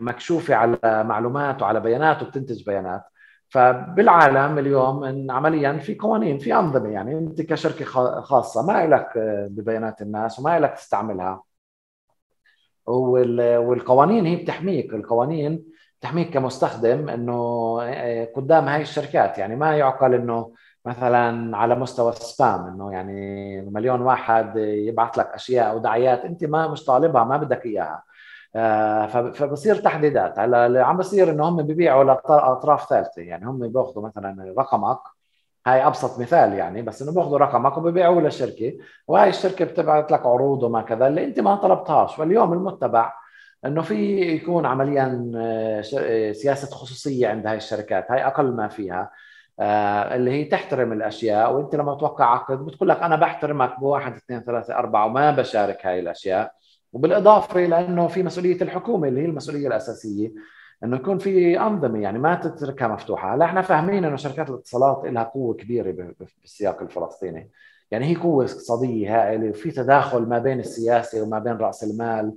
مكشوفة 0.00 0.54
على 0.54 0.78
معلومات 0.84 1.62
وعلى 1.62 1.80
بيانات 1.80 2.22
وبتنتج 2.22 2.64
بيانات. 2.66 3.02
فبالعالم 3.54 4.58
اليوم 4.58 5.04
إن 5.04 5.30
عمليا 5.30 5.78
في 5.78 5.94
قوانين 5.94 6.38
في 6.38 6.54
أنظمة 6.54 6.88
يعني 6.88 7.18
أنت 7.18 7.42
كشركة 7.42 7.84
خاصة 8.20 8.66
ما 8.66 8.86
لك 8.86 9.08
ببيانات 9.50 10.02
الناس 10.02 10.38
وما 10.38 10.60
لك 10.60 10.74
تستعملها. 10.74 11.42
والقوانين 12.86 14.26
هي 14.26 14.36
بتحميك 14.36 14.94
القوانين 14.94 15.64
بتحميك 16.00 16.30
كمستخدم 16.30 17.08
إنه 17.08 17.32
آه، 17.82 18.24
قدام 18.36 18.68
هاي 18.68 18.82
الشركات 18.82 19.38
يعني 19.38 19.56
ما 19.56 19.76
يعقل 19.76 20.14
إنه 20.14 20.52
مثلا 20.84 21.56
على 21.56 21.74
مستوى 21.74 22.12
السبام 22.12 22.66
إنه 22.66 22.92
يعني 22.92 23.60
مليون 23.70 24.00
واحد 24.00 24.56
يبعث 24.56 25.18
لك 25.18 25.26
أشياء 25.26 25.70
أو 25.70 25.78
دعايات 25.78 26.24
أنت 26.24 26.44
ما 26.44 26.68
مش 26.68 26.84
طالبها 26.84 27.24
ما 27.24 27.36
بدك 27.36 27.66
إياها. 27.66 28.02
فبصير 29.34 29.76
تحديدات. 29.76 30.38
هلا 30.38 30.66
اللي 30.66 30.80
عم 30.80 30.96
بصير 30.96 31.30
إنه 31.30 31.48
هم 31.48 31.56
ببيعوا 31.56 32.04
لاطراف 32.04 32.88
ثالثة. 32.88 33.22
يعني 33.22 33.46
هم 33.46 33.68
بياخذوا 33.68 34.06
مثلا 34.06 34.54
رقمك. 34.58 34.98
هاي 35.66 35.86
أبسط 35.86 36.20
مثال 36.20 36.52
يعني 36.52 36.82
بس 36.82 37.02
إنه 37.02 37.12
بياخذوا 37.12 37.38
رقمك 37.38 37.78
وببيعوه 37.78 38.22
للشركة. 38.22 38.78
وهي 39.08 39.28
الشركة 39.28 39.64
بتبعث 39.64 40.12
لك 40.12 40.26
عروض 40.26 40.62
وما 40.62 40.82
كذا 40.82 41.06
اللي 41.06 41.24
أنت 41.24 41.40
ما 41.40 41.54
طلبتهاش. 41.56 42.18
واليوم 42.18 42.52
المتبع 42.52 43.12
إنه 43.64 43.82
في 43.82 44.20
يكون 44.20 44.66
عمليا 44.66 45.32
آه، 45.36 45.82
آه، 45.98 46.32
سياسة 46.32 46.76
خصوصية 46.76 47.28
عند 47.28 47.46
هاي 47.46 47.56
الشركات. 47.56 48.10
هاي 48.10 48.26
أقل 48.26 48.56
ما 48.56 48.68
فيها. 48.68 49.10
اللي 50.14 50.30
هي 50.30 50.44
تحترم 50.44 50.92
الأشياء. 50.92 51.52
وأنت 51.52 51.74
لما 51.74 51.94
توقع 51.94 52.24
عقد 52.24 52.58
بتقول 52.64 52.88
لك 52.88 53.02
أنا 53.02 53.16
بحترمك 53.16 53.80
بواحد 53.80 54.14
اثنين 54.14 54.40
ثلاثة 54.40 54.74
أربعة 54.74 55.06
وما 55.06 55.30
بشارك 55.30 55.86
هاي 55.86 56.00
الأشياء. 56.00 56.52
وبالإضافة 56.94 57.60
لأنه 57.60 58.08
في 58.08 58.22
مسؤولية 58.22 58.62
الحكومة 58.62 59.08
اللي 59.08 59.20
هي 59.20 59.24
المسؤولية 59.24 59.66
الأساسية 59.66 60.32
إنه 60.84 60.96
يكون 60.96 61.18
في 61.18 61.60
أنظمة 61.60 61.98
يعني 61.98 62.18
ما 62.18 62.34
تتركها 62.34 62.88
مفتوحة، 62.88 63.34
هلا 63.34 63.44
إحنا 63.44 63.62
فاهمين 63.62 64.04
إنه 64.04 64.16
شركات 64.16 64.50
الاتصالات 64.50 65.02
لها 65.04 65.22
قوة 65.22 65.54
كبيرة 65.54 66.14
بالسياق 66.40 66.82
الفلسطيني، 66.82 67.50
يعني 67.90 68.06
هي 68.06 68.14
قوة 68.14 68.44
اقتصادية 68.44 69.22
هائلة 69.22 69.50
وفي 69.50 69.70
تداخل 69.70 70.22
ما 70.22 70.38
بين 70.38 70.60
السياسة 70.60 71.22
وما 71.22 71.38
بين 71.38 71.56
رأس 71.56 71.84
المال. 71.84 72.34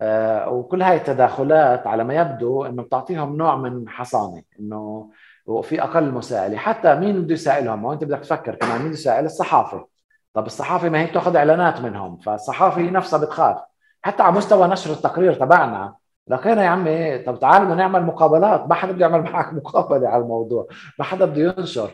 آه 0.00 0.50
وكل 0.50 0.82
هاي 0.82 0.96
التداخلات 0.96 1.86
على 1.86 2.04
ما 2.04 2.14
يبدو 2.14 2.64
إنه 2.64 2.82
بتعطيهم 2.82 3.36
نوع 3.36 3.56
من 3.56 3.88
حصانة 3.88 4.42
إنه 4.60 5.10
وفي 5.46 5.82
أقل 5.82 6.10
مساءلة، 6.10 6.56
حتى 6.56 6.94
مين 6.94 7.22
بده 7.22 7.34
يسائلهم؟ 7.34 7.84
وأنت 7.84 8.04
بدك 8.04 8.20
تفكر 8.20 8.54
كمان 8.54 8.78
مين 8.78 8.86
بده 8.86 8.92
يسائل؟ 8.98 9.24
الصحافة. 9.24 9.86
طب 10.34 10.46
الصحافة 10.46 10.88
ما 10.88 11.00
هي 11.00 11.06
بتاخذ 11.06 11.36
إعلانات 11.36 11.80
منهم 11.80 12.16
فالصحافة 12.16 12.82
نفسها 12.82 13.18
بتخاف. 13.18 13.67
حتى 14.02 14.22
على 14.22 14.36
مستوى 14.36 14.68
نشر 14.68 14.92
التقرير 14.92 15.34
تبعنا. 15.34 15.94
لقينا 16.28 16.64
يا 16.64 16.68
عمي 16.68 17.18
طب 17.18 17.38
تعالوا 17.38 17.74
نعمل 17.74 18.02
مقابلات. 18.02 18.68
ما 18.68 18.74
حدا 18.74 18.92
بده 18.92 19.06
يعمل 19.06 19.22
معك 19.22 19.52
مقابلة 19.64 20.08
على 20.08 20.22
الموضوع. 20.22 20.66
ما 20.98 21.04
حدا 21.04 21.24
بده 21.24 21.54
ينشر. 21.58 21.90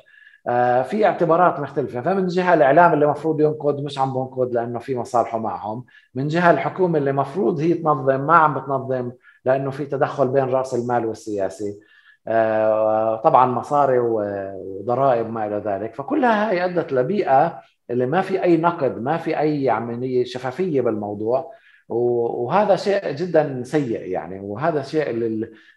آه 0.49 0.83
في 0.83 1.07
اعتبارات 1.07 1.61
مختلفة. 1.61 2.01
فمن 2.01 2.27
جهة 2.27 2.55
الإعلام 2.55 2.93
اللي 2.93 3.05
المفروض 3.05 3.41
ينقد 3.41 3.81
مش 3.85 3.99
عم 3.99 4.15
بنقد 4.15 4.53
لأنه 4.55 4.79
في 4.79 4.97
مصالحه 4.97 5.39
معهم. 5.39 5.85
من 6.15 6.29
جهة 6.29 6.51
الحكومة 6.51 6.99
اللي 6.99 7.11
المفروض 7.11 7.61
هي 7.61 7.75
تنظم 7.75 8.21
ما 8.21 8.37
عم 8.37 8.55
بتنظم 8.61 9.13
لأنه 9.45 9.71
في 9.71 9.87
تدخل 9.87 10.29
بين 10.29 10.45
رأس 10.45 10.75
المال 10.75 11.07
والسياسي. 11.07 11.81
آه 12.29 13.17
طبعا 13.17 13.47
مصاري 13.47 13.99
وضرائب 13.99 15.27
وما 15.27 15.47
إلى 15.47 15.57
ذلك. 15.57 15.95
فكلها 15.95 16.51
هي 16.53 16.65
أدت 16.65 16.93
لبيئة 16.93 17.61
اللي 17.91 18.07
ما 18.07 18.21
في 18.21 18.43
أي 18.43 18.57
نقد 18.57 18.99
ما 19.03 19.17
في 19.17 19.39
أي 19.41 19.71
عمليه 19.71 20.25
شفافية 20.25 20.81
بالموضوع. 20.81 21.51
وهذا 21.89 22.77
شيء 22.77 23.11
جدا 23.11 23.63
سيء 23.63 24.01
يعني. 24.01 24.41
وهذا 24.41 24.83
شيء 24.83 25.11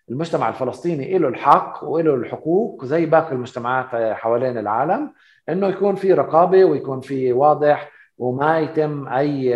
المجتمع 0.09 0.49
الفلسطيني 0.49 1.17
له 1.17 1.27
الحق 1.27 1.83
وله 1.83 2.15
الحقوق 2.15 2.85
زي 2.85 3.05
باقي 3.05 3.31
المجتمعات 3.31 4.15
حوالين 4.15 4.57
العالم 4.57 5.13
إنه 5.49 5.67
يكون 5.67 5.95
في 5.95 6.13
رقابة 6.13 6.65
ويكون 6.65 7.01
في 7.01 7.33
واضح 7.33 7.91
وما 8.17 8.59
يتم 8.59 9.07
أي 9.07 9.53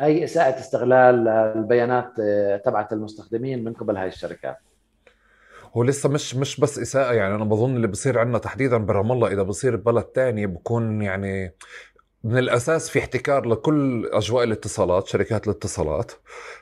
أي 0.00 0.24
إساءة 0.24 0.58
استغلال 0.58 1.28
البيانات 1.28 2.12
تبعت 2.64 2.92
المستخدمين 2.92 3.64
من 3.64 3.72
قبل 3.72 3.96
هاي 3.96 4.08
الشركات. 4.08 4.58
هو 5.76 5.82
لسه 5.82 6.08
مش 6.08 6.36
مش 6.36 6.60
بس 6.60 6.78
إساءة 6.78 7.12
يعني 7.12 7.34
أنا 7.34 7.44
بظن 7.44 7.76
اللي 7.76 7.86
بصير 7.86 8.18
عندنا 8.18 8.38
تحديدا 8.38 8.76
برام 8.76 9.12
الله 9.12 9.32
إذا 9.32 9.42
بصير 9.42 9.76
ببلد 9.76 10.04
تاني 10.04 10.46
بكون 10.46 11.02
يعني 11.02 11.54
من 12.24 12.38
الأساس 12.38 12.90
في 12.90 12.98
احتكار 12.98 13.46
لكل 13.46 14.06
أجواء 14.12 14.44
الاتصالات 14.44 15.06
شركات 15.08 15.46
الاتصالات 15.46 16.12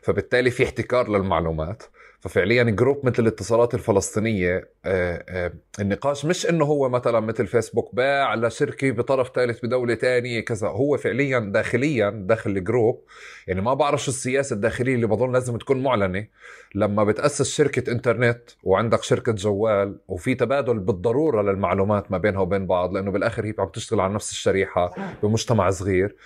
فبالتالي 0.03 0.51
في 0.51 0.65
احتكار 0.65 1.09
للمعلومات. 1.11 1.83
ففعليا 2.21 2.63
group 2.63 3.07
مثل 3.07 3.23
الاتصالات 3.23 3.75
الفلسطينية 3.75 4.69
آه، 4.85 5.25
آه، 5.29 5.53
النقاش 5.81 6.25
مش 6.25 6.49
إنه 6.49 6.65
هو 6.65 6.89
مثلا 6.89 7.21
مثل 7.21 7.47
فيسبوك 7.47 7.95
باع 7.95 8.35
لشركة 8.35 8.91
بطرف 8.91 9.31
ثالث 9.35 9.65
بدولة 9.65 9.95
ثانية 9.95 10.41
كذا 10.41 10.69
هو 10.69 10.97
فعليا 10.97 11.39
داخليا 11.39 12.11
داخل 12.11 12.51
ال 12.51 12.60
group 12.60 13.05
يعني 13.47 13.61
ما 13.61 13.75
بعرف 13.75 14.05
شو 14.05 14.11
السياسة 14.11 14.55
الداخلية 14.55 14.95
اللي 14.95 15.07
بظن 15.07 15.33
لازم 15.33 15.57
تكون 15.57 15.83
معلنة. 15.83 16.27
لما 16.75 17.05
بتأسس 17.05 17.51
شركة 17.51 17.93
إنترنت 17.93 18.43
وعندك 18.63 19.03
شركة 19.03 19.33
جوال 19.33 19.99
وفي 20.09 20.35
تبادل 20.35 20.79
بالضرورة 20.79 21.43
للمعلومات 21.43 22.13
ما 22.13 22.19
بينها 22.19 22.41
وبين 22.41 22.67
بعض 22.67 22.93
لأنه 22.93 23.11
بالآخر 23.11 23.47
هي 23.47 23.55
عم 23.59 23.69
تشتغل 23.69 24.01
على 24.01 24.15
نفس 24.15 24.31
الشريحة 24.31 24.95
بمجتمع 25.23 25.71
صغير. 25.71 26.17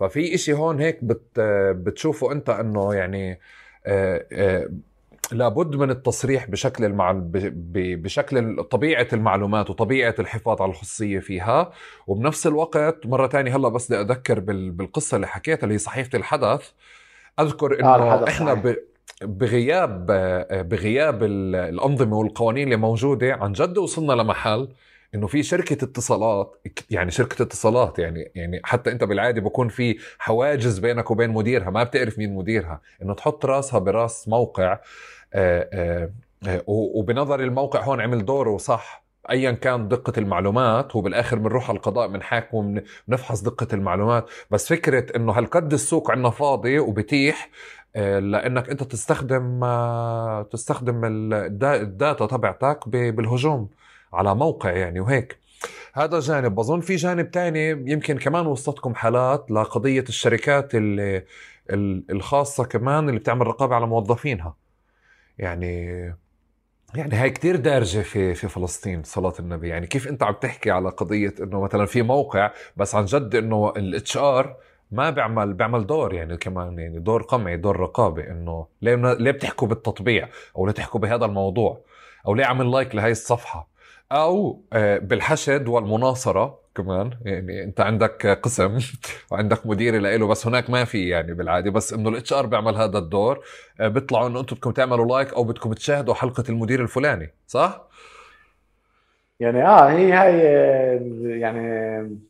ففي 0.00 0.34
إشي 0.34 0.52
هون 0.52 0.80
هيك 0.80 1.04
بت 1.04 1.40
بتشوفه 1.70 2.32
أنت 2.32 2.50
إنه 2.50 2.94
يعني 2.94 3.40
آه، 3.86 4.70
لابد 5.32 5.76
من 5.76 5.90
التصريح 5.90 6.50
بشكل 6.50 6.84
المع... 6.84 7.20
بشكل 7.74 8.64
طبيعة 8.64 9.06
المعلومات 9.12 9.70
وطبيعة 9.70 10.14
الحفاظ 10.18 10.62
على 10.62 10.70
الخصوصيه 10.70 11.18
فيها. 11.18 11.70
وبنفس 12.06 12.46
الوقت 12.46 13.06
مرة 13.06 13.28
ثانية 13.28 13.56
هلأ 13.56 13.68
بس 13.68 13.92
بدي 13.92 14.00
أذكر 14.00 14.40
بال... 14.40 14.70
بالقصة 14.70 15.14
اللي 15.16 15.26
حكيتها 15.26 15.62
اللي 15.64 15.74
هي 15.74 15.78
صحيفه 15.78 16.18
الحدث. 16.18 16.70
أذكر 17.40 17.80
إنه 17.80 17.88
آه 17.88 18.28
إحنا 18.28 18.54
ب... 18.54 18.76
بغياب 19.22 20.06
بغياب 20.68 21.22
الأنظمة 21.22 22.16
والقوانين 22.16 22.64
اللي 22.64 22.76
موجودة 22.76 23.34
عن 23.34 23.52
جد 23.52 23.78
وصلنا 23.78 24.12
لمحل 24.12 24.68
إنه 25.14 25.26
في 25.26 25.42
شركة 25.42 25.84
اتصالات 25.84 26.62
يعني 26.90 27.10
شركة 27.10 27.42
اتصالات 27.42 27.98
يعني 27.98 28.32
يعني 28.34 28.60
حتى 28.64 28.92
أنت 28.92 29.04
بالعاده 29.04 29.40
بكون 29.40 29.68
في 29.68 29.98
حواجز 30.18 30.78
بينك 30.78 31.10
وبين 31.10 31.30
مديرها 31.30 31.70
ما 31.70 31.82
بتعرف 31.82 32.18
مين 32.18 32.34
مديرها 32.34 32.80
إنه 33.02 33.14
تحط 33.14 33.46
راسها 33.46 33.78
براس 33.78 34.28
موقع 34.28 34.78
آه، 35.34 35.68
آه، 35.72 36.10
آه، 36.46 36.62
وبنظري 36.66 37.44
الموقع 37.44 37.82
هون 37.84 38.00
عمل 38.00 38.24
دوره 38.24 38.56
صح 38.56 39.04
ايا 39.30 39.52
كان 39.52 39.88
دقة 39.88 40.12
المعلومات 40.18 40.96
وبالآخر 40.96 41.38
بنروح 41.38 41.68
على 41.70 41.76
القضاء 41.76 42.08
بنحاكم 42.08 42.80
ونفحص 43.08 43.40
دقة 43.40 43.66
المعلومات 43.72 44.30
بس 44.50 44.68
فكرة 44.68 45.16
إنه 45.16 45.32
هالقد 45.32 45.72
السوق 45.72 46.10
عندنا 46.10 46.30
فاضي 46.30 46.78
وبتيح 46.78 47.50
لأنك 47.94 48.70
أنت 48.70 48.82
تستخدم 48.82 49.60
تستخدم 50.50 51.00
ال 51.04 51.28
data 51.28 52.26
تبعتك 52.26 52.88
بالهجوم. 52.88 53.68
على 54.12 54.34
موقع 54.34 54.70
يعني 54.70 55.00
وهيك. 55.00 55.38
هذا 55.94 56.20
جانب. 56.20 56.54
بظن 56.54 56.80
في 56.80 56.96
جانب 56.96 57.30
تاني 57.30 57.70
يمكن 57.70 58.18
كمان 58.18 58.46
وصلتكم 58.46 58.94
حالات 58.94 59.50
لقضية 59.50 60.04
الشركات 60.08 60.74
اللي 60.74 61.24
الخاصة 62.10 62.64
كمان 62.64 63.08
اللي 63.08 63.20
بتعمل 63.20 63.46
رقابة 63.46 63.74
على 63.74 63.86
موظفينها. 63.86 64.56
يعني 65.38 65.86
يعني 66.94 67.14
هاي 67.16 67.30
كتير 67.30 67.56
دارجة 67.56 68.00
في 68.00 68.34
في 68.34 68.48
فلسطين 68.48 69.02
صلاة 69.02 69.32
النبي. 69.40 69.68
يعني 69.68 69.86
كيف 69.86 70.08
أنت 70.08 70.22
عم 70.22 70.34
تحكي 70.34 70.70
على 70.70 70.90
قضية 70.90 71.34
إنه 71.40 71.60
مثلا 71.60 71.86
في 71.86 72.02
موقع 72.02 72.50
بس 72.76 72.94
عن 72.94 73.04
جد 73.04 73.34
إنه 73.34 73.72
ال 73.76 74.16
HR 74.16 74.56
ما 74.90 75.10
بيعمل 75.10 75.52
بيعمل 75.54 75.86
دور 75.86 76.14
يعني 76.14 76.36
كمان 76.36 76.78
يعني 76.78 76.98
دور 76.98 77.22
قمعي 77.22 77.56
دور 77.56 77.80
رقابة 77.80 78.22
إنه 78.30 78.66
ليه 78.82 78.94
ليه 79.14 79.30
بتحكوا 79.30 79.68
بالتطبيع 79.68 80.28
أو 80.56 80.66
ليه 80.66 80.72
تحكوا 80.72 81.00
بهذا 81.00 81.24
الموضوع؟ 81.24 81.80
أو 82.26 82.34
ليه 82.34 82.44
عمل 82.44 82.70
like 82.70 82.94
لهي 82.94 83.10
الصفحة؟ 83.10 83.69
أو 84.12 84.62
آه، 84.72 84.98
بالحشد 84.98 85.68
والمناصرة 85.68 86.60
كمان. 86.74 87.10
يعني 87.24 87.64
أنت 87.64 87.80
عندك 87.80 88.26
قسم 88.26 88.78
وعندك 89.30 89.66
مدير 89.66 89.98
له 90.00 90.26
بس 90.26 90.46
هناك 90.46 90.70
ما 90.70 90.84
في 90.84 91.08
يعني 91.08 91.34
بالعادة. 91.34 91.70
بس 91.70 91.92
إنه 91.92 92.08
ال 92.08 92.32
HR 92.32 92.46
بيعمل 92.46 92.76
هذا 92.76 92.98
الدور 92.98 93.44
آه، 93.80 93.88
بيطلعوا 93.88 94.28
إنه 94.28 94.40
أنتم 94.40 94.56
بدكم 94.56 94.70
تعملوا 94.70 95.06
like 95.06 95.34
أو 95.34 95.44
بدكم 95.44 95.72
تشاهدوا 95.72 96.14
حلقة 96.14 96.44
المدير 96.48 96.82
الفلاني 96.82 97.34
صح؟ 97.46 97.88
يعني 99.40 99.66
آه 99.66 99.90
هي 99.90 100.12
هاي 100.12 100.38
يعني 101.40 102.20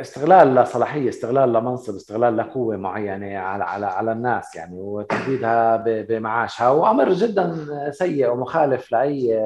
استغلال 0.00 0.54
لصلاحيه 0.54 1.08
استغلال 1.08 1.52
لمنصب 1.52 1.94
استغلال 1.94 2.36
لقوه 2.36 2.76
معينة 2.76 3.38
على 3.38 3.64
على 3.64 3.86
على 3.86 4.12
الناس 4.12 4.56
يعني. 4.56 4.76
وتهديدها 4.80 5.76
بمعاشها. 5.86 6.68
وأمر 6.70 7.12
جدا 7.12 7.66
سيء 7.90 8.30
ومخالف 8.30 8.92
لأي 8.92 9.40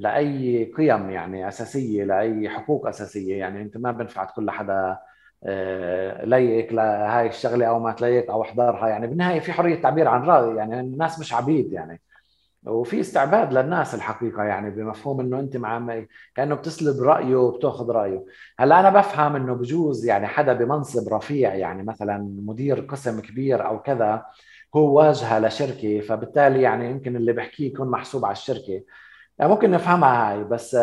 لأي 0.00 0.64
قيم 0.76 1.10
يعني 1.10 1.48
أساسية 1.48 2.04
لأي 2.04 2.48
حقوق 2.48 2.88
أساسية. 2.88 3.38
يعني 3.38 3.62
أنت 3.62 3.76
ما 3.76 3.92
بنفعت 3.92 4.30
كل 4.36 4.50
حدا 4.50 4.98
آه، 5.44 6.24
ليك 6.24 6.72
لهاي 6.72 7.26
الشغلة 7.26 7.66
أو 7.66 7.78
ما 7.80 7.92
تليق 7.92 8.30
أو 8.30 8.42
احضرها. 8.42 8.88
يعني 8.88 9.06
بالنهاية 9.06 9.40
في 9.40 9.52
حرية 9.52 9.82
تعبير 9.82 10.08
عن 10.08 10.22
رأي. 10.22 10.56
يعني 10.56 10.80
الناس 10.80 11.20
مش 11.20 11.34
عبيد 11.34 11.72
يعني. 11.72 12.00
وفي 12.66 13.00
استعباد 13.00 13.52
للناس 13.52 13.94
الحقيقة 13.94 14.42
يعني 14.42 14.70
بمفهوم 14.70 15.20
إنه 15.20 15.40
أنت 15.40 15.56
مع 15.56 16.04
كأنه 16.34 16.54
بتسلب 16.54 17.02
رأيه 17.02 17.36
وبتأخذ 17.36 17.90
رأيه. 17.90 18.24
هلأ 18.58 18.80
أنا 18.80 18.90
بفهم 18.90 19.36
إنه 19.36 19.54
بجوز 19.54 20.06
يعني 20.06 20.26
حدا 20.26 20.52
بمنصب 20.52 21.14
رفيع 21.14 21.54
يعني 21.54 21.82
مثلا 21.82 22.18
مدير 22.46 22.80
قسم 22.80 23.20
كبير 23.20 23.66
أو 23.66 23.82
كذا 23.82 24.26
هو 24.76 24.98
واجهه 24.98 25.38
لشركة 25.40 26.00
فبالتالي 26.00 26.62
يعني 26.62 26.90
يمكن 26.90 27.16
اللي 27.16 27.32
بحكيه 27.32 27.66
يكون 27.66 27.90
محسوب 27.90 28.24
على 28.24 28.32
الشركة. 28.32 28.82
يعني 29.38 29.52
ممكن 29.52 29.70
نفهمها 29.70 30.32
هاي 30.32 30.44
بس 30.44 30.76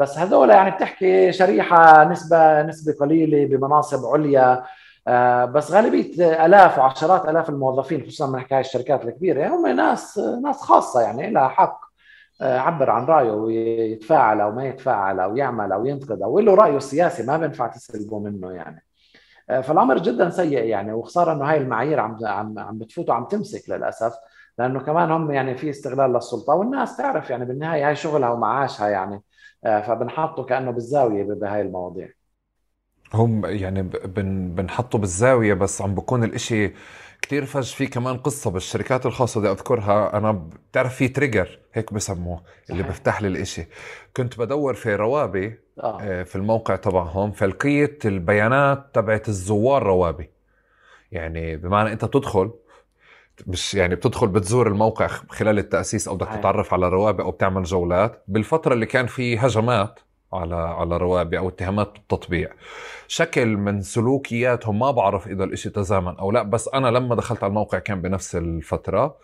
بس 0.00 0.18
هذول 0.18 0.50
يعني 0.50 0.70
بتحكي 0.70 1.32
شريحة 1.32 2.04
نسبة 2.04 2.62
نسبة 2.62 2.92
قليلة 3.00 3.46
بمناصب 3.56 4.06
عليا. 4.06 4.64
بس 5.46 5.70
غالبية 5.72 6.44
آلاف 6.46 6.78
وعشرات 6.78 7.28
آلاف 7.28 7.48
الموظفين 7.50 8.02
خصوصا 8.02 8.26
من 8.26 8.40
حكاية 8.40 8.60
الشركات 8.60 9.04
الكبيرة 9.04 9.48
هم 9.48 9.66
ناس 9.66 10.18
ناس 10.18 10.56
خاصة 10.62 11.00
يعني 11.02 11.30
لها 11.30 11.48
حق 11.48 11.80
يعبر 12.40 12.90
عن 12.90 13.04
رأيه 13.04 13.30
ويتفاعل 13.30 14.40
أو 14.40 14.52
ما 14.52 14.64
يتفاعل 14.66 15.20
أو 15.20 15.36
يعمل 15.36 15.72
أو 15.72 15.86
ينتقد 15.86 16.22
أو 16.22 16.38
له 16.40 16.54
رأيه 16.54 16.76
السياسي 16.76 17.22
ما 17.26 17.36
بينفع 17.36 17.66
تسلبه 17.66 18.18
منه 18.18 18.52
يعني. 18.52 18.76
آه، 18.76 18.93
فالأمر 19.48 19.98
جدا 19.98 20.30
سيء 20.30 20.64
يعني 20.64 20.92
وخسارة 20.92 21.32
إنه 21.32 21.50
هاي 21.50 21.56
المعايير 21.56 22.00
عم 22.00 22.18
عم 22.26 22.58
عم 22.58 22.78
بتفوت 22.78 23.08
وعم 23.10 23.24
تمسك 23.24 23.70
للأسف 23.70 24.14
لأنه 24.58 24.80
كمان 24.80 25.10
هم 25.10 25.30
يعني 25.30 25.56
في 25.56 25.70
استغلال 25.70 26.12
للسلطة 26.12 26.54
والناس 26.54 26.96
تعرف 26.96 27.30
يعني 27.30 27.44
بالنهاية 27.44 27.88
هاي 27.88 27.96
شغلها 27.96 28.30
ومعاشها 28.30 28.88
يعني 28.88 29.22
آه، 29.64 29.80
فبنحطه 29.80 30.44
كأنه 30.44 30.70
بالزاوية 30.70 31.24
بهاي 31.24 31.60
المواضيع. 31.60 32.08
هم 33.14 33.46
يعني 33.46 33.82
بن 33.82 34.54
بنحطه 34.54 34.98
بالزاوية 34.98 35.54
بس 35.54 35.82
عم 35.82 35.94
بكون 35.94 36.24
الإشي 36.24 36.72
كثير 37.24 37.44
فج 37.44 37.74
في 37.74 37.86
كمان 37.86 38.16
قصة 38.16 38.50
بالشركات 38.50 39.06
الخاصة 39.06 39.40
بدي 39.40 39.50
أذكرها. 39.50 40.18
أنا 40.18 40.32
بتعرف 40.32 40.94
في 40.94 41.08
تريجر 41.08 41.58
هيك 41.72 41.92
بسموه 41.92 42.42
اللي 42.70 42.82
بفتح 42.82 43.22
لي 43.22 43.28
الإشي. 43.28 43.66
كنت 44.16 44.38
بدور 44.38 44.74
في 44.74 44.94
روابي 44.94 45.58
آه. 45.82 46.00
آه. 46.00 46.22
في 46.22 46.36
الموقع 46.36 46.76
تبعهم 46.76 47.32
فلقيت 47.32 48.06
البيانات 48.06 48.90
تبعت 48.94 49.28
الزوار 49.28 49.82
روابي. 49.82 50.30
يعني 51.12 51.56
بمعنى 51.56 51.92
أنت 51.92 52.04
بتدخل 52.04 52.50
مش 53.46 53.74
يعني 53.74 53.94
بتدخل 53.94 54.28
بتزور 54.28 54.66
الموقع 54.66 55.06
خلال 55.06 55.58
التأسيس 55.58 56.08
أو 56.08 56.14
بدك 56.16 56.28
تتعرف 56.28 56.74
على 56.74 56.88
روابي 56.88 57.22
أو 57.22 57.30
بتعمل 57.30 57.62
جولات. 57.62 58.24
بالفترة 58.28 58.74
اللي 58.74 58.86
كان 58.86 59.06
في 59.06 59.38
هجمات 59.38 60.00
على 60.34 60.54
على 60.54 60.96
روابي 60.96 61.38
أو 61.38 61.48
اتهامات 61.48 61.92
بالتطبيع 61.92 62.50
شكل 63.08 63.56
من 63.56 63.82
سلوكياتهم 63.82 64.78
ما 64.78 64.90
بعرف 64.90 65.26
إذا 65.26 65.44
الإشي 65.44 65.70
تزامن 65.70 66.16
أو 66.16 66.30
لا 66.32 66.42
بس 66.42 66.68
أنا 66.74 66.88
لما 66.88 67.14
دخلت 67.14 67.42
على 67.42 67.50
الموقع 67.50 67.78
كان 67.78 68.02
بنفس 68.02 68.36
الفترة. 68.36 69.16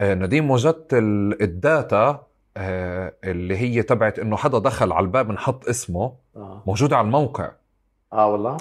آه، 0.00 0.14
نديم 0.14 0.50
وجدت 0.50 0.88
الداتا 1.40 2.26
آه، 2.56 3.12
اللي 3.24 3.56
هي 3.56 3.82
تبعت 3.82 4.18
إنه 4.18 4.36
حدا 4.36 4.58
دخل 4.58 4.92
على 4.92 5.04
الباب 5.04 5.30
نحط 5.30 5.68
اسمه 5.68 6.12
آه. 6.36 6.62
موجوده 6.66 6.96
على 6.96 7.04
الموقع. 7.04 7.50
آه 8.12 8.26
والله؟ 8.26 8.56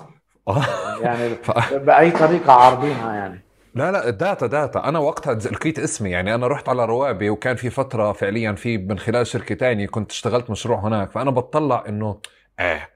يعني 1.02 1.36
بأي 1.86 2.12
طريقة 2.12 2.54
عارضينها 2.54 3.16
يعني. 3.16 3.45
لا 3.76 3.92
لا 3.92 4.10
data 4.10 4.48
data. 4.48 4.84
أنا 4.84 5.00
وقتها 5.00 5.34
لقيت 5.34 5.80
اسمي. 5.80 6.10
يعني 6.10 6.36
أنا 6.36 6.48
رحت 6.48 6.70
على 6.70 6.86
روابي 6.86 7.30
وكان 7.30 7.56
في 7.56 7.70
فترة 7.70 8.12
فعليا 8.12 8.52
في 8.52 8.78
من 8.78 9.00
خلال 9.00 9.28
شركة 9.28 9.56
تانية 9.56 9.88
كنت 9.88 10.12
اشتغلت 10.12 10.50
مشروع 10.50 10.80
هناك. 10.80 11.12
فأنا 11.12 11.32
بطلع 11.32 11.84
إنه 11.88 12.20
إيه 12.60 12.90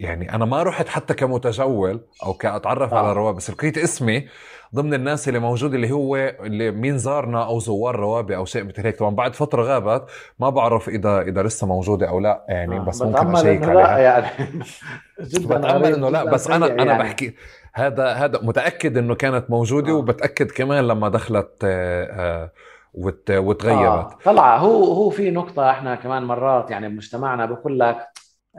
يعني 0.00 0.34
أنا 0.34 0.44
ما 0.44 0.62
رحت 0.62 0.88
حتى 0.88 1.14
كمتجول 1.14 2.00
أو 2.22 2.34
كأتعرف 2.34 2.94
آه. 2.94 2.98
على 2.98 3.12
روابي. 3.12 3.36
بس 3.36 3.50
لقيت 3.50 3.78
اسمي 3.78 4.28
ضمن 4.74 4.94
الناس 4.94 5.28
اللي 5.28 5.38
موجود 5.38 5.74
اللي 5.74 5.90
هو 5.92 6.16
اللي 6.16 6.70
مين 6.70 6.98
زارنا 6.98 7.44
أو 7.44 7.58
زوار 7.58 7.96
روابي 7.96 8.36
أو 8.36 8.44
شيء 8.44 8.64
مثل 8.64 8.82
هيك. 8.82 8.98
طبعا 8.98 9.14
بعد 9.14 9.34
فترة 9.34 9.62
غابت 9.62 10.10
ما 10.38 10.50
بعرف 10.50 10.88
إذا 10.88 11.20
إذا 11.20 11.42
لسه 11.42 11.66
موجودة 11.66 12.08
أو 12.08 12.20
لا. 12.20 12.44
يعني 12.48 12.76
آه. 12.76 12.80
بس 12.84 13.02
ممكن 13.02 13.36
أشيك 13.36 13.64
عليها. 13.64 13.98
يعني. 13.98 14.26
جدا 15.20 15.58
بتأمل 15.58 15.94
إنه 15.94 16.08
لا 16.08 16.24
بس 16.24 16.50
أنا 16.50 16.66
يعني. 16.66 16.82
أنا 16.82 16.98
بحكي 16.98 17.34
هذا 17.74 18.12
هذا 18.12 18.40
متأكد 18.42 18.96
إنه 18.98 19.14
كانت 19.14 19.50
موجودة 19.50 19.92
آه. 19.92 19.94
وبتأكد 19.94 20.50
كمان 20.50 20.88
لما 20.88 21.08
دخلت 21.08 21.50
آه, 21.64 22.50
آه، 22.94 23.40
وتغيرت. 23.40 24.12
آه. 24.12 24.18
طلع 24.24 24.56
هو 24.56 24.84
هو 24.84 25.10
في 25.10 25.30
نقطة 25.30 25.70
إحنا 25.70 25.94
كمان 25.94 26.22
مرات 26.22 26.70
يعني 26.70 26.88
بمجتمعنا 26.88 27.46
بقول 27.46 27.80
لك 27.80 28.08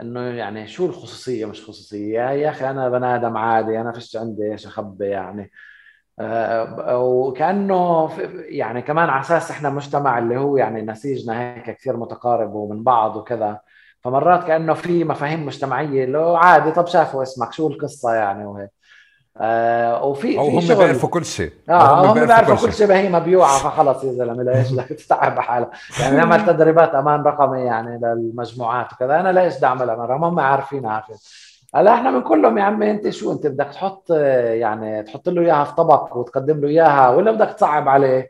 إنه 0.01 0.19
يعني 0.21 0.67
شو 0.67 0.85
الخصوصية؟ 0.85 1.45
مش 1.45 1.61
خصوصية. 1.63 2.19
يا 2.29 2.49
أخي 2.49 2.69
أنا 2.69 2.89
بني 2.89 3.15
آدم 3.15 3.37
عادي 3.37 3.81
أنا 3.81 3.91
فيش 3.91 4.15
عندي 4.15 4.51
إيش 4.51 4.67
أخبي 4.67 5.05
يعني. 5.05 5.51
آه 6.19 6.97
وكأنه 6.99 8.09
يعني 8.49 8.81
كمان 8.81 9.09
على 9.09 9.21
أساس 9.21 9.51
إحنا 9.51 9.69
مجتمع 9.69 10.19
اللي 10.19 10.37
هو 10.37 10.57
يعني 10.57 10.81
نسيجنا 10.81 11.41
هيك 11.41 11.77
كثير 11.77 11.97
متقارب 11.97 12.53
ومن 12.53 12.83
بعض 12.83 13.15
وكذا 13.15 13.59
فمرات 14.01 14.43
كأنه 14.47 14.73
في 14.73 15.03
مفاهيم 15.03 15.45
مجتمعية 15.45 16.05
لو 16.05 16.35
عادي 16.35 16.71
طب 16.71 16.87
شافوا 16.87 17.23
اسمك 17.23 17.53
شو 17.53 17.67
القصة 17.67 18.13
يعني 18.13 18.45
وهيك. 18.45 18.82
آه 19.37 20.03
وفي 20.03 20.39
أو 20.39 20.47
هم 20.47 20.67
بيعرفوا 20.67 21.09
كل 21.09 21.25
شيء. 21.25 21.51
آه 21.69 22.05
هم 22.05 22.25
بيعرفوا 22.25 22.67
كل 22.67 22.73
شيء. 22.73 22.87
بهيمة 22.87 23.19
بيوعى 23.19 23.59
فخلص 23.59 24.03
يا 24.03 24.11
زلمة 24.11 24.43
ليش 24.43 24.71
بدك 24.71 24.85
تتعب 24.85 25.39
حالك؟ 25.39 25.69
يعني 26.01 26.17
نعمل 26.17 26.45
تدريبات 26.45 26.95
أمان 26.95 27.23
رقمي 27.23 27.61
يعني 27.61 27.99
للمجموعات 28.03 28.93
وكذا. 28.93 29.19
أنا 29.19 29.39
ليش 29.39 29.57
بدي 29.57 29.65
اعمل 29.65 29.89
أمان 29.89 30.23
هم 30.23 30.39
عارفين 30.39 30.85
عارفين. 30.85 31.15
هلا 31.75 31.93
إحنا 31.93 32.11
بنقول 32.11 32.41
لهم 32.41 32.57
يا 32.57 32.63
عمي 32.63 32.91
أنت 32.91 33.09
شو؟ 33.09 33.31
أنت 33.31 33.47
بدك 33.47 33.65
تحط 33.65 34.09
يعني 34.09 35.03
تحط 35.03 35.29
له 35.29 35.41
إياها 35.41 35.63
في 35.63 35.75
طبق 35.75 36.17
وتقدم 36.17 36.61
له 36.61 36.67
إياها 36.67 37.09
ولا 37.09 37.31
بدك 37.31 37.53
تصعب 37.53 37.89
عليه؟ 37.89 38.29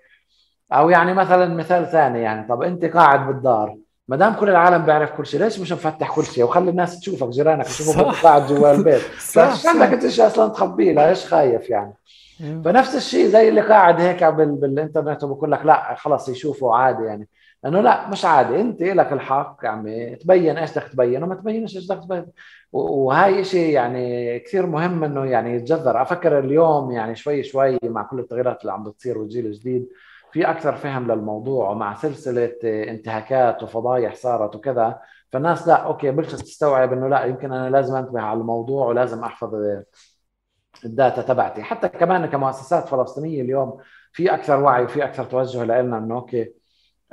أو 0.73 0.89
يعني 0.89 1.13
مثلا 1.13 1.55
مثال 1.55 1.87
ثاني 1.87 2.21
يعني 2.21 2.47
طب 2.47 2.61
أنت 2.61 2.85
قاعد 2.85 3.27
بالدار 3.27 3.75
ما 4.07 4.15
دام 4.15 4.33
كل 4.33 4.49
العالم 4.49 4.85
بيعرف 4.85 5.11
كل 5.11 5.25
شيء 5.25 5.39
ليش 5.39 5.59
مش 5.59 5.71
مفتح 5.71 6.15
كل 6.15 6.23
شيء؟ 6.23 6.43
وخلي 6.43 6.69
الناس 6.69 6.99
تشوفك 6.99 7.27
جيرانك 7.29 7.65
يشوفوك 7.65 8.15
قاعد 8.15 8.47
جوا 8.47 8.71
البيت. 8.71 9.01
صح 9.19 9.67
عندك 9.67 9.93
أنت 9.93 10.07
شيء 10.07 10.27
أصلا 10.27 10.49
تخبيه؟ 10.49 10.93
ليش 10.93 11.25
خايف 11.25 11.69
يعني؟ 11.69 11.93
فنفس 12.39 12.95
الشيء 12.95 13.27
زي 13.27 13.49
اللي 13.49 13.61
قاعد 13.61 14.01
هيك 14.01 14.23
بال... 14.23 14.55
بالإنترنت 14.55 15.23
وبقول 15.23 15.51
لك 15.51 15.65
لا 15.65 15.95
خلص 15.95 16.29
يشوفوا 16.29 16.75
عادي 16.75 17.03
يعني. 17.03 17.27
انه 17.65 17.81
لا 17.81 18.09
مش 18.09 18.25
عادي. 18.25 18.61
أنت 18.61 18.81
لك 18.81 19.13
الحق 19.13 19.57
يعني 19.63 20.15
تبين 20.15 20.57
إيش 20.57 20.71
بدك 20.71 20.87
تبين 20.87 21.23
وما 21.23 21.35
تبينش 21.35 21.75
إيش 21.75 21.91
بدك 21.91 22.03
تبين. 22.03 22.25
وهاي 22.71 23.43
شيء 23.43 23.73
يعني 23.73 24.39
كثير 24.39 24.65
مهم 24.65 25.03
إنه 25.03 25.25
يعني 25.25 25.55
يتجذر. 25.55 26.01
أفكر 26.01 26.39
اليوم 26.39 26.91
يعني 26.91 27.15
شوي 27.15 27.43
شوي 27.43 27.77
مع 27.83 28.03
كل 28.03 28.19
التغييرات 28.19 28.61
اللي 28.61 28.73
عم 28.73 28.83
بتصير 28.83 29.17
والجيل 29.17 29.45
الجديد. 29.45 29.87
في 30.33 30.49
أكثر 30.49 30.75
فهم 30.75 31.11
للموضوع 31.11 31.69
ومع 31.69 31.93
سلسلة 31.93 32.55
انتهاكات 32.63 33.63
وفضايح 33.63 34.15
صارت 34.15 34.55
وكذا. 34.55 34.99
فالناس 35.31 35.67
لا 35.67 35.75
okay 35.75 36.11
بلشت 36.11 36.35
تستوعب 36.35 36.93
إنه 36.93 37.07
لا 37.07 37.25
يمكن 37.25 37.53
أنا 37.53 37.69
لازم 37.69 37.95
أنتبه 37.95 38.21
على 38.21 38.39
الموضوع 38.39 38.87
ولازم 38.87 39.23
أحفظ 39.23 39.55
ال 40.85 40.93
data 40.93 41.21
تبعتي. 41.21 41.63
حتى 41.63 41.89
كمان 41.89 42.25
كمؤسسات 42.25 42.87
فلسطينية 42.87 43.41
اليوم 43.41 43.77
في 44.11 44.33
أكثر 44.33 44.59
وعي 44.59 44.83
وفي 44.83 45.03
أكثر 45.03 45.23
توجه 45.23 45.63
لنا 45.63 45.97
إنه 45.97 46.15
okay 46.15 46.53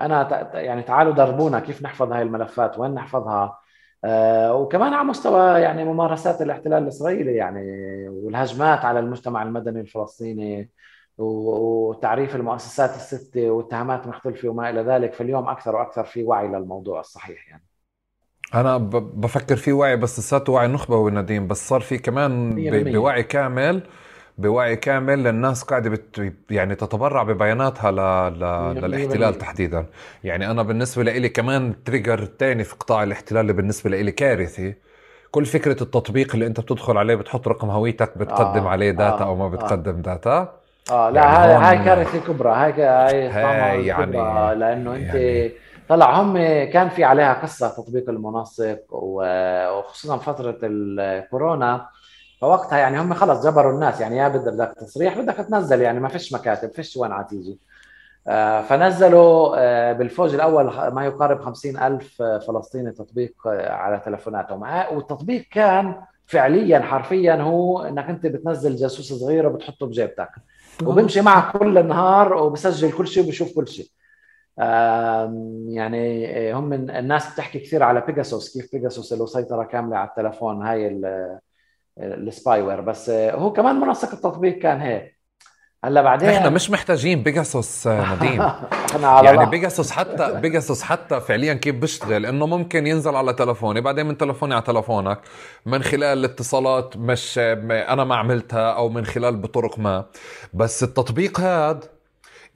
أنا 0.01 0.51
يعني 0.55 0.83
تعالوا 0.83 1.13
دربونا 1.13 1.61
كيف 1.61 1.83
نحفظ 1.83 2.13
هاي 2.13 2.23
الملفات 2.23 2.79
وين 2.79 2.95
نحفظها. 2.95 3.59
آه 4.05 4.55
وكمان 4.55 4.93
على 4.95 5.09
مستوى 5.09 5.61
يعني 5.61 5.85
ممارسات 5.85 6.43
الاحتلال 6.43 6.83
الإسرائيلي 6.83 7.35
يعني 7.35 7.63
والهجمات 8.09 8.85
على 8.85 8.99
المجتمع 8.99 9.43
المدني 9.43 9.81
الفلسطيني. 9.81 10.71
وتعريف 11.21 12.37
المؤسسات 12.37 12.97
السته 12.97 13.51
واتهامات 13.51 14.07
مختلفة 14.07 14.49
وما 14.49 14.71
إلى 14.71 14.81
ذلك 14.81 15.15
فاليوم 15.15 15.49
أكثر 15.49 15.77
وأكثر 15.77 16.05
في 16.05 16.25
وعي 16.25 16.49
للموضوع 16.49 17.01
الصحيح 17.01 17.49
يعني 17.49 17.65
أنا 18.55 18.77
بفكر 18.79 19.57
في 19.57 19.73
وعي 19.73 19.97
بس 19.97 20.19
لساته 20.19 20.53
وعي 20.53 20.69
نخبوي 20.69 21.11
نديم 21.11 21.47
بس 21.47 21.69
صار 21.69 21.81
في 21.81 21.99
كمان 21.99 22.55
بوعي 22.93 23.23
كامل 23.23 23.83
بوعي 24.39 24.77
كامل 24.77 25.25
للناس 25.25 25.63
قاعدة 25.63 25.91
بت 25.91 26.33
يعني 26.51 26.75
تتبرع 26.75 27.23
ببياناتها 27.23 27.91
ل... 27.91 27.97
ل... 28.41 28.45
للاحتلال 28.75 29.35
تحديدا 29.35 29.87
يعني 30.25 30.51
أنا 30.51 30.63
بالنسبة 30.63 31.03
لي 31.03 31.29
كمان 31.29 31.85
trigger 31.85 32.25
تاني 32.25 32.65
في 32.65 32.75
قطاع 32.77 33.03
الاحتلال 33.03 33.41
اللي 33.41 33.53
بالنسبة 33.53 33.91
لي 33.91 34.13
كارثي 34.13 34.75
كل 35.31 35.47
فكرة 35.47 35.83
التطبيق 35.83 36.35
اللي 36.35 36.47
أنت 36.47 36.61
بتدخل 36.61 36.97
عليه 36.99 37.15
بتحط 37.15 37.49
رقم 37.49 37.71
هويتك 37.71 38.19
بتقدم 38.19 38.67
آه. 38.67 38.69
عليه 38.69 38.91
data 38.91 39.25
آه. 39.25 39.27
أو 39.27 39.37
ما. 39.37 39.49
بتقدم 39.49 39.97
آه. 39.97 40.01
data 40.01 40.60
آه 40.91 41.11
لا 41.11 41.21
يعني 41.21 41.37
هاي 41.37 41.79
هاي 41.79 41.85
كارثه 41.85 42.19
كبرى 42.19 42.53
هاي 42.53 42.73
هاي, 42.83 43.29
هاي 43.29 43.87
يعني 43.87 44.13
لأنه 44.55 44.95
أنت 44.95 45.15
يعني 45.15 45.53
طلع 45.89 46.21
هم 46.21 46.39
كان 46.73 46.89
في 46.89 47.05
عليها 47.05 47.33
قصة 47.33 47.69
تطبيق 47.69 48.11
المنسق 48.11 48.79
وخصوصا 48.91 50.17
فترة 50.17 50.59
الكورونا. 50.63 51.87
فوقتها 52.41 52.79
يعني 52.79 53.01
هم 53.01 53.15
خلص 53.15 53.47
جبروا 53.47 53.73
الناس. 53.73 54.01
يعني 54.01 54.17
يا 54.17 54.29
بدك 54.29 54.75
تصريح 54.81 55.19
بدك 55.19 55.35
تنزل. 55.35 55.81
يعني 55.81 56.01
ما 56.01 56.09
فيش 56.09 56.33
مكاتب 56.33 56.71
فيش 56.73 56.97
وين 56.97 57.13
عتيجي 57.13 57.59
آه، 58.29 58.63
فنزلوا 58.63 59.55
آه، 59.59 59.93
بالفوج 59.93 60.35
الأول 60.35 60.65
ما 60.93 61.05
يقارب 61.05 61.41
50 61.41 61.79
ألف 61.79 62.23
فلسطيني 62.23 62.93
تطبيق 62.93 63.35
آه، 63.47 63.73
على 63.73 64.01
تلفوناتهم 64.07 64.63
والتطبيق 64.93 65.47
كان 65.51 65.95
فعليا 66.27 66.81
حرفيا 66.81 67.35
هو 67.35 67.83
إنك 67.83 68.09
أنت 68.09 68.27
بتنزل 68.27 68.77
جاسوس 68.77 69.13
صغيره 69.13 69.49
بتحطه 69.49 69.87
بجيبتك. 69.87 70.31
وبمشي 70.85 71.21
معك 71.21 71.57
كل 71.57 71.79
النهار 71.79 72.35
وبسجل 72.35 72.93
كل 72.93 73.09
شيء 73.09 73.25
وبشوف 73.25 73.55
كل 73.55 73.69
شيء. 73.69 73.87
يعني 75.69 76.53
هم 76.53 76.73
الناس 76.73 77.33
بتحكي 77.33 77.59
كثير 77.59 77.83
على 77.83 78.01
بيجاسوس 78.01 78.59
كيف 78.59 78.73
بيجاسوس 78.73 79.13
له 79.13 79.27
سيطرة 79.27 79.65
كاملة 79.65 79.97
على 79.97 80.09
التلفون 80.09 80.63
هاي 80.63 81.01
ال 81.99 82.63
spyware 82.63 82.81
بس 82.81 83.11
هو 83.11 83.53
كمان 83.53 83.81
منسق 83.81 84.13
التطبيق 84.13 84.59
كان 84.59 84.81
هيك. 84.81 85.20
هلا 85.85 86.03
بعدين؟ 86.03 86.29
إحنا 86.29 86.51
مش 86.51 86.71
محتاجين 86.71 87.23
بيجاسوس 87.23 87.87
آه، 87.87 88.05
نديم. 88.15 88.43
إحنا 88.43 89.09
على 89.09 89.29
يعني 89.29 89.51
بيجاسوس 89.51 89.91
حتى 89.91 90.41
بيجاسوس 90.41 90.83
حتى 90.83 91.21
فعليا 91.21 91.55
كيف 91.55 91.75
بيشتغل؟ 91.75 92.27
إنه 92.27 92.47
ممكن 92.47 92.87
ينزل 92.87 93.15
على 93.17 93.33
تلفوني 93.33 93.81
بعدين 93.81 94.07
من 94.07 94.17
تلفوني 94.19 94.55
على 94.55 94.63
تلفونك 94.63 95.21
من 95.67 95.83
خلال 95.83 96.19
الاتصالات 96.19 96.97
مش 96.97 97.39
أنا 97.39 98.05
ما 98.05 98.17
عملتها 98.17 98.73
أو 98.73 98.89
من 98.89 99.07
خلال 99.07 99.37
بطرق 99.37 99.79
ما. 99.79 100.05
بس 100.55 100.83
التطبيق 100.83 101.41
هذا 101.41 101.81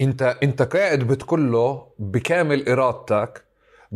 انت 0.00 0.36
أنت 0.42 0.62
قاعد 0.62 0.98
بتقول 0.98 1.80
بكامل 1.98 2.68
إرادتك 2.68 3.44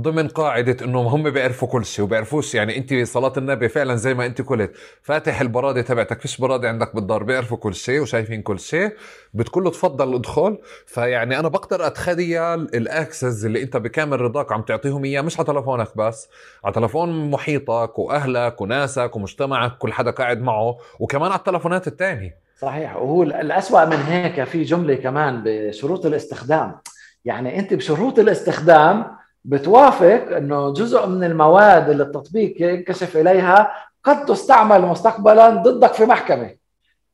ضمن 0.00 0.28
قاعدة 0.28 0.84
انه 0.84 1.00
هم 1.00 1.30
بيعرفوا 1.30 1.68
كل 1.68 1.84
شيء 1.84 2.04
وبيعرفوش 2.04 2.54
يعني 2.54 2.76
أنت 2.78 2.94
صلاة 2.94 3.32
النبي 3.36 3.68
فعلا 3.68 3.94
زي 3.94 4.14
ما 4.14 4.26
أنت 4.26 4.42
قلت. 4.42 4.72
فاتح 5.02 5.40
البرادة 5.40 5.82
تبعتك 5.82 6.20
فيش 6.20 6.40
برادة 6.40 6.68
عندك 6.68 6.94
بالدار 6.94 7.22
بيعرفوا 7.22 7.56
كل 7.56 7.74
شيء 7.74 8.00
وشايفين 8.00 8.42
كل 8.42 8.58
شيء. 8.60 8.96
بتقول 9.34 9.64
له 9.64 9.70
تفضل 9.70 10.14
ادخل. 10.14 10.58
فيعني 10.86 11.38
أنا 11.38 11.48
بقدر 11.48 11.86
أتخيل 11.86 12.60
الأكسس 12.60 13.44
اللي 13.44 13.62
أنت 13.62 13.76
بكامل 13.76 14.20
رضاك 14.20 14.52
عم 14.52 14.62
تعطيهم 14.62 15.04
إياه 15.04 15.20
مش 15.20 15.40
على 15.40 15.46
تلفونك 15.46 15.96
بس 15.96 16.28
على 16.64 16.74
تلفون 16.74 17.30
محيطك 17.30 17.98
وأهلك 17.98 18.60
وناسك 18.60 19.16
ومجتمعك 19.16 19.78
كل 19.78 19.92
حدا 19.92 20.10
قاعد 20.10 20.40
معه 20.40 20.76
وكمان 20.98 21.30
على 21.30 21.38
التلفونات 21.38 21.86
الثانية 21.86 22.36
صحيح. 22.60 22.96
وهو 22.96 23.22
الأسوأ 23.22 23.84
من 23.84 23.96
هيك 23.96 24.44
في 24.44 24.62
جملة 24.62 24.94
كمان 24.94 25.42
بشروط 25.46 26.06
الاستخدام. 26.06 26.76
يعني 27.24 27.58
أنت 27.58 27.74
بشروط 27.74 28.18
الاستخدام 28.18 29.18
بتوافق 29.48 30.36
إنه 30.36 30.72
جزء 30.72 31.06
من 31.06 31.24
المواد 31.24 31.90
اللي 31.90 32.02
التطبيق 32.02 32.62
ينكشف 32.62 33.16
إليها 33.16 33.70
قد 34.04 34.24
تستعمل 34.24 34.82
مستقبلا 34.82 35.48
ضدك 35.50 35.92
في 35.92 36.04
محكمة. 36.04 36.50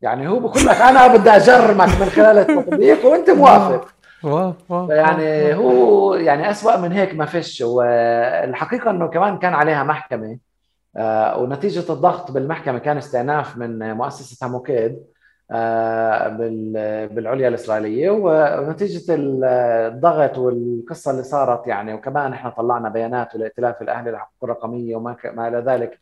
يعني 0.03 0.29
هو 0.29 0.39
بقول 0.39 0.67
لك 0.67 0.77
أنا 0.81 1.17
بدي 1.17 1.31
أجرمك 1.31 1.89
من 2.01 2.07
خلال 2.07 2.39
التطبيق 2.39 3.07
وأنت 3.07 3.31
موافق. 3.41 3.89
يعني 4.91 5.55
هو 5.55 6.15
يعني 6.15 6.51
اسوء 6.51 6.79
من 6.79 6.93
هيك 6.93 7.15
ما 7.15 7.27
فيش. 7.27 7.61
والحقيقة 7.67 8.91
إنه 8.91 9.07
كمان 9.09 9.39
كان 9.39 9.55
عليها 9.55 9.85
محكمة. 9.85 10.39
آه، 10.97 11.39
ونتيجة 11.39 11.93
الضغط 11.93 12.31
بالمحكمة 12.31 12.79
كان 12.79 12.97
استئناف 12.97 13.57
من 13.57 13.95
مؤسسة 13.95 14.47
هموكيد 14.47 14.93
آه، 14.93 15.14
بالعليا 17.09 17.49
الإسرائيلية 17.49 18.11
ونتيجة 18.11 19.03
الضغط 19.09 20.39
والقصة 20.39 21.11
اللي 21.11 21.23
صارت 21.23 21.67
يعني 21.67 21.95
وكمان 21.95 22.33
إحنا 22.33 22.51
طلعنا 22.51 22.89
بيانات 22.89 23.35
والائتلاف 23.35 23.83
الأهلي 23.83 24.11
للحقوق 24.11 24.45
الرقميه 24.45 24.97
وما 24.97 25.17
ما 25.25 25.49
إلى 25.49 25.59
ذلك 25.59 26.01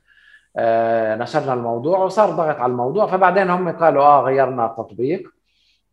آه، 0.57 1.17
نشرنا 1.17 1.55
الموضوع 1.55 1.99
وصار 1.99 2.31
ضغط 2.31 2.57
على 2.57 2.73
الموضوع. 2.73 3.07
فبعدين 3.07 3.51
هم 3.51 3.71
قالوا 3.73 4.03
آه 4.03 4.23
غيرنا 4.23 4.67
التطبيق 4.67 5.31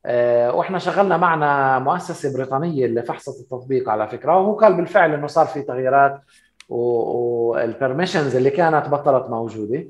آه، 0.05 0.55
وإحنا 0.55 0.79
شغلنا 0.79 1.17
معنا 1.17 1.79
مؤسسة 1.79 2.37
بريطانية 2.37 2.85
اللي 2.85 3.03
فحصت 3.03 3.41
التطبيق 3.41 3.89
على 3.89 4.07
فكرة 4.07 4.37
وهو 4.37 4.53
قال 4.53 4.73
بالفعل 4.73 5.13
إنه 5.13 5.27
صار 5.27 5.45
في 5.45 5.61
تغييرات 5.61 6.21
وال 6.69 6.95
permissions 6.95 8.35
اللي 8.35 8.49
كانت 8.49 8.89
بطلت 8.89 9.29
موجودة. 9.29 9.85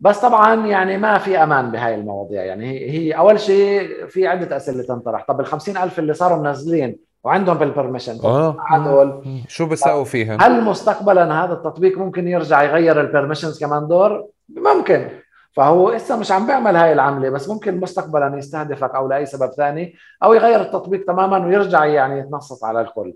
بس 0.00 0.18
طبعا 0.20 0.66
يعني 0.66 0.96
ما 0.96 1.18
في 1.18 1.42
أمان 1.42 1.70
بهاي 1.70 1.94
المواضيع. 1.94 2.44
يعني 2.44 2.66
هي, 2.66 2.90
هي 2.90 3.12
أول 3.12 3.40
شيء 3.40 4.06
في 4.06 4.26
عدة 4.26 4.56
أسئلة 4.56 4.82
تنطرح. 4.82 5.24
طب 5.28 5.40
ال 5.40 5.46
ألف 5.76 5.98
اللي 5.98 6.14
صاروا 6.14 6.38
منزلين 6.38 6.96
وعندهم 7.24 7.58
بال 7.58 7.68
permission 7.68 8.18
آه. 8.24 8.56
هدول 8.68 9.22
شو 9.48 9.66
بيساووا 9.66 10.04
فيها 10.04 10.36
هل 10.40 10.64
مستقبلا 10.64 11.44
هذا 11.44 11.52
التطبيق 11.52 11.98
ممكن 11.98 12.28
يرجع 12.28 12.62
يغير 12.62 13.00
ال 13.00 13.05
permissions 13.05 13.60
كمان 13.60 13.88
دور؟ 13.88 14.26
ممكن. 14.48 15.08
فهو 15.52 15.90
لسه 15.90 16.16
مش 16.16 16.32
عم 16.32 16.46
بيعمل 16.46 16.76
هاي 16.76 16.92
العملة 16.92 17.30
بس 17.30 17.48
ممكن 17.48 17.80
مستقبلا 17.80 18.38
يستهدفك 18.38 18.94
أو 18.94 19.08
لأي 19.08 19.26
سبب 19.26 19.50
ثاني 19.50 19.94
أو 20.22 20.34
يغير 20.34 20.60
التطبيق 20.60 21.04
تماما 21.04 21.46
ويرجع 21.46 21.84
يعني 21.84 22.18
يتنصت 22.18 22.64
على 22.64 22.80
الكل. 22.80 23.14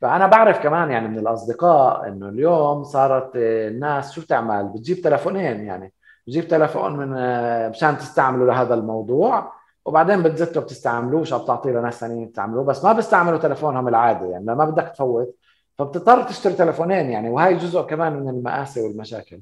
فأنا 0.00 0.26
بعرف 0.26 0.58
كمان 0.58 0.90
يعني 0.90 1.08
من 1.08 1.18
الأصدقاء 1.18 2.08
إنه 2.08 2.28
اليوم 2.28 2.84
صارت 2.84 3.30
الناس 3.36 4.12
شو 4.12 4.22
تعمل؟ 4.22 4.64
بتجيب 4.64 5.00
تلفونين 5.00 5.64
يعني. 5.64 5.92
بجيب 6.26 6.48
تلفون 6.48 6.96
من 6.96 7.16
آه، 7.16 7.68
مشان 7.68 7.98
تستعملوا 7.98 8.46
لهذا 8.46 8.74
الموضوع 8.74 9.52
وبعدين 9.84 10.22
بتزتوا 10.22 10.62
بتستعملوش 10.62 11.32
أو 11.32 11.38
بتعطيه 11.38 11.70
لناس 11.70 12.00
ثانيين 12.00 12.28
يستعملوه 12.28 12.64
بس 12.64 12.84
ما 12.84 12.92
بيستعملوا 12.92 13.38
تلفونهم 13.38 13.88
العادي 13.88 14.24
يعني 14.24 14.44
ما 14.44 14.64
بدك 14.64 14.88
تفوت 14.94 15.36
فبتضطر 15.78 16.22
تشتري 16.22 16.52
تلفونين 16.52 17.10
يعني 17.10 17.30
وهي 17.30 17.54
جزء 17.54 17.82
كمان 17.82 18.12
من 18.12 18.28
المآسي 18.28 18.80
والمشاكل. 18.80 19.40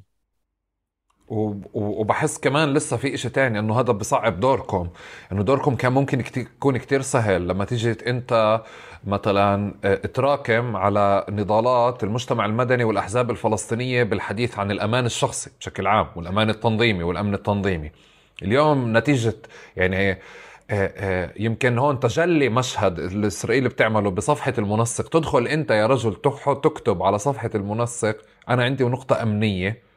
وبحس 1.30 2.38
كمان 2.38 2.74
لسه 2.74 2.96
في 2.96 3.14
إشي 3.14 3.28
تاني 3.28 3.58
إنه 3.58 3.80
هذا 3.80 3.92
بصعب 3.92 4.40
دوركم. 4.40 4.88
إنه 5.32 5.42
دوركم 5.42 5.74
كان 5.76 5.92
ممكن 5.92 6.20
يكون 6.36 6.76
كتير 6.76 7.00
سهل. 7.02 7.48
لما 7.48 7.64
تيجي 7.64 7.96
أنت 8.06 8.62
مثلا 9.06 9.74
آه، 9.84 9.94
تراكم 9.94 10.76
على 10.76 11.24
نضالات 11.28 12.04
المجتمع 12.04 12.46
المدني 12.46 12.84
والأحزاب 12.84 13.30
الفلسطينية 13.30 14.02
بالحديث 14.02 14.58
عن 14.58 14.70
الأمان 14.70 15.06
الشخصي 15.06 15.50
بشكل 15.60 15.86
عام 15.86 16.06
والأمان 16.16 16.50
التنظيمي 16.50 17.02
والأمن 17.02 17.34
التنظيمي. 17.34 17.90
اليوم 18.42 18.96
نتيجة 18.96 19.36
يعني 19.76 20.10
آه، 20.10 20.18
آه، 20.70 21.32
يمكن 21.38 21.78
هون 21.78 22.00
تجلي 22.00 22.48
مشهد 22.48 22.98
الإسرائيلي 22.98 23.68
بتعمله 23.68 24.10
بصفحة 24.10 24.54
المنسق. 24.58 25.08
تدخل 25.08 25.46
أنت 25.46 25.70
يا 25.70 25.86
رجل 25.86 26.14
تكتب 26.62 27.02
على 27.02 27.18
صفحة 27.18 27.50
المنسق. 27.54 28.16
أنا 28.48 28.64
عندي 28.64 28.84
نقطة 28.84 29.22
أمنية. 29.22 29.89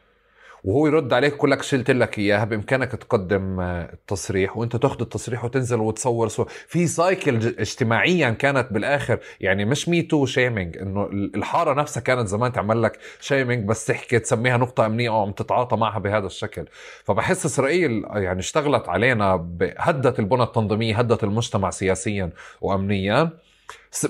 وهو 0.64 0.86
يرد 0.86 1.12
عليك 1.12 1.32
يقول 1.32 1.50
لك 1.50 1.62
شلت 1.62 1.90
لك 1.90 2.18
إياها 2.18 2.44
بإمكانك 2.44 2.92
تقدم 2.92 3.60
آه، 3.60 3.92
التصريح 3.92 4.56
وأنت 4.56 4.76
تاخذ 4.76 5.00
التصريح 5.00 5.44
وتنزل 5.44 5.80
وتصور 5.80 6.28
صور. 6.28 6.48
في 6.68 6.86
cycle 6.86 7.36
اجتماعيا 7.58 8.30
كانت 8.30 8.72
بالآخر 8.72 9.18
يعني 9.40 9.64
مش 9.64 9.88
me 9.88 10.02
too 10.02 10.26
shaming. 10.26 10.78
إنه 10.78 11.08
الحارة 11.12 11.74
نفسها 11.74 12.00
كانت 12.00 12.28
زمان 12.28 12.52
تعمل 12.52 12.82
لك 12.82 12.98
shaming 13.20 13.68
بس 13.68 13.84
تحكي 13.84 14.18
تسميها 14.18 14.56
نقطة 14.56 14.86
أمنية 14.86 15.08
أو 15.08 15.22
عم 15.22 15.32
تتعاطى 15.32 15.76
معها 15.76 15.98
بهذا 15.98 16.26
الشكل. 16.26 16.64
فبحس 17.04 17.44
إسرائيل 17.46 18.04
يعني 18.10 18.40
اشتغلت 18.40 18.88
علينا 18.88 19.46
هدت 19.78 20.18
البنى 20.18 20.42
التنظيمية 20.42 20.98
هدت 20.98 21.24
المجتمع 21.24 21.70
سياسيا 21.70 22.30
وامنيا. 22.60 23.43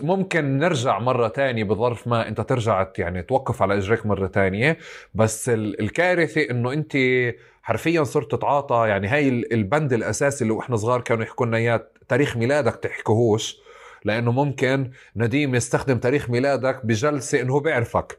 ممكن 0.03 0.59
نرجع 0.59 0.99
مرة 0.99 1.29
تانية 1.29 1.65
بظرف 1.65 2.07
ما 2.09 2.29
انت 2.29 2.41
ترجع 2.41 2.93
يعني 2.99 3.23
توقف 3.23 3.63
على 3.63 3.79
إجريك 3.79 4.07
مرة 4.07 4.27
تانية. 4.27 4.79
بس 5.15 5.49
الكارثة 5.55 6.51
إنه 6.51 6.73
انت 6.73 6.97
حرفيا 7.63 8.05
صرت 8.05 8.33
تتعاطى 8.35 8.89
يعني 8.89 9.09
هاي 9.09 9.29
البند 9.29 9.93
الأساسي 9.93 10.45
اللي 10.45 10.55
وإحنا 10.55 10.77
صغار 10.77 11.01
كانوا 11.01 11.23
يحكوا 11.25 11.47
لنا 11.47 11.57
إياه 11.57 11.87
تاريخ 12.09 12.37
ميلادك 12.37 12.77
تحكوهوش. 12.77 13.65
لأنه 14.05 14.33
ممكن 14.33 14.91
نديم 15.17 15.55
يستخدم 15.55 15.99
تاريخ 15.99 16.31
ميلادك 16.31 16.87
بجلسة 16.87 17.41
إنه 17.41 17.61
بيعرفك. 17.61 18.19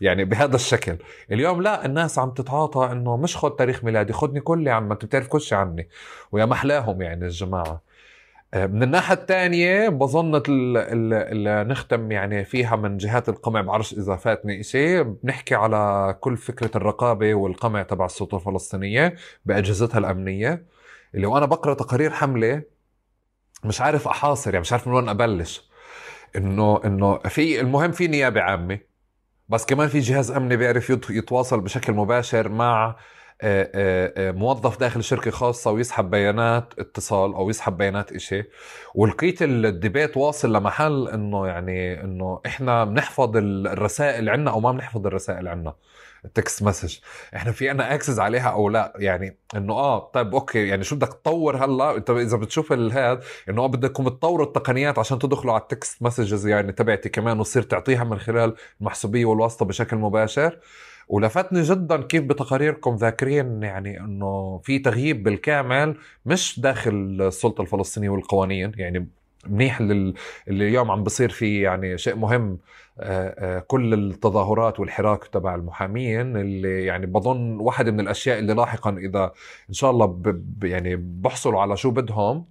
يعني 0.00 0.24
بهذا 0.24 0.56
الشكل. 0.56 0.96
اليوم 1.32 1.62
لا 1.62 1.86
الناس 1.86 2.18
عم 2.18 2.30
تتعاطى 2.30 2.88
إنه 2.92 3.16
مش 3.16 3.36
خد 3.36 3.56
تاريخ 3.56 3.84
ميلادي 3.84 4.12
خدني 4.12 4.40
كلي 4.40 4.70
عم 4.70 4.92
أنت 4.92 5.04
بتعرف 5.04 5.28
كل 5.28 5.40
شيء 5.40 5.58
عني. 5.58 5.88
ويا 6.32 6.44
محلاهم 6.44 7.02
يعني 7.02 7.24
الجماعة. 7.24 7.89
من 8.54 8.82
الناحية 8.82 9.14
الثانية 9.14 9.88
بظن 9.88 10.42
اللي 10.48 11.64
نختم 11.64 12.12
يعني 12.12 12.44
فيها 12.44 12.76
من 12.76 12.96
جهات 12.96 13.28
القمع 13.28 13.60
بعرفش 13.60 13.92
إذا 13.92 14.16
فاتني 14.16 14.62
شيء 14.62 15.02
بنحكي 15.02 15.54
على 15.54 16.16
كل 16.20 16.36
فكرة 16.36 16.70
الرقابة 16.76 17.34
والقمع 17.34 17.82
تبع 17.82 18.04
السلطة 18.04 18.36
الفلسطينية 18.36 19.14
بأجهزتها 19.44 19.98
الأمنية. 19.98 20.66
اللي 21.14 21.26
وأنا 21.26 21.46
بقرأ 21.46 21.74
تقارير 21.74 22.10
حملة 22.10 22.62
مش 23.64 23.80
عارف 23.80 24.08
أحاصر 24.08 24.50
يعني 24.50 24.60
مش 24.60 24.72
عارف 24.72 24.88
من 24.88 24.94
وين 24.94 25.08
أبلش. 25.08 25.70
إنه 26.36 26.80
إنه 26.84 27.18
في 27.18 27.60
المهم 27.60 27.92
في 27.92 28.06
نيابة 28.08 28.40
عامة 28.40 28.78
بس 29.48 29.66
كمان 29.66 29.88
في 29.88 29.98
جهاز 29.98 30.30
أمني 30.30 30.56
بيعرف 30.56 30.90
يتواصل 30.90 31.60
بشكل 31.60 31.92
مباشر 31.92 32.48
مع 32.48 32.84
آه، 32.84 32.88
آه، 32.88 32.94
آه، 32.94 32.96
موظف 34.32 34.80
داخل 34.80 35.04
شركة 35.04 35.30
خاصة 35.30 35.70
ويسحب 35.70 36.10
بيانات 36.10 36.74
اتصال 36.78 37.34
أو 37.34 37.50
يسحب 37.50 37.76
بيانات 37.76 38.12
إشي. 38.12 38.42
ولقيت 38.94 39.42
ال 39.42 39.53
debate 39.53 40.16
واصل 40.16 40.52
لمحل 40.52 41.08
إنه 41.08 41.46
يعني 41.46 42.04
إنه 42.04 42.40
إحنا 42.46 42.84
بنحفظ 42.84 43.36
الرسائل 43.36 44.28
عنا 44.28 44.50
أو 44.50 44.60
ما 44.60 44.72
بنحفظ 44.72 45.06
الرسائل 45.06 45.48
عنا. 45.48 45.74
ال 46.24 46.32
text 46.32 46.62
message 46.62 46.98
إحنا 47.36 47.52
في 47.52 47.70
أنا 47.70 47.94
access 47.94 48.18
عليها 48.18 48.48
أو 48.48 48.68
لا. 48.68 48.92
يعني 48.96 49.38
إنه 49.56 49.74
آه 49.74 50.10
طيب 50.14 50.34
okay 50.34 50.68
يعني 50.68 50.84
شو 50.84 50.96
بدك 50.96 51.08
تطور 51.08 51.64
هلأ؟ 51.64 51.96
انت 51.96 52.10
إذا 52.10 52.36
بتشوف 52.36 52.72
هذا 52.72 53.20
إنه 53.48 53.66
بدكم 53.66 54.08
تطوروا 54.08 54.46
التقنيات 54.46 54.98
عشان 54.98 55.18
تدخلوا 55.18 55.52
على 55.52 55.62
ال 55.62 55.70
text 55.70 56.02
messages 56.02 56.46
يعني 56.46 56.72
تبعتي 56.72 57.08
كمان 57.08 57.40
وتصير 57.40 57.62
تعطيها 57.62 58.04
من 58.04 58.18
خلال 58.18 58.54
المحسوبية 58.80 59.24
والواسطة 59.24 59.64
بشكل 59.66 59.96
مباشر. 59.96 60.58
ولفتني 61.10 61.62
جدا 61.62 62.02
كيف 62.02 62.24
بتقاريركم 62.24 62.96
ذاكرين 62.96 63.62
يعني 63.62 64.00
إنه 64.00 64.60
في 64.64 64.78
تغييب 64.78 65.22
بالكامل 65.22 65.96
مش 66.26 66.60
داخل 66.60 67.18
السلطة 67.20 67.62
الفلسطينية 67.62 68.08
والقوانين 68.08 68.72
يعني 68.76 69.08
منيح 69.46 69.80
اللي 69.80 70.14
اليوم 70.48 70.90
عم 70.90 71.04
بصير 71.04 71.28
في 71.28 71.60
يعني 71.60 71.98
شيء 71.98 72.16
مهم 72.16 72.58
آه، 73.00 73.34
آه، 73.38 73.58
كل 73.58 73.94
التظاهرات 73.94 74.80
والحراك 74.80 75.24
تبع 75.24 75.54
المحامين 75.54 76.36
اللي 76.36 76.84
يعني 76.84 77.06
بظن 77.06 77.60
واحدة 77.60 77.90
من 77.90 78.00
الأشياء 78.00 78.38
اللي 78.38 78.54
لاحقا 78.54 78.90
إذا 78.90 79.32
إن 79.68 79.74
شاء 79.74 79.90
الله 79.90 80.22
يعني 80.62 80.96
بحصلوا 80.96 81.60
على 81.60 81.76
شو 81.76 81.90
بدهم 81.90 82.46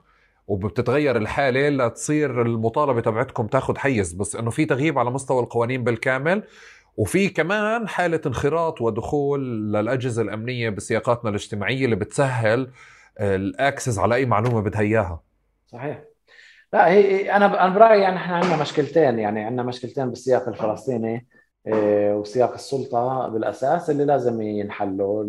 وبتتغير 0.48 1.18
الحالة 1.18 1.70
لتصير 1.70 2.42
المطالبة 2.42 3.02
تبعتكم 3.02 3.48
تاخذ 3.48 3.78
حيز 3.78 4.14
بس 4.14 4.36
إنه 4.36 4.50
في 4.50 4.66
تغييب 4.66 5.00
على 5.00 5.12
مستوى 5.12 5.40
القوانين 5.44 5.84
بالكامل 5.84 6.44
وفي 7.00 7.30
كمان 7.30 7.88
حالة 7.88 8.22
انخراط 8.26 8.82
ودخول 8.82 9.72
للأجهزة 9.74 10.22
الأمنية 10.22 10.70
بسياقاتنا 10.70 11.30
الاجتماعية 11.30 11.86
اللي 11.86 11.96
بتسهل 11.96 12.72
الأكسس 13.20 14.00
على 14.00 14.16
أي 14.16 14.26
معلومة 14.26 14.62
بدها 14.62 14.82
إياها. 14.82 15.22
صحيح. 15.68 16.04
لا 16.74 16.88
هي 16.88 17.32
أنا 17.32 17.66
أنا 17.66 17.74
برأيي 17.74 18.02
يعني 18.02 18.16
إحنا 18.16 18.36
عندنا 18.36 18.62
مشكلتين 18.62 19.20
يعني 19.20 19.44
عندنا 19.44 19.64
مشكلتين 19.64 20.10
بالسياق 20.10 20.48
الفلسطيني 20.48 21.28
آه، 21.68 22.16
وسياق 22.16 22.54
السلطة 22.54 23.28
بالأساس 23.28 23.90
اللي 23.90 24.06
لازم 24.06 24.42
ينحلوا. 24.42 25.24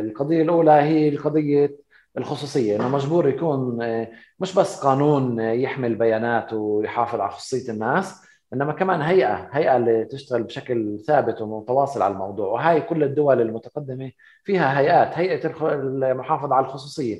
القضية 0.00 0.42
الأولى 0.42 0.70
هي 0.72 1.08
القضية 1.08 1.76
الخصوصية 2.18 2.76
إنه 2.76 2.88
مجبور 2.88 3.28
يكون 3.28 3.82
آه، 3.82 4.12
مش 4.40 4.54
بس 4.54 4.80
قانون 4.80 5.40
يحمي 5.40 5.86
البيانات 5.86 6.52
ويحافظ 6.52 7.20
على 7.20 7.30
خصوصية 7.30 7.72
الناس 7.72 8.23
إنما 8.54 8.72
كمان 8.72 9.00
هيئة 9.02 9.48
هيئة 9.52 9.76
اللي 9.76 10.04
تشتغل 10.04 10.42
بشكل 10.42 10.98
ثابت 11.06 11.40
ومتواصل 11.42 12.02
على 12.02 12.12
الموضوع. 12.12 12.46
وهي 12.48 12.80
كل 12.80 13.02
الدول 13.02 13.40
المتقدمة 13.40 14.12
فيها 14.44 14.80
هيئات 14.80 15.18
هيئة 15.18 15.50
المحافظة 15.72 16.54
على 16.54 16.66
الخصوصية. 16.66 17.18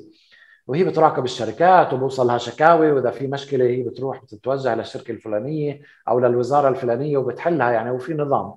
وهي 0.67 0.83
بتراقب 0.83 1.25
الشركات 1.25 1.93
وبوصلها 1.93 2.37
شكاوي 2.37 2.91
وإذا 2.91 3.11
في 3.11 3.27
مشكلة 3.27 3.65
هي 3.65 3.83
بتروح 3.83 4.23
بتتوجه 4.23 4.75
للشركة 4.75 5.11
الفلانية 5.11 5.81
أو 6.07 6.19
للوزارة 6.19 6.69
الفلانية 6.69 7.17
وبتحلها 7.17 7.71
يعني 7.71 7.91
وفي 7.91 8.13
نظام. 8.13 8.53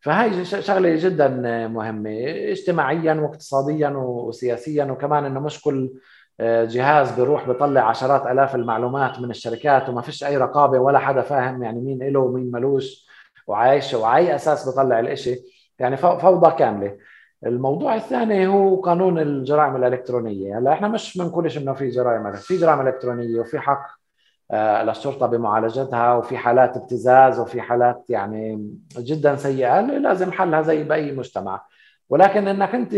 فهي 0.00 0.44
شغلة 0.44 0.96
جدا 0.96 1.28
مهمة 1.68 2.10
اجتماعيا 2.26 3.14
واقتصاديا 3.14 3.88
وسياسيا 3.88 4.84
وكمان 4.84 5.24
إنه 5.24 5.40
مش 5.40 5.60
كل 5.62 5.90
جهاز 6.40 7.10
بيروح 7.12 7.46
بيطلع 7.48 7.80
عشرات 7.80 8.26
آلاف 8.26 8.54
المعلومات 8.54 9.20
من 9.20 9.30
الشركات 9.30 9.88
وما 9.88 10.02
فيش 10.02 10.24
أي 10.24 10.36
رقابة 10.36 10.78
ولا 10.78 10.98
حدا 10.98 11.22
فاهم 11.22 11.62
يعني 11.62 11.80
مين 11.80 12.12
له 12.12 12.20
ومين 12.20 12.50
ملوش 12.50 13.08
وعايش 13.46 13.94
وعلى 13.94 14.34
أساس 14.34 14.68
بيطلع 14.68 15.00
الإشي. 15.00 15.36
يعني 15.78 15.96
فوضى 15.96 16.56
كاملة. 16.56 16.96
الموضوع 17.46 17.94
الثاني 17.94 18.46
هو 18.46 18.80
قانون 18.80 19.18
الجرائم 19.18 19.76
الإلكترونية. 19.76 20.58
هلأ 20.58 20.72
إحنا 20.72 20.88
مش 20.88 21.18
بنقولش 21.18 21.58
إنه 21.58 21.72
في 21.72 21.88
جرائم 21.88 22.32
في 22.32 22.56
جرائم 22.56 22.80
إلكترونية 22.88 23.40
وفي 23.40 23.58
حق 23.58 23.86
آه، 24.50 24.82
للشرطة 24.82 25.26
بمعالجتها 25.26 26.14
وفي 26.14 26.36
حالات 26.38 26.76
ابتزاز 26.76 27.38
وفي 27.40 27.60
حالات 27.60 28.04
يعني 28.08 28.68
جدا 28.98 29.36
سيئة. 29.36 29.80
لازم 29.80 30.32
حلها 30.32 30.62
زي 30.62 30.84
بأي 30.84 31.12
مجتمع. 31.12 31.66
ولكن 32.10 32.48
إنك 32.48 32.74
أنت 32.74 32.94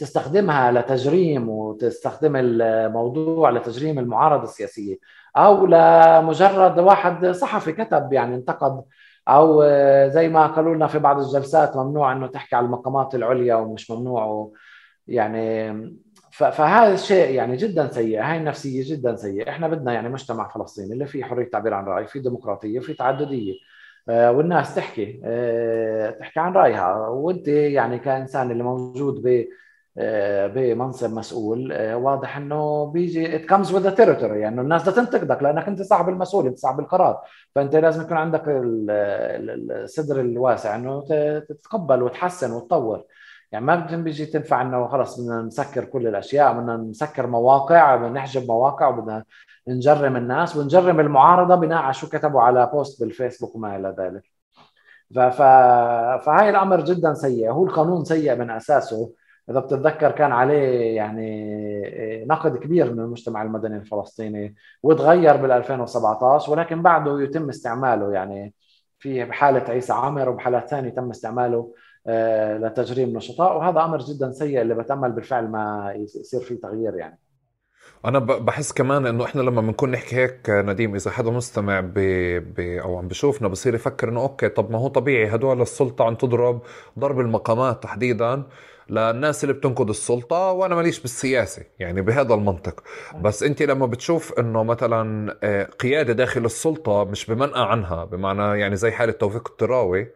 تستخدمها 0.00 0.72
لتجريم 0.72 1.48
وتستخدم 1.48 2.36
الموضوع 2.36 3.50
لتجريم 3.50 3.98
المعارضة 3.98 4.42
السياسية 4.42 4.96
أو 5.36 5.66
لمجرد 5.66 6.78
واحد 6.78 7.26
صحفي 7.26 7.72
كتب 7.72 8.12
يعني 8.12 8.34
انتقد 8.34 8.84
أو 9.28 9.62
زي 10.08 10.28
ما 10.28 10.46
قالوا 10.46 10.74
لنا 10.74 10.86
في 10.86 10.98
بعض 10.98 11.20
الجلسات 11.20 11.76
ممنوع 11.76 12.12
إنه 12.12 12.26
تحكي 12.26 12.56
على 12.56 12.66
المقامات 12.66 13.14
العليا 13.14 13.54
ومش 13.54 13.90
ممنوع 13.90 14.50
يعني 15.08 15.72
فهذا 16.32 16.94
الشيء 16.94 17.30
يعني 17.34 17.56
جدا 17.56 17.88
سيء 17.88 18.22
هاي 18.22 18.36
النفسية 18.36 18.94
جدا 18.94 19.16
سيئه 19.16 19.50
إحنا 19.50 19.68
بدنا 19.68 19.92
يعني 19.92 20.08
مجتمع 20.08 20.48
فلسطيني 20.48 20.92
اللي 20.92 21.06
فيه 21.06 21.24
حرية 21.24 21.50
تعبير 21.50 21.74
عن 21.74 21.84
رأي 21.84 22.06
فيه 22.06 22.20
ديمقراطية 22.20 22.80
فيه 22.80 22.96
تعددية. 22.96 23.54
آه، 24.08 24.32
والناس 24.32 24.74
تحكي 24.74 25.20
آه، 25.24 26.10
تحكي 26.10 26.40
عن 26.40 26.52
رأيها. 26.52 27.08
وأنت 27.08 27.48
يعني 27.48 27.98
كإنسان 27.98 28.50
اللي 28.50 28.62
موجود 28.62 29.22
بمنصب 30.54 31.12
مسؤول. 31.12 31.72
آه، 31.72 31.96
واضح 31.96 32.36
إنه 32.36 32.86
بيجي 32.86 33.36
it 33.36 33.44
comes 33.44 33.74
with 33.74 33.90
territory 33.90 34.40
يعني 34.40 34.60
الناس 34.60 34.82
بدها 34.82 35.04
تنتقدك 35.04 35.42
لأنك 35.42 35.68
أنت 35.68 35.82
صاحب 35.82 36.08
المسؤول 36.08 36.46
أنت 36.46 36.58
صاحب 36.58 36.80
القرار. 36.80 37.20
فأنت 37.54 37.76
لازم 37.76 38.02
يكون 38.02 38.16
عندك 38.16 38.42
الصدر 38.46 40.20
الواسع 40.20 40.76
إنه 40.76 41.04
تتقبل 41.48 42.02
وتحسن 42.02 42.52
وتطور. 42.52 43.04
يعني 43.52 43.64
ما 43.64 43.76
بيجي 43.96 44.26
تنفع 44.26 44.62
إنه 44.62 44.88
خلص 44.88 45.20
بدنا 45.20 45.42
نسكر 45.42 45.84
كل 45.84 46.06
الأشياء 46.06 46.52
بدنا 46.52 46.76
نسكر 46.76 47.26
مواقع 47.26 47.96
بدنا 47.96 48.10
نحجب 48.10 48.48
مواقع 48.48 48.88
وبدنا 48.88 49.24
نجرم 49.68 50.16
الناس 50.16 50.56
ونجرم 50.56 51.00
المعارضة 51.00 51.54
بناء 51.54 51.82
على 51.82 51.94
شو 51.94 52.08
كتبوا 52.08 52.40
على 52.40 52.70
post 52.72 53.00
بالفيسبوك 53.00 53.54
وما 53.56 53.76
إلى 53.76 53.94
ذلك. 53.98 54.22
ف... 55.14 55.42
فهاي 56.24 56.50
الأمر 56.50 56.80
جدا 56.80 57.14
سيء 57.14 57.50
هو 57.50 57.64
القانون 57.66 58.04
سيء 58.04 58.36
من 58.36 58.50
أساسه. 58.50 59.10
إذا 59.50 59.60
بتتذكر 59.60 60.10
كان 60.10 60.32
عليه 60.32 60.96
يعني 60.96 62.24
نقد 62.26 62.56
كبير 62.56 62.92
من 62.92 63.00
المجتمع 63.00 63.42
المدني 63.42 63.76
الفلسطيني 63.76 64.54
وتغير 64.82 65.36
بال 65.36 65.50
2017 65.50 66.52
ولكن 66.52 66.82
بعده 66.82 67.20
يتم 67.20 67.48
استعماله 67.48 68.12
يعني 68.12 68.54
في 68.98 69.24
بحالة 69.24 69.64
عيسى 69.68 69.92
عامر 69.92 70.28
وبحالات 70.28 70.68
ثانية 70.68 70.90
تم 70.90 71.10
استعماله 71.10 71.74
آه، 72.06 72.58
لتجريم 72.58 73.16
نشطاء 73.16 73.56
وهذا 73.56 73.84
أمر 73.84 73.98
جدا 73.98 74.32
سيء 74.32 74.60
اللي 74.62 74.74
بتأمل 74.74 75.12
بالفعل 75.12 75.48
ما 75.48 75.92
يصير 75.96 76.40
فيه 76.40 76.60
تغيير 76.60 76.94
يعني. 76.94 77.18
أنا 78.04 78.18
بحس 78.18 78.72
كمان 78.72 79.06
إنه 79.06 79.24
إحنا 79.24 79.42
لما 79.42 79.60
بنكون 79.60 79.90
نحكي 79.90 80.16
هيك 80.16 80.50
نديم 80.50 80.94
إذا 80.94 81.10
حدا 81.10 81.30
مستمع 81.30 81.80
ب... 81.80 81.94
ب... 82.56 82.60
أو 82.60 82.98
عم 82.98 83.08
بشوفنا 83.08 83.48
بصير 83.48 83.74
يفكر 83.74 84.08
إنه 84.08 84.20
okay 84.20 84.48
طب 84.48 84.70
ما 84.70 84.78
هو 84.78 84.88
طبيعي 84.88 85.34
هدول 85.34 85.62
السلطة 85.62 86.04
عم 86.04 86.14
تضرب 86.14 86.62
ضرب 86.98 87.20
المقامات 87.20 87.82
تحديدا. 87.82 88.44
للناس 88.90 89.44
اللي 89.44 89.54
بتنقد 89.54 89.88
السلطة 89.88 90.52
وأنا 90.52 90.74
ماليش 90.74 91.00
بالسياسة 91.00 91.62
يعني 91.78 92.02
بهذا 92.02 92.34
المنطق. 92.34 92.82
بس 93.20 93.42
أنت 93.42 93.62
لما 93.62 93.86
بتشوف 93.86 94.38
أنه 94.38 94.62
مثلا 94.64 95.36
آه، 95.42 95.64
قيادة 95.64 96.12
داخل 96.12 96.44
السلطة 96.44 97.04
مش 97.04 97.26
بمنأى 97.26 97.62
عنها 97.62 98.04
بمعنى 98.04 98.60
يعني 98.60 98.76
زي 98.76 98.90
حالة 98.90 99.12
توفيق 99.12 99.48
الطراوي 99.48 100.06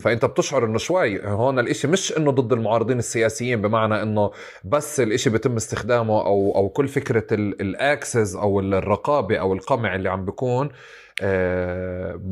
فأنت 0.00 0.24
بتشعر 0.24 0.64
إنه 0.64 0.78
شوي 0.78 1.26
هون 1.26 1.58
الإشي 1.58 1.88
مش 1.88 2.16
إنه 2.16 2.30
ضد 2.30 2.52
المعارضين 2.52 2.98
السياسيين 2.98 3.62
بمعنى 3.62 4.02
إنه 4.02 4.30
بس 4.64 5.00
الإشي 5.00 5.30
بيتم 5.30 5.56
استخدامه 5.56 6.26
أو 6.26 6.52
أو 6.56 6.68
كل 6.68 6.88
فكرة 6.88 7.26
ال 7.32 7.47
access 7.47 8.36
أو 8.36 8.60
الرقابة 8.60 9.36
أو 9.36 9.52
القمع 9.52 9.94
اللي 9.94 10.10
عم 10.10 10.24
بيكون 10.24 10.70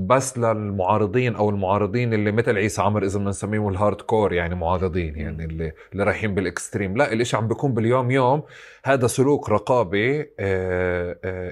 بس 0.07 0.39
للمعارضين 0.39 1.37
أو 1.37 1.51
المعارضين 1.51 2.15
اللي 2.15 2.33
مثل 2.33 2.57
عيسى 2.57 2.83
عمر 2.83 3.03
إذا 3.05 3.19
بدنا 3.19 3.31
نسميهم 3.31 3.69
ال 3.69 4.01
hardcore 4.01 4.32
يعني 4.33 4.55
معارضين 4.55 5.17
يعني 5.17 5.45
اللي 5.45 5.73
اللي 5.93 6.05
رايحين 6.05 6.35
بال 6.35 6.47
extreme. 6.47 6.97
لا 6.97 7.12
الإشي 7.12 7.37
عم 7.37 7.49
بيكون 7.49 7.75
باليوم 7.75 8.11
يوم 8.11 8.43
هذا 8.85 9.07
سلوك 9.07 9.51
رقابي 9.51 10.21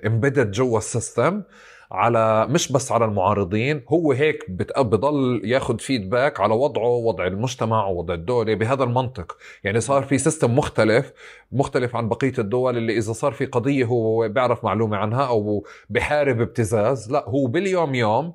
embedded 0.06 0.46
آه، 0.46 0.50
جوا 0.50 0.78
ال 0.78 0.86
system. 0.86 1.42
على 1.90 2.46
مش 2.46 2.72
بس 2.72 2.92
على 2.92 3.04
المعارضين 3.04 3.82
هو 3.88 4.12
هيك 4.12 4.50
بضل 4.78 5.40
ياخذ 5.44 5.78
feedback 5.78 6.40
على 6.40 6.54
وضعه 6.54 6.88
وضع 6.88 7.26
المجتمع 7.26 7.86
ووضع 7.86 8.14
الدولة 8.14 8.54
بهذا 8.54 8.84
المنطق. 8.84 9.36
يعني 9.64 9.80
صار 9.80 10.02
في 10.02 10.18
system 10.18 10.56
مختلف 10.56 11.12
مختلف 11.52 11.96
عن 11.96 12.08
بقية 12.08 12.32
الدول 12.38 12.76
اللي 12.76 12.98
إذا 12.98 13.12
صار 13.12 13.32
في 13.32 13.46
قضية 13.46 13.84
هو 13.84 14.28
بيعرف 14.28 14.64
معلومة 14.64 14.96
عنها 14.96 15.26
أو 15.26 15.66
بحارب 15.90 16.40
ابتزاز. 16.40 17.12
لا 17.12 17.24
هو 17.28 17.46
باليوم 17.46 17.94
يوم 17.94 18.34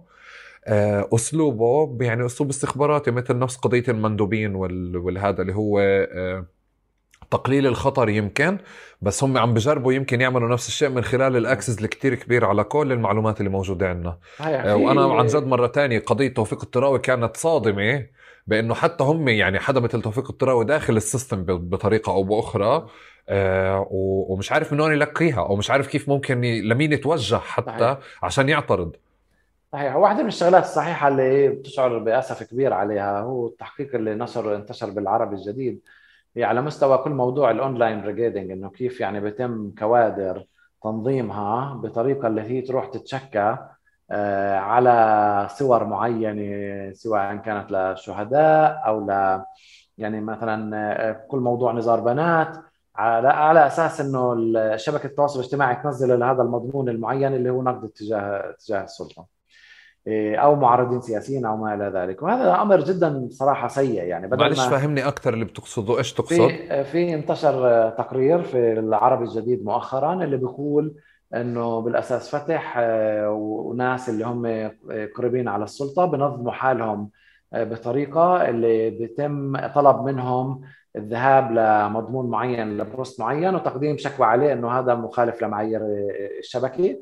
آه، 0.68 1.10
أسلوبه 1.14 1.98
يعني 2.06 2.26
أسلوب 2.26 2.50
استخباراتي 2.50 3.12
مثل 3.12 3.40
نفس 3.40 3.56
قضية 3.58 3.84
المندوبين 3.90 4.56
والهذا 4.56 5.42
اللي 5.42 5.54
هو 5.56 5.80
آه، 5.80 6.46
تقليل 7.34 7.68
الخطر 7.68 8.10
يمكن 8.10 8.58
بس 9.02 9.24
هم 9.24 9.38
عم 9.38 9.54
بجربوا 9.54 9.94
يمكن 9.94 10.22
يعملوا 10.22 10.50
نفس 10.50 10.68
الشيء 10.68 10.90
من 10.90 11.04
خلال 11.04 11.38
ال 11.38 11.44
access 11.44 11.80
الكتير 11.80 12.16
كبير 12.16 12.46
على 12.46 12.64
كل 12.64 12.92
المعلومات 12.92 13.40
اللي 13.40 13.50
موجودة 13.50 13.90
عندنا. 13.90 14.18
آه، 14.42 14.76
وأنا 14.76 15.14
عن 15.14 15.26
جد 15.28 15.48
مرة 15.48 15.68
تانية 15.68 16.00
قضية 16.00 16.34
توفيق 16.34 16.62
الطراوي 16.62 17.00
كانت 17.00 17.38
صادمة 17.38 18.06
بأنه 18.48 18.74
حتى 18.74 19.04
هم 19.04 19.28
يعني 19.28 19.60
حدا 19.60 19.80
مثل 19.80 20.02
توفيق 20.02 20.30
الطراوي 20.32 20.66
داخل 20.66 20.98
ال 20.98 21.04
system 21.04 21.44
بطريقة 21.44 22.12
أو 22.12 22.24
بأخرى 22.24 22.88
آه 23.30 23.88
ومش 23.92 24.52
عارف 24.52 24.74
من 24.74 24.82
وين 24.82 24.92
يلقيها 24.92 25.40
أو 25.40 25.56
مش 25.56 25.72
عارف 25.72 25.88
كيف 25.88 26.10
ممكن 26.10 26.42
لمين 26.42 26.94
يتوجه 26.94 27.36
حتى 27.36 27.80
صحيح. 27.80 27.98
عشان 28.24 28.50
يعترض. 28.50 28.96
صحيح. 29.74 29.96
واحدة 29.96 30.22
من 30.22 30.28
الشغلات 30.28 30.64
الصحيحة 30.64 31.08
اللي 31.08 31.50
بتشعر 31.50 31.98
بأسف 31.98 32.44
كبير 32.44 32.74
عليها 32.74 33.20
هو 33.20 33.48
التحقيق 33.48 33.96
اللي 33.96 34.16
نشر 34.16 34.56
انتشر 34.56 34.90
بالعربي 34.90 35.36
الجديد. 35.36 35.82
هي 36.38 36.44
على 36.44 36.62
مستوى 36.62 36.98
كل 36.98 37.12
موضوع 37.12 37.52
ال 37.52 37.59
online 37.59 38.02
brigading 38.02 38.52
إنه 38.52 38.70
كيف 38.70 39.00
يعني 39.02 39.20
بيتم 39.22 39.72
كوادر 39.80 40.46
تنظيمها 40.84 41.74
بطريقة 41.74 42.28
اللي 42.28 42.42
هي 42.42 42.62
تروح 42.62 42.88
تتشكى 42.88 43.58
آه، 44.12 44.58
على 44.58 45.48
صور 45.50 45.86
معينة 45.86 46.94
سواء 46.94 47.36
كانت 47.36 47.72
لشهداء 47.72 48.82
أو 48.88 49.08
ل 49.08 49.42
يعني 49.98 50.22
مثلا 50.22 50.78
آه، 51.10 51.26
كل 51.28 51.38
موضوع 51.40 51.72
نزار 51.74 52.00
بنات 52.00 52.58
على 52.96 53.28
على 53.28 53.68
أساس 53.68 54.02
إنه 54.02 54.36
شبكة 54.78 55.08
التواصل 55.08 55.40
الاجتماعي 55.40 55.76
تنزل 55.76 56.24
هذا 56.24 56.42
المضمون 56.42 56.90
المعين 56.90 57.34
اللي 57.34 57.50
هو 57.50 57.64
نقد 57.64 57.90
تجاه 57.90 58.56
تجاه 58.60 58.84
السلطة. 58.84 59.33
أو 60.08 60.56
معارضين 60.56 61.02
سياسيين 61.02 61.46
أو 61.46 61.58
ما 61.58 61.74
إلى 61.74 61.92
ذلك. 61.96 62.22
وهذا 62.22 62.62
أمر 62.62 62.80
جدا 62.80 63.28
صراحة 63.32 63.68
سيء 63.68 64.04
يعني. 64.04 64.28
بدل 64.28 64.40
معلش 64.40 64.66
فهمني 64.66 65.08
أكثر 65.08 65.34
اللي 65.34 65.46
بتقصده. 65.46 65.98
إيش 65.98 66.14
تقصد؟ 66.14 66.34
في 66.34 66.84
في 66.84 67.14
انتشر 67.14 67.90
تقرير 67.90 68.44
في 68.44 68.80
العربي 68.80 69.24
الجديد 69.24 69.66
مؤخرا 69.66 70.24
اللي 70.24 70.38
بيقول 70.38 70.96
إنه 71.36 71.80
بالأساس 71.82 72.36
فتح 72.36 72.76
آه، 72.78 73.30
وناس 73.30 74.10
اللي 74.10 74.26
هم 74.26 74.72
قريبين 75.16 75.48
على 75.48 75.64
السلطة 75.64 76.06
بنظموا 76.06 76.52
حالهم 76.52 77.10
آه، 77.54 77.64
بطريقة 77.64 78.50
اللي 78.50 78.90
بيتم 78.90 79.68
طلب 79.68 80.02
منهم 80.02 80.62
الذهاب 80.96 81.52
لمضمون 81.52 82.30
معين 82.30 82.78
لبوست 82.78 83.20
معين 83.20 83.56
وتقديم 83.56 83.98
شكوى 83.98 84.26
عليه 84.26 84.54
إنه 84.54 84.80
هذا 84.80 84.96
مخالف 84.96 85.44
لمعايير 85.44 85.82
الشبكه 86.40 86.98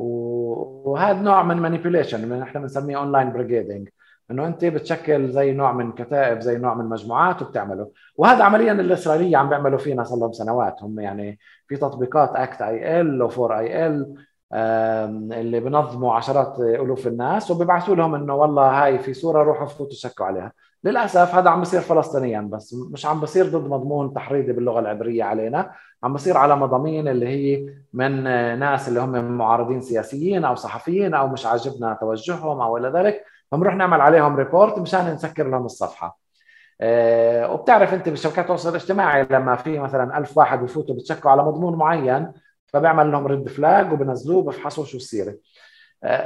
وهذا 0.00 1.20
نوع 1.20 1.42
من 1.42 1.56
manipulation 1.56 2.24
اللي 2.24 2.42
إحنا 2.42 2.60
بنسميه 2.60 2.96
online 2.96 3.32
brigading 3.32 3.88
إنه 4.30 4.46
أنت 4.46 4.64
بتشكل 4.64 5.28
زي 5.30 5.52
نوع 5.52 5.72
من 5.72 5.92
كتائب 5.92 6.40
زي 6.40 6.58
نوع 6.58 6.74
من 6.74 6.84
مجموعات 6.84 7.42
وبتعمله. 7.42 7.90
وهذا 8.16 8.44
عمليا 8.44 8.72
الإسرائيلية 8.72 9.36
عم 9.36 9.48
بيعملوا 9.48 9.78
فينا 9.78 10.04
صار 10.04 10.18
لهم 10.18 10.32
سنوات. 10.32 10.82
هم 10.82 11.00
يعني 11.00 11.38
في 11.68 11.76
تطبيقات 11.76 12.30
Act.IL 12.36 13.22
و 13.22 13.58
4IL 13.58 14.14
اللي 15.32 15.60
بنظموا 15.60 16.14
عشرات 16.14 16.60
ألوف 16.60 17.06
الناس 17.06 17.50
وبيبعثوا 17.50 17.94
لهم 17.94 18.14
إنه 18.14 18.34
والله 18.34 18.84
هاي 18.84 18.98
في 18.98 19.14
صورة 19.14 19.42
روحوا 19.42 19.66
فوتوا 19.66 19.94
شكوا 19.94 20.26
عليها. 20.26 20.52
للأسف 20.84 21.34
هذا 21.34 21.50
عم 21.50 21.58
بيصير 21.58 21.80
فلسطينيا 21.80 22.40
بس 22.40 22.74
مش 22.74 23.06
عم 23.06 23.20
بيصير 23.20 23.46
ضد 23.46 23.68
مضمون 23.70 24.14
تحريضي 24.14 24.52
باللغة 24.52 24.80
العبرية 24.80 25.24
علينا. 25.24 25.72
عم 26.02 26.12
بصير 26.14 26.36
على 26.36 26.56
مضامين 26.56 27.08
اللي 27.08 27.28
هي 27.28 27.74
من 27.92 28.22
ناس 28.58 28.88
اللي 28.88 29.00
هم 29.00 29.24
معارضين 29.38 29.80
سياسيين 29.80 30.44
أو 30.44 30.54
صحفيين 30.54 31.14
أو 31.14 31.28
مش 31.28 31.46
عاجبنا 31.46 31.98
توجههم 32.00 32.60
أو 32.60 32.76
إلى 32.76 32.88
ذلك 32.88 33.24
فبنروح 33.50 33.74
نعمل 33.74 34.00
عليهم 34.00 34.36
report 34.36 34.78
مشان 34.78 35.14
نسكر 35.14 35.48
لهم 35.50 35.64
الصفحة. 35.64 36.18
أه 36.80 37.52
وبتعرف 37.52 37.94
أنت 37.94 38.08
بشبكات 38.08 38.38
التواصل 38.38 38.68
الاجتماعي 38.70 39.26
لما 39.30 39.56
في 39.56 39.78
مثلا 39.78 40.18
ألف 40.18 40.38
واحد 40.38 40.60
بفوتوا 40.62 40.94
بتشكوا 40.94 41.30
على 41.30 41.42
مضمون 41.42 41.78
معين 41.78 42.32
فبيعمل 42.66 43.12
لهم 43.12 43.26
red 43.26 43.48
flag 43.48 43.92
وبنزلوه 43.92 44.38
وبفحصوا 44.38 44.84
شو 44.84 44.96
السيرة 44.96 45.34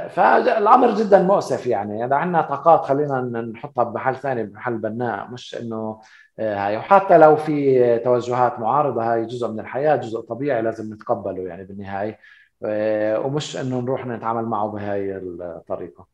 فالأمر 0.09 0.91
جدا 0.91 1.23
مؤسف 1.23 1.67
يعني. 1.67 2.05
إذا 2.05 2.15
عندنا 2.15 2.41
طاقات 2.41 2.85
خلينا 2.85 3.21
نحطها 3.21 3.83
بمحل 3.83 4.15
ثاني 4.15 4.43
بمحل 4.43 4.77
بناء. 4.77 5.27
مش 5.31 5.55
إنه 5.55 5.99
هاي. 6.39 6.77
وحتى 6.77 7.17
لو 7.17 7.35
في 7.35 7.97
توجهات 7.97 8.59
معارضة 8.59 9.13
هاي 9.13 9.25
جزء 9.25 9.47
من 9.47 9.59
الحياة 9.59 9.95
جزء 9.95 10.19
طبيعي 10.21 10.61
لازم 10.61 10.93
نتقبله 10.93 11.41
يعني 11.41 11.63
بالنهاية. 11.63 12.19
آه، 12.63 13.19
ومش 13.19 13.57
إنه 13.57 13.79
نروح 13.79 14.05
نتعامل 14.05 14.45
معه 14.45 14.67
بهاي 14.67 15.17
الطريقة. 15.17 16.05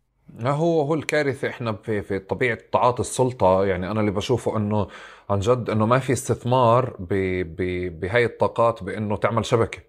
هو 0.41 0.81
هو 0.81 0.93
الكارثة 0.93 1.47
إحنا 1.47 1.73
في 1.73 2.01
في 2.01 2.19
طبيعة 2.19 2.57
تعاطي 2.71 3.01
السلطة. 3.01 3.65
يعني 3.65 3.91
أنا 3.91 3.99
اللي 3.99 4.11
بشوفه 4.11 4.57
إنه 4.57 4.87
عن 5.29 5.39
جد 5.39 5.69
إنه 5.69 5.85
ما 5.85 5.99
في 5.99 6.13
استثمار 6.13 6.95
بهاي 6.99 8.25
الطاقات 8.25 8.83
بإنه 8.83 9.17
تعمل 9.17 9.45
شبكة. 9.45 9.79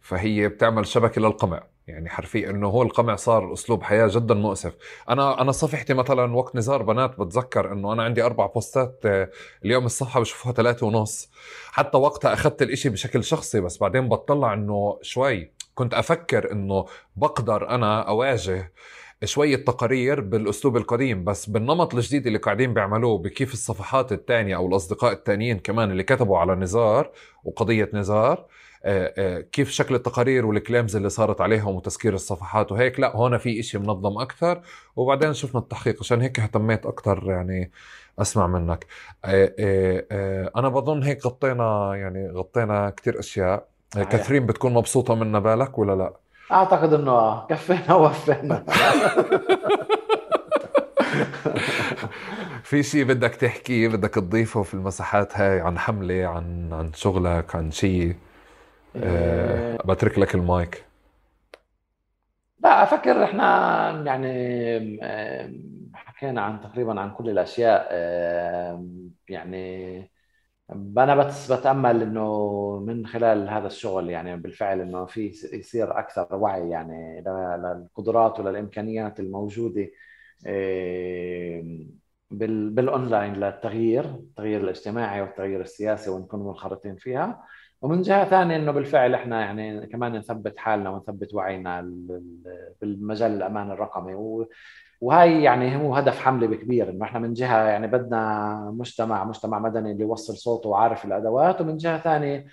فهي 0.00 0.48
بتعمل 0.48 0.86
شبكة 0.86 1.20
للقمع. 1.20 1.62
يعني 1.90 2.08
حرفيا 2.08 2.50
إنه 2.50 2.68
هو 2.68 2.82
القمع 2.82 3.16
صار 3.16 3.52
أسلوب 3.52 3.82
حياة 3.82 4.08
جدا 4.12 4.34
مؤسف. 4.34 4.76
أنا 5.08 5.40
أنا 5.40 5.52
صفحتي 5.52 5.94
مثلا 5.94 6.34
وقت 6.36 6.56
نزار 6.56 6.82
بنات 6.82 7.20
بتذكر 7.20 7.72
إنه 7.72 7.92
أنا 7.92 8.02
عندي 8.02 8.22
أربع 8.22 8.46
بوستات 8.46 9.00
آه، 9.04 9.30
اليوم 9.64 9.86
الصفحه 9.86 10.20
بشوفها 10.20 10.52
ثلاثة 10.52 10.86
ونص. 10.86 11.30
حتى 11.72 11.98
وقتها 11.98 12.32
أخذت 12.32 12.62
الإشي 12.62 12.88
بشكل 12.88 13.24
شخصي 13.24 13.60
بس 13.60 13.78
بعدين 13.78 14.08
بطلع 14.08 14.52
إنه 14.54 14.98
شوي 15.02 15.52
كنت 15.74 15.94
أفكر 15.94 16.52
إنه 16.52 16.86
بقدر 17.16 17.68
أنا 17.68 18.08
أواجه 18.08 18.72
شوية 19.24 19.56
تقارير 19.56 20.20
بالأسلوب 20.20 20.76
القديم 20.76 21.24
بس 21.24 21.46
بالنمط 21.50 21.94
الجديد 21.94 22.26
اللي 22.26 22.38
قاعدين 22.38 22.74
بيعملوه 22.74 23.18
بكيف 23.18 23.52
الصفحات 23.52 24.12
الثانية 24.12 24.56
أو 24.56 24.66
الأصدقاء 24.66 25.12
الثانيين 25.12 25.58
كمان 25.58 25.90
اللي 25.90 26.02
كتبوا 26.02 26.38
على 26.38 26.54
نزار 26.54 27.10
وقضية 27.44 27.90
نزار 27.92 28.46
كيف 29.52 29.70
شكل 29.70 29.94
التقارير 29.94 30.46
والكليمز 30.46 30.96
اللي 30.96 31.08
صارت 31.08 31.40
عليهم 31.40 31.74
وتسكير 31.74 32.14
الصفحات 32.14 32.72
وهيك. 32.72 33.00
لا 33.00 33.16
هون 33.16 33.38
في 33.38 33.60
إشي 33.60 33.78
منظم 33.78 34.18
أكثر. 34.18 34.62
وبعدين 34.96 35.34
شفنا 35.34 35.60
التحقيق 35.60 35.96
عشان 36.00 36.20
هيك 36.20 36.40
اهتميت 36.40 36.86
أكثر 36.86 37.24
يعني 37.30 37.70
أسمع 38.18 38.46
منك. 38.46 38.86
آه، 39.24 40.50
أنا 40.56 40.68
بظن 40.68 41.02
هيك 41.02 41.26
غطينا 41.26 41.94
يعني 41.94 42.30
غطينا 42.30 42.90
كتير 42.90 43.18
أشياء. 43.18 43.66
كثرين 43.96 44.46
بتكون 44.46 44.74
مبسوطة 44.74 45.14
منا 45.14 45.38
بالك 45.38 45.78
ولا 45.78 45.96
لا؟ 45.96 46.12
أعتقد 46.52 46.92
إنه 46.92 47.46
كفينا 47.46 47.94
ووفينا. 47.94 48.64
في 52.64 52.82
شيء 52.82 53.04
بدك 53.04 53.34
تحكيه 53.34 53.88
بدك 53.88 54.14
تضيفه 54.14 54.62
في 54.62 54.74
المساحات 54.74 55.36
هاي 55.36 55.60
عن 55.60 55.78
حملة 55.78 56.26
عن 56.26 56.72
عن 56.72 56.92
شغلك 56.94 57.56
عن 57.56 57.70
شيء 57.70 58.16
أه 58.96 59.78
بترك 59.84 60.18
لك 60.18 60.34
المايك. 60.34 60.84
لا 62.58 62.82
أفكر 62.82 63.24
إحنا 63.24 63.44
يعني 64.06 65.00
حكينا 65.94 66.40
عن 66.40 66.60
تقريبا 66.60 67.00
عن 67.00 67.10
كل 67.10 67.30
الأشياء. 67.30 67.92
يعني 69.28 70.10
أنا 70.98 71.14
بس 71.14 71.52
بتأمل 71.52 72.02
إنه 72.02 72.84
من 72.86 73.06
خلال 73.06 73.48
هذا 73.48 73.66
الشغل 73.66 74.10
يعني 74.10 74.36
بالفعل 74.36 74.80
إنه 74.80 75.06
في 75.06 75.26
يصير 75.52 75.98
أكثر 75.98 76.36
وعي 76.36 76.70
يعني 76.70 77.24
للقدرات 77.58 78.40
وللإمكانيات 78.40 79.20
الموجودة 79.20 79.90
بالأونلاين 82.30 83.32
للتغيير 83.32 84.04
التغيير 84.04 84.60
الاجتماعي 84.60 85.20
والتغيير 85.22 85.60
السياسي 85.60 86.10
ونكون 86.10 86.46
منخرطين 86.46 86.96
فيها. 86.96 87.42
ومن 87.82 88.02
جهة 88.02 88.24
ثانية 88.24 88.56
إنه 88.56 88.72
بالفعل 88.72 89.14
إحنا 89.14 89.40
يعني 89.40 89.86
كمان 89.86 90.16
نثبت 90.16 90.58
حالنا 90.58 90.90
ونثبت 90.90 91.34
وعينا 91.34 91.80
بالمجال 92.82 93.32
الأمان 93.32 93.70
الرقمي. 93.70 94.44
وهي 95.00 95.42
يعني 95.42 95.76
هو 95.76 95.94
هدف 95.94 96.18
حمله 96.18 96.46
بكبير 96.46 96.90
إنه 96.90 97.04
إحنا 97.04 97.18
من 97.18 97.32
جهة 97.32 97.58
يعني 97.68 97.86
بدنا 97.86 98.70
مجتمع 98.78 99.24
مجتمع 99.24 99.58
مدني 99.58 99.92
اللي 99.92 100.02
يوصل 100.02 100.36
صوته 100.36 100.68
وعارف 100.68 101.04
الأدوات 101.04 101.60
ومن 101.60 101.76
جهة 101.76 101.98
ثانية 101.98 102.46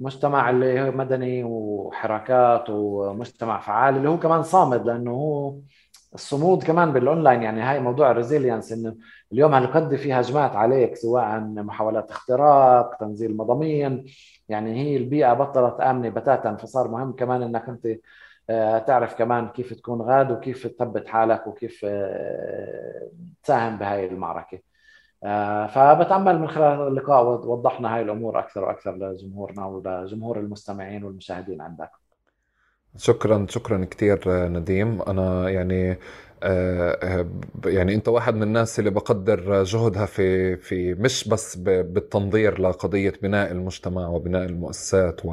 مجتمع 0.00 0.50
اللي 0.50 0.82
هو 0.82 0.92
مدني 0.92 1.44
وحركات 1.44 2.70
ومجتمع 2.70 3.60
فعال 3.60 3.96
اللي 3.96 4.08
هو 4.08 4.18
كمان 4.18 4.42
صامد 4.42 4.86
لأنه 4.86 5.10
هو 5.10 5.56
الصمود 6.14 6.62
كمان 6.64 6.92
بالأونلاين 6.92 7.42
يعني 7.42 7.60
هاي 7.60 7.80
موضوع 7.80 8.10
ال 8.10 8.16
resilience 8.16 8.72
إنه 8.72 8.96
اليوم 9.34 9.54
هالقد 9.54 9.96
في 9.96 10.12
هجمات 10.12 10.56
عليك 10.56 10.96
سواء 10.96 11.40
محاولات 11.40 12.10
اختراق 12.10 12.96
تنزيل 12.96 13.36
مضامين 13.36 14.04
يعني 14.48 14.80
هي 14.80 14.96
البيئة 14.96 15.32
بطلت 15.32 15.80
آمنة 15.80 16.08
بتاتا 16.08 16.56
فصار 16.56 16.88
مهم 16.88 17.12
كمان 17.12 17.42
إنك 17.42 17.68
أنت 17.68 17.88
آه، 18.50 18.78
تعرف 18.78 19.14
كمان 19.14 19.48
كيف 19.48 19.72
تكون 19.72 20.02
guard 20.02 20.30
وكيف 20.30 20.66
تثبت 20.66 21.08
حالك 21.08 21.46
وكيف 21.46 21.80
آه، 21.84 23.08
تساهم 23.42 23.78
بهاي 23.78 24.06
المعركة. 24.06 24.58
آه، 25.24 25.66
فبتأمل 25.66 26.38
من 26.38 26.48
خلال 26.48 26.88
اللقاء 26.88 27.24
وضحنا 27.24 27.94
هاي 27.96 28.02
الأمور 28.02 28.38
أكثر 28.38 28.64
وأكثر 28.64 28.96
لجمهورنا 28.96 29.66
ولجمهور 29.66 30.38
المستمعين 30.38 31.04
والمشاهدين 31.04 31.60
عندك 31.60 31.90
شكرا 32.96 33.46
شكرا 33.48 33.84
كثير 33.84 34.48
نديم. 34.48 35.02
أنا 35.02 35.50
يعني 35.50 35.98
يعني 37.66 37.94
انت 37.94 38.08
واحد 38.08 38.34
من 38.34 38.42
الناس 38.42 38.78
اللي 38.78 38.90
بقدر 38.90 39.62
جهدها 39.62 40.06
في 40.06 40.56
في 40.56 40.94
مش 40.94 41.28
بس 41.28 41.56
بالتنظير 41.56 42.60
لقضية 42.60 43.12
بناء 43.22 43.52
المجتمع 43.52 44.08
وبناء 44.08 44.44
المؤسسات 44.44 45.26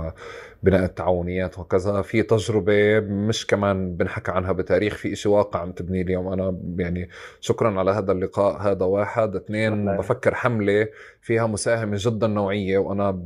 وبناء 0.63 0.83
التعاونيات 0.83 1.59
وكذا. 1.59 2.01
في 2.01 2.23
تجربة 2.23 2.99
مش 2.99 3.47
كمان 3.47 3.95
بنحكى 3.95 4.31
عنها 4.31 4.51
بتاريخ 4.51 4.95
في 4.95 5.15
شيء 5.15 5.31
واقع 5.31 5.59
عم 5.59 5.71
تبني 5.71 6.01
اليوم. 6.01 6.27
أنا 6.27 6.57
يعني 6.77 7.09
شكرا 7.39 7.79
على 7.79 7.91
هذا 7.91 8.11
اللقاء 8.11 8.61
هذا 8.61 8.85
واحد. 8.85 9.35
اثنين 9.35 9.97
بفكر 9.97 10.35
حملة 10.35 10.88
فيها 11.21 11.47
مساهمة 11.47 11.97
جدا 11.99 12.27
نوعية 12.27 12.77
وأنا 12.77 13.23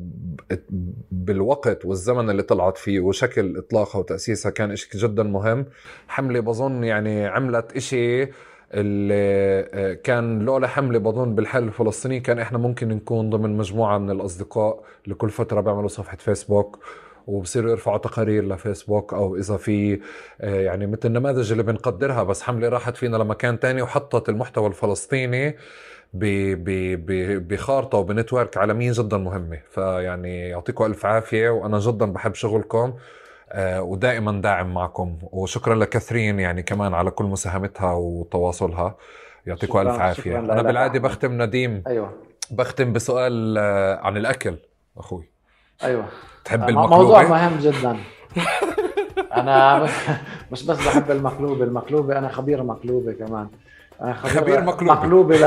بالوقت 1.11 1.85
والزمن 1.85 2.29
اللي 2.29 2.43
طلعت 2.43 2.77
فيه 2.77 2.99
وشكل 2.99 3.57
إطلاقها 3.57 3.99
وتأسيسها 3.99 4.49
كان 4.49 4.75
شيء 4.75 5.01
جدا 5.01 5.23
مهم. 5.23 5.65
حملة 6.07 6.39
بظن 6.39 6.83
يعني 6.83 7.25
عملت 7.25 7.75
إشي 7.75 8.29
اللي 8.73 9.69
آه، 9.73 9.93
كان 9.93 10.39
لولا 10.39 10.67
حملة 10.67 10.99
بظن 10.99 11.35
بالحل 11.35 11.63
الفلسطيني 11.63 12.19
كان 12.19 12.39
إحنا 12.39 12.57
ممكن 12.57 12.87
نكون 12.87 13.29
ضمن 13.29 13.57
مجموعة 13.57 13.97
من 13.97 14.09
الأصدقاء 14.09 14.83
اللي 15.03 15.15
كل 15.15 15.29
فترة 15.29 15.61
بيعملوا 15.61 15.87
صفحة 15.87 16.17
فيسبوك. 16.17 16.79
وبصيروا 17.27 17.71
يرفعوا 17.71 17.97
تقارير 17.97 18.47
لفيسبوك 18.47 19.13
أو 19.13 19.35
إذا 19.35 19.57
في 19.57 20.01
آه، 20.41 20.59
يعني 20.61 20.87
مثل 20.87 20.99
النماذج 21.05 21.51
اللي 21.51 21.63
بنقدرها 21.63 22.23
بس 22.23 22.41
حملة 22.41 22.69
راحت 22.69 22.97
فينا 22.97 23.17
لمكان 23.17 23.59
تاني 23.59 23.81
وحطت 23.81 24.29
المحتوى 24.29 24.67
الفلسطيني 24.67 25.55
بخارطة 26.13 27.97
وبنتورك 27.97 28.57
عالمية 28.57 28.91
جدا 28.95 29.17
مهمة. 29.17 29.59
فيعني 29.71 30.49
يعطيكم 30.49 30.85
ألف 30.85 31.05
عافية 31.05 31.49
وأنا 31.49 31.79
جدا 31.79 32.05
بحب 32.05 32.33
شغلكم 32.33 32.93
آه، 33.51 33.81
ودائما 33.81 34.41
داعم 34.41 34.73
معكم. 34.73 35.17
وشكرا 35.21 35.75
لكاثرين 35.75 36.39
يعني 36.39 36.63
كمان 36.63 36.93
على 36.93 37.11
كل 37.11 37.25
مساهمتها 37.25 37.93
وتواصلها. 37.93 38.97
يعطيكم 39.45 39.79
ألف 39.79 39.99
عافية. 39.99 40.39
أنا 40.39 40.61
بالعادة 40.61 40.99
بختم 40.99 41.41
نديم. 41.41 41.83
أيوه. 41.87 42.13
بختم 42.51 42.93
بسؤال 42.93 43.57
آه، 43.57 43.95
عن 43.95 44.17
الأكل 44.17 44.55
أخوي. 44.97 45.29
أيوه. 45.83 46.05
تحب 46.45 46.61
آه، 46.61 46.69
المقلوبه 46.69 46.97
موضوع 47.03 47.23
مهم 47.23 47.59
جدا. 47.59 47.97
أنا 49.37 49.87
مش 50.51 50.63
بس 50.65 50.87
بحب 50.87 51.11
المقلوبه 51.11 51.63
المقلوبه 51.63 52.17
أنا 52.17 52.27
خبير 52.29 52.63
مقلوبه 52.63 53.13
كمان. 53.13 53.47
أنا 54.01 54.13
خبير, 54.13 54.41
خبير 54.41 54.61
مقلوبه 54.63 54.93
مقلوبه 54.93 55.37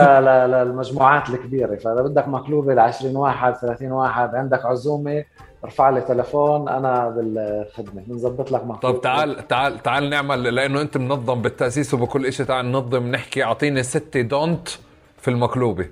للمجموعات 0.46 1.28
الكبيرة. 1.30 1.76
فإذا 1.76 2.02
بدك 2.02 2.28
مقلوبه 2.28 2.74
ل 2.74 2.78
20 2.78 3.16
واحد 3.16 3.54
30 3.54 3.92
واحد 3.92 4.34
عندك 4.34 4.66
عزومة 4.66 5.24
ارفع 5.64 5.90
لي 5.90 6.00
تلفون 6.00 6.68
أنا 6.68 7.08
بالخدمة. 7.08 8.02
بنظبط 8.06 8.52
لك 8.52 8.64
مخطوط 8.64 8.94
طب 8.96 9.00
تعال 9.00 9.48
تعال 9.48 9.82
تعال 9.82 10.10
نعمل 10.10 10.42
لأنه 10.54 10.80
أنت 10.80 10.96
منظم 10.96 11.42
بالتأسيس 11.42 11.94
وبكل 11.94 12.32
شيء 12.32 12.46
تعال 12.46 12.72
ننظم 12.72 13.06
نحكي 13.06 13.44
أعطيني 13.44 13.82
ستة 13.82 14.20
don't 14.20 14.68
في 15.18 15.28
المقلوبة. 15.28 15.86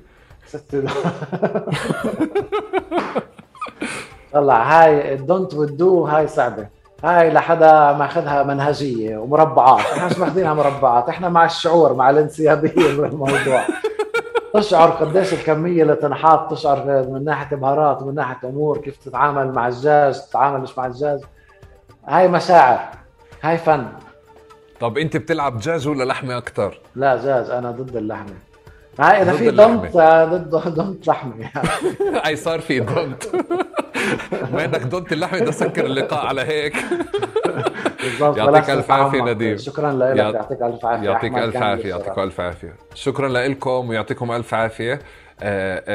ستة 0.46 0.80
don't 0.80 0.92
طلع 4.36 4.62
هاي 4.62 5.14
ال 5.14 5.21
don't 5.21 5.54
وال 5.54 5.79
do 5.79 6.04
هاي 6.04 6.28
صعبة. 6.28 6.66
هاي 7.04 7.30
لحدا 7.30 7.92
ماخذها 7.92 8.42
منهجية 8.42 9.16
ومربعات. 9.16 9.80
إحنا 9.80 10.06
مش 10.06 10.18
ماخذينها 10.18 10.54
مربعات 10.54 11.08
إحنا 11.08 11.28
مع 11.28 11.44
الشعور 11.44 11.94
مع 11.94 12.10
الانسيابية 12.10 12.96
بالموضوع 12.96 13.62
تشعر 14.54 14.90
قديش 14.90 15.32
الكمية 15.32 15.82
اللي 15.82 15.96
تنحط 15.96 16.50
تشعر 16.50 17.04
من 17.08 17.24
ناحية 17.24 17.56
بهارات 17.56 18.02
ومن 18.02 18.14
ناحية 18.14 18.48
أمور 18.48 18.78
كيف 18.78 18.96
تتعامل 18.96 19.52
مع 19.52 19.68
الدجاج 19.68 20.20
تتعامل 20.28 20.60
مش 20.60 20.78
مع 20.78 20.86
الدجاج 20.86 21.20
هاي 22.08 22.28
مشاعر 22.28 22.80
هاي 23.42 23.58
فن. 23.58 23.86
طب 24.80 24.98
أنت 24.98 25.16
بتلعب 25.16 25.58
دجاج 25.58 25.88
ولا 25.88 26.04
لحمة 26.04 26.38
أكثر؟ 26.38 26.80
لا 26.94 27.16
دجاج 27.16 27.50
أنا 27.50 27.70
ضد 27.70 27.96
اللحمة. 27.96 28.34
هاي 29.00 29.22
إذا 29.22 29.32
في 29.32 29.50
don't 29.50 29.96
ضد 30.30 30.74
don't 30.74 31.08
لحمة 31.08 31.34
يعني. 31.40 31.68
هاي 32.24 32.36
صار 32.36 32.60
في 32.60 32.80
don't 32.80 33.24
ما 34.52 34.62
عندك 34.62 34.80
don't 34.82 35.12
اللحمة؟ 35.12 35.38
بدي 35.38 35.48
أسكر 35.48 35.86
اللقاء 35.86 36.26
على 36.26 36.40
هيك. 36.40 36.76
يعطيك 38.20 38.70
ألف 38.70 38.90
عافية 38.90 39.22
نديم 39.22 39.56
شكرا 39.56 39.92
لك 39.92 40.16
يعطيك 40.16 40.62
ألف 40.62 40.86
عافية 40.86 41.04
يعطيك 41.10 41.38
ألف 41.38 41.56
عافية 41.56 41.88
يعطيكم 41.88 42.22
ألف 42.22 42.40
عافية. 42.40 42.76
شكرا 42.94 43.28
لكم 43.28 43.88
ويعطيكم 43.88 44.32
ألف 44.32 44.54
عافية. 44.54 44.92
آه، 44.92 44.96
آه، 44.96 45.25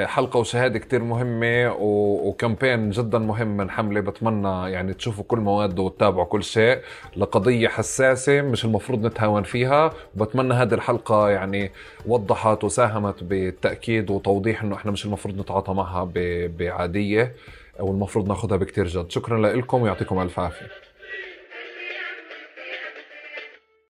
حلقة 0.05 0.37
وشهادة 0.39 0.79
كتير 0.79 1.03
مهمة 1.03 1.75
وكامبين 1.79 2.89
جدا 2.89 3.19
مهم 3.19 3.57
من 3.57 3.69
حملة 3.69 3.99
بتمنى 4.01 4.71
يعني 4.71 4.93
تشوفوا 4.93 5.23
كل 5.23 5.37
مواده 5.39 5.83
وتتابعوا 5.83 6.25
كل 6.25 6.43
شيء 6.43 6.79
لقضية 7.17 7.67
حساسة 7.67 8.41
مش 8.41 8.65
المفروض 8.65 9.05
نتهاون 9.05 9.43
فيها. 9.43 9.93
وبتمنى 10.17 10.53
هذه 10.53 10.73
الحلقة 10.73 11.29
يعني 11.29 11.71
وضحت 12.05 12.63
وساهمت 12.63 13.23
بالتأكيد 13.23 14.09
وتوضيح 14.11 14.63
إنه 14.63 14.75
إحنا 14.75 14.91
مش 14.91 15.05
المفروض 15.05 15.39
نتعاطى 15.39 15.73
معها 15.73 16.11
بعادية 16.59 17.33
والمفروض 17.79 18.27
ناخذها 18.27 18.57
بكتير 18.57 18.87
جد. 18.87 19.11
شكرا 19.11 19.53
لكم 19.53 19.81
ويعطيكم 19.81 20.19
ألف 20.21 20.39
عافية. 20.39 20.80